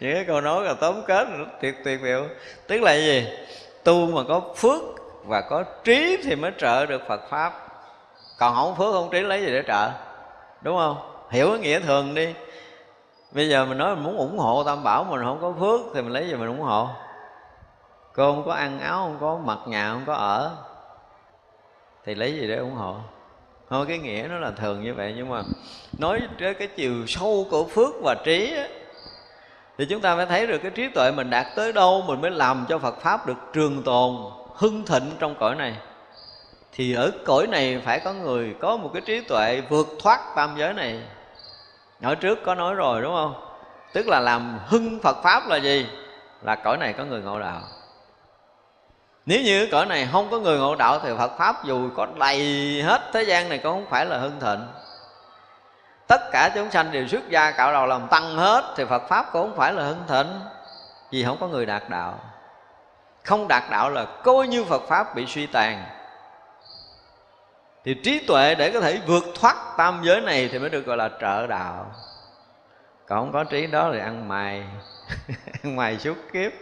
Những 0.00 0.14
cái 0.14 0.24
câu 0.24 0.40
nói 0.40 0.64
là 0.64 0.74
tóm 0.74 1.02
kết 1.06 1.28
tuyệt 1.60 1.74
tuyệt 1.84 2.00
diệu 2.02 2.26
tức 2.66 2.82
là 2.82 2.94
gì? 2.94 3.28
Tu 3.84 4.06
mà 4.06 4.22
có 4.28 4.40
phước 4.56 4.82
và 5.24 5.40
có 5.40 5.64
trí 5.84 6.18
thì 6.24 6.34
mới 6.34 6.50
trợ 6.58 6.86
được 6.86 7.02
phật 7.08 7.20
pháp. 7.30 7.52
Còn 8.38 8.54
không 8.54 8.76
phước, 8.76 8.92
không 8.92 9.10
trí 9.10 9.20
lấy 9.20 9.40
gì 9.40 9.46
để 9.46 9.62
trợ? 9.66 9.90
Đúng 10.62 10.76
không? 10.76 10.96
Hiểu 11.30 11.50
cái 11.50 11.58
nghĩa 11.58 11.80
thường 11.80 12.14
đi. 12.14 12.34
Bây 13.32 13.48
giờ 13.48 13.64
mình 13.64 13.78
nói 13.78 13.94
mình 13.94 14.04
muốn 14.04 14.16
ủng 14.16 14.38
hộ 14.38 14.64
tam 14.64 14.84
bảo 14.84 15.04
mình 15.04 15.20
không 15.24 15.38
có 15.40 15.52
phước 15.60 15.80
thì 15.94 16.02
mình 16.02 16.12
lấy 16.12 16.28
gì 16.28 16.34
mình 16.34 16.48
ủng 16.48 16.60
hộ? 16.60 16.88
Cô 18.12 18.32
không 18.32 18.44
có 18.46 18.52
ăn 18.52 18.80
áo, 18.80 18.98
không 18.98 19.16
có 19.20 19.38
mặc 19.44 19.58
nhà 19.66 19.92
không 19.92 20.02
có 20.06 20.14
ở 20.14 20.50
thì 22.06 22.14
lấy 22.14 22.32
gì 22.32 22.48
để 22.48 22.56
ủng 22.56 22.74
hộ? 22.74 22.96
Thôi 23.70 23.86
cái 23.88 23.98
nghĩa 23.98 24.26
nó 24.30 24.38
là 24.38 24.50
thường 24.50 24.82
như 24.82 24.94
vậy 24.94 25.14
nhưng 25.16 25.28
mà 25.28 25.42
nói 25.98 26.20
tới 26.40 26.54
cái 26.54 26.68
chiều 26.68 27.06
sâu 27.06 27.46
của 27.50 27.64
phước 27.64 27.94
và 28.02 28.14
trí 28.24 28.56
á, 28.56 28.68
thì 29.78 29.86
chúng 29.90 30.00
ta 30.00 30.16
phải 30.16 30.26
thấy 30.26 30.46
được 30.46 30.58
cái 30.58 30.70
trí 30.70 30.88
tuệ 30.88 31.12
mình 31.12 31.30
đạt 31.30 31.46
tới 31.56 31.72
đâu 31.72 32.04
mình 32.06 32.20
mới 32.20 32.30
làm 32.30 32.66
cho 32.68 32.78
Phật 32.78 33.00
pháp 33.00 33.26
được 33.26 33.36
trường 33.52 33.82
tồn 33.82 34.16
hưng 34.54 34.86
thịnh 34.86 35.10
trong 35.18 35.34
cõi 35.34 35.54
này. 35.54 35.76
Thì 36.72 36.94
ở 36.94 37.10
cõi 37.24 37.46
này 37.46 37.80
phải 37.84 38.00
có 38.00 38.12
người 38.12 38.54
có 38.60 38.76
một 38.76 38.90
cái 38.92 39.02
trí 39.06 39.20
tuệ 39.20 39.62
vượt 39.68 39.86
thoát 40.02 40.20
tam 40.36 40.54
giới 40.58 40.72
này. 40.72 41.00
Ở 42.02 42.14
trước 42.14 42.38
có 42.44 42.54
nói 42.54 42.74
rồi 42.74 43.02
đúng 43.02 43.14
không? 43.14 43.34
Tức 43.92 44.06
là 44.08 44.20
làm 44.20 44.58
hưng 44.66 45.00
phật 45.02 45.16
pháp 45.22 45.48
là 45.48 45.56
gì? 45.56 45.86
Là 46.42 46.54
cõi 46.54 46.76
này 46.78 46.92
có 46.92 47.04
người 47.04 47.22
ngộ 47.22 47.40
đạo 47.40 47.60
nếu 49.26 49.42
như 49.42 49.68
cõi 49.72 49.86
này 49.86 50.08
không 50.12 50.30
có 50.30 50.38
người 50.38 50.58
ngộ 50.58 50.74
đạo 50.74 50.98
thì 50.98 51.10
phật 51.18 51.38
pháp 51.38 51.64
dù 51.64 51.90
có 51.96 52.06
đầy 52.18 52.82
hết 52.82 53.00
thế 53.12 53.22
gian 53.22 53.48
này 53.48 53.58
cũng 53.58 53.72
không 53.72 53.90
phải 53.90 54.06
là 54.06 54.18
hưng 54.18 54.40
thịnh. 54.40 54.66
Tất 56.06 56.20
cả 56.32 56.50
chúng 56.54 56.70
sanh 56.70 56.92
đều 56.92 57.08
xuất 57.08 57.28
gia 57.28 57.50
cạo 57.50 57.72
đầu 57.72 57.86
làm 57.86 58.08
tăng 58.08 58.36
hết 58.36 58.74
thì 58.76 58.84
phật 58.84 59.02
pháp 59.08 59.26
cũng 59.32 59.48
không 59.48 59.56
phải 59.56 59.72
là 59.72 59.82
hưng 59.82 60.02
thịnh, 60.08 60.40
vì 61.10 61.24
không 61.24 61.36
có 61.40 61.48
người 61.48 61.66
đạt 61.66 61.82
đạo. 61.88 62.20
Không 63.22 63.48
đạt 63.48 63.62
đạo 63.70 63.90
là 63.90 64.04
coi 64.04 64.48
như 64.48 64.64
phật 64.64 64.82
pháp 64.88 65.14
bị 65.14 65.26
suy 65.26 65.46
tàn. 65.46 65.84
Thì 67.84 67.94
trí 67.94 68.18
tuệ 68.26 68.54
để 68.54 68.70
có 68.70 68.80
thể 68.80 69.00
vượt 69.06 69.24
thoát 69.40 69.56
tam 69.76 70.00
giới 70.04 70.20
này 70.20 70.48
thì 70.52 70.58
mới 70.58 70.70
được 70.70 70.86
gọi 70.86 70.96
là 70.96 71.10
trợ 71.20 71.46
đạo. 71.46 71.86
Còn 73.06 73.18
không 73.18 73.32
có 73.32 73.44
trí 73.44 73.66
đó 73.66 73.90
thì 73.92 73.98
ăn 73.98 74.28
mày 74.28 74.64
ăn 75.62 75.76
mày 75.76 75.98
suốt 75.98 76.16
kiếp 76.32 76.52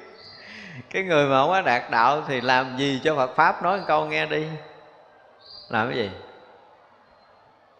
cái 0.90 1.02
người 1.02 1.26
mà 1.26 1.40
không 1.40 1.50
có 1.50 1.60
đạt 1.60 1.90
đạo 1.90 2.22
thì 2.28 2.40
làm 2.40 2.76
gì 2.78 3.00
cho 3.04 3.16
phật 3.16 3.36
pháp? 3.36 3.62
Nói 3.62 3.78
một 3.78 3.84
câu 3.86 4.06
nghe 4.06 4.26
đi. 4.26 4.46
Làm 5.68 5.88
cái 5.88 5.96
gì? 5.96 6.10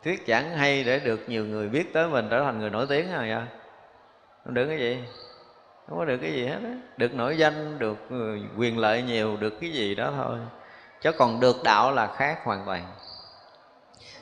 Thuyết 0.05 0.25
giảng 0.27 0.51
hay 0.51 0.85
để 0.85 0.99
được 0.99 1.21
nhiều 1.29 1.45
người 1.45 1.69
biết 1.69 1.93
tới 1.93 2.09
mình 2.09 2.29
trở 2.31 2.43
thành 2.43 2.59
người 2.59 2.71
nổi 2.71 2.87
tiếng 2.89 3.13
rồi 3.13 3.29
vậy 3.29 3.43
không 4.45 4.55
được 4.55 4.67
cái 4.67 4.79
gì. 4.79 4.99
Không 5.89 5.99
có 5.99 6.05
được 6.05 6.19
cái 6.23 6.33
gì 6.33 6.47
hết 6.47 6.59
á. 6.65 6.75
Được 6.97 7.15
nổi 7.15 7.37
danh, 7.37 7.79
được 7.79 7.97
quyền 8.59 8.79
lợi 8.79 9.03
nhiều, 9.03 9.37
được 9.37 9.61
cái 9.61 9.71
gì 9.71 9.95
đó 9.95 10.13
thôi. 10.17 10.39
Chứ 11.03 11.13
còn 11.13 11.41
được 11.41 11.63
đạo 11.65 11.93
là 11.93 12.07
khác 12.17 12.39
hoàn 12.45 12.63
toàn. 12.67 12.87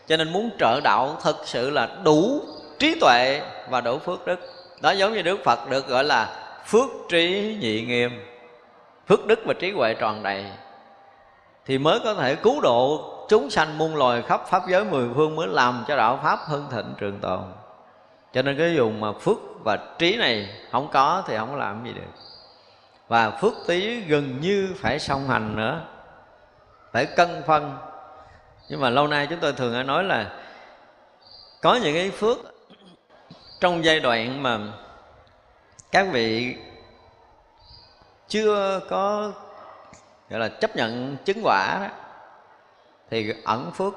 Cho 0.06 0.16
nên 0.16 0.32
muốn 0.32 0.50
trợ 0.58 0.80
đạo 0.84 1.16
thật 1.22 1.36
sự 1.44 1.70
là 1.70 1.88
đủ 2.04 2.40
trí 2.78 2.98
tuệ 3.00 3.42
và 3.68 3.80
đủ 3.80 3.98
phước 3.98 4.26
đức. 4.26 4.40
Đó 4.80 4.90
giống 4.90 5.12
như 5.12 5.22
đức 5.22 5.40
phật 5.44 5.70
được 5.70 5.88
gọi 5.88 6.04
là 6.04 6.46
phước 6.66 6.88
trí 7.08 7.56
nhị 7.60 7.82
nghiêm 7.82 8.10
phước 9.10 9.26
đức 9.26 9.40
và 9.44 9.54
trí 9.54 9.72
huệ 9.72 9.94
tròn 9.94 10.22
đầy, 10.22 10.44
thì 11.66 11.78
mới 11.78 12.00
có 12.04 12.14
thể 12.14 12.34
cứu 12.34 12.60
độ 12.60 13.04
chúng 13.28 13.50
sanh 13.50 13.78
muôn 13.78 13.96
loài 13.96 14.22
khắp 14.22 14.42
pháp 14.48 14.62
giới 14.68 14.84
mười 14.84 15.08
phương, 15.14 15.36
mới 15.36 15.48
làm 15.48 15.84
cho 15.88 15.96
đạo 15.96 16.20
pháp 16.22 16.38
hưng 16.46 16.66
thịnh 16.70 16.94
trường 16.98 17.18
tồn. 17.20 17.40
Cho 18.32 18.42
nên 18.42 18.58
cái 18.58 18.74
dùng 18.74 19.00
mà 19.00 19.12
phước 19.12 19.36
và 19.64 19.78
trí 19.98 20.16
này 20.16 20.48
không 20.72 20.88
có 20.92 21.22
thì 21.26 21.36
không 21.36 21.56
làm 21.56 21.84
gì 21.84 21.92
được. 21.92 22.22
Và 23.08 23.30
phước 23.30 23.52
tí 23.66 24.00
gần 24.00 24.40
như 24.40 24.74
phải 24.80 24.98
song 24.98 25.28
hành 25.28 25.56
nữa, 25.56 25.80
phải 26.92 27.06
cân 27.06 27.42
phân. 27.46 27.76
Nhưng 28.68 28.80
mà 28.80 28.90
lâu 28.90 29.06
nay 29.06 29.26
chúng 29.30 29.40
tôi 29.40 29.52
thường 29.52 29.74
hay 29.74 29.84
nói 29.84 30.04
là 30.04 30.30
có 31.62 31.74
những 31.74 31.94
cái 31.94 32.10
phước 32.10 32.38
trong 33.60 33.84
giai 33.84 34.00
đoạn 34.00 34.42
mà 34.42 34.58
các 35.92 36.06
vị 36.12 36.56
chưa 38.30 38.80
có, 38.90 39.32
gọi 40.30 40.40
là 40.40 40.48
chấp 40.48 40.76
nhận 40.76 41.16
chứng 41.24 41.40
quả 41.44 41.78
đó, 41.80 41.88
thì 43.10 43.34
ẩn 43.44 43.70
phước. 43.74 43.94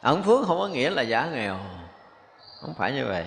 Ẩn 0.00 0.22
phước 0.22 0.46
không 0.46 0.58
có 0.58 0.66
nghĩa 0.66 0.90
là 0.90 1.02
giả 1.02 1.28
nghèo, 1.32 1.56
không 2.60 2.74
phải 2.78 2.92
như 2.92 3.06
vậy. 3.06 3.24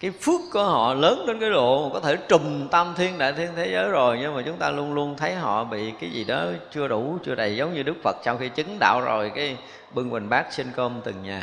Cái 0.00 0.10
phước 0.10 0.40
của 0.52 0.64
họ 0.64 0.94
lớn 0.94 1.24
đến 1.26 1.40
cái 1.40 1.50
độ 1.50 1.90
có 1.92 2.00
thể 2.00 2.16
trùm 2.16 2.68
tam 2.68 2.94
thiên, 2.96 3.18
đại 3.18 3.32
thiên 3.32 3.48
thế 3.56 3.68
giới 3.72 3.88
rồi, 3.88 4.18
nhưng 4.20 4.36
mà 4.36 4.42
chúng 4.46 4.56
ta 4.56 4.70
luôn 4.70 4.94
luôn 4.94 5.16
thấy 5.16 5.34
họ 5.34 5.64
bị 5.64 5.92
cái 6.00 6.10
gì 6.10 6.24
đó 6.24 6.44
chưa 6.70 6.88
đủ, 6.88 7.18
chưa 7.24 7.34
đầy 7.34 7.56
giống 7.56 7.74
như 7.74 7.82
đức 7.82 7.94
phật 8.04 8.16
sau 8.24 8.36
khi 8.36 8.48
chứng 8.48 8.76
đạo 8.80 9.00
rồi, 9.00 9.32
cái 9.34 9.56
bưng 9.92 10.10
bình 10.10 10.28
bát 10.28 10.52
xin 10.52 10.72
cơm 10.76 11.00
từng 11.04 11.22
nhà. 11.22 11.42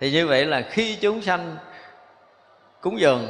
Thì 0.00 0.12
như 0.12 0.26
vậy 0.26 0.46
là 0.46 0.62
khi 0.70 0.96
chúng 1.00 1.22
sanh 1.22 1.56
cúng 2.80 3.00
dường 3.00 3.26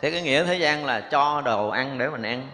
thì 0.00 0.10
cái 0.10 0.22
nghĩa 0.22 0.44
thế 0.44 0.54
gian 0.54 0.84
là 0.84 1.00
cho 1.00 1.42
đồ 1.44 1.68
ăn 1.68 1.98
để 1.98 2.08
mình 2.08 2.22
ăn. 2.22 2.48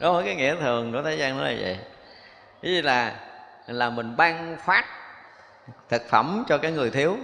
Đó 0.00 0.22
cái 0.24 0.34
nghĩa 0.34 0.56
thường 0.56 0.92
của 0.92 1.02
thế 1.02 1.16
gian 1.16 1.38
nó 1.38 1.44
là 1.44 1.54
vậy. 1.60 1.78
Ý 2.60 2.82
là 2.82 3.20
là 3.66 3.90
mình 3.90 4.16
ban 4.16 4.56
phát 4.64 4.84
thực 5.88 6.02
phẩm 6.08 6.44
cho 6.48 6.58
cái 6.58 6.72
người 6.72 6.90
thiếu. 6.90 7.16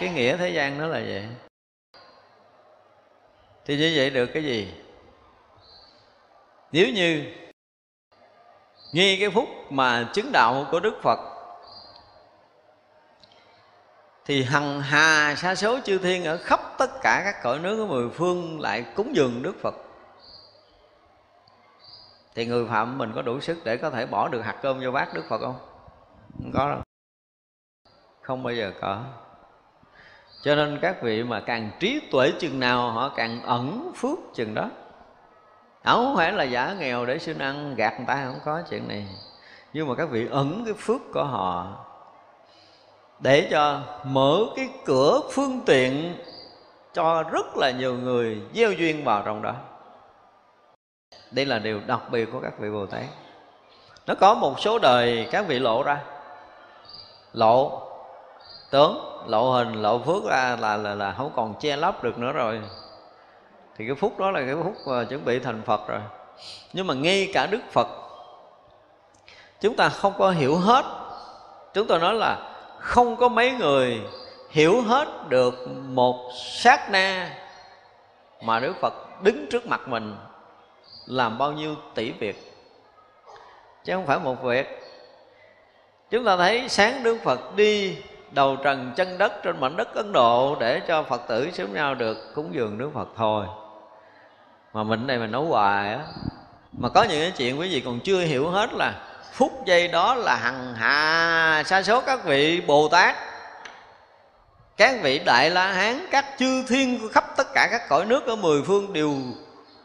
Cái 0.00 0.08
nghĩa 0.08 0.36
thế 0.36 0.48
gian 0.48 0.78
nó 0.78 0.86
là 0.86 1.00
vậy. 1.06 1.26
Thì 3.64 3.76
như 3.76 3.92
vậy 3.96 4.10
được 4.10 4.26
cái 4.26 4.44
gì? 4.44 4.74
Nếu 6.72 6.88
như, 6.88 7.32
ngay 8.92 9.16
cái 9.20 9.30
phút 9.30 9.48
mà 9.70 10.08
chứng 10.14 10.32
đạo 10.32 10.66
của 10.70 10.80
đức 10.80 10.94
phật 11.02 11.18
thì 14.26 14.42
hằng 14.42 14.80
hà 14.80 15.34
sa 15.34 15.54
số 15.54 15.78
chư 15.84 15.98
thiên 15.98 16.24
ở 16.24 16.36
khắp 16.36 16.60
tất 16.78 16.90
cả 17.02 17.22
các 17.24 17.42
cõi 17.42 17.58
nước 17.58 17.76
của 17.76 17.86
mười 17.86 18.08
phương 18.10 18.60
lại 18.60 18.84
cúng 18.94 19.16
dường 19.16 19.42
đức 19.42 19.56
phật. 19.62 19.74
Thì 22.34 22.46
người 22.46 22.66
phạm 22.68 22.98
mình 22.98 23.12
có 23.14 23.22
đủ 23.22 23.40
sức 23.40 23.58
để 23.64 23.76
có 23.76 23.90
thể 23.90 24.06
bỏ 24.06 24.28
được 24.28 24.42
hạt 24.42 24.56
cơm 24.62 24.80
vô 24.84 24.90
bát 24.90 25.14
đức 25.14 25.24
phật 25.28 25.38
không? 25.38 25.58
Không 26.38 26.52
có 26.54 26.70
đâu. 26.70 26.80
Không 28.20 28.42
bao 28.42 28.54
giờ 28.54 28.72
có. 28.80 29.02
Cho 30.42 30.54
nên 30.54 30.78
các 30.82 31.02
vị 31.02 31.22
mà 31.22 31.40
càng 31.40 31.70
trí 31.80 32.00
tuệ 32.10 32.32
chừng 32.38 32.60
nào, 32.60 32.90
họ 32.90 33.08
càng 33.16 33.42
ẩn 33.42 33.92
phước 33.96 34.18
chừng 34.34 34.54
đó. 34.54 34.70
Không 35.84 36.16
phải 36.16 36.32
là 36.32 36.44
giả 36.44 36.74
nghèo 36.78 37.06
để 37.06 37.18
xin 37.18 37.38
ăn 37.38 37.74
gạt 37.74 37.94
người 37.96 38.06
ta, 38.06 38.24
không 38.24 38.40
có 38.44 38.62
chuyện 38.70 38.88
này. 38.88 39.06
Nhưng 39.72 39.88
mà 39.88 39.94
các 39.94 40.10
vị 40.10 40.28
ẩn 40.30 40.62
cái 40.64 40.74
phước 40.78 41.00
của 41.14 41.24
họ 41.24 41.85
để 43.18 43.48
cho 43.50 43.80
mở 44.04 44.38
cái 44.56 44.68
cửa 44.84 45.20
phương 45.32 45.60
tiện 45.66 46.16
cho 46.94 47.22
rất 47.22 47.56
là 47.56 47.70
nhiều 47.70 47.94
người 47.94 48.42
gieo 48.54 48.72
duyên 48.72 49.04
vào 49.04 49.22
trong 49.26 49.42
đó. 49.42 49.52
Đây 51.30 51.46
là 51.46 51.58
điều 51.58 51.80
đặc 51.86 52.00
biệt 52.10 52.28
của 52.32 52.40
các 52.40 52.58
vị 52.58 52.70
bồ 52.70 52.86
tát. 52.86 53.04
Nó 54.06 54.14
có 54.14 54.34
một 54.34 54.60
số 54.60 54.78
đời 54.78 55.28
các 55.30 55.46
vị 55.48 55.58
lộ 55.58 55.82
ra. 55.82 56.00
Lộ 57.32 57.82
tướng 58.70 59.22
lộ 59.26 59.50
hình, 59.50 59.82
lộ 59.82 59.98
phước 59.98 60.24
ra 60.24 60.56
là 60.60 60.76
là 60.76 60.94
là 60.94 61.12
không 61.12 61.32
còn 61.36 61.54
che 61.60 61.76
lấp 61.76 62.04
được 62.04 62.18
nữa 62.18 62.32
rồi. 62.32 62.60
Thì 63.76 63.86
cái 63.86 63.94
phút 63.94 64.18
đó 64.18 64.30
là 64.30 64.40
cái 64.40 64.54
phút 64.64 64.74
mà 64.86 65.04
chuẩn 65.04 65.24
bị 65.24 65.38
thành 65.38 65.62
phật 65.62 65.88
rồi. 65.88 66.00
Nhưng 66.72 66.86
mà 66.86 66.94
ngay 66.94 67.30
cả 67.34 67.46
đức 67.46 67.60
phật, 67.72 67.88
chúng 69.60 69.76
ta 69.76 69.88
không 69.88 70.12
có 70.18 70.30
hiểu 70.30 70.56
hết. 70.56 70.84
Chúng 71.74 71.86
tôi 71.86 71.98
nói 71.98 72.14
là 72.14 72.55
không 72.86 73.16
có 73.16 73.28
mấy 73.28 73.52
người 73.52 74.00
hiểu 74.50 74.82
hết 74.82 75.08
được 75.28 75.68
một 75.68 76.30
sát 76.34 76.90
na 76.90 77.30
mà 78.42 78.60
đức 78.60 78.74
phật 78.80 79.22
đứng 79.22 79.46
trước 79.50 79.66
mặt 79.66 79.88
mình 79.88 80.16
làm 81.06 81.38
bao 81.38 81.52
nhiêu 81.52 81.74
tỷ 81.94 82.12
việc. 82.12 82.52
Chứ 83.84 83.92
không 83.92 84.06
phải 84.06 84.18
một 84.18 84.42
việc. 84.42 84.66
Chúng 86.10 86.24
ta 86.24 86.36
thấy 86.36 86.68
sáng 86.68 87.02
đức 87.02 87.18
phật 87.24 87.56
đi 87.56 87.96
đầu 88.30 88.56
trần 88.56 88.92
chân 88.96 89.18
đất 89.18 89.32
trên 89.42 89.60
mảnh 89.60 89.76
đất 89.76 89.94
ấn 89.94 90.12
độ 90.12 90.56
để 90.60 90.80
cho 90.88 91.02
phật 91.02 91.22
tử 91.28 91.50
sớm 91.50 91.74
nhau 91.74 91.94
được 91.94 92.34
cúng 92.34 92.54
dường 92.54 92.78
đức 92.78 92.90
phật 92.94 93.08
thôi. 93.16 93.46
Mà 94.72 94.82
mình 94.82 95.06
đây 95.06 95.18
mình 95.18 95.30
nấu 95.30 95.44
hoài 95.44 95.92
á, 95.92 96.00
mà 96.72 96.88
có 96.88 97.02
những 97.02 97.20
cái 97.20 97.32
chuyện 97.36 97.60
quý 97.60 97.68
vị 97.68 97.82
còn 97.84 98.00
chưa 98.00 98.20
hiểu 98.20 98.48
hết 98.48 98.72
là 98.72 98.94
phút 99.36 99.66
giây 99.66 99.88
đó 99.88 100.14
là 100.14 100.36
hằng 100.36 100.74
hạ 100.74 101.62
sa 101.66 101.82
số 101.82 102.00
các 102.00 102.24
vị 102.24 102.60
bồ 102.60 102.88
tát, 102.88 103.16
các 104.76 104.96
vị 105.02 105.18
đại 105.18 105.50
la 105.50 105.72
hán, 105.72 106.06
các 106.10 106.24
chư 106.38 106.64
thiên 106.68 107.08
khắp 107.12 107.24
tất 107.36 107.46
cả 107.54 107.68
các 107.70 107.88
cõi 107.88 108.04
nước 108.04 108.26
ở 108.26 108.36
mười 108.36 108.62
phương 108.62 108.92
đều 108.92 109.14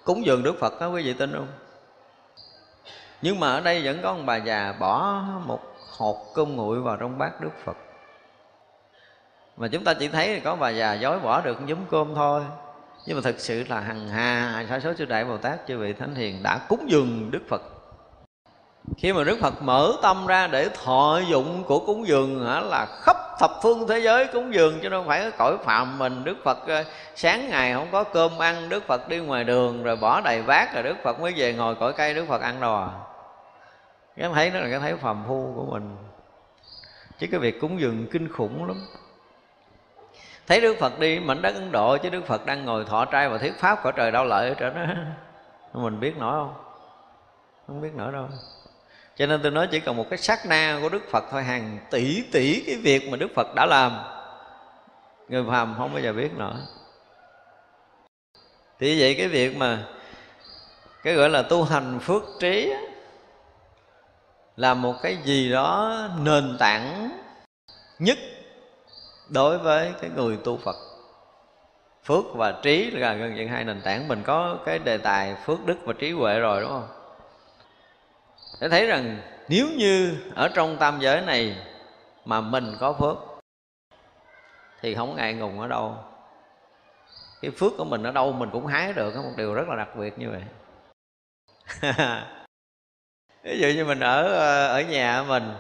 cúng 0.04 0.26
dường 0.26 0.44
đức 0.44 0.56
phật. 0.60 0.80
Đó 0.80 0.88
quý 0.88 1.04
vị 1.04 1.14
tin 1.14 1.34
không? 1.34 1.48
Nhưng 3.22 3.40
mà 3.40 3.52
ở 3.52 3.62
đây 3.62 3.82
vẫn 3.86 4.00
có 4.04 4.10
ông 4.10 4.26
bà 4.26 4.36
già 4.36 4.74
bỏ 4.80 5.24
một 5.46 5.60
hột 5.98 6.34
cơm 6.36 6.56
nguội 6.56 6.82
vào 6.82 6.98
trong 6.98 7.18
bát 7.18 7.42
đức 7.42 7.52
phật. 7.66 7.78
Mà 9.58 9.68
chúng 9.68 9.84
ta 9.84 9.94
chỉ 9.94 10.08
thấy 10.08 10.40
có 10.44 10.56
bà 10.56 10.70
già 10.70 10.94
dối 10.94 11.20
bỏ 11.20 11.42
được 11.42 11.58
giống 11.66 11.86
cơm 11.92 12.16
thôi. 12.16 12.44
Nhưng 13.06 13.18
mà 13.18 13.22
thực 13.24 13.40
sự 13.40 13.64
là 13.70 13.80
hằng 13.80 14.10
hà. 14.10 14.66
Sa 14.70 14.80
số 14.80 14.94
chư 14.98 15.06
đại 15.06 15.26
bồ 15.26 15.38
tát, 15.38 15.60
chư 15.68 15.78
vị 15.78 15.94
thánh 15.94 16.16
hiền 16.16 16.44
đã 16.44 16.60
cúng 16.70 16.86
dường 16.88 17.32
đức 17.32 17.42
phật 17.50 17.62
khi 18.98 19.14
mà 19.14 19.24
đức 19.24 19.38
phật 19.42 19.62
mở 19.62 19.94
tâm 20.02 20.28
ra 20.28 20.48
để 20.48 20.70
thọ 20.84 21.20
dụng 21.28 21.64
của 21.64 21.80
cúng 21.80 22.08
dường 22.08 22.46
hả, 22.46 22.60
là 22.60 22.86
khắp 22.86 23.18
thập 23.40 23.52
phương 23.62 23.88
thế 23.88 24.00
giới 24.00 24.28
cúng 24.28 24.54
dường, 24.54 24.80
chứ 24.82 24.90
đâu 24.90 25.04
phải 25.08 25.32
cõi 25.38 25.58
phạm 25.64 25.98
mình. 25.98 26.24
Đức 26.24 26.38
phật 26.44 26.68
ờ, 26.68 26.84
sáng 27.16 27.50
ngày 27.50 27.74
không 27.74 27.88
có 27.92 28.04
cơm 28.04 28.42
ăn, 28.42 28.70
đức 28.70 28.88
phật 28.88 29.10
đi 29.10 29.20
ngoài 29.20 29.44
đường 29.44 29.84
rồi 29.84 29.96
bỏ 29.96 30.22
đầy 30.22 30.42
vác 30.42 30.74
rồi 30.74 30.84
đức 30.84 30.96
phật 31.04 31.20
mới 31.20 31.34
về 31.36 31.54
ngồi 31.54 31.76
cõi 31.76 31.94
cây 31.94 32.14
đức 32.14 32.26
phật 32.28 32.42
ăn 32.42 32.60
đò 32.60 32.82
à? 32.82 32.92
cái 34.16 34.30
thấy 34.34 34.50
đó 34.50 34.60
là 34.60 34.70
cái 34.70 34.80
thấy 34.80 34.96
phàm 34.96 35.24
phu 35.28 35.54
của 35.56 35.66
mình. 35.72 35.96
Chứ 37.20 37.28
cái 37.32 37.40
việc 37.40 37.62
cúng 37.62 37.80
dường 37.80 38.08
kinh 38.12 38.30
khủng 38.34 38.68
lắm. 38.68 38.78
Thấy 40.48 40.62
đức 40.62 40.76
phật 40.80 41.00
đi, 41.00 41.20
mảnh 41.20 41.42
đất 41.42 41.54
ấn 41.54 41.72
độ, 41.72 41.98
chứ 41.98 42.10
đức 42.10 42.26
phật 42.28 42.46
đang 42.46 42.66
ngồi 42.66 42.86
thọ 42.86 43.06
trai 43.06 43.30
và 43.30 43.38
thuyết 43.38 43.54
pháp 43.60 43.80
cõi 43.84 43.94
trời 43.96 44.12
đau 44.12 44.26
lợi 44.26 44.50
ở 44.50 44.54
trên 44.54 44.74
đó. 44.74 44.82
Mình 45.82 46.00
biết 46.00 46.18
nổi 46.18 46.34
không? 46.34 46.54
Không 47.68 47.82
biết 47.82 47.96
nổi 47.96 48.12
đâu 48.12 48.28
cho 49.22 49.28
nên 49.28 49.42
tôi 49.42 49.52
nói 49.52 49.68
chỉ 49.72 49.80
cần 49.80 49.98
một 49.98 50.06
cái 50.10 50.18
sát 50.18 50.46
na 50.46 50.80
của 50.82 50.90
đức 50.90 51.04
phật 51.10 51.26
thôi, 51.32 51.44
hàng 51.44 51.80
tỷ 51.92 52.24
tỷ 52.32 52.64
cái 52.66 52.76
việc 52.76 53.10
mà 53.10 53.18
đức 53.18 53.28
phật 53.36 53.56
đã 53.56 53.66
làm. 53.66 53.92
Người 55.30 55.44
phàm 55.50 55.76
không 55.78 55.94
bao 55.94 56.04
giờ 56.04 56.14
biết 56.14 56.30
nổi. 56.38 56.54
Thì 58.80 59.00
vậy 59.00 59.16
cái 59.18 59.28
việc 59.28 59.58
mà 59.58 59.84
cái 61.04 61.14
gọi 61.14 61.30
là 61.30 61.42
tu 61.42 61.64
hành 61.64 62.00
phước 62.00 62.24
trí 62.40 62.74
là 64.56 64.74
một 64.74 64.96
cái 65.02 65.18
gì 65.24 65.52
đó 65.52 65.98
nền 66.20 66.58
tảng 66.60 67.12
nhất 68.00 68.18
đối 69.30 69.58
với 69.58 69.94
cái 70.02 70.10
người 70.16 70.38
tu 70.44 70.58
Phật. 70.58 70.76
Phước 72.04 72.26
và 72.36 72.52
trí 72.52 72.92
là 72.92 73.14
gần 73.14 73.36
như 73.36 73.48
hai 73.48 73.64
nền 73.64 73.82
tảng. 73.82 74.08
Mình 74.08 74.24
có 74.24 74.58
cái 74.66 74.80
đề 74.80 74.98
tài 74.98 75.36
phước 75.46 75.66
đức 75.66 75.78
và 75.86 75.94
trí 75.94 76.12
huệ 76.12 76.40
rồi, 76.40 76.62
đúng 76.62 76.70
không? 76.70 77.01
Để 78.62 78.70
thấy 78.70 78.86
rằng 78.86 79.22
nếu 79.50 79.68
như 79.78 80.18
ở 80.36 80.50
trong 80.54 80.78
tam 80.78 81.00
giới 81.00 81.22
này 81.22 81.58
mà 82.26 82.42
mình 82.42 82.76
có 82.80 82.94
phước, 82.94 83.18
thì 84.82 84.96
không 84.96 85.16
ngại 85.16 85.34
ngùng 85.34 85.60
ở 85.60 85.68
đâu. 85.68 85.96
Cái 87.42 87.52
phước 87.52 87.72
của 87.78 87.84
mình 87.84 88.04
ở 88.04 88.12
đâu 88.12 88.32
mình 88.32 88.50
cũng 88.52 88.66
hái 88.66 88.94
được 88.94 89.16
một 89.16 89.32
điều 89.38 89.54
rất 89.54 89.68
là 89.68 89.76
đặc 89.76 89.96
biệt 89.96 90.20
như 90.20 90.30
vậy. 90.30 90.42
Ví 93.44 93.60
dụ 93.60 93.68
như 93.68 93.86
mình 93.86 94.00
ở 94.00 94.34
ờ, 94.34 94.68
ở 94.68 94.82
nhà 94.82 95.24
mình, 95.28 95.54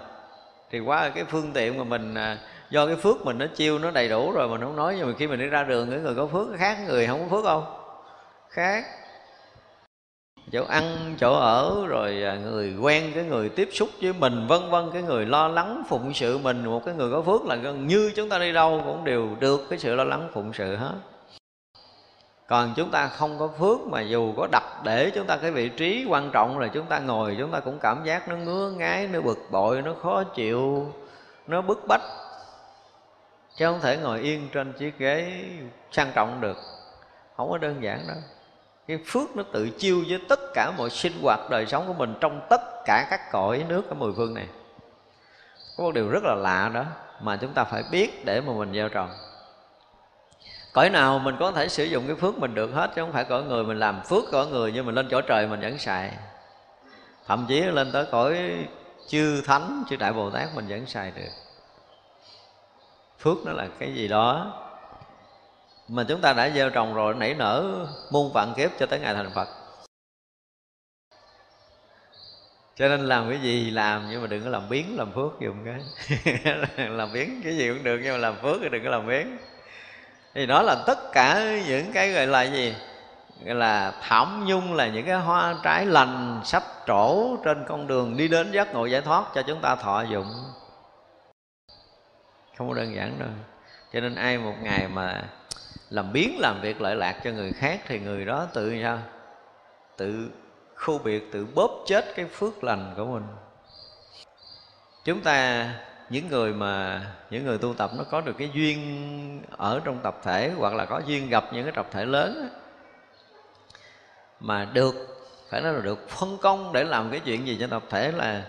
thì 0.69 0.79
quá 0.79 1.11
cái 1.15 1.23
phương 1.23 1.51
tiện 1.53 1.77
mà 1.77 1.83
mình 1.83 2.15
à, 2.15 2.37
do 2.69 2.87
cái 2.87 2.95
phước 2.95 3.25
mình 3.25 3.37
nó 3.37 3.45
chiêu 3.55 3.79
nó 3.79 3.91
đầy 3.91 4.09
đủ 4.09 4.31
rồi, 4.31 4.47
mình 4.47 4.61
không 4.61 4.75
nói, 4.75 4.95
nhưng 4.97 5.07
mà 5.07 5.13
khi 5.17 5.27
mình 5.27 5.39
đi 5.39 5.45
ra 5.45 5.63
đường, 5.63 5.89
cái 5.91 5.99
người 5.99 6.15
có 6.15 6.27
phước 6.27 6.47
khác 6.57 6.77
người 6.87 7.07
không 7.07 7.29
có 7.29 7.35
phước 7.35 7.45
không? 7.45 7.65
Khác 8.49 9.00
chỗ 10.51 10.63
ăn, 10.65 11.15
chỗ 11.19 11.33
ở, 11.33 11.85
rồi 11.87 12.23
à, 12.23 12.35
người 12.35 12.75
quen, 12.81 13.11
cái 13.15 13.23
người 13.23 13.49
tiếp 13.49 13.69
xúc 13.71 13.89
với 14.01 14.13
mình, 14.13 14.47
vân 14.47 14.69
vân, 14.69 14.89
cái 14.93 15.01
người 15.01 15.25
lo 15.25 15.47
lắng, 15.47 15.83
phụng 15.89 16.13
sự 16.13 16.37
mình. 16.37 16.65
Một 16.65 16.85
cái 16.85 16.95
người 16.95 17.11
có 17.11 17.21
phước 17.21 17.45
là 17.45 17.55
gần 17.55 17.87
như 17.87 18.11
chúng 18.15 18.29
ta 18.29 18.39
đi 18.39 18.53
đâu 18.53 18.81
cũng 18.85 19.03
đều 19.03 19.29
được 19.39 19.69
cái 19.69 19.79
sự 19.79 19.95
lo 19.95 20.03
lắng, 20.03 20.29
phụng 20.33 20.53
sự 20.53 20.75
hết. 20.75 20.95
Còn 22.47 22.73
chúng 22.75 22.91
ta 22.91 23.07
không 23.07 23.39
có 23.39 23.47
phước 23.47 23.79
mà 23.81 24.01
dù 24.01 24.33
có 24.37 24.47
đặt 24.51 24.63
để 24.83 25.11
chúng 25.15 25.27
ta 25.27 25.37
cái 25.37 25.51
vị 25.51 25.69
trí 25.69 26.05
quan 26.09 26.29
trọng 26.31 26.59
là 26.59 26.67
chúng 26.67 26.85
ta 26.85 26.99
ngồi, 26.99 27.35
chúng 27.39 27.51
ta 27.51 27.59
cũng 27.59 27.79
cảm 27.79 28.03
giác 28.03 28.27
nó 28.27 28.35
ngứa 28.35 28.71
ngái 28.71 29.07
nó 29.07 29.21
bực 29.21 29.39
bội, 29.51 29.81
nó 29.81 29.93
khó 30.01 30.23
chịu, 30.23 30.93
nó 31.47 31.61
bức 31.61 31.87
bách. 31.87 32.01
Chứ 33.55 33.65
không 33.65 33.79
thể 33.79 33.97
ngồi 33.97 34.19
yên 34.19 34.49
trên 34.53 34.73
chiếc 34.73 34.97
ghế 34.97 35.43
sang 35.91 36.11
trọng 36.15 36.41
được. 36.41 36.57
Không 37.37 37.49
có 37.49 37.57
đơn 37.57 37.83
giản 37.83 37.99
đâu 38.07 38.17
cái 38.87 38.99
phước 39.05 39.35
nó 39.35 39.43
tự 39.43 39.69
chiêu 39.69 40.03
với 40.07 40.19
tất 40.29 40.39
cả 40.53 40.71
mọi 40.77 40.89
sinh 40.89 41.13
hoạt 41.21 41.49
đời 41.49 41.65
sống 41.65 41.87
của 41.87 41.93
mình 41.93 42.13
trong 42.19 42.41
tất 42.49 42.61
cả 42.85 43.07
các 43.09 43.31
cõi 43.31 43.65
nước 43.67 43.89
ở 43.89 43.93
mười 43.93 44.13
phương 44.15 44.33
này. 44.33 44.47
Có 45.77 45.83
một 45.83 45.91
điều 45.93 46.09
rất 46.09 46.23
là 46.23 46.35
lạ 46.35 46.71
đó 46.73 46.83
mà 47.21 47.37
chúng 47.41 47.53
ta 47.53 47.63
phải 47.63 47.83
biết 47.91 48.25
để 48.25 48.41
mà 48.41 48.53
mình 48.53 48.73
gieo 48.73 48.89
trồng. 48.89 49.09
Cõi 50.73 50.89
nào 50.89 51.19
mình 51.19 51.35
có 51.39 51.51
thể 51.51 51.67
sử 51.67 51.83
dụng 51.83 52.03
cái 52.07 52.15
phước 52.15 52.37
mình 52.37 52.55
được 52.55 52.71
hết 52.73 52.91
chứ 52.95 53.01
không 53.01 53.11
phải 53.11 53.23
cõi 53.23 53.43
người 53.43 53.63
mình 53.63 53.79
làm 53.79 54.01
phước 54.03 54.23
cõi 54.31 54.47
người 54.47 54.71
nhưng 54.71 54.85
mình 54.85 54.95
lên 54.95 55.07
chỗ 55.11 55.21
trời 55.21 55.47
mình 55.47 55.61
vẫn 55.61 55.77
xài. 55.77 56.11
Thậm 57.27 57.45
chí 57.47 57.61
lên 57.61 57.91
tới 57.91 58.05
cõi 58.11 58.65
chư 59.07 59.41
thánh, 59.41 59.83
chư 59.89 59.95
đại 59.95 60.13
bồ 60.13 60.29
tát 60.29 60.55
mình 60.55 60.67
vẫn 60.67 60.85
xài 60.85 61.11
được. 61.11 61.29
Phước 63.19 63.37
nó 63.45 63.51
là 63.51 63.67
cái 63.79 63.93
gì 63.93 64.07
đó 64.07 64.53
mà 65.91 66.03
chúng 66.07 66.21
ta 66.21 66.33
đã 66.33 66.49
gieo 66.49 66.69
trồng 66.69 66.93
rồi, 66.93 67.13
nảy 67.13 67.33
nở 67.33 67.85
muôn 68.11 68.33
vạn 68.33 68.53
kiếp 68.57 68.71
cho 68.79 68.85
tới 68.85 68.99
ngày 68.99 69.13
thành 69.13 69.31
phật. 69.35 69.47
Cho 72.75 72.87
nên 72.87 73.01
làm 73.01 73.29
cái 73.29 73.39
gì 73.39 73.71
làm, 73.71 74.07
nhưng 74.09 74.21
mà 74.21 74.27
đừng 74.27 74.43
có 74.43 74.49
làm 74.49 74.69
biến 74.69 74.97
làm 74.97 75.11
phước 75.11 75.39
dùng 75.41 75.65
cái. 75.65 75.79
Làm 76.89 77.13
biến 77.13 77.41
cái 77.43 77.57
gì 77.57 77.67
cũng 77.67 77.83
được, 77.83 77.99
nhưng 78.03 78.13
mà 78.13 78.17
làm 78.17 78.35
phước 78.41 78.57
thì 78.61 78.69
đừng 78.69 78.83
có 78.83 78.89
làm 78.89 79.07
biến 79.07 79.37
thì 80.33 80.45
đó 80.45 80.61
là 80.61 80.75
tất 80.87 81.11
cả 81.11 81.57
những 81.67 81.91
cái 81.93 82.11
gọi 82.11 82.27
là 82.27 82.41
gì? 82.41 82.75
Gọi 83.45 83.55
là 83.55 83.93
thảm 84.01 84.45
nhung 84.45 84.73
là 84.73 84.87
những 84.87 85.05
cái 85.05 85.15
hoa 85.15 85.55
trái 85.63 85.85
lành 85.85 86.41
sắp 86.43 86.63
trổ 86.87 87.37
trên 87.45 87.65
con 87.67 87.87
đường 87.87 88.17
đi 88.17 88.27
đến 88.27 88.51
giác 88.51 88.73
ngộ 88.73 88.85
giải 88.85 89.01
thoát 89.01 89.25
cho 89.35 89.41
chúng 89.41 89.61
ta 89.61 89.75
thọ 89.75 90.01
dụng. 90.01 90.31
Không 92.57 92.69
có 92.69 92.75
đơn 92.75 92.95
giản 92.95 93.19
đâu. 93.19 93.29
Cho 93.93 93.99
nên 93.99 94.15
ai 94.15 94.37
một 94.37 94.55
ngày 94.61 94.87
mà 94.87 95.23
làm 95.91 96.13
biến 96.13 96.39
làm 96.39 96.61
việc 96.61 96.81
lợi 96.81 96.95
lạc 96.95 97.21
cho 97.23 97.31
người 97.31 97.51
khác 97.51 97.81
thì 97.87 97.99
người 97.99 98.25
đó 98.25 98.47
tự 98.53 98.81
sao? 98.83 98.99
Tự 99.97 100.29
khu 100.75 100.97
biệt, 100.97 101.31
tự 101.31 101.47
bóp 101.55 101.83
chết 101.87 102.05
cái 102.15 102.25
phước 102.25 102.63
lành 102.63 102.93
của 102.97 103.05
mình. 103.05 103.23
Chúng 105.03 105.21
ta, 105.21 105.69
những 106.09 106.27
người 106.29 106.53
mà, 106.53 107.01
những 107.29 107.45
người 107.45 107.57
tu 107.57 107.73
tập 107.73 107.91
nó 107.97 108.03
có 108.03 108.21
được 108.21 108.35
cái 108.37 108.49
duyên 108.53 109.41
ở 109.57 109.81
trong 109.83 109.99
tập 110.03 110.19
thể 110.23 110.51
hoặc 110.57 110.73
là 110.73 110.85
có 110.85 111.01
duyên 111.05 111.29
gặp 111.29 111.43
những 111.53 111.63
cái 111.63 111.73
tập 111.75 111.87
thể 111.91 112.05
lớn 112.05 112.49
mà 114.39 114.65
được, 114.73 114.95
phải 115.49 115.61
nói 115.61 115.73
là 115.73 115.81
được 115.81 116.09
phân 116.09 116.37
công 116.37 116.73
để 116.73 116.83
làm 116.83 117.11
cái 117.11 117.19
chuyện 117.19 117.47
gì 117.47 117.57
cho 117.59 117.67
tập 117.67 117.83
thể 117.89 118.11
là 118.11 118.45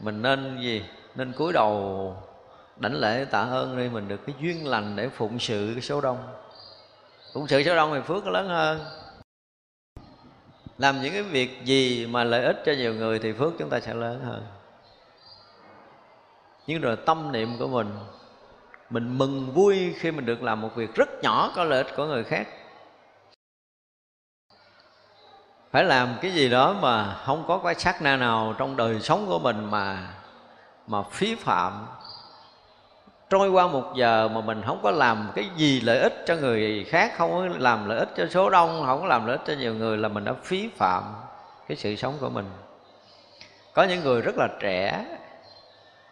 mình 0.00 0.22
nên 0.22 0.58
gì? 0.60 0.84
Nên 1.14 1.32
cúi 1.32 1.52
đầu 1.52 2.16
đảnh 2.76 2.94
lễ 2.94 3.24
tạ 3.30 3.40
ơn 3.40 3.78
đi, 3.78 3.88
mình 3.88 4.08
được 4.08 4.20
cái 4.26 4.34
duyên 4.40 4.66
lành 4.66 4.96
để 4.96 5.08
phụng 5.08 5.38
sự 5.38 5.70
cái 5.74 5.82
số 5.82 6.00
đông 6.00 6.18
phụng 7.34 7.48
sự 7.48 7.62
số 7.62 7.76
đông 7.76 7.94
thì 7.94 8.00
phước 8.00 8.24
nó 8.24 8.30
lớn 8.30 8.48
hơn. 8.48 8.80
Làm 10.78 11.02
những 11.02 11.12
cái 11.12 11.22
việc 11.22 11.64
gì 11.64 12.06
mà 12.06 12.24
lợi 12.24 12.44
ích 12.44 12.62
cho 12.66 12.72
nhiều 12.72 12.94
người 12.94 13.18
thì 13.18 13.32
phước 13.32 13.52
chúng 13.58 13.70
ta 13.70 13.80
sẽ 13.80 13.94
lớn 13.94 14.24
hơn. 14.24 14.46
Nhưng 16.66 16.80
rồi 16.80 16.96
tâm 17.06 17.32
niệm 17.32 17.56
của 17.58 17.68
mình 17.68 17.88
mình 18.90 19.18
mừng 19.18 19.52
vui 19.52 19.94
khi 19.98 20.10
mình 20.10 20.26
được 20.26 20.42
làm 20.42 20.60
một 20.60 20.70
việc 20.74 20.94
rất 20.94 21.08
nhỏ 21.22 21.52
có 21.56 21.64
lợi 21.64 21.82
ích 21.82 21.96
của 21.96 22.06
người 22.06 22.24
khác. 22.24 22.48
Phải 25.70 25.84
làm 25.84 26.14
cái 26.22 26.30
gì 26.30 26.48
đó 26.48 26.76
mà 26.80 27.14
không 27.14 27.44
có 27.48 27.58
cái 27.58 27.74
sát 27.74 28.02
na 28.02 28.16
nào 28.16 28.54
trong 28.58 28.76
đời 28.76 29.00
sống 29.00 29.26
của 29.26 29.38
mình 29.38 29.70
mà 29.70 30.14
mà 30.86 31.02
phí 31.02 31.34
phạm 31.34 31.86
trôi 33.30 33.50
qua 33.50 33.66
một 33.66 33.92
giờ 33.96 34.28
mà 34.28 34.40
mình 34.40 34.62
không 34.66 34.80
có 34.82 34.90
làm 34.90 35.30
cái 35.34 35.50
gì 35.56 35.80
lợi 35.80 35.98
ích 35.98 36.22
cho 36.26 36.36
người 36.36 36.84
khác, 36.88 37.12
không 37.16 37.30
có 37.30 37.58
làm 37.58 37.88
lợi 37.88 37.98
ích 37.98 38.08
cho 38.16 38.26
số 38.26 38.50
đông, 38.50 38.82
không 38.86 39.00
có 39.00 39.06
làm 39.06 39.26
lợi 39.26 39.36
ích 39.36 39.46
cho 39.46 39.52
nhiều 39.52 39.74
người 39.74 39.96
là 39.96 40.08
mình 40.08 40.24
đã 40.24 40.32
phí 40.42 40.68
phạm 40.76 41.02
cái 41.68 41.76
sự 41.76 41.96
sống 41.96 42.14
của 42.20 42.28
mình. 42.28 42.46
Có 43.74 43.82
những 43.82 44.04
người 44.04 44.22
rất 44.22 44.34
là 44.36 44.48
trẻ. 44.60 45.04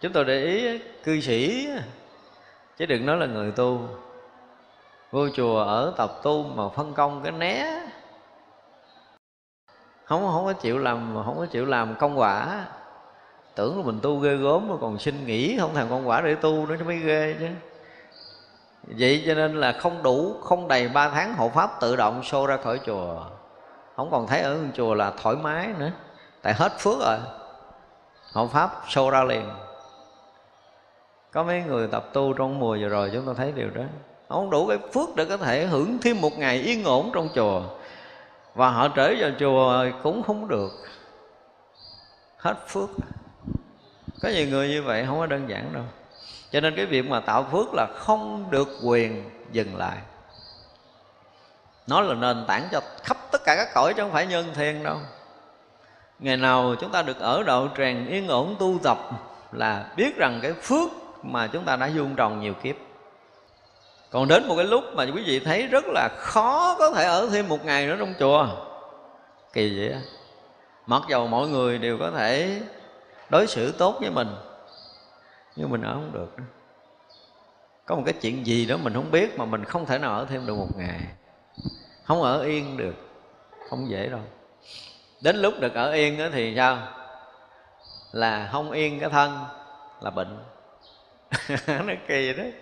Chúng 0.01 0.13
tôi 0.13 0.25
để 0.25 0.43
ý 0.43 0.79
cư 1.05 1.21
sĩ, 1.21 1.69
chứ 2.77 2.87
đừng 2.87 3.07
nói 3.07 3.17
là 3.17 3.27
người 3.27 3.53
tu. 3.53 3.89
Vô 5.11 5.29
chùa 5.35 5.63
ở 5.63 5.95
tập 5.97 6.11
tu 6.23 6.43
mà 6.43 6.69
phân 6.69 6.95
công 6.95 7.23
cái 7.23 7.33
né. 7.33 7.81
Không 10.05 10.23
không 10.33 10.45
có 10.45 10.53
chịu 10.53 10.79
làm, 10.79 11.23
không 11.25 11.39
có 11.39 11.47
chịu 11.47 11.67
làm 11.67 11.95
công 11.95 12.19
quả 12.19 12.65
tưởng 13.55 13.79
là 13.79 13.85
mình 13.85 14.01
tu 14.03 14.19
ghê 14.19 14.37
gớm 14.37 14.69
mà 14.69 14.75
còn 14.81 14.99
xin 14.99 15.27
nghỉ, 15.27 15.57
không 15.61 15.75
thành 15.75 15.91
công 15.91 16.09
quả 16.09 16.21
để 16.21 16.35
tu 16.35 16.67
nữa 16.67 16.77
mới 16.87 16.97
ghê 16.97 17.37
chứ. 17.39 17.47
Vậy 18.83 19.23
cho 19.27 19.35
nên 19.35 19.61
là 19.61 19.73
không 19.73 20.03
đủ, 20.03 20.37
không 20.41 20.69
đầy 20.69 20.89
ba 20.89 21.09
tháng 21.09 21.35
hộ 21.35 21.49
pháp 21.49 21.81
tự 21.81 21.97
động 21.97 22.23
xô 22.25 22.47
ra 22.47 22.57
khỏi 22.57 22.81
chùa. 22.87 23.25
Không 23.97 24.11
còn 24.11 24.27
thấy 24.27 24.41
ở 24.41 24.59
chùa 24.75 24.95
là 24.95 25.13
thoải 25.23 25.37
mái 25.37 25.69
nữa, 25.79 25.91
tại 26.43 26.55
hết 26.55 26.73
phước 26.79 27.01
rồi. 27.01 27.19
Hộ 28.33 28.47
pháp 28.47 28.83
xô 28.89 29.11
ra 29.11 29.25
liền. 29.25 29.49
Có 31.33 31.43
mấy 31.43 31.63
người 31.63 31.89
tập 31.89 32.09
tu 32.13 32.33
trong 32.33 32.59
mùa 32.59 32.77
vừa 32.81 32.89
rồi 32.89 33.11
chúng 33.13 33.27
ta 33.27 33.33
thấy 33.37 33.53
điều 33.53 33.71
đó. 33.71 33.83
Không 34.29 34.51
đủ 34.51 34.67
cái 34.67 34.79
phước 34.79 35.17
để 35.17 35.25
có 35.25 35.37
thể 35.37 35.67
hưởng 35.67 35.99
thêm 36.03 36.21
một 36.21 36.33
ngày 36.39 36.57
yên 36.57 36.85
ổn 36.85 37.11
trong 37.15 37.29
chùa. 37.35 37.63
Và 38.55 38.71
họ 38.71 38.89
trở 38.89 39.15
vào 39.19 39.31
chùa 39.39 39.85
cũng 40.03 40.23
không 40.23 40.49
được. 40.49 40.71
Hết 42.37 42.69
phước 42.69 42.89
có 44.23 44.29
nhiều 44.29 44.47
người 44.47 44.69
như 44.69 44.83
vậy 44.83 45.05
không 45.07 45.19
có 45.19 45.27
đơn 45.27 45.49
giản 45.49 45.73
đâu. 45.73 45.85
Cho 46.51 46.61
nên 46.61 46.77
cái 46.77 46.87
việc 46.87 47.03
mà 47.03 47.21
tạo 47.21 47.47
phước 47.53 47.75
là 47.75 47.87
không 47.99 48.51
được 48.51 48.69
quyền 48.85 49.31
dừng 49.53 49.77
lại. 49.77 49.97
Nó 51.87 52.01
là 52.01 52.15
nền 52.15 52.45
tảng 52.47 52.69
cho 52.73 52.81
khắp 53.03 53.17
tất 53.31 53.45
cả 53.45 53.57
các 53.57 53.69
cõi 53.75 53.95
chứ 53.95 54.03
không 54.03 54.13
phải 54.13 54.27
nhân 54.27 54.47
thiên 54.55 54.83
đâu. 54.83 54.97
Ngày 56.19 56.37
nào 56.37 56.75
chúng 56.81 56.93
ta 56.93 57.03
được 57.03 57.21
ở 57.21 57.43
độ 57.43 57.69
tràng 57.77 58.07
yên 58.07 58.29
ổn 58.29 58.57
tu 58.59 58.79
tập 58.83 58.99
là 59.53 59.87
biết 59.97 60.17
rằng 60.17 60.39
cái 60.43 60.53
phước 60.53 60.91
mà 61.23 61.47
chúng 61.47 61.65
ta 61.65 61.77
đã 61.77 61.87
dung 61.87 62.17
trồng 62.17 62.41
nhiều 62.41 62.55
kiếp. 62.55 62.77
Còn 64.11 64.29
đến 64.29 64.49
một 64.49 64.55
cái 64.57 64.65
lúc 64.65 64.85
mà 64.95 65.07
quý 65.15 65.23
vị 65.27 65.41
thấy 65.41 65.67
rất 65.67 65.85
là 65.87 66.09
khó 66.19 66.77
có 66.79 66.91
thể 66.91 67.05
ở 67.05 67.29
thêm 67.33 67.49
một 67.49 67.65
ngày 67.65 67.87
nữa 67.87 67.97
trong 67.99 68.15
chùa. 68.19 68.49
Kỳ 69.53 69.79
vậy 69.79 69.93
á. 69.93 70.01
Mặc 70.87 71.03
dầu 71.09 71.27
mọi 71.27 71.49
người 71.49 71.79
đều 71.79 71.99
có 71.99 72.11
thể 72.11 72.61
đối 73.33 73.47
xử 73.47 73.73
tốt 73.73 73.97
với 74.01 74.11
mình. 74.11 74.29
Nhưng 75.57 75.71
mình 75.71 75.83
ở 75.83 75.95
không 75.95 76.13
được 76.13 76.37
có 77.87 77.97
một 77.97 78.03
cái 78.07 78.15
chuyện 78.21 78.47
gì 78.47 78.67
đó 78.67 78.77
mình 78.77 78.95
không 78.95 79.11
biết 79.11 79.39
mà 79.39 79.45
mình 79.45 79.65
không 79.65 79.87
thể 79.87 79.99
nào 79.99 80.19
ở 80.19 80.27
thêm 80.31 80.47
được 80.47 80.55
một 80.55 80.69
ngày. 80.77 81.01
Không 82.05 82.23
ở 82.23 82.43
yên 82.43 82.77
được. 82.77 82.95
Không 83.71 83.91
dễ 83.91 84.09
đâu. 84.09 84.21
Đến 85.21 85.37
lúc 85.37 85.55
được 85.61 85.75
ở 85.75 85.93
yên 85.93 86.19
đó 86.19 86.25
thì 86.33 86.55
sao? 86.57 86.79
Là 88.13 88.49
không 88.53 88.71
yên 88.71 89.01
cái 89.01 89.11
thân, 89.11 89.45
là 90.01 90.11
bệnh. 90.11 90.39
Nó 91.67 91.95
kỳ 92.09 92.33
đấy. 92.33 92.53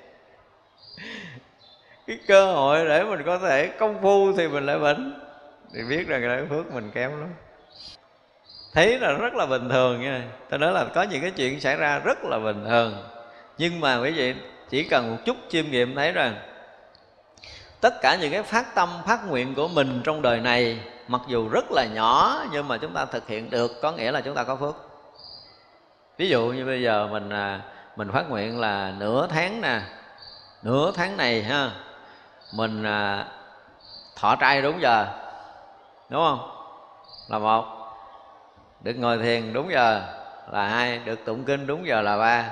Cái 2.06 2.18
cơ 2.26 2.52
hội 2.52 2.84
để 2.88 3.05
mình 3.05 3.22
có 3.26 3.38
thể 3.38 3.66
công 3.78 4.02
phu 4.02 4.32
thì 4.36 4.48
mình 4.48 4.66
lại 4.66 4.78
bệnh. 4.78 5.20
Thì 5.74 5.80
biết 5.88 6.09
rằng 6.09 6.22
cái 6.22 6.47
phước 6.48 6.74
mình 6.74 6.90
kém 6.94 7.10
lắm 7.20 7.28
thấy 8.74 8.98
là 8.98 9.12
rất 9.12 9.34
là 9.34 9.47
bình 9.47 9.68
thường 9.68 10.01
nha. 10.01 10.22
Tôi 10.51 10.59
nói 10.59 10.72
là 10.72 10.84
có 10.84 11.02
những 11.02 11.22
cái 11.22 11.30
chuyện 11.30 11.60
xảy 11.60 11.76
ra 11.76 11.98
rất 11.98 12.24
là 12.24 12.38
bình 12.38 12.64
thường. 12.68 12.94
Nhưng 13.59 13.80
mà 13.80 14.01
quý 14.01 14.10
vị, 14.10 14.34
chỉ 14.70 14.84
cần 14.84 15.10
một 15.10 15.16
chút 15.24 15.36
chiêm 15.48 15.70
nghiệm 15.70 15.94
thấy 15.94 16.12
rằng, 16.12 16.34
tất 17.80 18.01
cả 18.02 18.16
những 18.16 18.32
cái 18.32 18.42
phát 18.42 18.74
tâm, 18.74 18.88
phát 19.06 19.28
nguyện 19.28 19.55
của 19.55 19.68
mình 19.68 20.01
trong 20.05 20.22
đời 20.22 20.40
này, 20.40 20.78
mặc 21.09 21.20
dù 21.28 21.48
rất 21.48 21.64
là 21.70 21.86
nhỏ, 21.94 22.42
nhưng 22.52 22.68
mà 22.68 22.78
chúng 22.78 22.94
ta 22.94 23.05
thực 23.05 23.28
hiện 23.28 23.51
được, 23.51 23.70
có 23.82 23.92
nghĩa 23.92 24.12
là 24.12 24.20
chúng 24.20 24.34
ta 24.34 24.44
có 24.44 24.56
phước. 24.56 24.74
Ví 26.18 26.28
dụ 26.28 26.47
như 26.47 26.64
bây 26.64 26.82
giờ 26.82 27.09
mình 27.10 27.30
à, 27.30 27.60
mình 27.97 28.12
phát 28.12 28.30
nguyện 28.30 28.60
là 28.60 28.92
nửa 28.98 29.26
tháng 29.26 29.60
nè, 29.60 29.80
nửa 30.62 30.92
tháng 30.92 31.16
này 31.16 31.42
ha, 31.42 31.70
mình 32.55 32.82
à, 32.84 33.26
thọ 34.16 34.36
trai 34.36 34.62
đúng 34.62 34.82
giờ, 34.82 35.06
đúng 36.09 36.20
không? 36.20 36.51
Là 37.28 37.38
một 37.38 37.80
được 38.82 38.93
ngồi 38.93 39.19
thiền 39.19 39.52
đúng 39.52 39.73
giờ 39.73 40.02
là 40.52 40.69
hai 40.69 40.98
được 40.98 41.24
tụng 41.24 41.44
kinh 41.44 41.66
đúng 41.66 41.86
giờ 41.86 42.01
là 42.01 42.19
ba. 42.19 42.51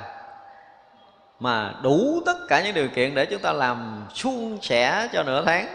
Mà 1.41 1.75
đủ 1.83 2.23
tất 2.27 2.37
cả 2.49 2.63
những 2.63 2.75
điều 2.75 2.89
kiện 2.89 3.15
để 3.15 3.27
chúng 3.27 3.43
ta 3.43 3.53
làm 3.53 4.07
suôn 4.15 4.59
sẻ 4.63 5.09
cho 5.13 5.23
nửa 5.23 5.45
tháng 5.45 5.67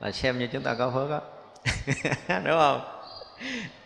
là 0.00 0.10
xem 0.12 0.38
như 0.38 0.48
chúng 0.52 0.62
ta 0.62 0.74
có 0.74 0.90
phước 0.90 1.10
đó 1.10 1.20
đúng 2.44 2.58
không? 2.58 2.80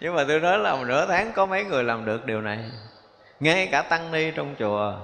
Nhưng 0.01 0.15
mà 0.15 0.25
tôi 0.29 0.41
nói 0.41 0.59
là 0.59 0.85
nửa 0.87 1.07
tháng 1.07 1.33
có 1.33 1.47
mấy 1.47 1.65
người 1.65 1.85
làm 1.85 2.05
được 2.05 2.27
điều 2.27 2.41
này? 2.41 2.59
Ngay 3.41 3.69
cả 3.73 3.83
tăng 3.83 4.13
ni 4.13 4.31
trong 4.31 4.55
chùa. 4.59 4.95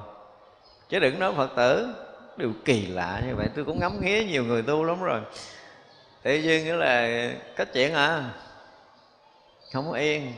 Chứ 0.88 0.98
đừng 0.98 1.18
nói 1.18 1.32
phật 1.36 1.50
tử, 1.56 1.94
điều 2.36 2.52
kỳ 2.64 2.86
lạ 2.86 3.22
như 3.26 3.34
vậy. 3.34 3.46
Tôi 3.54 3.64
cũng 3.64 3.80
ngắm 3.80 4.00
nghía 4.00 4.24
nhiều 4.24 4.44
người 4.44 4.62
tu 4.62 4.84
lắm 4.84 5.02
rồi. 5.02 5.20
Tự 6.22 6.38
nhiên 6.38 6.64
nghĩa 6.64 6.76
là 6.76 7.08
có 7.56 7.64
chuyện 7.64 7.94
à? 7.94 8.24
Không 9.72 9.90
có 9.90 9.96
yên 9.96 10.32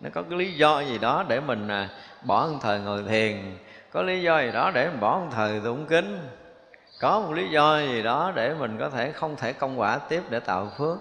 nó 0.00 0.10
có 0.14 0.22
cái 0.22 0.38
lý 0.38 0.52
do 0.52 0.80
gì 0.80 0.98
đó 0.98 1.24
để 1.28 1.40
mình 1.40 1.68
à, 1.68 1.88
bỏ 2.22 2.48
một 2.52 2.58
thời 2.62 2.80
ngồi 2.80 3.02
thiền. 3.02 3.56
Có 3.92 4.02
lý 4.02 4.22
do 4.22 4.40
gì 4.40 4.50
đó 4.52 4.70
để 4.74 4.90
mình 4.90 5.00
bỏ 5.00 5.18
một 5.18 5.28
thời 5.32 5.60
tụng 5.60 5.86
kính 5.86 6.18
có 7.00 7.20
một 7.20 7.32
lý 7.32 7.50
do 7.50 7.78
gì 7.80 8.02
đó 8.02 8.32
để 8.34 8.54
mình 8.54 8.78
có 8.78 8.90
thể 8.90 9.12
không 9.12 9.36
thể 9.36 9.52
công 9.52 9.80
quả 9.80 9.98
tiếp 9.98 10.22
để 10.30 10.40
tạo 10.40 10.70
phước. 10.78 10.98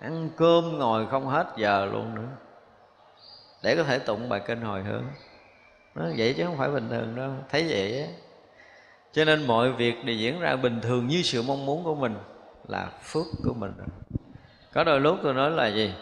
Ăn 0.00 0.30
cơm 0.36 0.78
ngồi 0.78 1.06
không 1.10 1.26
hết 1.26 1.46
giờ 1.56 1.88
luôn 1.92 2.14
nữa. 2.14 2.28
Để 3.62 3.76
có 3.76 3.82
thể 3.82 3.98
tụng 3.98 4.28
bài 4.28 4.40
kinh 4.46 4.60
hồi 4.60 4.82
hướng. 4.82 5.04
Nó 5.94 6.04
vậy 6.16 6.34
chứ 6.36 6.44
không 6.44 6.58
phải 6.58 6.68
bình 6.68 6.88
thường 6.88 7.16
đâu. 7.16 7.30
Thấy 7.50 7.66
vậy 7.68 8.02
á. 8.02 8.08
Cho 9.12 9.24
nên 9.24 9.46
mọi 9.46 9.72
việc 9.72 10.04
đều 10.04 10.16
diễn 10.16 10.40
ra 10.40 10.56
bình 10.56 10.80
thường 10.80 11.06
như 11.06 11.22
sự 11.22 11.42
mong 11.42 11.66
muốn 11.66 11.84
của 11.84 11.94
mình 11.94 12.16
là 12.68 12.88
phước 13.02 13.26
của 13.44 13.54
mình. 13.54 13.72
Có 14.72 14.84
đôi 14.84 15.00
lúc 15.00 15.18
tôi 15.22 15.34
nói 15.34 15.50
là 15.50 15.66
gì? 15.66 15.94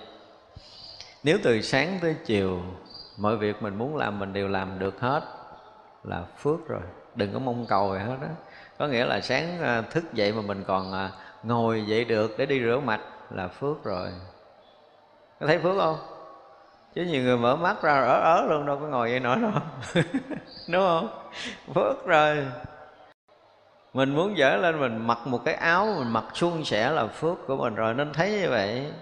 Nếu 1.25 1.39
từ 1.43 1.61
sáng 1.61 1.99
tới 2.03 2.17
chiều, 2.25 2.61
mọi 3.17 3.37
việc 3.37 3.63
mình 3.63 3.79
muốn 3.79 3.97
làm 3.97 4.19
mình 4.19 4.33
đều 4.33 4.49
làm 4.49 4.79
được 4.79 5.01
hết 5.01 5.23
là 6.05 6.23
phước 6.39 6.69
rồi. 6.69 6.81
Đừng 7.15 7.33
có 7.33 7.39
mong 7.39 7.67
cầu 7.67 7.95
gì 7.95 8.01
hết 8.05 8.17
đó 8.21 8.29
có 8.79 8.89
nghĩa 8.89 9.05
là 9.05 9.21
sáng 9.21 9.61
à, 9.61 9.83
thức 9.91 10.15
dậy 10.15 10.33
mà 10.33 10.43
mình 10.43 10.65
còn 10.67 10.93
à, 10.93 11.11
ngồi 11.43 11.83
dậy 11.87 12.05
được 12.05 12.35
để 12.39 12.47
đi 12.47 12.61
rửa 12.61 12.81
mặt 12.85 13.01
là 13.31 13.49
phước 13.49 13.85
rồi. 13.85 14.09
Có 15.41 15.47
thấy 15.47 15.59
phước 15.59 15.77
không? 15.79 15.97
Chứ 16.95 17.03
nhiều 17.03 17.23
người 17.23 17.37
mở 17.37 17.57
mắt 17.57 17.83
ra 17.83 17.93
ở 17.93 18.21
ớ 18.21 18.47
luôn, 18.49 18.67
đâu 18.67 18.79
có 18.79 18.87
ngồi 18.87 19.11
vậy 19.11 19.21
nổi 19.21 19.37
đâu. 19.41 19.51
Đúng 20.69 20.87
không? 20.87 21.09
Phước 21.75 22.07
rồi. 22.07 22.47
Mình 23.93 24.15
muốn 24.15 24.39
dở 24.39 24.57
lên 24.57 24.81
mình 24.81 25.07
mặc 25.07 25.19
một 25.25 25.45
cái 25.45 25.55
áo, 25.55 25.95
mình 25.99 26.13
mặc 26.13 26.25
suôn 26.35 26.65
sẻ 26.65 26.91
là 26.91 27.07
phước 27.07 27.47
của 27.47 27.57
mình 27.57 27.75
rồi. 27.75 27.95
Nên 27.95 28.13
thấy 28.13 28.31
như 28.31 28.51
vậy 28.51 28.93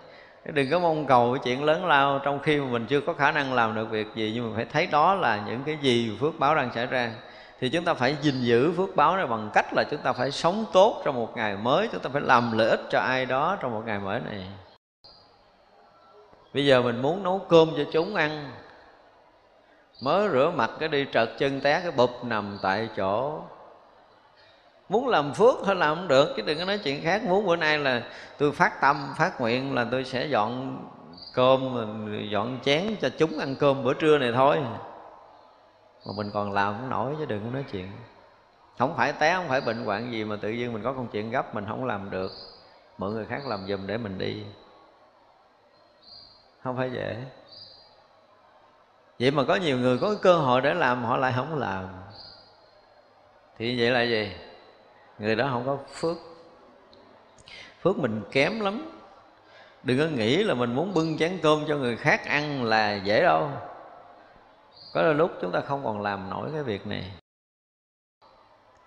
đừng 0.44 0.70
có 0.70 0.78
mong 0.78 1.06
cầu 1.06 1.32
cái 1.32 1.40
chuyện 1.44 1.64
lớn 1.64 1.86
lao 1.86 2.18
trong 2.18 2.38
khi 2.38 2.60
mà 2.60 2.66
mình 2.66 2.86
chưa 2.86 3.00
có 3.00 3.12
khả 3.12 3.32
năng 3.32 3.54
làm 3.54 3.74
được 3.74 3.90
việc 3.90 4.06
gì, 4.14 4.32
nhưng 4.34 4.50
mà 4.50 4.56
phải 4.56 4.64
thấy 4.64 4.86
đó 4.86 5.14
là 5.14 5.42
những 5.46 5.62
cái 5.64 5.78
gì 5.82 6.16
phước 6.20 6.38
báo 6.38 6.54
đang 6.54 6.72
xảy 6.74 6.86
ra. 6.86 7.12
Thì 7.60 7.68
chúng 7.68 7.84
ta 7.84 7.94
phải 7.94 8.16
gìn 8.22 8.40
giữ 8.40 8.72
phước 8.72 8.96
báo 8.96 9.16
này 9.16 9.26
bằng 9.26 9.50
cách 9.54 9.66
là 9.76 9.84
chúng 9.90 10.00
ta 10.00 10.12
phải 10.12 10.30
sống 10.30 10.64
tốt 10.72 11.02
trong 11.04 11.14
một 11.14 11.36
ngày 11.36 11.56
mới, 11.56 11.88
chúng 11.92 12.00
ta 12.00 12.10
phải 12.12 12.22
làm 12.22 12.58
lợi 12.58 12.70
ích 12.70 12.80
cho 12.90 12.98
ai 12.98 13.26
đó 13.26 13.56
trong 13.60 13.72
một 13.72 13.82
ngày 13.86 13.98
mới 13.98 14.20
này. 14.30 14.46
Bây 16.54 16.66
giờ 16.66 16.82
mình 16.82 17.02
muốn 17.02 17.22
nấu 17.22 17.38
cơm 17.48 17.70
cho 17.76 17.82
chúng 17.92 18.14
ăn. 18.14 18.50
Mới 20.02 20.28
rửa 20.28 20.52
mặt 20.56 20.70
cái 20.78 20.88
đi 20.88 21.06
trật 21.12 21.28
chân 21.38 21.60
té 21.60 21.80
cái 21.80 21.90
bụp 21.90 22.24
nằm 22.24 22.58
tại 22.62 22.88
chỗ 22.96 23.40
muốn 24.90 25.08
làm 25.08 25.34
phước 25.34 25.54
thôi 25.64 25.76
làm 25.76 25.96
không 25.96 26.08
được, 26.08 26.32
chứ 26.36 26.42
đừng 26.42 26.58
có 26.58 26.64
nói 26.64 26.78
chuyện 26.78 27.02
khác. 27.02 27.22
Muốn 27.24 27.46
bữa 27.46 27.56
nay 27.56 27.78
là 27.78 28.02
tôi 28.38 28.52
phát 28.52 28.80
tâm, 28.80 29.14
phát 29.16 29.40
nguyện 29.40 29.74
là 29.74 29.86
tôi 29.90 30.04
sẽ 30.04 30.26
dọn 30.26 30.78
cơm, 31.34 31.76
dọn 32.30 32.58
chén 32.64 32.96
cho 33.00 33.08
chúng 33.18 33.38
ăn 33.38 33.56
cơm 33.56 33.84
bữa 33.84 33.94
trưa 33.94 34.18
này 34.18 34.32
thôi. 34.34 34.58
Mà 36.06 36.12
mình 36.16 36.30
còn 36.34 36.52
làm 36.52 36.74
không 36.78 36.90
nổi 36.90 37.14
chứ 37.18 37.26
đừng 37.26 37.44
có 37.44 37.50
nói 37.50 37.64
chuyện. 37.72 37.92
Không 38.78 38.96
phải 38.96 39.12
té, 39.12 39.34
không 39.34 39.48
phải 39.48 39.60
bệnh 39.60 39.84
hoạn 39.84 40.12
gì 40.12 40.24
mà 40.24 40.36
tự 40.36 40.50
nhiên 40.50 40.72
mình 40.72 40.82
có 40.82 40.92
công 40.92 41.08
chuyện 41.08 41.30
gấp, 41.30 41.54
mình 41.54 41.64
không 41.68 41.84
làm 41.84 42.10
được. 42.10 42.32
Mượn 42.98 43.12
người 43.12 43.26
khác 43.26 43.46
làm 43.46 43.66
giùm 43.68 43.86
để 43.86 43.98
mình 43.98 44.18
đi. 44.18 44.44
Không 46.64 46.76
phải 46.76 46.90
dễ 46.90 47.16
vậy 49.20 49.30
mà 49.30 49.44
có 49.44 49.56
nhiều 49.56 49.78
người 49.78 49.98
có 49.98 50.14
cơ 50.22 50.36
hội 50.36 50.60
để 50.60 50.74
làm, 50.74 51.04
họ 51.04 51.16
lại 51.16 51.32
không 51.36 51.58
làm. 51.58 51.88
Thì 53.58 53.80
vậy 53.80 53.90
là 53.90 54.02
gì? 54.02 54.32
Người 55.20 55.36
đó 55.36 55.48
không 55.52 55.62
có 55.66 55.78
phước. 55.94 56.16
Phước 57.82 57.98
mình 57.98 58.22
kém 58.32 58.60
lắm. 58.60 58.90
Đừng 59.82 59.98
có 59.98 60.05
nghĩ 60.16 60.44
là 60.44 60.55
mình 60.55 60.74
muốn 60.74 60.94
bưng 60.94 61.18
chén 61.18 61.38
cơm 61.42 61.64
cho 61.68 61.76
người 61.76 61.97
khác 61.97 62.26
ăn 62.26 62.64
là 62.64 62.94
dễ 62.94 63.22
đâu. 63.22 63.51
Có 64.94 65.02
đôi 65.02 65.14
lúc 65.14 65.30
chúng 65.40 65.52
ta 65.52 65.60
không 65.60 65.84
còn 65.84 66.01
làm 66.01 66.30
nổi 66.30 66.48
cái 66.52 66.62
việc 66.62 66.86
này. 66.86 67.12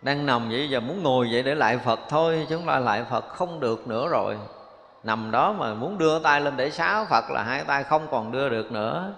Đang 0.01 0.25
nằm 0.25 0.49
vậy 0.49 0.69
giờ 0.69 0.79
muốn 0.79 1.03
ngồi 1.03 1.29
vậy 1.31 1.43
để 1.43 1.55
lại 1.55 1.77
phật 1.77 1.99
thôi 2.09 2.47
chúng 2.49 2.65
ta 2.65 2.79
lại 2.79 3.05
phật 3.09 3.27
không 3.27 3.59
được 3.59 3.87
nữa 3.87 4.07
rồi. 4.09 4.37
Nằm 5.03 5.31
đó 5.31 5.53
mà 5.53 5.73
muốn 5.73 5.97
đưa 5.97 6.19
tay 6.19 6.41
lên 6.41 6.57
để 6.57 6.71
sáo 6.71 7.05
phật 7.05 7.29
là 7.29 7.43
hai 7.43 7.63
tay 7.63 7.83
không 7.83 8.07
còn 8.11 8.31
đưa 8.31 8.49
được 8.49 8.71
nữa. 8.71 9.13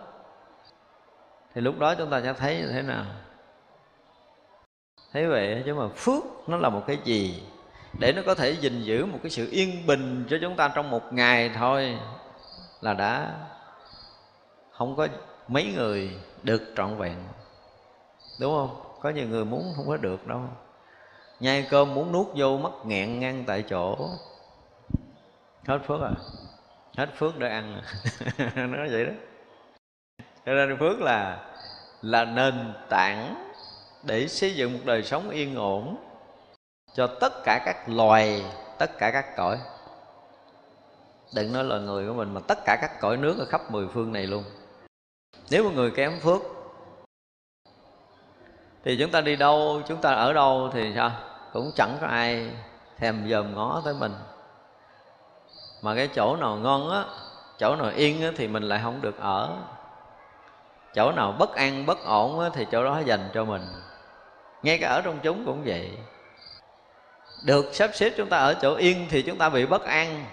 Thì 1.55 1.61
lúc 1.61 1.79
đó 1.79 1.95
chúng 1.95 2.09
ta 2.09 2.21
sẽ 2.21 2.33
thấy 2.33 2.57
như 2.57 2.67
thế 2.71 2.81
nào? 2.81 3.05
Thế 5.15 5.25
vậy 5.25 5.63
chứ 5.65 5.73
mà 5.73 5.87
phước 5.87 6.23
nó 6.47 6.57
là 6.57 6.69
một 6.69 6.83
cái 6.87 6.97
gì? 7.03 7.43
Để 7.99 8.13
nó 8.15 8.21
có 8.25 8.35
thể 8.35 8.51
gìn 8.51 8.81
giữ 8.81 9.05
một 9.05 9.19
cái 9.23 9.29
sự 9.29 9.49
yên 9.51 9.87
bình 9.87 10.25
cho 10.29 10.37
chúng 10.41 10.55
ta 10.55 10.71
trong 10.75 10.89
một 10.89 11.13
ngày 11.13 11.51
thôi 11.55 11.97
là 12.81 12.93
đã 12.93 13.33
không 14.71 14.95
có 14.95 15.07
mấy 15.47 15.73
người 15.75 16.11
được 16.43 16.63
trọn 16.77 16.97
vẹn. 16.97 17.15
Đúng 18.39 18.53
không? 18.53 18.81
Có 19.01 19.09
nhiều 19.09 19.27
người 19.27 19.45
muốn 19.45 19.73
không 19.75 19.87
có 19.87 19.97
được 19.97 20.27
đâu. 20.27 20.41
Nhai 21.39 21.67
cơm 21.69 21.93
muốn 21.93 22.11
nuốt 22.11 22.27
vô 22.35 22.57
mất 22.57 22.85
nghẹn 22.85 23.19
ngang 23.19 23.43
tại 23.47 23.63
chỗ. 23.69 24.09
Hết 25.67 25.79
phước 25.87 26.01
à? 26.01 26.11
Hết 26.97 27.09
phước 27.17 27.39
để 27.39 27.49
ăn 27.49 27.81
à? 28.37 28.51
nói 28.67 28.89
vậy 28.91 29.05
đó. 29.05 29.11
Cho 30.45 30.53
nên 30.53 30.77
phước 30.79 31.01
là 31.01 31.45
là 32.01 32.25
nền 32.25 32.73
tảng 32.89 33.44
để 34.05 34.27
xây 34.27 34.55
dựng 34.55 34.73
một 34.73 34.79
đời 34.83 35.03
sống 35.03 35.29
yên 35.29 35.55
ổn 35.55 35.97
cho 36.93 37.07
tất 37.07 37.43
cả 37.43 37.61
các 37.65 37.89
loài 37.89 38.45
tất 38.77 38.97
cả 38.97 39.11
các 39.11 39.35
cõi. 39.37 39.59
Đừng 41.35 41.53
nói 41.53 41.63
là 41.63 41.77
người 41.77 42.07
của 42.07 42.13
mình 42.13 42.33
mà 42.33 42.41
tất 42.47 42.57
cả 42.65 42.77
các 42.81 42.99
cõi 43.01 43.17
nước 43.17 43.35
ở 43.39 43.45
khắp 43.45 43.71
mười 43.71 43.87
phương 43.87 44.13
này 44.13 44.27
luôn. 44.27 44.43
Nếu 45.49 45.63
một 45.63 45.71
người 45.73 45.91
kém 45.91 46.19
phước 46.19 46.41
thì 48.83 48.97
chúng 48.99 49.11
ta 49.11 49.21
đi 49.21 49.35
đâu 49.35 49.81
chúng 49.87 50.01
ta 50.01 50.13
ở 50.13 50.33
đâu 50.33 50.69
thì 50.73 50.93
sao? 50.95 51.11
Cũng 51.53 51.71
chẳng 51.75 51.97
có 52.01 52.07
ai 52.07 52.51
thèm 52.97 53.29
dòm 53.29 53.55
ngó 53.55 53.81
tới 53.85 53.93
mình. 53.93 54.13
Mà 55.81 55.95
cái 55.95 56.09
chỗ 56.15 56.35
nào 56.35 56.55
ngon 56.55 56.89
á 56.89 57.03
chỗ 57.57 57.75
nào 57.75 57.91
yên 57.95 58.21
á, 58.21 58.31
thì 58.37 58.47
mình 58.47 58.63
lại 58.63 58.79
không 58.83 59.01
được 59.01 59.19
ở. 59.19 59.57
Chỗ 60.93 61.11
nào 61.11 61.31
bất 61.39 61.55
an 61.55 61.85
bất 61.85 62.05
ổn 62.05 62.39
á, 62.39 62.49
thì 62.53 62.65
chỗ 62.71 62.83
đó 62.83 62.99
dành 63.05 63.29
cho 63.33 63.45
mình 63.45 63.61
ngay 64.65 64.77
cả 64.77 64.89
ở 64.89 65.01
trong 65.01 65.19
chúng 65.23 65.45
cũng 65.45 65.63
vậy. 65.65 65.91
Được 67.45 67.65
sắp 67.73 67.89
xếp 67.93 68.13
chúng 68.17 68.29
ta 68.29 68.37
ở 68.37 68.53
chỗ 68.53 68.75
yên 68.75 69.07
thì 69.09 69.21
chúng 69.21 69.37
ta 69.37 69.49
bị 69.49 69.65
bất 69.65 69.83
an 69.83 70.25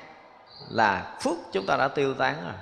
là 0.71 1.17
phước 1.21 1.39
chúng 1.53 1.67
ta 1.67 1.77
đã 1.77 1.89
tiêu 1.89 2.15
tán 2.15 2.35
rồi. 2.45 2.55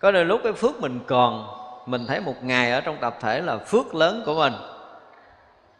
Có 0.00 0.10
đôi 0.10 0.24
lúc 0.24 0.40
cái 0.44 0.52
phước 0.52 0.80
mình 0.80 1.00
còn, 1.06 1.46
mình 1.86 2.06
thấy 2.06 2.20
một 2.20 2.44
ngày 2.44 2.72
ở 2.72 2.80
trong 2.80 2.96
tập 3.00 3.16
thể 3.20 3.40
là 3.40 3.58
phước 3.58 3.94
lớn 3.94 4.22
của 4.26 4.34
mình. 4.34 4.52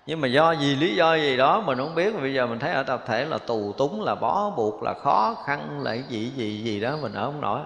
Nhưng 0.07 0.21
mà 0.21 0.29
do 0.29 0.53
gì, 0.53 0.77
lý 0.77 0.97
do 0.97 1.15
gì 1.15 1.37
đó 1.37 1.61
mình 1.61 1.79
không 1.79 1.95
biết 1.95 2.15
mà 2.15 2.21
bây 2.21 2.35
giờ 2.35 2.47
mình 2.47 2.59
thấy 2.59 2.73
ở 2.73 2.83
tập 2.83 3.05
thể 3.07 3.25
là 3.25 3.39
tù 3.39 3.73
túng, 3.73 4.03
là 4.03 4.15
bó 4.15 4.51
buộc, 4.51 4.83
là 4.83 4.95
khó 4.95 5.37
khăn, 5.47 5.81
là 5.83 5.95
gì 5.95 6.33
gì 6.37 6.63
gì 6.65 6.81
đó, 6.81 6.97
mình 7.03 7.13
ở 7.13 7.25
không 7.27 7.41
nổi. 7.41 7.61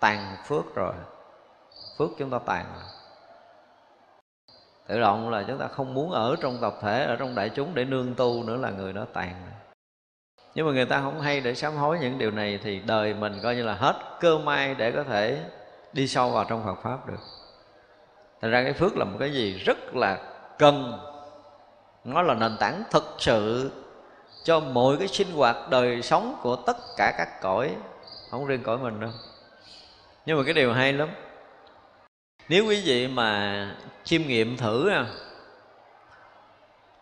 Tàn 0.00 0.36
phước 0.46 0.74
rồi. 0.74 0.94
Phước 1.98 2.10
chúng 2.18 2.30
ta 2.30 2.38
tàn 2.46 2.64
rồi 2.74 2.99
tự 4.90 5.00
động 5.00 5.30
là 5.30 5.44
chúng 5.48 5.58
ta 5.58 5.68
không 5.68 5.94
muốn 5.94 6.10
ở 6.10 6.36
trong 6.40 6.58
tập 6.60 6.74
thể, 6.80 7.04
ở 7.04 7.16
trong 7.16 7.34
đại 7.34 7.48
chúng 7.48 7.74
để 7.74 7.84
nương 7.84 8.14
tu 8.14 8.42
nữa 8.44 8.56
là 8.56 8.70
người 8.70 8.92
đó 8.92 9.06
tàn. 9.12 9.34
Nhưng 10.54 10.66
mà 10.66 10.72
người 10.72 10.86
ta 10.86 11.00
không 11.00 11.20
hay 11.20 11.40
để 11.40 11.54
sám 11.54 11.76
hối 11.76 11.98
những 11.98 12.18
điều 12.18 12.30
này 12.30 12.58
thì 12.62 12.80
đời 12.86 13.14
mình 13.14 13.40
coi 13.42 13.56
như 13.56 13.62
là 13.62 13.74
hết 13.74 13.96
cơ 14.20 14.38
may 14.38 14.74
để 14.74 14.92
có 14.92 15.04
thể 15.04 15.44
đi 15.92 16.08
sâu 16.08 16.30
vào 16.30 16.44
trong 16.44 16.64
Phật 16.64 16.74
pháp 16.82 17.08
được. 17.08 17.20
Thành 18.42 18.50
ra 18.50 18.62
cái 18.62 18.72
phước 18.72 18.96
là 18.96 19.04
một 19.04 19.16
cái 19.20 19.32
gì 19.32 19.58
rất 19.58 19.96
là 19.96 20.18
cần. 20.58 21.00
Nó 22.04 22.22
là 22.22 22.34
nền 22.34 22.56
tảng 22.60 22.82
thực 22.90 23.14
sự 23.18 23.70
cho 24.44 24.60
mọi 24.60 24.96
cái 24.96 25.08
sinh 25.08 25.32
hoạt 25.32 25.56
đời 25.70 26.02
sống 26.02 26.36
của 26.42 26.56
tất 26.56 26.76
cả 26.96 27.14
các 27.18 27.40
cõi, 27.40 27.76
không 28.30 28.46
riêng 28.46 28.62
cõi 28.62 28.78
mình 28.78 29.00
đâu. 29.00 29.10
Nhưng 30.26 30.38
mà 30.38 30.44
cái 30.44 30.54
điều 30.54 30.72
hay 30.72 30.92
lắm 30.92 31.08
nếu 32.50 32.66
quý 32.66 32.82
vị 32.84 33.08
mà 33.08 33.66
chiêm 34.04 34.22
nghiệm 34.22 34.56
thử 34.56 34.90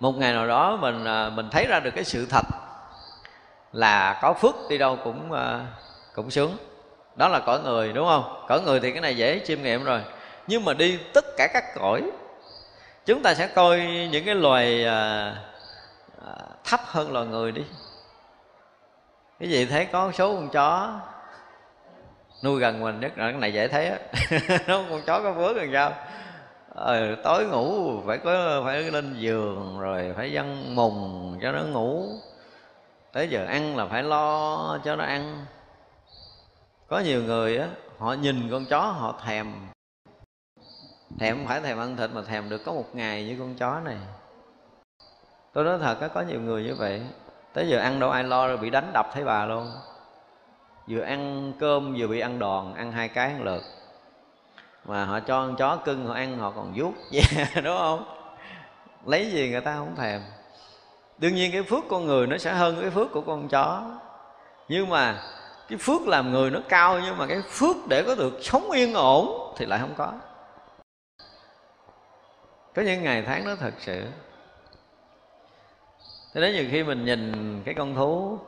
một 0.01 0.13
ngày 0.17 0.33
nào 0.33 0.47
đó 0.47 0.77
mình 0.77 1.05
à, 1.05 1.31
mình 1.31 1.49
thấy 1.51 1.67
ra 1.67 1.81
được 1.81 1.91
cái 1.95 2.05
sự 2.05 2.27
thật 2.31 2.47
là 3.73 4.19
có 4.23 4.33
phước 4.33 4.55
đi 4.69 4.79
đâu 4.79 4.99
cũng 5.05 5.33
à, 5.33 5.67
cũng 6.15 6.31
sướng. 6.31 6.57
Đó 7.17 7.29
là 7.29 7.41
cõi 7.41 7.61
người 7.61 7.93
đúng 7.93 8.07
không? 8.07 8.45
Cõi 8.49 8.61
người 8.61 8.81
thì 8.81 8.93
cái 8.93 9.01
này 9.01 9.17
dễ 9.17 9.41
chiêm 9.47 9.63
nghiệm 9.63 9.85
rồi. 9.85 10.01
Nhưng 10.47 10.65
mà 10.65 10.75
đi 10.75 10.99
tất 11.15 11.25
cả 11.37 11.49
các 11.53 11.65
cõi 11.75 12.11
chúng 13.07 13.23
ta 13.23 13.35
sẽ 13.35 13.47
coi 13.47 13.79
những 14.13 14.25
cái 14.25 14.35
loài 14.35 14.85
à, 14.85 15.35
à 16.27 16.35
thấp 16.65 16.81
hơn 16.85 17.13
loài 17.13 17.27
người 17.27 17.53
đi. 17.53 17.63
Cái 19.41 19.51
gì 19.51 19.67
thấy 19.67 19.85
có 19.85 20.13
số 20.13 20.35
con 20.35 20.49
chó 20.49 21.01
nuôi 22.43 22.61
gần 22.61 22.81
mình 22.81 23.01
nhất. 23.01 23.19
Là 23.19 23.31
cái 23.31 23.41
này 23.41 23.53
dễ 23.53 23.69
thấy 23.69 23.87
á. 23.87 23.99
Nó 24.67 24.85
con 24.91 25.03
chó 25.07 25.23
có 25.23 25.33
vớ 25.33 25.53
làm 25.53 25.69
sao? 25.73 25.93
Ờ, 26.75 27.15
tối 27.25 27.47
ngủ 27.47 28.01
phải 28.07 28.19
có 28.19 28.63
phải 28.65 28.83
lên 28.83 29.15
giường 29.19 29.81
rồi 29.81 30.13
phải 30.17 30.33
dân 30.33 30.75
mùng 30.75 31.39
cho 31.43 31.53
nó 31.53 31.63
ngủ. 31.63 32.09
Tới 33.13 33.29
giờ 33.29 33.45
ăn 33.45 33.77
là 33.77 33.87
phải 33.87 34.03
lo 34.03 34.79
cho 34.85 34.97
nó 34.97 35.05
ăn. 35.05 35.47
Có 36.89 36.99
nhiều 36.99 37.23
người 37.23 37.59
á 37.59 37.69
họ 37.99 38.13
nhìn 38.13 38.51
con 38.51 38.65
chó 38.65 38.81
họ 38.81 39.21
thèm. 39.27 39.53
Thèm 41.21 41.37
không 41.37 41.47
phải 41.47 41.61
thèm 41.61 41.79
ăn 41.79 41.97
thịt 41.97 42.11
mà 42.11 42.23
thèm 42.23 42.49
được 42.49 42.59
có 42.65 42.73
một 42.73 42.87
ngày 42.93 43.27
với 43.27 43.37
con 43.39 43.55
chó 43.55 43.81
này. 43.81 43.97
Tôi 45.53 45.65
nói 45.65 45.79
thật 45.79 46.01
á 46.01 46.09
có 46.09 46.21
nhiều 46.21 46.41
người 46.41 46.63
như 46.63 46.75
vậy. 46.75 47.03
Tới 47.53 47.69
giờ 47.69 47.79
ăn 47.79 48.01
đâu 48.01 48.11
ai 48.11 48.25
lo 48.25 48.49
rồi 48.49 48.57
bị 48.57 48.71
đánh 48.71 48.91
đập 48.95 49.07
thấy 49.13 49.25
bà 49.25 49.47
luôn 49.47 49.71
vừa 50.89 51.01
ăn 51.01 51.53
cơm 51.59 51.95
vừa 51.99 52.07
bị 52.07 52.21
ăn 52.21 52.39
đòn 52.39 52.75
ăn 52.75 52.93
hai 52.93 53.09
cái 53.09 53.33
ăn 53.33 53.43
lượt 53.43 53.63
mà 54.89 55.05
họ 55.05 55.21
cho 55.21 55.47
con 55.47 55.57
chó 55.57 55.77
cưng 55.77 56.07
họ 56.07 56.15
ăn 56.15 56.39
họ 56.39 56.51
còn 56.51 56.73
vuốt. 56.77 56.93
Yeah, 57.13 57.27
dạ, 57.55 57.61
đúng 57.61 57.79
không? 57.79 58.05
Lấy 59.05 59.31
gì 59.31 59.51
người 59.51 59.61
ta 59.61 59.77
không 59.77 59.97
thèm. 59.97 60.21
Đương 61.19 61.35
nhiên 61.35 61.53
cái 61.53 61.63
phước 61.63 61.85
con 61.89 62.07
người 62.07 62.27
nó 62.27 62.39
sẽ 62.39 62.53
hơn 62.53 62.79
cái 62.81 62.91
phước 62.91 63.13
của 63.13 63.21
con 63.21 63.49
chó. 63.49 63.83
Nhưng 64.69 64.89
mà 64.89 65.23
cái 65.69 65.79
phước 65.79 66.09
làm 66.09 66.33
người 66.33 66.51
nó 66.51 66.61
cao 66.69 67.01
nhưng 67.05 67.19
mà 67.19 67.27
cái 67.27 67.43
phước 67.49 67.77
để 67.89 68.03
có 68.07 68.15
được 68.15 68.39
sống 68.43 68.71
yên 68.71 68.95
ổn 68.95 69.55
thì 69.57 69.67
lại 69.67 69.79
không 69.79 69.95
có. 69.97 70.13
Có 72.75 72.83
những 72.83 73.03
ngày 73.03 73.23
tháng 73.27 73.45
đó 73.45 73.55
thật 73.61 73.75
sự. 73.79 74.07
Thế 76.35 76.41
đến 76.41 76.55
nhiều 76.55 76.67
khi 76.71 76.83
mình 76.83 77.05
nhìn 77.05 77.33
cái 77.65 77.75
con 77.75 77.95
thú 77.95 78.39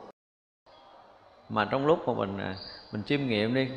mà 1.51 1.65
trong 1.65 1.85
lúc 1.85 2.07
mà 2.07 2.13
mình 2.13 2.37
à, 2.37 2.55
mình 2.91 3.03
chiêm 3.03 3.27
nghiệm 3.27 3.53
đi 3.53 3.69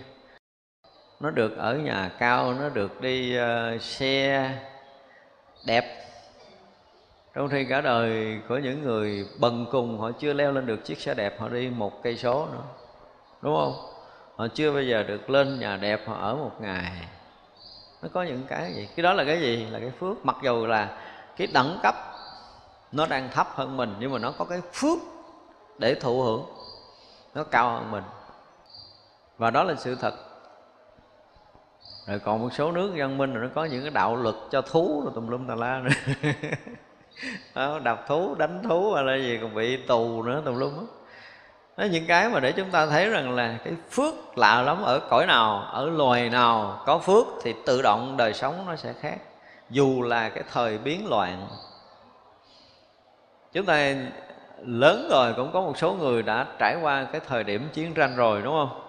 nó 1.20 1.30
được 1.30 1.56
ở 1.56 1.74
nhà 1.74 2.10
cao 2.18 2.54
nó 2.54 2.68
được 2.68 3.00
đi 3.00 3.38
uh, 3.38 3.82
xe 3.82 4.50
đẹp. 5.66 5.84
Trong 7.34 7.48
khi 7.48 7.64
cả 7.64 7.80
đời 7.80 8.40
của 8.48 8.58
những 8.58 8.82
người 8.82 9.26
bần 9.40 9.66
cùng 9.72 9.98
họ 9.98 10.10
chưa 10.18 10.32
leo 10.32 10.52
lên 10.52 10.66
được 10.66 10.84
chiếc 10.84 10.98
xe 11.00 11.14
đẹp 11.14 11.40
họ 11.40 11.48
đi 11.48 11.68
một 11.68 12.02
cây 12.02 12.16
số 12.16 12.46
nữa 12.52 12.62
đúng 13.42 13.56
không? 13.56 13.74
Họ 14.36 14.48
chưa 14.54 14.72
bao 14.72 14.82
giờ 14.82 15.02
được 15.02 15.30
lên 15.30 15.60
nhà 15.60 15.76
đẹp 15.76 16.00
họ 16.06 16.14
ở 16.14 16.34
một 16.36 16.52
ngày. 16.60 16.92
Nó 18.02 18.08
có 18.12 18.22
những 18.22 18.42
cái 18.48 18.72
gì? 18.72 18.88
Cái 18.96 19.02
đó 19.02 19.12
là 19.12 19.24
cái 19.24 19.40
gì? 19.40 19.66
Là 19.70 19.78
cái 19.78 19.90
phước. 20.00 20.26
Mặc 20.26 20.36
dù 20.42 20.66
là 20.66 20.98
cái 21.36 21.46
đẳng 21.46 21.78
cấp 21.82 21.94
nó 22.92 23.06
đang 23.06 23.28
thấp 23.32 23.46
hơn 23.50 23.76
mình 23.76 23.94
nhưng 24.00 24.12
mà 24.12 24.18
nó 24.18 24.32
có 24.38 24.44
cái 24.44 24.60
phước 24.72 24.98
để 25.78 25.94
thụ 25.94 26.22
hưởng 26.22 26.44
nó 27.34 27.44
cao 27.44 27.70
hơn 27.70 27.90
mình. 27.90 28.04
Và 29.38 29.50
đó 29.50 29.64
là 29.64 29.74
sự 29.74 29.94
thật. 29.94 30.14
Rồi 32.06 32.18
còn 32.18 32.40
một 32.40 32.48
số 32.52 32.72
nước 32.72 32.92
văn 32.96 33.18
minh 33.18 33.34
rồi 33.34 33.42
nó 33.42 33.50
có 33.54 33.64
những 33.64 33.82
cái 33.82 33.90
đạo 33.90 34.16
luật 34.16 34.34
cho 34.50 34.62
thú 34.62 35.00
rồi 35.04 35.12
tùm 35.14 35.28
lum 35.28 35.46
tà 35.46 35.54
la 35.54 35.78
nữa. 35.78 36.30
Đó, 37.54 37.78
đập 37.78 38.04
thú 38.08 38.34
đánh 38.34 38.62
thú 38.62 38.92
hay 38.92 39.04
là 39.04 39.16
gì 39.16 39.38
còn 39.42 39.54
bị 39.54 39.76
tù 39.76 40.22
nữa 40.22 40.42
tùm 40.44 40.58
lum 40.58 40.76
đó. 40.76 40.82
đó 41.76 41.84
những 41.84 42.06
cái 42.06 42.28
mà 42.28 42.40
để 42.40 42.52
chúng 42.52 42.70
ta 42.70 42.86
thấy 42.86 43.08
rằng 43.08 43.34
là 43.34 43.58
cái 43.64 43.74
phước 43.90 44.38
lạ 44.38 44.62
lắm 44.62 44.82
ở 44.82 45.00
cõi 45.10 45.26
nào 45.26 45.58
ở 45.58 45.90
loài 45.90 46.30
nào 46.30 46.82
có 46.86 46.98
phước 46.98 47.26
thì 47.42 47.54
tự 47.66 47.82
động 47.82 48.16
đời 48.16 48.34
sống 48.34 48.64
nó 48.66 48.76
sẽ 48.76 48.92
khác. 49.00 49.18
Dù 49.70 50.02
là 50.02 50.28
cái 50.28 50.44
thời 50.52 50.78
biến 50.78 51.08
loạn. 51.08 51.48
Chúng 53.52 53.66
ta 53.66 53.94
lớn 54.66 55.08
rồi, 55.10 55.34
cũng 55.36 55.50
có 55.52 55.60
một 55.60 55.78
số 55.78 55.92
người 55.92 56.22
đã 56.22 56.46
trải 56.58 56.76
qua 56.82 57.06
cái 57.12 57.20
thời 57.26 57.44
điểm 57.44 57.68
chiến 57.72 57.94
tranh 57.94 58.16
rồi, 58.16 58.42
đúng 58.42 58.54
không? 58.54 58.80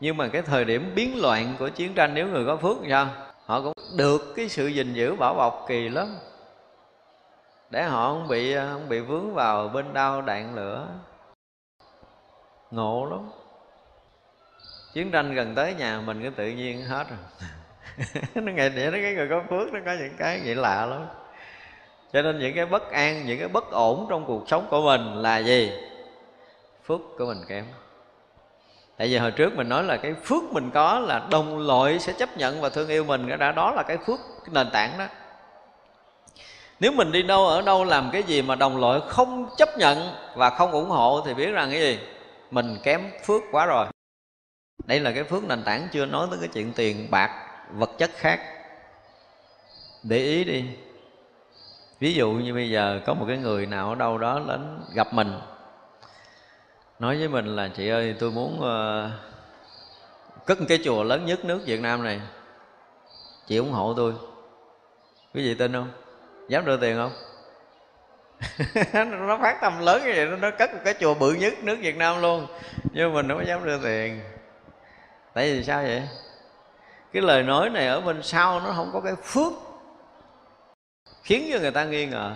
Nhưng 0.00 0.16
mà 0.16 0.28
cái 0.28 0.42
thời 0.42 0.64
điểm 0.64 0.92
biến 0.94 1.22
loạn 1.22 1.54
của 1.58 1.68
chiến 1.68 1.94
tranh, 1.94 2.14
nếu 2.14 2.28
người 2.28 2.46
có 2.46 2.56
phước 2.56 2.76
thì 2.82 2.90
sao? 2.90 3.08
Họ 3.46 3.60
cũng 3.60 3.72
được 3.96 4.34
cái 4.36 4.48
sự 4.48 4.66
gìn 4.66 4.94
giữ 4.94 5.14
bảo 5.14 5.34
bọc 5.34 5.64
kỳ 5.68 5.88
lắm. 5.88 6.16
Để 7.70 7.82
họ 7.82 8.08
không 8.08 8.28
bị 8.28 8.54
không 8.54 8.88
bị 8.88 9.00
vướng 9.00 9.34
vào 9.34 9.68
bên 9.68 9.92
đau 9.92 10.22
đạn 10.22 10.54
lửa. 10.54 10.88
Ngộ 12.70 13.08
lắm. 13.10 13.30
Chiến 14.92 15.10
tranh 15.10 15.34
gần 15.34 15.54
tới 15.54 15.74
nhà 15.74 16.00
mình 16.00 16.22
cứ 16.22 16.30
tự 16.30 16.48
nhiên 16.48 16.82
hết 16.82 17.06
rồi. 17.10 17.18
Nó 18.44 18.52
ngày 18.52 18.70
để 18.70 18.90
nó 18.90 18.98
cái 19.02 19.14
người 19.14 19.28
có 19.30 19.42
phước, 19.50 19.72
nó 19.72 19.80
có 19.86 19.92
những 19.92 20.16
cái 20.18 20.40
vậy 20.44 20.54
lạ 20.54 20.86
lắm 20.86 21.06
cho 22.12 22.22
nên 22.22 22.38
những 22.38 22.54
cái 22.54 22.66
bất 22.66 22.90
an, 22.90 23.26
những 23.26 23.38
cái 23.38 23.48
bất 23.48 23.70
ổn 23.70 24.06
trong 24.10 24.24
cuộc 24.26 24.48
sống 24.48 24.66
của 24.70 24.82
mình 24.82 25.14
là 25.14 25.38
gì? 25.38 25.72
Phước 26.84 27.00
của 27.18 27.26
mình 27.26 27.44
kém. 27.48 27.64
Tại 28.96 29.08
vì 29.08 29.16
hồi 29.16 29.30
trước 29.30 29.56
mình 29.56 29.68
nói 29.68 29.84
là 29.84 29.96
cái 29.96 30.14
phước 30.24 30.42
mình 30.52 30.70
có 30.70 30.98
là 30.98 31.26
đồng 31.30 31.66
loại 31.66 31.98
sẽ 31.98 32.12
chấp 32.12 32.36
nhận 32.36 32.60
và 32.60 32.68
thương 32.68 32.88
yêu 32.88 33.04
mình 33.04 33.28
cái 33.28 33.36
đã 33.36 33.52
đó 33.52 33.72
là 33.72 33.82
cái 33.82 33.98
phước, 33.98 34.20
cái 34.44 34.50
nền 34.52 34.70
tảng 34.72 34.98
đó. 34.98 35.06
Nếu 36.80 36.92
mình 36.92 37.12
đi 37.12 37.22
đâu, 37.22 37.46
ở 37.46 37.62
đâu 37.62 37.84
làm 37.84 38.10
cái 38.12 38.22
gì 38.22 38.42
mà 38.42 38.54
đồng 38.54 38.80
loại 38.80 39.00
không 39.08 39.48
chấp 39.56 39.78
nhận 39.78 40.14
và 40.34 40.50
không 40.50 40.72
ủng 40.72 40.88
hộ 40.88 41.22
thì 41.26 41.34
biết 41.34 41.50
rằng 41.50 41.70
cái 41.70 41.80
gì? 41.80 41.98
Mình 42.50 42.78
kém 42.82 43.10
phước 43.24 43.42
quá 43.52 43.66
rồi. 43.66 43.86
Đây 44.84 45.00
là 45.00 45.12
cái 45.12 45.24
phước 45.24 45.44
nền 45.44 45.62
tảng 45.62 45.88
chưa 45.92 46.06
nói 46.06 46.26
tới 46.30 46.38
cái 46.38 46.48
chuyện 46.48 46.72
tiền 46.76 47.10
bạc, 47.10 47.30
vật 47.72 47.90
chất 47.98 48.10
khác. 48.16 48.40
Để 50.02 50.16
ý 50.16 50.44
đi 50.44 50.64
ví 52.02 52.14
dụ 52.14 52.30
như 52.30 52.54
bây 52.54 52.70
giờ 52.70 53.00
có 53.06 53.14
một 53.14 53.24
cái 53.28 53.36
người 53.36 53.66
nào 53.66 53.88
ở 53.88 53.94
đâu 53.94 54.18
đó 54.18 54.40
đến 54.48 54.80
gặp 54.94 55.12
mình 55.12 55.32
nói 56.98 57.18
với 57.18 57.28
mình 57.28 57.56
là 57.56 57.68
chị 57.68 57.88
ơi 57.88 58.14
tôi 58.18 58.30
muốn 58.30 58.60
uh, 58.60 59.10
cất 60.46 60.58
cái 60.68 60.78
chùa 60.84 61.02
lớn 61.02 61.26
nhất 61.26 61.44
nước 61.44 61.60
Việt 61.66 61.80
Nam 61.80 62.04
này 62.04 62.20
chị 63.46 63.56
ủng 63.56 63.72
hộ 63.72 63.94
tôi. 63.96 64.12
Quý 65.34 65.42
vị 65.42 65.54
tin 65.54 65.72
không? 65.72 65.90
Dám 66.48 66.64
đưa 66.64 66.76
tiền 66.76 66.96
không? 66.96 67.12
Nó 69.26 69.38
phát 69.42 69.58
tâm 69.60 69.80
lớn 69.80 70.02
như 70.04 70.12
vậy 70.16 70.26
nó 70.40 70.50
cất 70.50 70.74
một 70.74 70.80
cái 70.84 70.94
chùa 71.00 71.14
bự 71.14 71.32
nhất 71.32 71.54
nước 71.62 71.76
Việt 71.80 71.96
Nam 71.96 72.22
luôn 72.22 72.46
nhưng 72.92 73.14
mình 73.14 73.28
nó 73.28 73.34
không 73.34 73.46
dám 73.46 73.64
đưa 73.64 73.78
tiền. 73.78 74.20
Tại 75.34 75.52
vì 75.52 75.64
sao 75.64 75.82
vậy? 75.82 76.02
Cái 77.12 77.22
lời 77.22 77.42
nói 77.42 77.70
này 77.70 77.86
ở 77.86 78.00
bên 78.00 78.22
sau 78.22 78.60
nó 78.60 78.72
không 78.76 78.90
có 78.92 79.00
cái 79.00 79.14
phước 79.22 79.52
khiến 81.22 81.50
cho 81.52 81.58
người 81.58 81.70
ta 81.70 81.84
nghi 81.84 82.06
ngờ. 82.06 82.32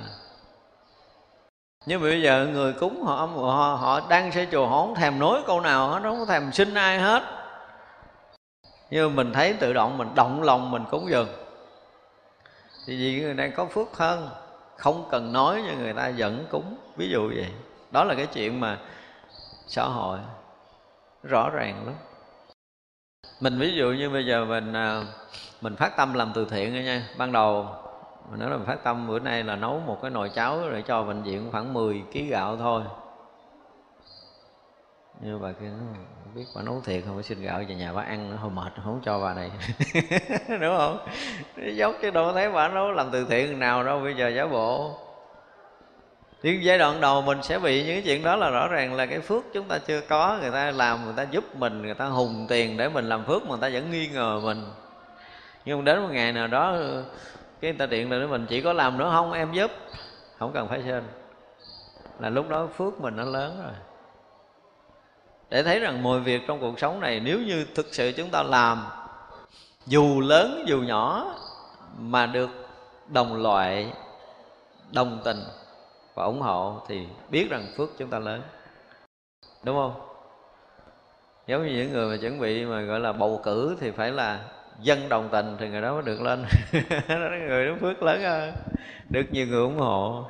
Nhưng 1.87 2.01
mà 2.01 2.09
bây 2.09 2.23
giờ 2.23 2.47
người 2.53 2.73
cúng 2.73 3.03
họ 3.03 3.29
họ, 3.35 3.79
họ 3.81 4.01
đang 4.09 4.33
xây 4.33 4.49
chùa 4.53 4.67
họ 4.67 4.81
không 4.81 4.95
thèm 4.95 5.19
nói 5.19 5.43
câu 5.47 5.61
nào 5.61 5.89
hết 5.89 6.01
nó 6.03 6.11
không 6.11 6.27
thèm 6.27 6.53
xin 6.53 6.75
ai 6.75 6.99
hết. 6.99 7.23
Nhưng 8.91 9.09
mà 9.09 9.15
mình 9.15 9.33
thấy 9.33 9.53
tự 9.53 9.73
động 9.73 9.99
mình 9.99 10.09
động 10.15 10.43
lòng 10.43 10.71
mình 10.71 10.85
cúng 10.91 11.07
dường. 11.11 11.29
Thì 12.87 12.97
vì 12.97 13.21
người 13.21 13.35
đang 13.35 13.53
có 13.53 13.65
phước 13.65 13.97
hơn 13.97 14.29
không 14.77 15.09
cần 15.11 15.33
nói 15.33 15.63
cho 15.69 15.75
người 15.79 15.93
ta 15.93 16.13
vẫn 16.17 16.47
cúng 16.51 16.77
ví 16.97 17.09
dụ 17.09 17.29
vậy. 17.29 17.53
Đó 17.91 18.05
là 18.05 18.15
cái 18.15 18.27
chuyện 18.27 18.61
mà 18.61 18.79
xã 19.67 19.85
hội 19.85 20.19
rõ 21.23 21.51
ràng 21.51 21.87
lắm. 21.87 21.95
Mình 23.41 23.59
ví 23.59 23.73
dụ 23.75 23.93
như 23.93 24.11
bây 24.11 24.27
giờ 24.27 24.45
mình 24.45 24.73
à, 24.73 25.03
mình 25.61 25.77
phát 25.77 25.97
tâm 25.97 26.15
làm 26.15 26.33
từ 26.35 26.47
thiện 26.51 26.85
nha. 26.85 27.09
Ban 27.19 27.33
đầu 27.33 27.69
mình 28.31 28.41
nói 28.41 28.51
là 28.51 28.59
phát 28.67 28.85
tâm, 28.85 29.07
bữa 29.09 29.19
nay 29.19 29.45
là 29.45 29.57
nấu 29.57 29.81
một 29.87 29.99
cái 30.03 30.11
nồi 30.11 30.29
cháo 30.29 30.71
để 30.73 30.83
cho 30.83 31.03
bệnh 31.03 31.23
viện 31.23 31.49
khoảng 31.53 31.73
10 31.73 32.03
kg 32.13 32.29
gạo 32.29 32.57
thôi. 32.57 32.83
Như 35.21 35.39
bà 35.39 35.53
kia 35.53 35.67
nó 35.67 36.01
biết 36.35 36.45
bà 36.57 36.63
nấu 36.63 36.81
thiệt 36.85 37.03
không? 37.07 37.15
Phải 37.15 37.23
xin 37.23 37.43
gạo 37.43 37.63
về 37.69 37.75
nhà 37.75 37.93
bà 37.93 38.03
ăn 38.03 38.31
nó 38.31 38.37
hơi 38.37 38.51
mệt, 38.51 38.73
không 38.85 39.01
cho 39.05 39.21
bà 39.21 39.35
này. 39.35 39.51
Đúng 40.61 40.77
không? 40.77 40.99
Dốc 41.57 41.95
chứ 42.03 42.11
đâu 42.11 42.33
thấy 42.33 42.51
bà 42.51 42.69
nấu 42.69 42.93
làm 42.93 43.09
từ 43.13 43.25
thiện 43.25 43.59
nào 43.59 43.85
đâu, 43.85 44.01
bây 44.01 44.15
giờ 44.15 44.29
giả 44.29 44.47
bộ. 44.47 44.95
Nhưng 46.43 46.65
giai 46.65 46.79
đoạn 46.79 47.01
đầu 47.01 47.23
mình 47.23 47.43
sẽ 47.43 47.59
bị 47.59 47.85
những 47.85 47.95
cái 47.95 48.03
chuyện 48.03 48.23
đó 48.23 48.37
là 48.37 48.51
rõ 48.51 48.69
ràng 48.69 48.95
là 48.95 49.07
cái 49.07 49.21
phước 49.21 49.45
chúng 49.53 49.69
ta 49.69 49.79
chưa 49.79 50.01
có. 50.01 50.39
Người 50.41 50.51
ta 50.51 50.71
làm, 50.71 51.05
người 51.05 51.15
ta 51.17 51.23
giúp 51.31 51.57
mình, 51.57 51.83
người 51.83 51.95
ta 51.95 52.07
hùng 52.07 52.47
tiền 52.49 52.77
để 52.77 52.89
mình 52.89 53.09
làm 53.09 53.25
phước 53.25 53.43
mà 53.43 53.49
người 53.49 53.61
ta 53.61 53.71
vẫn 53.73 53.91
nghi 53.91 54.09
ngờ 54.09 54.41
mình. 54.45 54.63
Nhưng 55.65 55.85
đến 55.85 56.03
một 56.03 56.09
ngày 56.11 56.33
nào 56.33 56.47
đó 56.47 56.77
cái 57.61 57.73
người 57.73 57.79
ta 57.79 57.87
điện 57.87 58.11
lại 58.11 58.19
với 58.19 58.29
mình 58.29 58.47
chỉ 58.49 58.61
có 58.61 58.73
làm 58.73 58.99
nữa 58.99 59.11
không, 59.13 59.33
em 59.33 59.53
giúp. 59.53 59.71
Không 60.39 60.53
cần 60.53 60.69
phải 60.69 60.83
xin 60.83 61.03
là 62.19 62.29
lúc 62.31 62.49
đó 62.49 62.67
phước 62.77 63.01
mình 63.01 63.17
nó 63.17 63.25
lớn 63.25 63.61
rồi. 63.65 63.73
Để 65.51 65.63
thấy 65.63 65.81
rằng 65.81 66.03
mọi 66.03 66.21
việc 66.21 66.43
trong 66.49 66.61
cuộc 66.61 66.79
sống 66.79 67.01
này 67.01 67.21
nếu 67.21 67.41
như 67.41 67.67
thực 67.75 67.87
sự 67.95 68.13
chúng 68.17 68.31
ta 68.31 68.43
làm, 68.43 68.87
dù 69.87 70.21
lớn 70.21 70.65
dù 70.67 70.83
nhỏ, 70.83 71.35
mà 71.99 72.27
được 72.27 72.51
đồng 73.09 73.43
loại, 73.43 73.93
đồng 74.93 75.21
tình 75.25 75.43
và 76.15 76.25
ủng 76.25 76.41
hộ 76.41 76.81
thì 76.89 77.07
biết 77.31 77.51
rằng 77.51 77.67
phước 77.77 77.89
chúng 77.99 78.11
ta 78.11 78.19
lớn. 78.19 78.43
Đúng 79.63 79.77
không? 79.77 79.93
Giống 81.47 81.67
như 81.67 81.73
những 81.73 81.93
người 81.93 82.11
mà 82.11 82.23
chuẩn 82.23 82.41
bị 82.41 82.65
mà 82.65 82.81
gọi 82.81 83.01
là 83.01 83.13
bầu 83.13 83.41
cử 83.45 83.77
thì 83.81 83.91
phải 83.91 84.11
là 84.11 84.41
dân 84.81 85.09
đồng 85.09 85.29
tình 85.33 85.57
thì 85.59 85.69
người 85.69 85.81
đó 85.83 85.95
mới 85.95 86.03
được 86.03 86.21
lên. 86.21 86.45
Người 87.49 87.67
đó 87.67 87.75
phước 87.81 88.03
lớn 88.03 88.23
hơn. 88.23 88.53
Được 89.09 89.25
nhiều 89.31 89.47
người 89.47 89.63
ủng 89.63 89.79
hộ. 89.79 90.25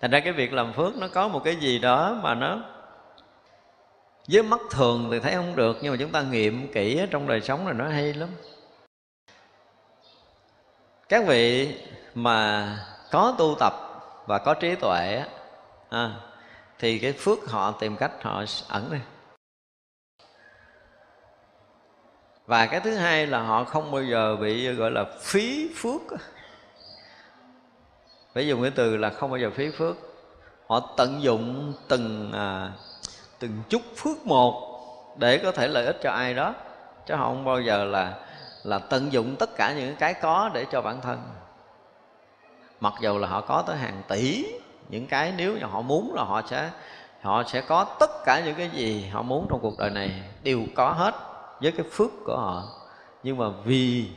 Thành 0.00 0.10
ra 0.10 0.20
cái 0.20 0.32
việc 0.32 0.52
làm 0.52 0.72
phước 0.72 0.96
nó 0.96 1.08
có 1.08 1.28
một 1.28 1.40
cái 1.44 1.56
gì 1.56 1.78
đó 1.78 2.20
mà 2.22 2.34
nó 2.34 2.58
với 4.28 4.42
mắt 4.42 4.60
thường 4.70 5.08
thì 5.10 5.20
thấy 5.20 5.34
không 5.34 5.56
được 5.56 5.78
nhưng 5.82 5.92
mà 5.92 5.96
chúng 6.00 6.10
ta 6.10 6.22
nghiệm 6.22 6.72
kỹ 6.72 7.00
trong 7.10 7.28
đời 7.28 7.40
sống 7.40 7.66
là 7.66 7.72
nó 7.72 7.88
hay 7.88 8.14
lắm. 8.14 8.28
Các 11.08 11.26
vị 11.26 11.74
mà 12.14 12.68
có 13.10 13.34
tu 13.38 13.56
tập 13.60 13.72
và 14.26 14.38
có 14.38 14.54
trí 14.54 14.74
tuệ 14.74 15.24
à, 15.90 16.10
thì 16.78 16.98
cái 16.98 17.12
phước 17.12 17.38
họ 17.50 17.70
tìm 17.70 17.96
cách 17.96 18.22
họ 18.22 18.44
ẩn 18.68 18.88
đi. 18.92 18.98
Và 22.50 22.66
cái 22.66 22.80
thứ 22.80 22.94
hai 22.94 23.26
là 23.26 23.42
họ 23.42 23.64
không 23.64 23.90
bao 23.90 24.02
giờ 24.02 24.36
bị 24.36 24.72
gọi 24.72 24.90
là 24.90 25.04
phí 25.20 25.70
phước. 25.76 26.00
Phải 28.34 28.46
dùng 28.46 28.62
cái 28.62 28.70
từ 28.70 28.96
là 28.96 29.10
không 29.10 29.30
bao 29.30 29.38
giờ 29.38 29.50
phí 29.50 29.70
phước. 29.70 29.96
Họ 30.66 30.80
tận 30.96 31.22
dụng 31.22 31.72
từng 31.88 32.32
à, 32.32 32.72
từng 33.38 33.62
chút 33.68 33.82
phước 33.96 34.26
một 34.26 34.78
để 35.16 35.38
có 35.38 35.52
thể 35.52 35.68
lợi 35.68 35.86
ích 35.86 35.96
cho 36.02 36.10
ai 36.10 36.34
đó 36.34 36.54
chứ 37.06 37.14
họ 37.14 37.24
không 37.24 37.44
bao 37.44 37.60
giờ 37.60 37.84
là 37.84 38.14
là 38.62 38.78
tận 38.78 39.12
dụng 39.12 39.36
tất 39.36 39.50
cả 39.56 39.74
những 39.76 39.96
cái 39.96 40.14
có 40.14 40.50
để 40.54 40.66
cho 40.72 40.82
bản 40.82 41.00
thân. 41.00 41.22
Mặc 42.80 42.94
dù 43.00 43.18
là 43.18 43.28
họ 43.28 43.40
có 43.40 43.62
tới 43.66 43.76
hàng 43.76 44.02
tỷ 44.08 44.44
những 44.88 45.06
cái 45.06 45.32
nếu 45.36 45.52
như 45.52 45.64
họ 45.64 45.80
muốn 45.80 46.14
là 46.14 46.22
họ 46.22 46.42
sẽ 46.50 46.70
họ 47.22 47.42
sẽ 47.46 47.60
có 47.60 47.84
tất 48.00 48.10
cả 48.24 48.42
những 48.44 48.54
cái 48.54 48.70
gì 48.72 49.08
họ 49.12 49.22
muốn 49.22 49.46
trong 49.50 49.60
cuộc 49.62 49.78
đời 49.78 49.90
này 49.90 50.22
đều 50.42 50.60
có 50.74 50.92
hết 50.92 51.29
với 51.60 51.72
cái 51.72 51.86
phước 51.90 52.10
của 52.24 52.36
họ. 52.36 52.64
Nhưng 53.22 53.36
mà 53.36 53.46
vì 53.64 54.08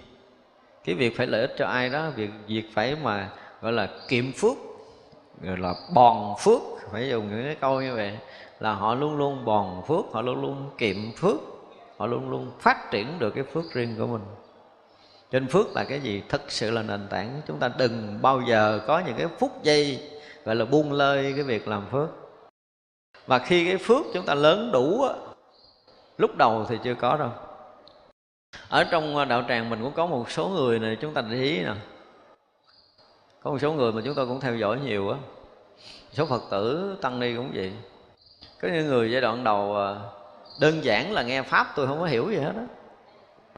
cái 0.84 0.96
việc 0.96 1.18
phải 1.18 1.28
lợi 1.28 1.42
ích 1.42 1.56
cho 1.58 1.68
ai 1.68 1.90
đó, 1.90 2.10
việc 2.16 2.30
việc 2.48 2.70
phải 2.74 2.96
mà, 3.04 3.30
gọi 3.62 3.72
là, 3.72 3.90
kiệm 4.08 4.32
phước, 4.32 4.58
gọi 5.42 5.58
là 5.58 5.74
bòn 5.94 6.34
phước, 6.40 6.62
phải 6.92 7.10
dùng 7.10 7.30
những 7.30 7.44
cái 7.44 7.56
câu 7.56 7.82
như 7.82 7.96
vậy, 7.96 8.18
là 8.60 8.74
họ 8.74 8.96
luôn 8.96 9.18
luôn 9.18 9.46
bòn 9.46 9.82
phước, 9.88 10.06
họ 10.12 10.22
luôn 10.22 10.42
luôn 10.42 10.70
kiệm 10.78 11.12
phước, 11.16 11.36
họ 11.98 12.08
luôn 12.08 12.30
luôn 12.30 12.52
phát 12.60 12.92
triển 12.92 13.20
được 13.20 13.32
cái 13.36 13.44
phước 13.44 13.64
riêng 13.74 13.96
của 13.98 14.08
mình. 14.08 14.22
Trên 15.32 15.48
phước 15.48 15.76
là 15.76 15.84
cái 15.84 16.00
gì? 16.00 16.24
Thật 16.30 16.42
sự 16.48 16.72
là 16.72 16.82
nền 16.82 17.08
tảng. 17.10 17.42
Chúng 17.48 17.60
ta 17.60 17.70
đừng 17.78 18.20
bao 18.22 18.42
giờ 18.48 18.82
có 18.88 19.00
những 19.00 19.16
cái 19.18 19.28
phút 19.40 19.64
giây, 19.64 20.10
gọi 20.46 20.56
là, 20.56 20.66
buông 20.66 20.92
lơi 20.92 21.34
cái 21.36 21.44
việc 21.44 21.68
làm 21.68 21.86
phước. 21.92 22.10
Và 23.28 23.40
khi 23.40 23.66
cái 23.66 23.78
phước 23.78 24.06
chúng 24.14 24.26
ta 24.26 24.34
lớn 24.34 24.72
đủ 24.74 25.06
lúc 26.24 26.38
đầu 26.38 26.66
thì 26.70 26.78
chưa 26.84 26.94
có 26.94 27.18
đâu. 27.18 27.30
Ở 28.70 28.84
trong 28.84 29.18
à, 29.18 29.26
đạo 29.26 29.44
tràng 29.48 29.70
mình 29.70 29.80
cũng 29.82 29.92
có 29.92 30.06
một 30.06 30.32
số 30.32 30.48
người 30.48 30.80
này, 30.80 30.98
chúng 31.02 31.14
ta 31.14 31.22
để 31.22 31.38
ý 31.38 31.64
nè. 31.64 31.74
Có 33.44 33.52
một 33.52 33.58
số 33.62 33.72
người 33.74 33.92
mà 33.92 34.02
chúng 34.06 34.16
tôi 34.16 34.28
cũng 34.28 34.40
theo 34.40 34.56
dõi 34.56 34.80
nhiều 34.84 35.10
á. 35.10 35.18
Số 36.12 36.26
phật 36.26 36.42
tử, 36.52 36.96
tăng 37.02 37.20
ni 37.20 37.36
cũng 37.36 37.52
vậy. 37.54 37.74
Có 38.62 38.68
những 38.68 38.88
người 38.88 39.12
giai 39.12 39.22
đoạn 39.22 39.44
đầu 39.44 39.78
à, 39.78 39.96
đơn 40.60 40.84
giản 40.84 41.12
là 41.12 41.22
nghe 41.22 41.42
pháp, 41.42 41.68
tôi 41.76 41.88
không 41.88 42.00
có 42.00 42.06
hiểu 42.06 42.32
gì 42.32 42.38
hết 42.38 42.54
á. 42.56 42.66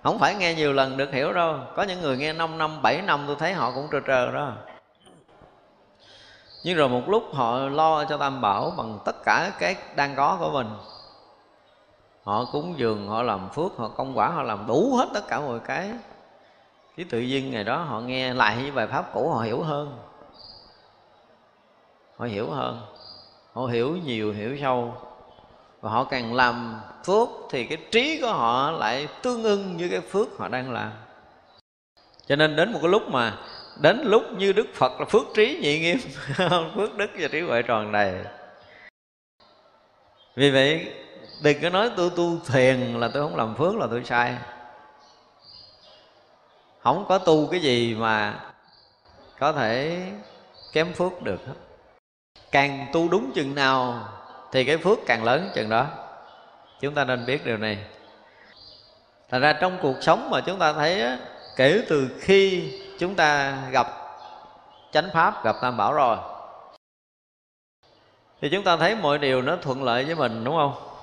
Không 0.04 0.20
phải 0.20 0.36
nghe 0.36 0.54
nhiều 0.54 0.74
lần 0.74 0.98
được 0.98 1.12
hiểu 1.12 1.34
đâu. 1.34 1.58
Có 1.76 1.84
những 1.84 2.02
người 2.02 2.18
nghe 2.18 2.34
5 2.34 2.58
năm 2.58 2.82
7 2.82 3.02
năm, 3.02 3.24
tôi 3.28 3.36
thấy 3.40 3.54
họ 3.54 3.72
cũng 3.76 3.88
trơ 3.92 4.00
trơ 4.08 4.32
đó. 4.32 4.54
Nhưng 6.64 6.78
rồi 6.78 6.90
một 6.90 7.10
lúc 7.10 7.24
họ 7.34 7.58
lo 7.58 8.06
cho 8.06 8.18
tam 8.18 8.42
bảo 8.42 8.74
bằng 8.78 9.00
tất 9.06 9.24
cả 9.26 9.52
cái 9.60 9.76
đang 9.96 10.16
có 10.16 10.38
của 10.40 10.52
mình 10.52 10.68
họ 12.26 12.46
cúng 12.52 12.76
dường, 12.78 13.08
họ 13.08 13.24
làm 13.24 13.50
phước, 13.50 13.78
họ 13.78 13.88
công 13.88 14.18
quả, 14.18 14.30
họ 14.30 14.44
làm 14.44 14.68
đủ 14.68 14.96
hết 14.96 15.10
tất 15.14 15.28
cả 15.28 15.40
mọi 15.40 15.60
cái. 15.60 15.92
Cái 16.98 17.06
tự 17.10 17.20
nhiên 17.20 17.52
ngày 17.52 17.64
đó 17.64 17.78
họ 17.78 18.00
nghe 18.00 18.34
lại 18.34 18.58
những 18.64 18.76
bài 18.76 18.88
pháp 18.88 19.14
cũ, 19.14 19.30
họ 19.30 19.42
hiểu 19.42 19.64
hơn. 19.64 19.98
Họ 22.18 22.26
hiểu 22.26 22.50
hơn. 22.52 22.82
Họ 23.54 23.66
hiểu 23.66 23.98
nhiều, 24.06 24.34
hiểu 24.34 24.58
sâu. 24.62 24.96
Và 25.82 25.92
họ 25.92 26.04
càng 26.04 26.34
làm 26.34 26.82
phước 27.06 27.30
thì 27.50 27.66
cái 27.66 27.78
trí 27.92 28.22
của 28.22 28.34
họ 28.34 28.72
lại 28.72 29.08
tương 29.22 29.44
ưng 29.44 29.78
với 29.78 29.90
cái 29.90 30.02
phước 30.02 30.28
họ 30.38 30.48
đang 30.48 30.72
làm. 30.72 30.92
Cho 32.28 32.36
nên 32.36 32.56
đến 32.56 32.74
một 32.74 32.80
cái 32.82 32.92
lúc 32.92 33.04
mà, 33.10 33.38
đến 33.82 34.02
lúc 34.04 34.24
như 34.38 34.54
đức 34.54 34.68
phật 34.74 35.00
là 35.00 35.06
phước 35.06 35.26
trí 35.36 35.60
nhị 35.62 35.80
nghiêm, 35.80 35.98
phước 36.76 36.98
đức 36.98 37.12
và 37.20 37.28
trí 37.32 37.42
huệ 37.42 37.62
tròn 37.62 37.92
đầy. 37.92 38.14
Vì 40.36 40.52
vậy 40.52 40.94
đừng 41.42 41.62
có 41.62 41.70
nói 41.70 41.92
tôi 41.98 42.10
tu 42.16 42.40
thiền 42.48 43.00
là 43.00 43.10
tôi 43.14 43.24
không 43.24 43.36
làm 43.36 43.56
phước 43.56 43.76
là 43.76 43.88
tôi 43.90 44.04
sai. 44.06 44.36
Không 46.80 47.06
có 47.10 47.18
tu 47.18 47.48
cái 47.52 47.60
gì 47.60 47.96
mà 47.96 48.40
có 49.40 49.54
thể 49.54 50.02
kém 50.74 50.94
phước 50.94 51.22
được 51.22 51.48
hết. 51.48 51.54
Càng 52.52 52.88
tu 52.94 53.10
đúng 53.10 53.32
chừng 53.36 53.56
nào 53.56 54.08
thì 54.52 54.66
cái 54.66 54.78
phước 54.78 55.00
càng 55.06 55.24
lớn 55.24 55.50
chừng 55.56 55.70
đó. 55.70 55.88
Chúng 56.82 56.94
ta 56.94 57.04
nên 57.04 57.26
biết 57.26 57.46
điều 57.46 57.58
này. 57.58 57.78
Thành 59.30 59.42
ra 59.42 59.54
trong 59.54 59.78
cuộc 59.82 59.96
sống 60.02 60.30
mà 60.30 60.42
chúng 60.42 60.60
ta 60.60 60.74
thấy 60.74 61.02
á, 61.02 61.18
kể 61.56 61.84
từ 61.90 62.10
khi 62.20 62.74
chúng 63.00 63.16
ta 63.16 63.58
gặp 63.72 63.88
chánh 64.92 65.10
pháp 65.14 65.44
gặp 65.44 65.56
tam 65.62 65.78
bảo 65.78 65.94
rồi 65.94 66.18
thì 68.42 68.50
chúng 68.52 68.64
ta 68.64 68.78
thấy 68.78 68.96
mọi 68.96 69.18
điều 69.18 69.42
nó 69.42 69.56
thuận 69.62 69.84
lợi 69.84 70.06
với 70.06 70.16
mình 70.16 70.44
đúng 70.44 70.56
không? 70.56 70.95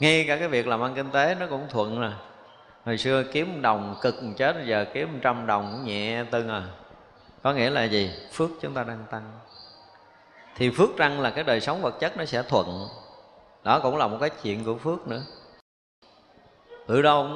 Ngay 0.00 0.24
cả 0.28 0.36
cái 0.36 0.48
việc 0.48 0.66
làm 0.66 0.80
ăn 0.80 0.94
kinh 0.94 1.10
tế 1.10 1.36
nó 1.40 1.46
cũng 1.46 1.66
thuận 1.68 2.00
rồi. 2.00 2.12
hồi 2.84 2.98
xưa 2.98 3.22
kiếm 3.32 3.62
đồng 3.62 3.96
cực 4.02 4.14
chết 4.36 4.56
giờ 4.64 4.84
kiếm 4.92 5.18
trăm 5.22 5.46
đồng 5.46 5.72
cũng 5.72 5.84
nhẹ 5.84 6.24
tưng 6.30 6.48
à. 6.48 6.62
Có 7.42 7.52
nghĩa 7.52 7.70
là 7.70 7.84
gì? 7.84 8.10
Phước 8.32 8.50
chúng 8.60 8.74
ta 8.74 8.84
đang 8.84 9.04
tăng. 9.10 9.22
Thì 10.56 10.70
phước 10.70 10.96
răng 10.96 11.20
là 11.20 11.30
cái 11.30 11.44
đời 11.44 11.60
sống 11.60 11.82
vật 11.82 12.00
chất 12.00 12.16
nó 12.16 12.24
sẽ 12.24 12.42
thuận. 12.42 12.88
Đó 13.64 13.80
cũng 13.82 13.96
là 13.96 14.06
một 14.06 14.16
cái 14.20 14.30
chuyện 14.42 14.64
của 14.64 14.74
phước 14.74 15.08
nữa. 15.08 15.22
Tự 16.86 17.02
đâu? 17.02 17.28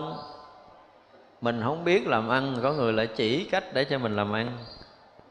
Mình 1.41 1.61
không 1.65 1.85
biết 1.85 2.07
làm 2.07 2.29
ăn, 2.29 2.57
có 2.63 2.73
người 2.73 2.93
lại 2.93 3.07
chỉ 3.07 3.45
cách 3.45 3.65
để 3.73 3.85
cho 3.85 3.99
mình 3.99 4.17
làm 4.17 4.33
ăn. 4.33 4.59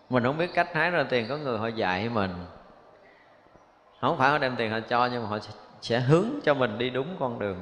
Mình 0.10 0.24
không 0.24 0.38
biết 0.38 0.54
cách 0.54 0.70
hái 0.74 0.92
ra 0.92 1.04
tiền, 1.10 1.26
có 1.30 1.38
người 1.38 1.58
họ 1.58 1.68
dạy 1.68 2.10
mình. 2.10 2.32
Không 4.02 4.18
phải 4.18 4.30
họ 4.30 4.38
đem 4.38 4.56
tiền 4.56 4.72
họ 4.72 4.80
cho, 4.90 5.06
nhưng 5.06 5.24
mà 5.24 5.30
họ 5.30 5.40
sẽ 5.82 6.00
hướng 6.00 6.30
cho 6.44 6.54
mình 6.54 6.78
đi 6.78 6.90
đúng 6.90 7.16
con 7.20 7.40
đường. 7.40 7.58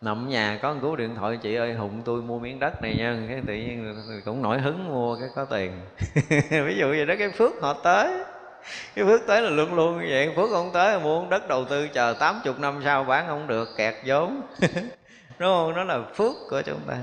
Nằm 0.00 0.28
nhà 0.28 0.58
có 0.62 0.74
một 0.74 0.78
cú 0.82 0.96
điện 0.96 1.14
thoại, 1.14 1.38
chị 1.42 1.54
ơi, 1.54 1.74
hùng, 1.74 2.02
tôi 2.04 2.22
mua 2.22 2.38
miếng 2.38 2.60
đất 2.60 2.82
này 2.82 2.94
nha. 2.98 3.18
Cái 3.28 3.42
tự 3.46 3.54
nhiên 3.54 4.02
cũng 4.24 4.42
nổi 4.42 4.58
hứng 4.58 4.88
mua 4.88 5.16
cái 5.16 5.28
có 5.34 5.44
tiền. 5.44 5.72
Ví 6.50 6.76
dụ 6.78 6.88
vậy 6.88 7.06
đó, 7.06 7.14
cái 7.18 7.30
phước 7.30 7.52
họ 7.60 7.72
tới. 7.72 8.24
Cái 8.94 9.04
phước 9.04 9.20
tới 9.26 9.42
là 9.42 9.50
luôn 9.50 9.74
luôn 9.74 9.98
như 9.98 10.06
vậy, 10.10 10.32
phước 10.36 10.50
không 10.50 10.70
tới 10.72 10.92
là 10.92 10.98
mua 10.98 11.26
đất 11.30 11.48
đầu 11.48 11.64
tư 11.64 11.88
chờ 11.88 12.14
tám 12.18 12.40
chục 12.44 12.58
năm 12.60 12.80
sau 12.84 13.04
bán 13.04 13.26
không 13.26 13.46
được, 13.46 13.68
kẹt 13.76 13.94
vốn. 14.04 14.40
Đúng 15.38 15.48
không? 15.48 15.74
Nó 15.74 15.84
là 15.84 16.02
phước 16.14 16.32
của 16.50 16.62
chúng 16.62 16.80
ta. 16.86 16.96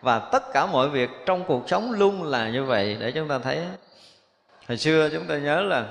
Và 0.00 0.18
tất 0.18 0.52
cả 0.52 0.66
mọi 0.66 0.88
việc 0.88 1.10
trong 1.26 1.44
cuộc 1.44 1.68
sống 1.68 1.92
luôn 1.92 2.22
là 2.22 2.48
như 2.48 2.64
vậy, 2.64 2.96
để 3.00 3.12
chúng 3.12 3.28
ta 3.28 3.38
thấy. 3.38 3.60
Hồi 4.68 4.76
xưa 4.76 5.08
chúng 5.12 5.26
ta 5.26 5.38
nhớ 5.38 5.60
là 5.60 5.86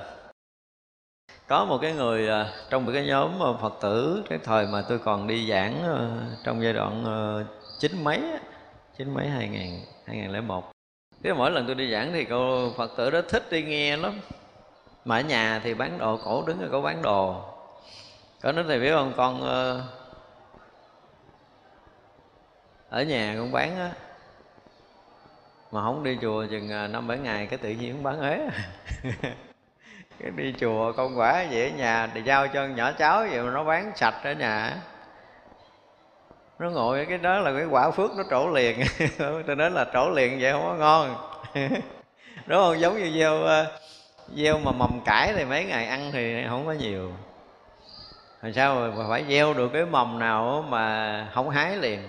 có 1.48 1.64
một 1.64 1.78
cái 1.82 1.92
người 1.92 2.28
à, 2.28 2.52
trong 2.70 2.86
một 2.86 2.92
cái 2.94 3.06
nhóm 3.06 3.42
à, 3.42 3.50
phật 3.60 3.74
tử, 3.80 4.24
cái 4.28 4.38
thời 4.44 4.66
mà 4.66 4.82
tôi 4.88 4.98
còn 4.98 5.26
đi 5.26 5.50
giảng 5.50 5.82
à, 5.82 6.08
trong 6.44 6.62
giai 6.62 6.72
đoạn 6.72 7.04
chín 7.78 8.04
mấy 8.04 8.22
chín 8.98 9.14
mấy 9.14 9.28
hai 9.28 9.48
ngàn 9.48 9.80
hai 10.04 10.16
ngàn 10.16 10.32
lẻ 10.32 10.40
một. 10.40 10.72
Thế 11.22 11.32
mỗi 11.32 11.50
lần 11.50 11.66
tôi 11.66 11.74
đi 11.74 11.92
giảng 11.92 12.12
thì 12.12 12.24
cô 12.24 12.70
phật 12.76 12.90
tử 12.96 13.10
đó 13.10 13.20
thích 13.28 13.46
đi 13.50 13.62
nghe 13.62 13.96
lắm. 13.96 14.20
Mà 15.04 15.16
ở 15.16 15.20
nhà 15.20 15.60
thì 15.64 15.74
bán 15.74 15.98
đồ, 15.98 16.16
cổ 16.24 16.44
đứng 16.46 16.60
ở 16.60 16.68
cổ 16.72 16.80
bán 16.80 17.02
đồ. 17.02 17.42
Có 18.42 18.52
nói 18.52 18.64
thầy 18.68 18.80
biết 18.80 18.90
không, 18.90 19.12
con 19.16 19.42
ở 22.90 23.02
nhà 23.02 23.34
cũng 23.38 23.52
bán 23.52 23.76
á, 23.76 23.92
mà 25.72 25.82
không 25.82 26.04
đi 26.04 26.18
chùa 26.22 26.46
chừng 26.50 26.92
năm 26.92 27.08
bảy 27.08 27.18
ngày 27.18 27.46
cái 27.46 27.58
tự 27.58 27.70
nhiên 27.70 27.92
cũng 27.92 28.02
bán 28.02 28.20
ế. 28.20 28.48
cái 30.22 30.30
đi 30.36 30.54
chùa 30.60 30.92
con 30.92 31.18
quả 31.18 31.44
vậy 31.50 31.70
ở 31.70 31.76
nhà 31.76 32.08
thì 32.14 32.22
giao 32.22 32.48
cho 32.48 32.66
nhỏ 32.66 32.92
cháu 32.92 33.26
vậy 33.30 33.42
mà 33.42 33.50
nó 33.50 33.64
bán 33.64 33.92
sạch 33.96 34.14
ở 34.24 34.32
nhà. 34.32 34.76
Nó 36.58 36.70
ngồi 36.70 37.06
cái 37.08 37.18
đó 37.18 37.38
là 37.38 37.52
cái 37.52 37.64
quả 37.64 37.90
phước 37.90 38.10
nó 38.16 38.22
trổ 38.30 38.50
liền. 38.50 38.80
Tôi 39.46 39.56
nói 39.56 39.70
là 39.70 39.86
trổ 39.92 40.10
liền 40.10 40.38
vậy 40.40 40.52
không 40.52 40.62
có 40.62 40.74
ngon. 40.74 41.16
Đúng 42.46 42.58
không? 42.58 42.80
Giống 42.80 42.98
như 42.98 43.10
gieo 43.18 43.42
ờ, 43.42 43.66
gieo 44.34 44.58
mà 44.58 44.72
mầm 44.72 45.00
cải 45.04 45.32
thì 45.32 45.44
mấy 45.44 45.64
ngày 45.64 45.86
ăn 45.86 46.10
thì 46.12 46.44
không 46.48 46.66
có 46.66 46.72
nhiều. 46.72 47.12
Làm 48.42 48.52
sao 48.52 48.92
mà 48.96 49.04
phải 49.08 49.24
gieo 49.28 49.54
được 49.54 49.70
cái 49.72 49.86
mầm 49.86 50.18
nào 50.18 50.64
mà 50.68 51.26
không 51.34 51.50
hái 51.50 51.76
liền? 51.76 52.00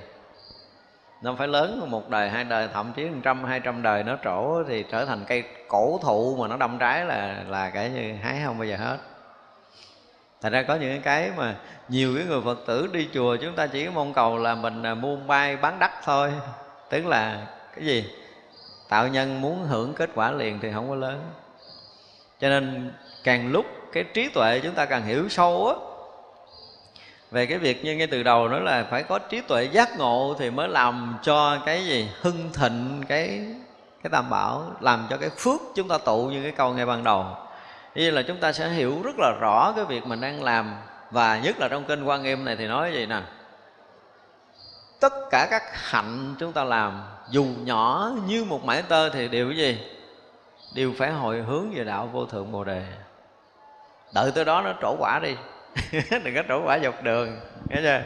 Nó 1.22 1.36
phải 1.36 1.48
lớn 1.48 1.88
một 1.90 2.10
đời, 2.10 2.30
hai 2.30 2.44
đời, 2.44 2.68
thậm 2.74 2.94
chí 2.96 3.06
một 3.06 3.20
trăm, 3.24 3.44
hai 3.44 3.60
trăm 3.60 3.82
đời 3.82 4.04
nó 4.04 4.16
trổ 4.24 4.64
thì 4.64 4.86
trở 4.92 5.06
thành 5.06 5.26
cây 5.28 5.44
cổ 5.68 6.00
thụ 6.04 6.38
mà 6.40 6.48
nó 6.48 6.58
đâm 6.58 6.78
trái 6.80 7.06
là 7.06 7.44
là 7.48 7.70
cái 7.70 7.90
như 7.90 8.14
hái 8.22 8.42
không 8.46 8.58
bao 8.58 8.68
giờ 8.68 8.78
hết. 8.78 8.98
Thành 10.42 10.52
ra 10.52 10.64
có 10.64 10.76
những 10.76 11.02
cái 11.02 11.32
mà 11.38 11.56
nhiều 11.90 12.16
cái 12.16 12.26
người 12.26 12.42
Phật 12.46 12.58
tử 12.66 12.90
đi 12.94 13.08
chùa 13.14 13.38
chúng 13.42 13.56
ta 13.56 13.68
chỉ 13.68 13.90
mong 13.90 14.14
cầu 14.14 14.38
là 14.38 14.56
mình 14.56 14.84
à, 14.84 14.96
mua 14.96 15.16
bay 15.16 15.58
bán 15.58 15.80
đắt 15.80 15.92
thôi. 16.04 16.34
Tức 16.90 17.06
là 17.06 17.48
cái 17.76 17.86
gì? 17.86 18.14
Tạo 18.90 19.08
nhân 19.08 19.42
muốn 19.42 19.66
hưởng 19.66 19.94
kết 19.94 20.10
quả 20.16 20.32
liền 20.32 20.60
thì 20.60 20.72
không 20.74 20.90
có 20.90 20.96
lớn. 20.96 21.32
Cho 22.40 22.50
nên 22.50 22.94
càng 23.24 23.52
lúc 23.52 23.66
cái 23.94 24.04
trí 24.04 24.30
tuệ 24.30 24.60
chúng 24.64 24.74
ta 24.74 24.86
càng 24.86 25.04
hiểu 25.04 25.30
sâu 25.30 25.68
á 25.68 25.89
về 27.32 27.46
cái 27.46 27.58
việc 27.58 27.86
như 27.86 27.96
ngay 27.96 28.08
từ 28.08 28.24
đầu 28.24 28.48
nói 28.48 28.62
là 28.62 28.88
phải 28.90 29.04
có 29.04 29.20
trí 29.20 29.42
tuệ 29.42 29.64
giác 29.64 29.98
ngộ 29.98 30.36
thì 30.40 30.50
mới 30.50 30.68
làm 30.68 31.18
cho 31.22 31.58
cái 31.66 31.86
gì? 31.86 32.10
Hưng 32.22 32.50
thịnh 32.54 33.04
cái 33.08 33.46
cái 34.04 34.10
tam 34.10 34.30
bảo, 34.30 34.72
làm 34.80 35.08
cho 35.10 35.18
cái 35.18 35.30
phước 35.30 35.62
chúng 35.76 35.88
ta 35.88 35.98
tụ 35.98 36.26
như 36.26 36.44
cái 36.44 36.52
câu 36.52 36.74
ngay 36.74 36.86
ban 36.86 37.04
đầu. 37.04 37.26
Như 37.96 38.12
là 38.12 38.22
chúng 38.22 38.38
ta 38.38 38.52
sẽ 38.52 38.70
hiểu 38.70 39.02
rất 39.04 39.16
là 39.20 39.32
rõ 39.42 39.74
cái 39.76 39.86
việc 39.86 40.06
mình 40.06 40.22
đang 40.22 40.44
làm, 40.44 40.76
và 41.12 41.40
nhất 41.40 41.60
là 41.60 41.68
trong 41.68 41.84
kênh 41.84 42.08
quan 42.08 42.24
nghiêm 42.24 42.46
này 42.46 42.56
thì 42.56 42.68
nói 42.68 42.94
gì 42.94 43.06
nè? 43.06 43.22
Tất 45.00 45.14
cả 45.32 45.48
các 45.52 45.64
hạnh 45.74 46.36
chúng 46.40 46.52
ta 46.52 46.64
làm, 46.64 47.04
dù 47.30 47.46
nhỏ 47.64 48.12
như 48.28 48.44
một 48.44 48.66
mảnh 48.66 48.84
tơ 48.88 49.10
thì 49.10 49.28
đều 49.28 49.48
cái 49.48 49.58
gì? 49.58 49.78
Đều 50.76 50.94
phải 50.98 51.12
hồi 51.12 51.42
hướng 51.42 51.72
về 51.76 51.84
đạo 51.84 52.10
vô 52.14 52.26
thượng 52.26 52.52
bồ 52.52 52.64
đề. 52.64 52.84
Đợi 54.14 54.32
tới 54.36 54.46
đó 54.46 54.62
nó 54.62 54.74
trổ 54.82 54.96
quả 55.00 55.20
đi. 55.24 55.36
đừng 56.24 56.36
có 56.36 56.44
trổ 56.48 56.64
quả 56.66 56.80
dọc 56.80 57.04
đường, 57.04 57.40
nghe 57.70 57.82
chưa? 57.82 58.02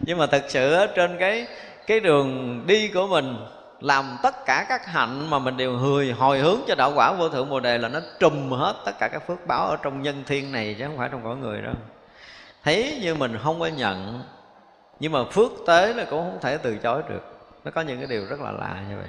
Nhưng 0.00 0.18
mà 0.18 0.26
thật 0.26 0.44
sự 0.48 0.86
trên 0.96 1.16
cái 1.18 1.46
cái 1.86 2.00
đường 2.00 2.62
đi 2.66 2.88
của 2.88 3.06
mình, 3.06 3.36
làm 3.80 4.18
tất 4.22 4.46
cả 4.46 4.66
các 4.68 4.86
hạnh 4.86 5.30
mà 5.30 5.38
mình 5.38 5.56
đều 5.56 5.76
hồi 5.76 6.10
hồi 6.10 6.38
hướng 6.38 6.60
cho 6.68 6.74
đạo 6.74 6.92
quả 6.94 7.12
vô 7.12 7.28
thượng 7.28 7.50
bồ 7.50 7.60
đề 7.60 7.78
là 7.78 7.88
nó 7.88 8.00
trùm 8.20 8.50
hết 8.50 8.74
tất 8.84 8.92
cả 8.98 9.08
các 9.08 9.26
phước 9.26 9.46
báo 9.46 9.68
ở 9.68 9.76
trong 9.82 10.02
nhân 10.02 10.22
thiên 10.26 10.52
này 10.52 10.76
chứ 10.78 10.84
không 10.86 10.96
phải 10.98 11.08
trong 11.12 11.24
cõi 11.24 11.36
người 11.36 11.62
đâu. 11.62 11.74
Thấy 12.64 12.98
như 13.02 13.14
mình 13.14 13.38
không 13.42 13.60
có 13.60 13.66
nhận, 13.66 14.22
nhưng 15.00 15.12
mà 15.12 15.24
phước 15.24 15.52
tế 15.66 15.92
là 15.92 16.04
cũng 16.10 16.30
không 16.30 16.38
thể 16.42 16.58
từ 16.58 16.76
chối 16.76 17.02
được. 17.08 17.22
Nó 17.64 17.70
có 17.70 17.80
những 17.80 17.98
cái 17.98 18.06
điều 18.06 18.26
rất 18.26 18.40
là 18.40 18.52
lạ 18.52 18.76
như 18.90 18.96
vậy. 18.96 19.08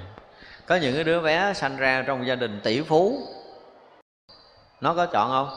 Có 0.66 0.76
những 0.76 0.94
cái 0.94 1.04
đứa 1.04 1.20
bé 1.20 1.52
sanh 1.54 1.76
ra 1.76 2.04
trong 2.06 2.26
gia 2.26 2.34
đình 2.34 2.60
tỷ 2.64 2.80
phú. 2.80 3.18
Nó 4.80 4.94
có 4.94 5.06
chọn 5.06 5.30
không? 5.30 5.48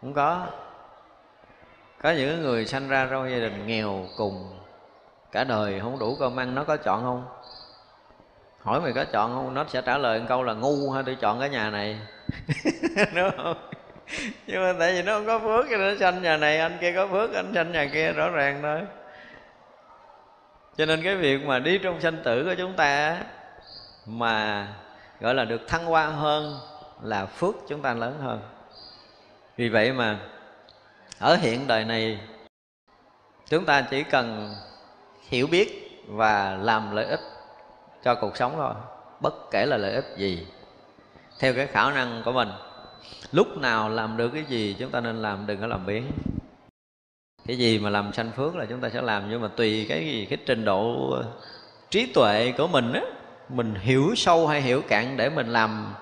Không 0.00 0.14
có 0.14 0.46
có 2.06 2.12
những 2.12 2.42
người 2.42 2.66
sanh 2.66 2.88
ra 2.88 3.08
trong 3.10 3.30
gia 3.30 3.38
đình 3.38 3.66
nghèo 3.66 4.06
cùng, 4.16 4.58
cả 5.32 5.44
đời 5.44 5.80
không 5.80 5.98
đủ 5.98 6.16
cơm 6.20 6.40
ăn, 6.40 6.54
nó 6.54 6.64
có 6.64 6.76
chọn 6.76 7.02
không? 7.02 7.24
Hỏi 8.62 8.80
mày 8.80 8.92
có 8.92 9.04
chọn 9.04 9.34
không, 9.34 9.54
nó 9.54 9.64
sẽ 9.68 9.82
trả 9.82 9.98
lời 9.98 10.20
một 10.20 10.26
câu 10.28 10.42
là 10.42 10.54
ngu 10.54 10.90
ha 10.90 11.02
tôi 11.06 11.16
chọn 11.20 11.40
cái 11.40 11.48
nhà 11.48 11.70
này. 11.70 11.98
Đúng 13.14 13.30
không? 13.36 13.56
Nhưng 14.46 14.62
mà 14.62 14.74
tại 14.78 14.92
vì 14.92 15.02
nó 15.02 15.12
không 15.12 15.26
có 15.26 15.38
phước 15.38 15.66
cho 15.70 15.76
nên 15.76 15.94
nó 15.94 16.00
sanh 16.00 16.22
nhà 16.22 16.36
này, 16.36 16.58
anh 16.58 16.78
kia 16.80 16.92
có 16.96 17.06
phước, 17.06 17.34
anh 17.34 17.52
sanh 17.54 17.72
nhà 17.72 17.90
kia, 17.92 18.12
rõ 18.12 18.30
ràng 18.30 18.58
thôi. 18.62 18.80
Cho 20.76 20.86
nên 20.86 21.02
cái 21.02 21.16
việc 21.16 21.44
mà 21.46 21.58
đi 21.58 21.78
trong 21.78 22.00
sanh 22.00 22.16
tử 22.24 22.44
của 22.44 22.54
chúng 22.58 22.72
ta 22.76 23.22
mà 24.06 24.68
gọi 25.20 25.34
là 25.34 25.44
được 25.44 25.68
thăng 25.68 25.84
hoa 25.84 26.06
hơn 26.06 26.58
là 27.02 27.26
phước 27.26 27.54
chúng 27.68 27.82
ta 27.82 27.94
lớn 27.94 28.18
hơn. 28.20 28.40
Vì 29.56 29.68
vậy 29.68 29.92
mà 29.92 30.18
ở 31.18 31.36
hiện 31.36 31.66
đời 31.66 31.84
này, 31.84 32.18
chúng 33.48 33.64
ta 33.64 33.82
chỉ 33.90 34.02
cần 34.02 34.54
hiểu 35.28 35.46
biết 35.46 35.98
và 36.06 36.58
làm 36.62 36.96
lợi 36.96 37.04
ích 37.04 37.20
cho 38.04 38.14
cuộc 38.14 38.36
sống 38.36 38.52
thôi, 38.56 38.74
bất 39.20 39.34
kể 39.50 39.66
là 39.66 39.76
lợi 39.76 39.94
ích 39.94 40.04
gì. 40.16 40.46
Theo 41.38 41.54
cái 41.54 41.66
khả 41.66 41.90
năng 41.90 42.22
của 42.24 42.32
mình, 42.32 42.48
lúc 43.32 43.58
nào 43.58 43.88
làm 43.88 44.16
được 44.16 44.28
cái 44.28 44.44
gì 44.48 44.76
chúng 44.78 44.90
ta 44.90 45.00
nên 45.00 45.22
làm, 45.22 45.46
đừng 45.46 45.60
có 45.60 45.66
làm 45.66 45.86
biến 45.86 46.10
cái 47.46 47.58
gì 47.58 47.78
mà 47.78 47.90
làm 47.90 48.12
sanh 48.12 48.30
phước 48.36 48.56
là 48.56 48.64
chúng 48.64 48.80
ta 48.80 48.90
sẽ 48.90 49.02
làm, 49.02 49.30
nhưng 49.30 49.40
mà 49.40 49.48
tùy 49.48 49.86
cái 49.88 50.04
gì, 50.04 50.26
cái 50.30 50.38
trình 50.46 50.64
độ 50.64 51.14
trí 51.90 52.06
tuệ 52.06 52.52
của 52.58 52.66
mình 52.66 52.92
á, 52.92 53.02
mình 53.48 53.74
hiểu 53.74 54.14
sâu 54.16 54.46
hay 54.46 54.62
hiểu 54.62 54.82
cạn 54.88 55.16
để 55.16 55.30
mình 55.30 55.48
làm 55.48 55.94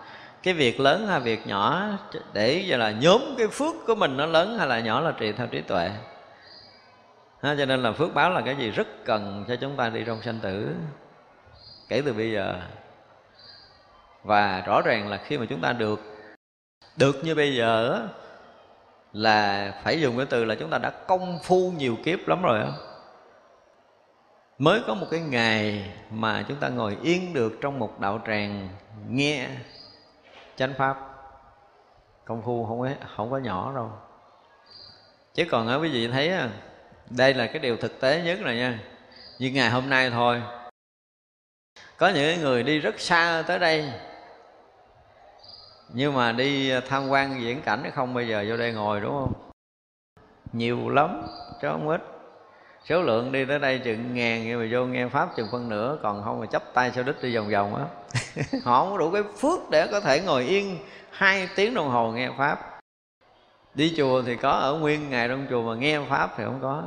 cái 0.45 0.55
việc 0.55 0.81
lớn 0.81 1.07
hay 1.07 1.21
việc 1.21 1.47
nhỏ 1.47 1.89
để 2.33 2.67
gọi 2.69 2.79
là 2.79 2.91
nhóm 2.91 3.21
cái 3.39 3.49
phước 3.49 3.75
của 3.87 3.95
mình 3.95 4.17
nó 4.17 4.27
lớn 4.27 4.59
hay 4.59 4.67
là 4.67 4.81
nhỏ 4.81 5.01
là 5.01 5.11
tùy 5.11 5.33
theo 5.33 5.47
trí 5.47 5.61
tuệ. 5.61 5.91
Ha, 7.43 7.55
cho 7.59 7.65
nên 7.65 7.83
là 7.83 7.93
phước 7.93 8.15
báo 8.15 8.31
là 8.31 8.41
cái 8.41 8.57
gì 8.57 8.71
rất 8.71 8.87
cần 9.05 9.45
cho 9.49 9.57
chúng 9.57 9.77
ta 9.77 9.89
đi 9.89 10.05
trong 10.07 10.23
sanh 10.23 10.39
tử 10.43 10.75
kể 11.89 12.03
từ 12.05 12.13
bây 12.13 12.33
giờ. 12.33 12.55
Và 14.23 14.63
rõ 14.67 14.83
ràng 14.85 15.09
là 15.09 15.17
khi 15.17 15.39
mà 15.39 15.47
chúng 15.49 15.61
ta 15.61 15.73
được 15.73 16.01
được 16.97 17.25
như 17.25 17.35
bây 17.35 17.57
giờ 17.57 18.03
là 19.13 19.73
phải 19.85 20.01
dùng 20.01 20.17
cái 20.17 20.27
từ 20.27 20.45
là 20.45 20.55
chúng 20.55 20.71
ta 20.71 20.79
đã 20.79 20.91
công 20.91 21.39
phu 21.43 21.73
nhiều 21.79 21.97
kiếp 22.05 22.29
lắm 22.29 22.43
rồi 22.43 22.61
không 22.65 22.75
mới 24.59 24.81
có 24.87 24.95
một 24.95 25.07
cái 25.11 25.21
ngày 25.21 25.93
mà 26.11 26.45
chúng 26.49 26.57
ta 26.57 26.69
ngồi 26.69 26.97
yên 27.03 27.35
được 27.35 27.53
trong 27.61 27.79
một 27.79 28.01
đạo 28.01 28.23
tràng 28.27 28.69
nghe 29.09 29.49
chánh 30.57 30.75
pháp. 30.75 30.99
Công 32.25 32.43
phu 32.43 32.67
không 32.67 32.81
có 32.81 32.89
không 33.17 33.31
có 33.31 33.39
nhỏ 33.39 33.73
đâu. 33.75 33.91
Chứ 35.35 35.45
còn 35.51 35.69
ở 35.69 35.81
quý 35.81 35.89
vị 35.89 36.09
thấy 36.09 36.33
đây 37.11 37.35
là 37.35 37.47
cái 37.47 37.59
điều 37.59 37.77
thực 37.77 38.01
tế 38.01 38.23
nhất 38.23 38.39
rồi 38.43 38.57
nha. 38.57 38.79
Như 39.39 39.51
ngày 39.51 39.71
hôm 39.71 39.91
nay 39.91 40.11
thôi. 40.11 40.43
Có 41.97 42.09
những 42.09 42.41
người 42.41 42.63
đi 42.63 42.79
rất 42.79 43.01
xa 43.01 43.45
tới 43.47 43.59
đây. 43.59 43.93
Nhưng 45.89 46.15
mà 46.15 46.33
đi 46.33 46.81
tham 46.81 47.09
quan 47.09 47.41
diễn 47.41 47.63
cảnh 47.63 47.91
không? 47.95 48.15
Bây 48.15 48.29
giờ 48.29 48.45
vô 48.49 48.57
đây 48.57 48.73
ngồi, 48.73 49.01
đúng 49.01 49.13
không? 49.13 49.33
Nhiều 50.53 50.89
lắm 50.89 51.23
chứ 51.63 51.69
không 51.71 51.89
ít 51.89 52.14
số 52.89 53.03
lượng 53.03 53.33
đi 53.33 53.45
tới 53.45 53.59
đây 53.59 53.79
chừng 53.79 54.15
ngàn 54.15 54.45
nhưng 54.47 54.61
mà 54.61 54.67
vô 54.73 54.87
nghe 54.87 55.09
pháp 55.09 55.37
chừng 55.37 55.49
phân 55.53 55.69
nửa 55.69 55.99
còn 56.03 56.23
không 56.25 56.41
mà 56.41 56.47
chấp 56.47 56.75
tay 56.75 56.93
sau 56.95 57.05
đích 57.05 57.23
đi 57.23 57.37
vòng 57.37 57.51
vòng 57.51 57.75
á. 57.75 57.85
Họ 58.65 58.85
không 58.85 58.91
có 58.91 58.99
đủ 58.99 59.11
cái 59.11 59.23
phước 59.41 59.71
để 59.71 59.87
có 59.87 60.01
thể 60.01 60.21
ngồi 60.21 60.45
yên 60.45 60.79
hai 61.11 61.49
tiếng 61.57 61.75
đồng 61.75 61.89
hồ 61.89 62.13
nghe 62.13 62.31
pháp. 62.39 62.81
Đi 63.75 63.95
chùa 63.97 64.23
thì 64.23 64.37
có 64.37 64.51
ở 64.51 64.75
nguyên 64.75 65.11
ngày 65.11 65.29
trong 65.29 65.47
chùa 65.51 65.63
mà 65.63 65.75
nghe 65.75 66.01
pháp 66.09 66.35
thì 66.37 66.45
không 66.45 66.59
có. 66.63 66.83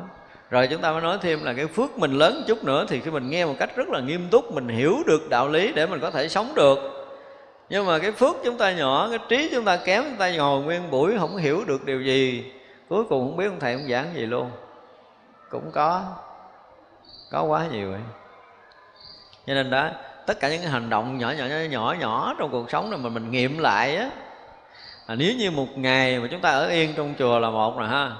Rồi 0.49 0.67
chúng 0.67 0.81
ta 0.81 0.91
mới 0.91 1.01
nói 1.01 1.17
thêm 1.21 1.43
là 1.43 1.53
cái 1.53 1.67
phước 1.67 1.97
mình 1.97 2.11
lớn 2.11 2.43
chút 2.47 2.63
nữa 2.63 2.85
thì 2.89 2.99
khi 2.99 3.11
mình 3.11 3.29
nghe 3.29 3.45
một 3.45 3.55
cách 3.59 3.75
rất 3.75 3.89
là 3.89 3.99
nghiêm 3.99 4.27
túc 4.31 4.53
mình 4.53 4.67
hiểu 4.67 4.95
được 5.07 5.29
đạo 5.29 5.49
lý 5.49 5.71
để 5.73 5.85
mình 5.85 5.99
có 5.99 6.11
thể 6.11 6.27
sống 6.27 6.51
được. 6.55 6.79
Nhưng 7.69 7.85
mà 7.85 7.99
cái 7.99 8.11
phước 8.11 8.35
chúng 8.43 8.57
ta 8.57 8.71
nhỏ 8.71 9.07
cái 9.09 9.19
trí 9.29 9.49
chúng 9.51 9.65
ta 9.65 9.77
kém 9.77 10.03
chúng 10.03 10.17
ta 10.17 10.31
ngồi 10.31 10.61
nguyên 10.61 10.91
buổi 10.91 11.17
không 11.19 11.37
hiểu 11.37 11.63
được 11.67 11.85
điều 11.85 12.01
gì. 12.01 12.51
Cuối 12.89 13.03
cùng 13.09 13.27
không 13.27 13.37
biết 13.37 13.45
ông 13.45 13.59
thầy 13.59 13.73
ông 13.73 13.87
giảng 13.89 14.05
gì 14.15 14.25
luôn 14.25 14.51
cũng 15.49 15.71
có. 15.71 16.03
Có 17.31 17.43
quá 17.43 17.67
nhiều 17.71 17.91
ấy. 17.91 18.01
Cho 19.47 19.53
nên 19.53 19.69
đó 19.69 19.89
tất 20.25 20.39
cả 20.39 20.49
những 20.49 20.61
cái 20.61 20.71
hành 20.71 20.89
động 20.89 21.17
nhỏ 21.17 21.31
nhỏ 21.31 21.45
nhỏ 21.45 21.55
nhỏ, 21.69 21.95
nhỏ 21.99 22.35
trong 22.39 22.51
cuộc 22.51 22.71
sống 22.71 22.89
này 22.89 22.99
mà 22.99 23.09
mình 23.09 23.31
nghiệm 23.31 23.57
lại 23.57 23.95
á 23.95 24.09
à, 25.07 25.15
nếu 25.15 25.33
như 25.37 25.51
một 25.51 25.67
ngày 25.77 26.19
mà 26.19 26.27
chúng 26.31 26.41
ta 26.41 26.49
ở 26.49 26.67
yên 26.67 26.93
trong 26.97 27.13
chùa 27.19 27.39
là 27.39 27.49
một 27.49 27.77
rồi 27.77 27.87
ha 27.87 28.11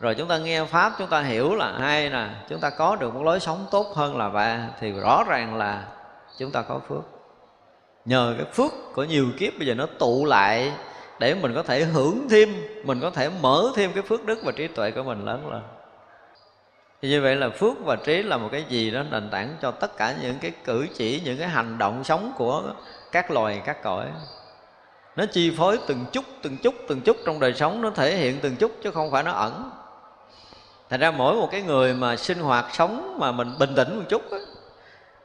rồi 0.00 0.14
chúng 0.14 0.28
ta 0.28 0.38
nghe 0.38 0.64
pháp 0.64 0.92
chúng 0.98 1.08
ta 1.08 1.20
hiểu 1.20 1.54
là 1.54 1.72
hai 1.78 2.10
nè 2.10 2.26
chúng 2.48 2.60
ta 2.60 2.70
có 2.70 2.96
được 2.96 3.14
một 3.14 3.22
lối 3.22 3.40
sống 3.40 3.66
tốt 3.70 3.86
hơn 3.94 4.16
là 4.16 4.28
ba 4.28 4.68
thì 4.80 4.92
rõ 4.92 5.24
ràng 5.28 5.56
là 5.56 5.84
chúng 6.38 6.50
ta 6.50 6.62
có 6.62 6.80
phước. 6.88 7.04
Nhờ 8.04 8.34
cái 8.38 8.46
phước 8.52 8.72
của 8.94 9.04
nhiều 9.04 9.26
kiếp 9.38 9.52
bây 9.58 9.66
giờ 9.66 9.74
nó 9.74 9.86
tụ 9.98 10.24
lại 10.24 10.72
để 11.18 11.34
mình 11.34 11.54
có 11.54 11.62
thể 11.62 11.84
hưởng 11.84 12.28
thêm 12.30 12.48
mình 12.84 13.00
có 13.00 13.10
thể 13.10 13.30
mở 13.40 13.70
thêm 13.76 13.92
cái 13.92 14.02
phước 14.02 14.24
đức 14.24 14.38
và 14.44 14.52
trí 14.52 14.68
tuệ 14.68 14.90
của 14.90 15.02
mình 15.02 15.24
lớn 15.24 15.50
lên 15.50 15.62
thì 17.02 17.08
như 17.08 17.22
vậy 17.22 17.36
là 17.36 17.48
phước 17.48 17.84
và 17.84 17.96
trí 17.96 18.22
là 18.22 18.36
một 18.36 18.48
cái 18.52 18.64
gì 18.68 18.90
đó 18.90 19.02
nền 19.10 19.30
tảng 19.30 19.56
cho 19.62 19.70
tất 19.70 19.96
cả 19.96 20.14
những 20.22 20.38
cái 20.40 20.52
cử 20.64 20.86
chỉ 20.94 21.22
những 21.24 21.38
cái 21.38 21.48
hành 21.48 21.78
động 21.78 22.04
sống 22.04 22.32
của 22.36 22.62
các 23.12 23.30
loài 23.30 23.62
các 23.64 23.82
cõi. 23.82 24.06
Nó 25.16 25.24
chi 25.32 25.52
phối 25.56 25.78
từng 25.86 26.04
chút 26.12 26.24
từng 26.42 26.56
chút 26.56 26.74
từng 26.88 27.00
chút 27.00 27.16
trong 27.26 27.40
đời 27.40 27.54
sống 27.54 27.82
nó 27.82 27.90
thể 27.90 28.16
hiện 28.16 28.38
từng 28.42 28.56
chút 28.56 28.72
chứ 28.82 28.90
không 28.90 29.10
phải 29.10 29.22
nó 29.22 29.32
ẩn. 29.32 29.70
Thành 30.90 31.00
ra 31.00 31.10
mỗi 31.10 31.34
một 31.34 31.48
cái 31.52 31.62
người 31.62 31.94
mà 31.94 32.16
sinh 32.16 32.38
hoạt 32.38 32.66
sống 32.72 33.16
mà 33.18 33.32
mình 33.32 33.54
bình 33.58 33.74
tĩnh 33.74 33.96
một 33.96 34.04
chút 34.08 34.30
á, 34.30 34.38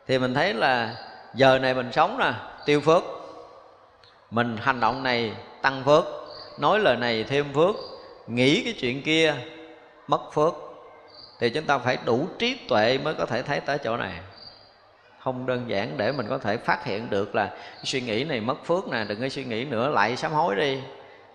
thì 0.08 0.20
mình 0.20 0.34
thấy 0.34 0.54
là 0.54 0.96
giờ 1.34 1.60
này 1.60 1.74
mình 1.74 1.92
sống 1.92 2.18
nè 2.20 2.34
tiêu 2.66 2.82
phước. 2.82 3.04
Mình 4.32 4.58
hành 4.62 4.80
động 4.80 5.04
này 5.04 5.34
tăng 5.62 5.84
phước 5.84 6.06
nói 6.60 6.80
lời 6.80 6.96
này 6.96 7.24
thêm 7.24 7.54
phước 7.54 7.76
nghĩ 8.28 8.64
cái 8.64 8.74
chuyện 8.80 9.04
kia 9.04 9.36
mất 10.08 10.34
phước 10.34 10.65
thì 11.40 11.50
chúng 11.50 11.66
ta 11.66 11.78
phải 11.78 11.98
đủ 12.06 12.28
trí 12.40 12.60
tuệ 12.70 12.98
mới 12.98 13.14
có 13.14 13.26
thể 13.26 13.42
thấy 13.42 13.60
tới 13.60 13.78
chỗ 13.78 13.98
này. 13.98 14.20
Không 15.20 15.46
đơn 15.46 15.70
giản 15.70 15.98
để 15.98 16.12
mình 16.12 16.28
có 16.30 16.38
thể 16.38 16.58
phát 16.58 16.86
hiện 16.86 17.10
được 17.10 17.36
là 17.36 17.50
suy 17.84 18.02
nghĩ 18.02 18.24
này 18.24 18.40
mất 18.40 18.66
phước 18.66 18.88
nè, 18.88 19.06
đừng 19.08 19.22
có 19.22 19.30
suy 19.30 19.44
nghĩ 19.44 19.66
nữa, 19.66 19.90
lại 19.90 20.18
sám 20.18 20.32
hối 20.32 20.56
đi. 20.56 20.82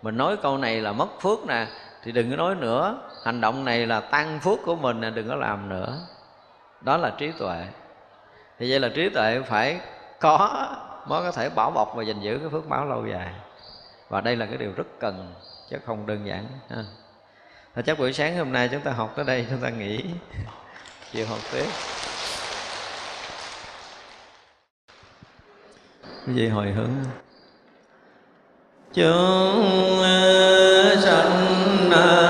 Mình 0.03 0.17
nói 0.17 0.37
câu 0.37 0.59
này 0.59 0.81
là 0.81 0.93
mất 0.93 1.21
phước 1.21 1.47
nè, 1.47 1.67
thì 2.05 2.13
đừng 2.13 2.31
có 2.31 2.37
nói 2.37 2.55
nữa. 2.55 3.03
Hành 3.25 3.41
động 3.41 3.65
này 3.65 3.87
là 3.87 4.01
tăng 4.01 4.41
phước 4.41 4.59
của 4.65 4.77
mình 4.77 5.01
nè, 5.01 5.11
đừng 5.11 5.29
có 5.29 5.35
làm 5.35 5.69
nữa. 5.69 5.99
Đó 6.81 6.97
là 6.97 7.11
trí 7.19 7.33
tuệ. 7.39 7.67
Thì 8.59 8.71
vậy 8.71 8.81
là 8.81 8.89
trí 8.95 9.09
tuệ 9.09 9.41
phải 9.47 9.81
có 10.21 10.67
mới 11.07 11.23
có 11.23 11.33
thể 11.33 11.51
bảo 11.51 11.71
bọc 11.71 11.93
và 11.97 12.03
gìn 12.03 12.21
giữ 12.21 12.39
cái 12.39 12.49
phước 12.49 12.69
báo 12.69 12.87
lâu 12.87 13.07
dài. 13.07 13.35
Và 14.09 14.21
đây 14.21 14.37
là 14.37 14.47
cái 14.47 14.57
điều 14.57 14.73
rất 14.77 14.87
cần, 15.01 15.35
chứ 15.71 15.77
không 15.87 16.07
đơn 16.07 16.27
giản, 16.27 16.45
ha. 16.71 16.85
Thôi 17.75 17.85
chắc 17.87 17.99
buổi 17.99 18.13
sáng 18.13 18.37
hôm 18.37 18.53
nay 18.53 18.69
chúng 18.73 18.81
ta 18.81 18.93
học 18.93 19.13
tới 19.17 19.25
đây, 19.25 19.47
chúng 19.51 19.61
ta 19.61 19.69
nghỉ. 19.71 20.05
Chiều 21.13 21.27
học 21.27 21.39
tiếp. 21.53 21.67
Cái 26.27 26.35
gì 26.35 26.49
hồi 26.49 26.71
hướng? 26.71 26.91
Chúng 28.95 30.01
ờ, 30.03 30.97
sanh 31.03 31.91
ờ, 31.91 32.30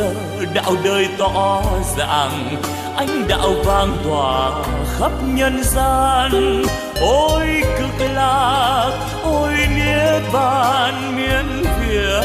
Giờ 0.00 0.14
đạo 0.54 0.74
đời 0.84 1.08
tỏ 1.18 1.62
ràng 1.96 2.56
ánh 2.96 3.28
đạo 3.28 3.52
vang 3.64 3.96
tỏa 4.04 4.50
khắp 4.98 5.12
nhân 5.34 5.62
gian. 5.64 6.62
Ôi 7.00 7.62
cực 7.78 8.08
lạc, 8.14 8.90
ôi 9.22 9.54
niết 9.76 10.22
bàn 10.32 11.16
miên 11.16 11.62
việt 11.80 12.20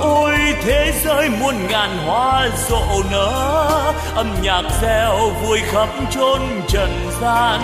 ôi 0.00 0.34
thế 0.64 0.92
giới 1.04 1.28
muôn 1.28 1.54
ngàn 1.68 1.98
hoa 2.06 2.48
rộ 2.68 3.02
nở, 3.10 3.92
âm 4.14 4.26
nhạc 4.42 4.62
reo 4.82 5.30
vui 5.42 5.58
khắp 5.72 5.88
chốn 6.10 6.40
trần 6.68 6.90
gian. 7.20 7.60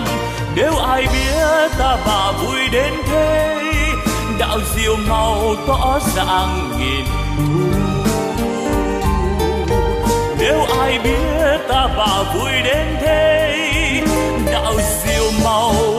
Nếu 0.55 0.77
ai 0.77 1.01
biết 1.01 1.71
ta 1.77 1.97
bà 2.07 2.31
vui 2.31 2.59
đến 2.71 2.93
thế, 3.05 3.59
đạo 4.39 4.59
diệu 4.75 4.95
màu 5.09 5.55
tỏ 5.67 5.99
ràng 6.15 6.71
nghìn 6.79 7.22
biết 11.03 11.57
ta 11.67 11.87
và 11.97 12.33
vui 12.33 12.51
đến 12.63 12.87
thế. 13.01 14.03
Đạo 14.51 14.73
diệu 15.03 15.31
màu 15.43 15.92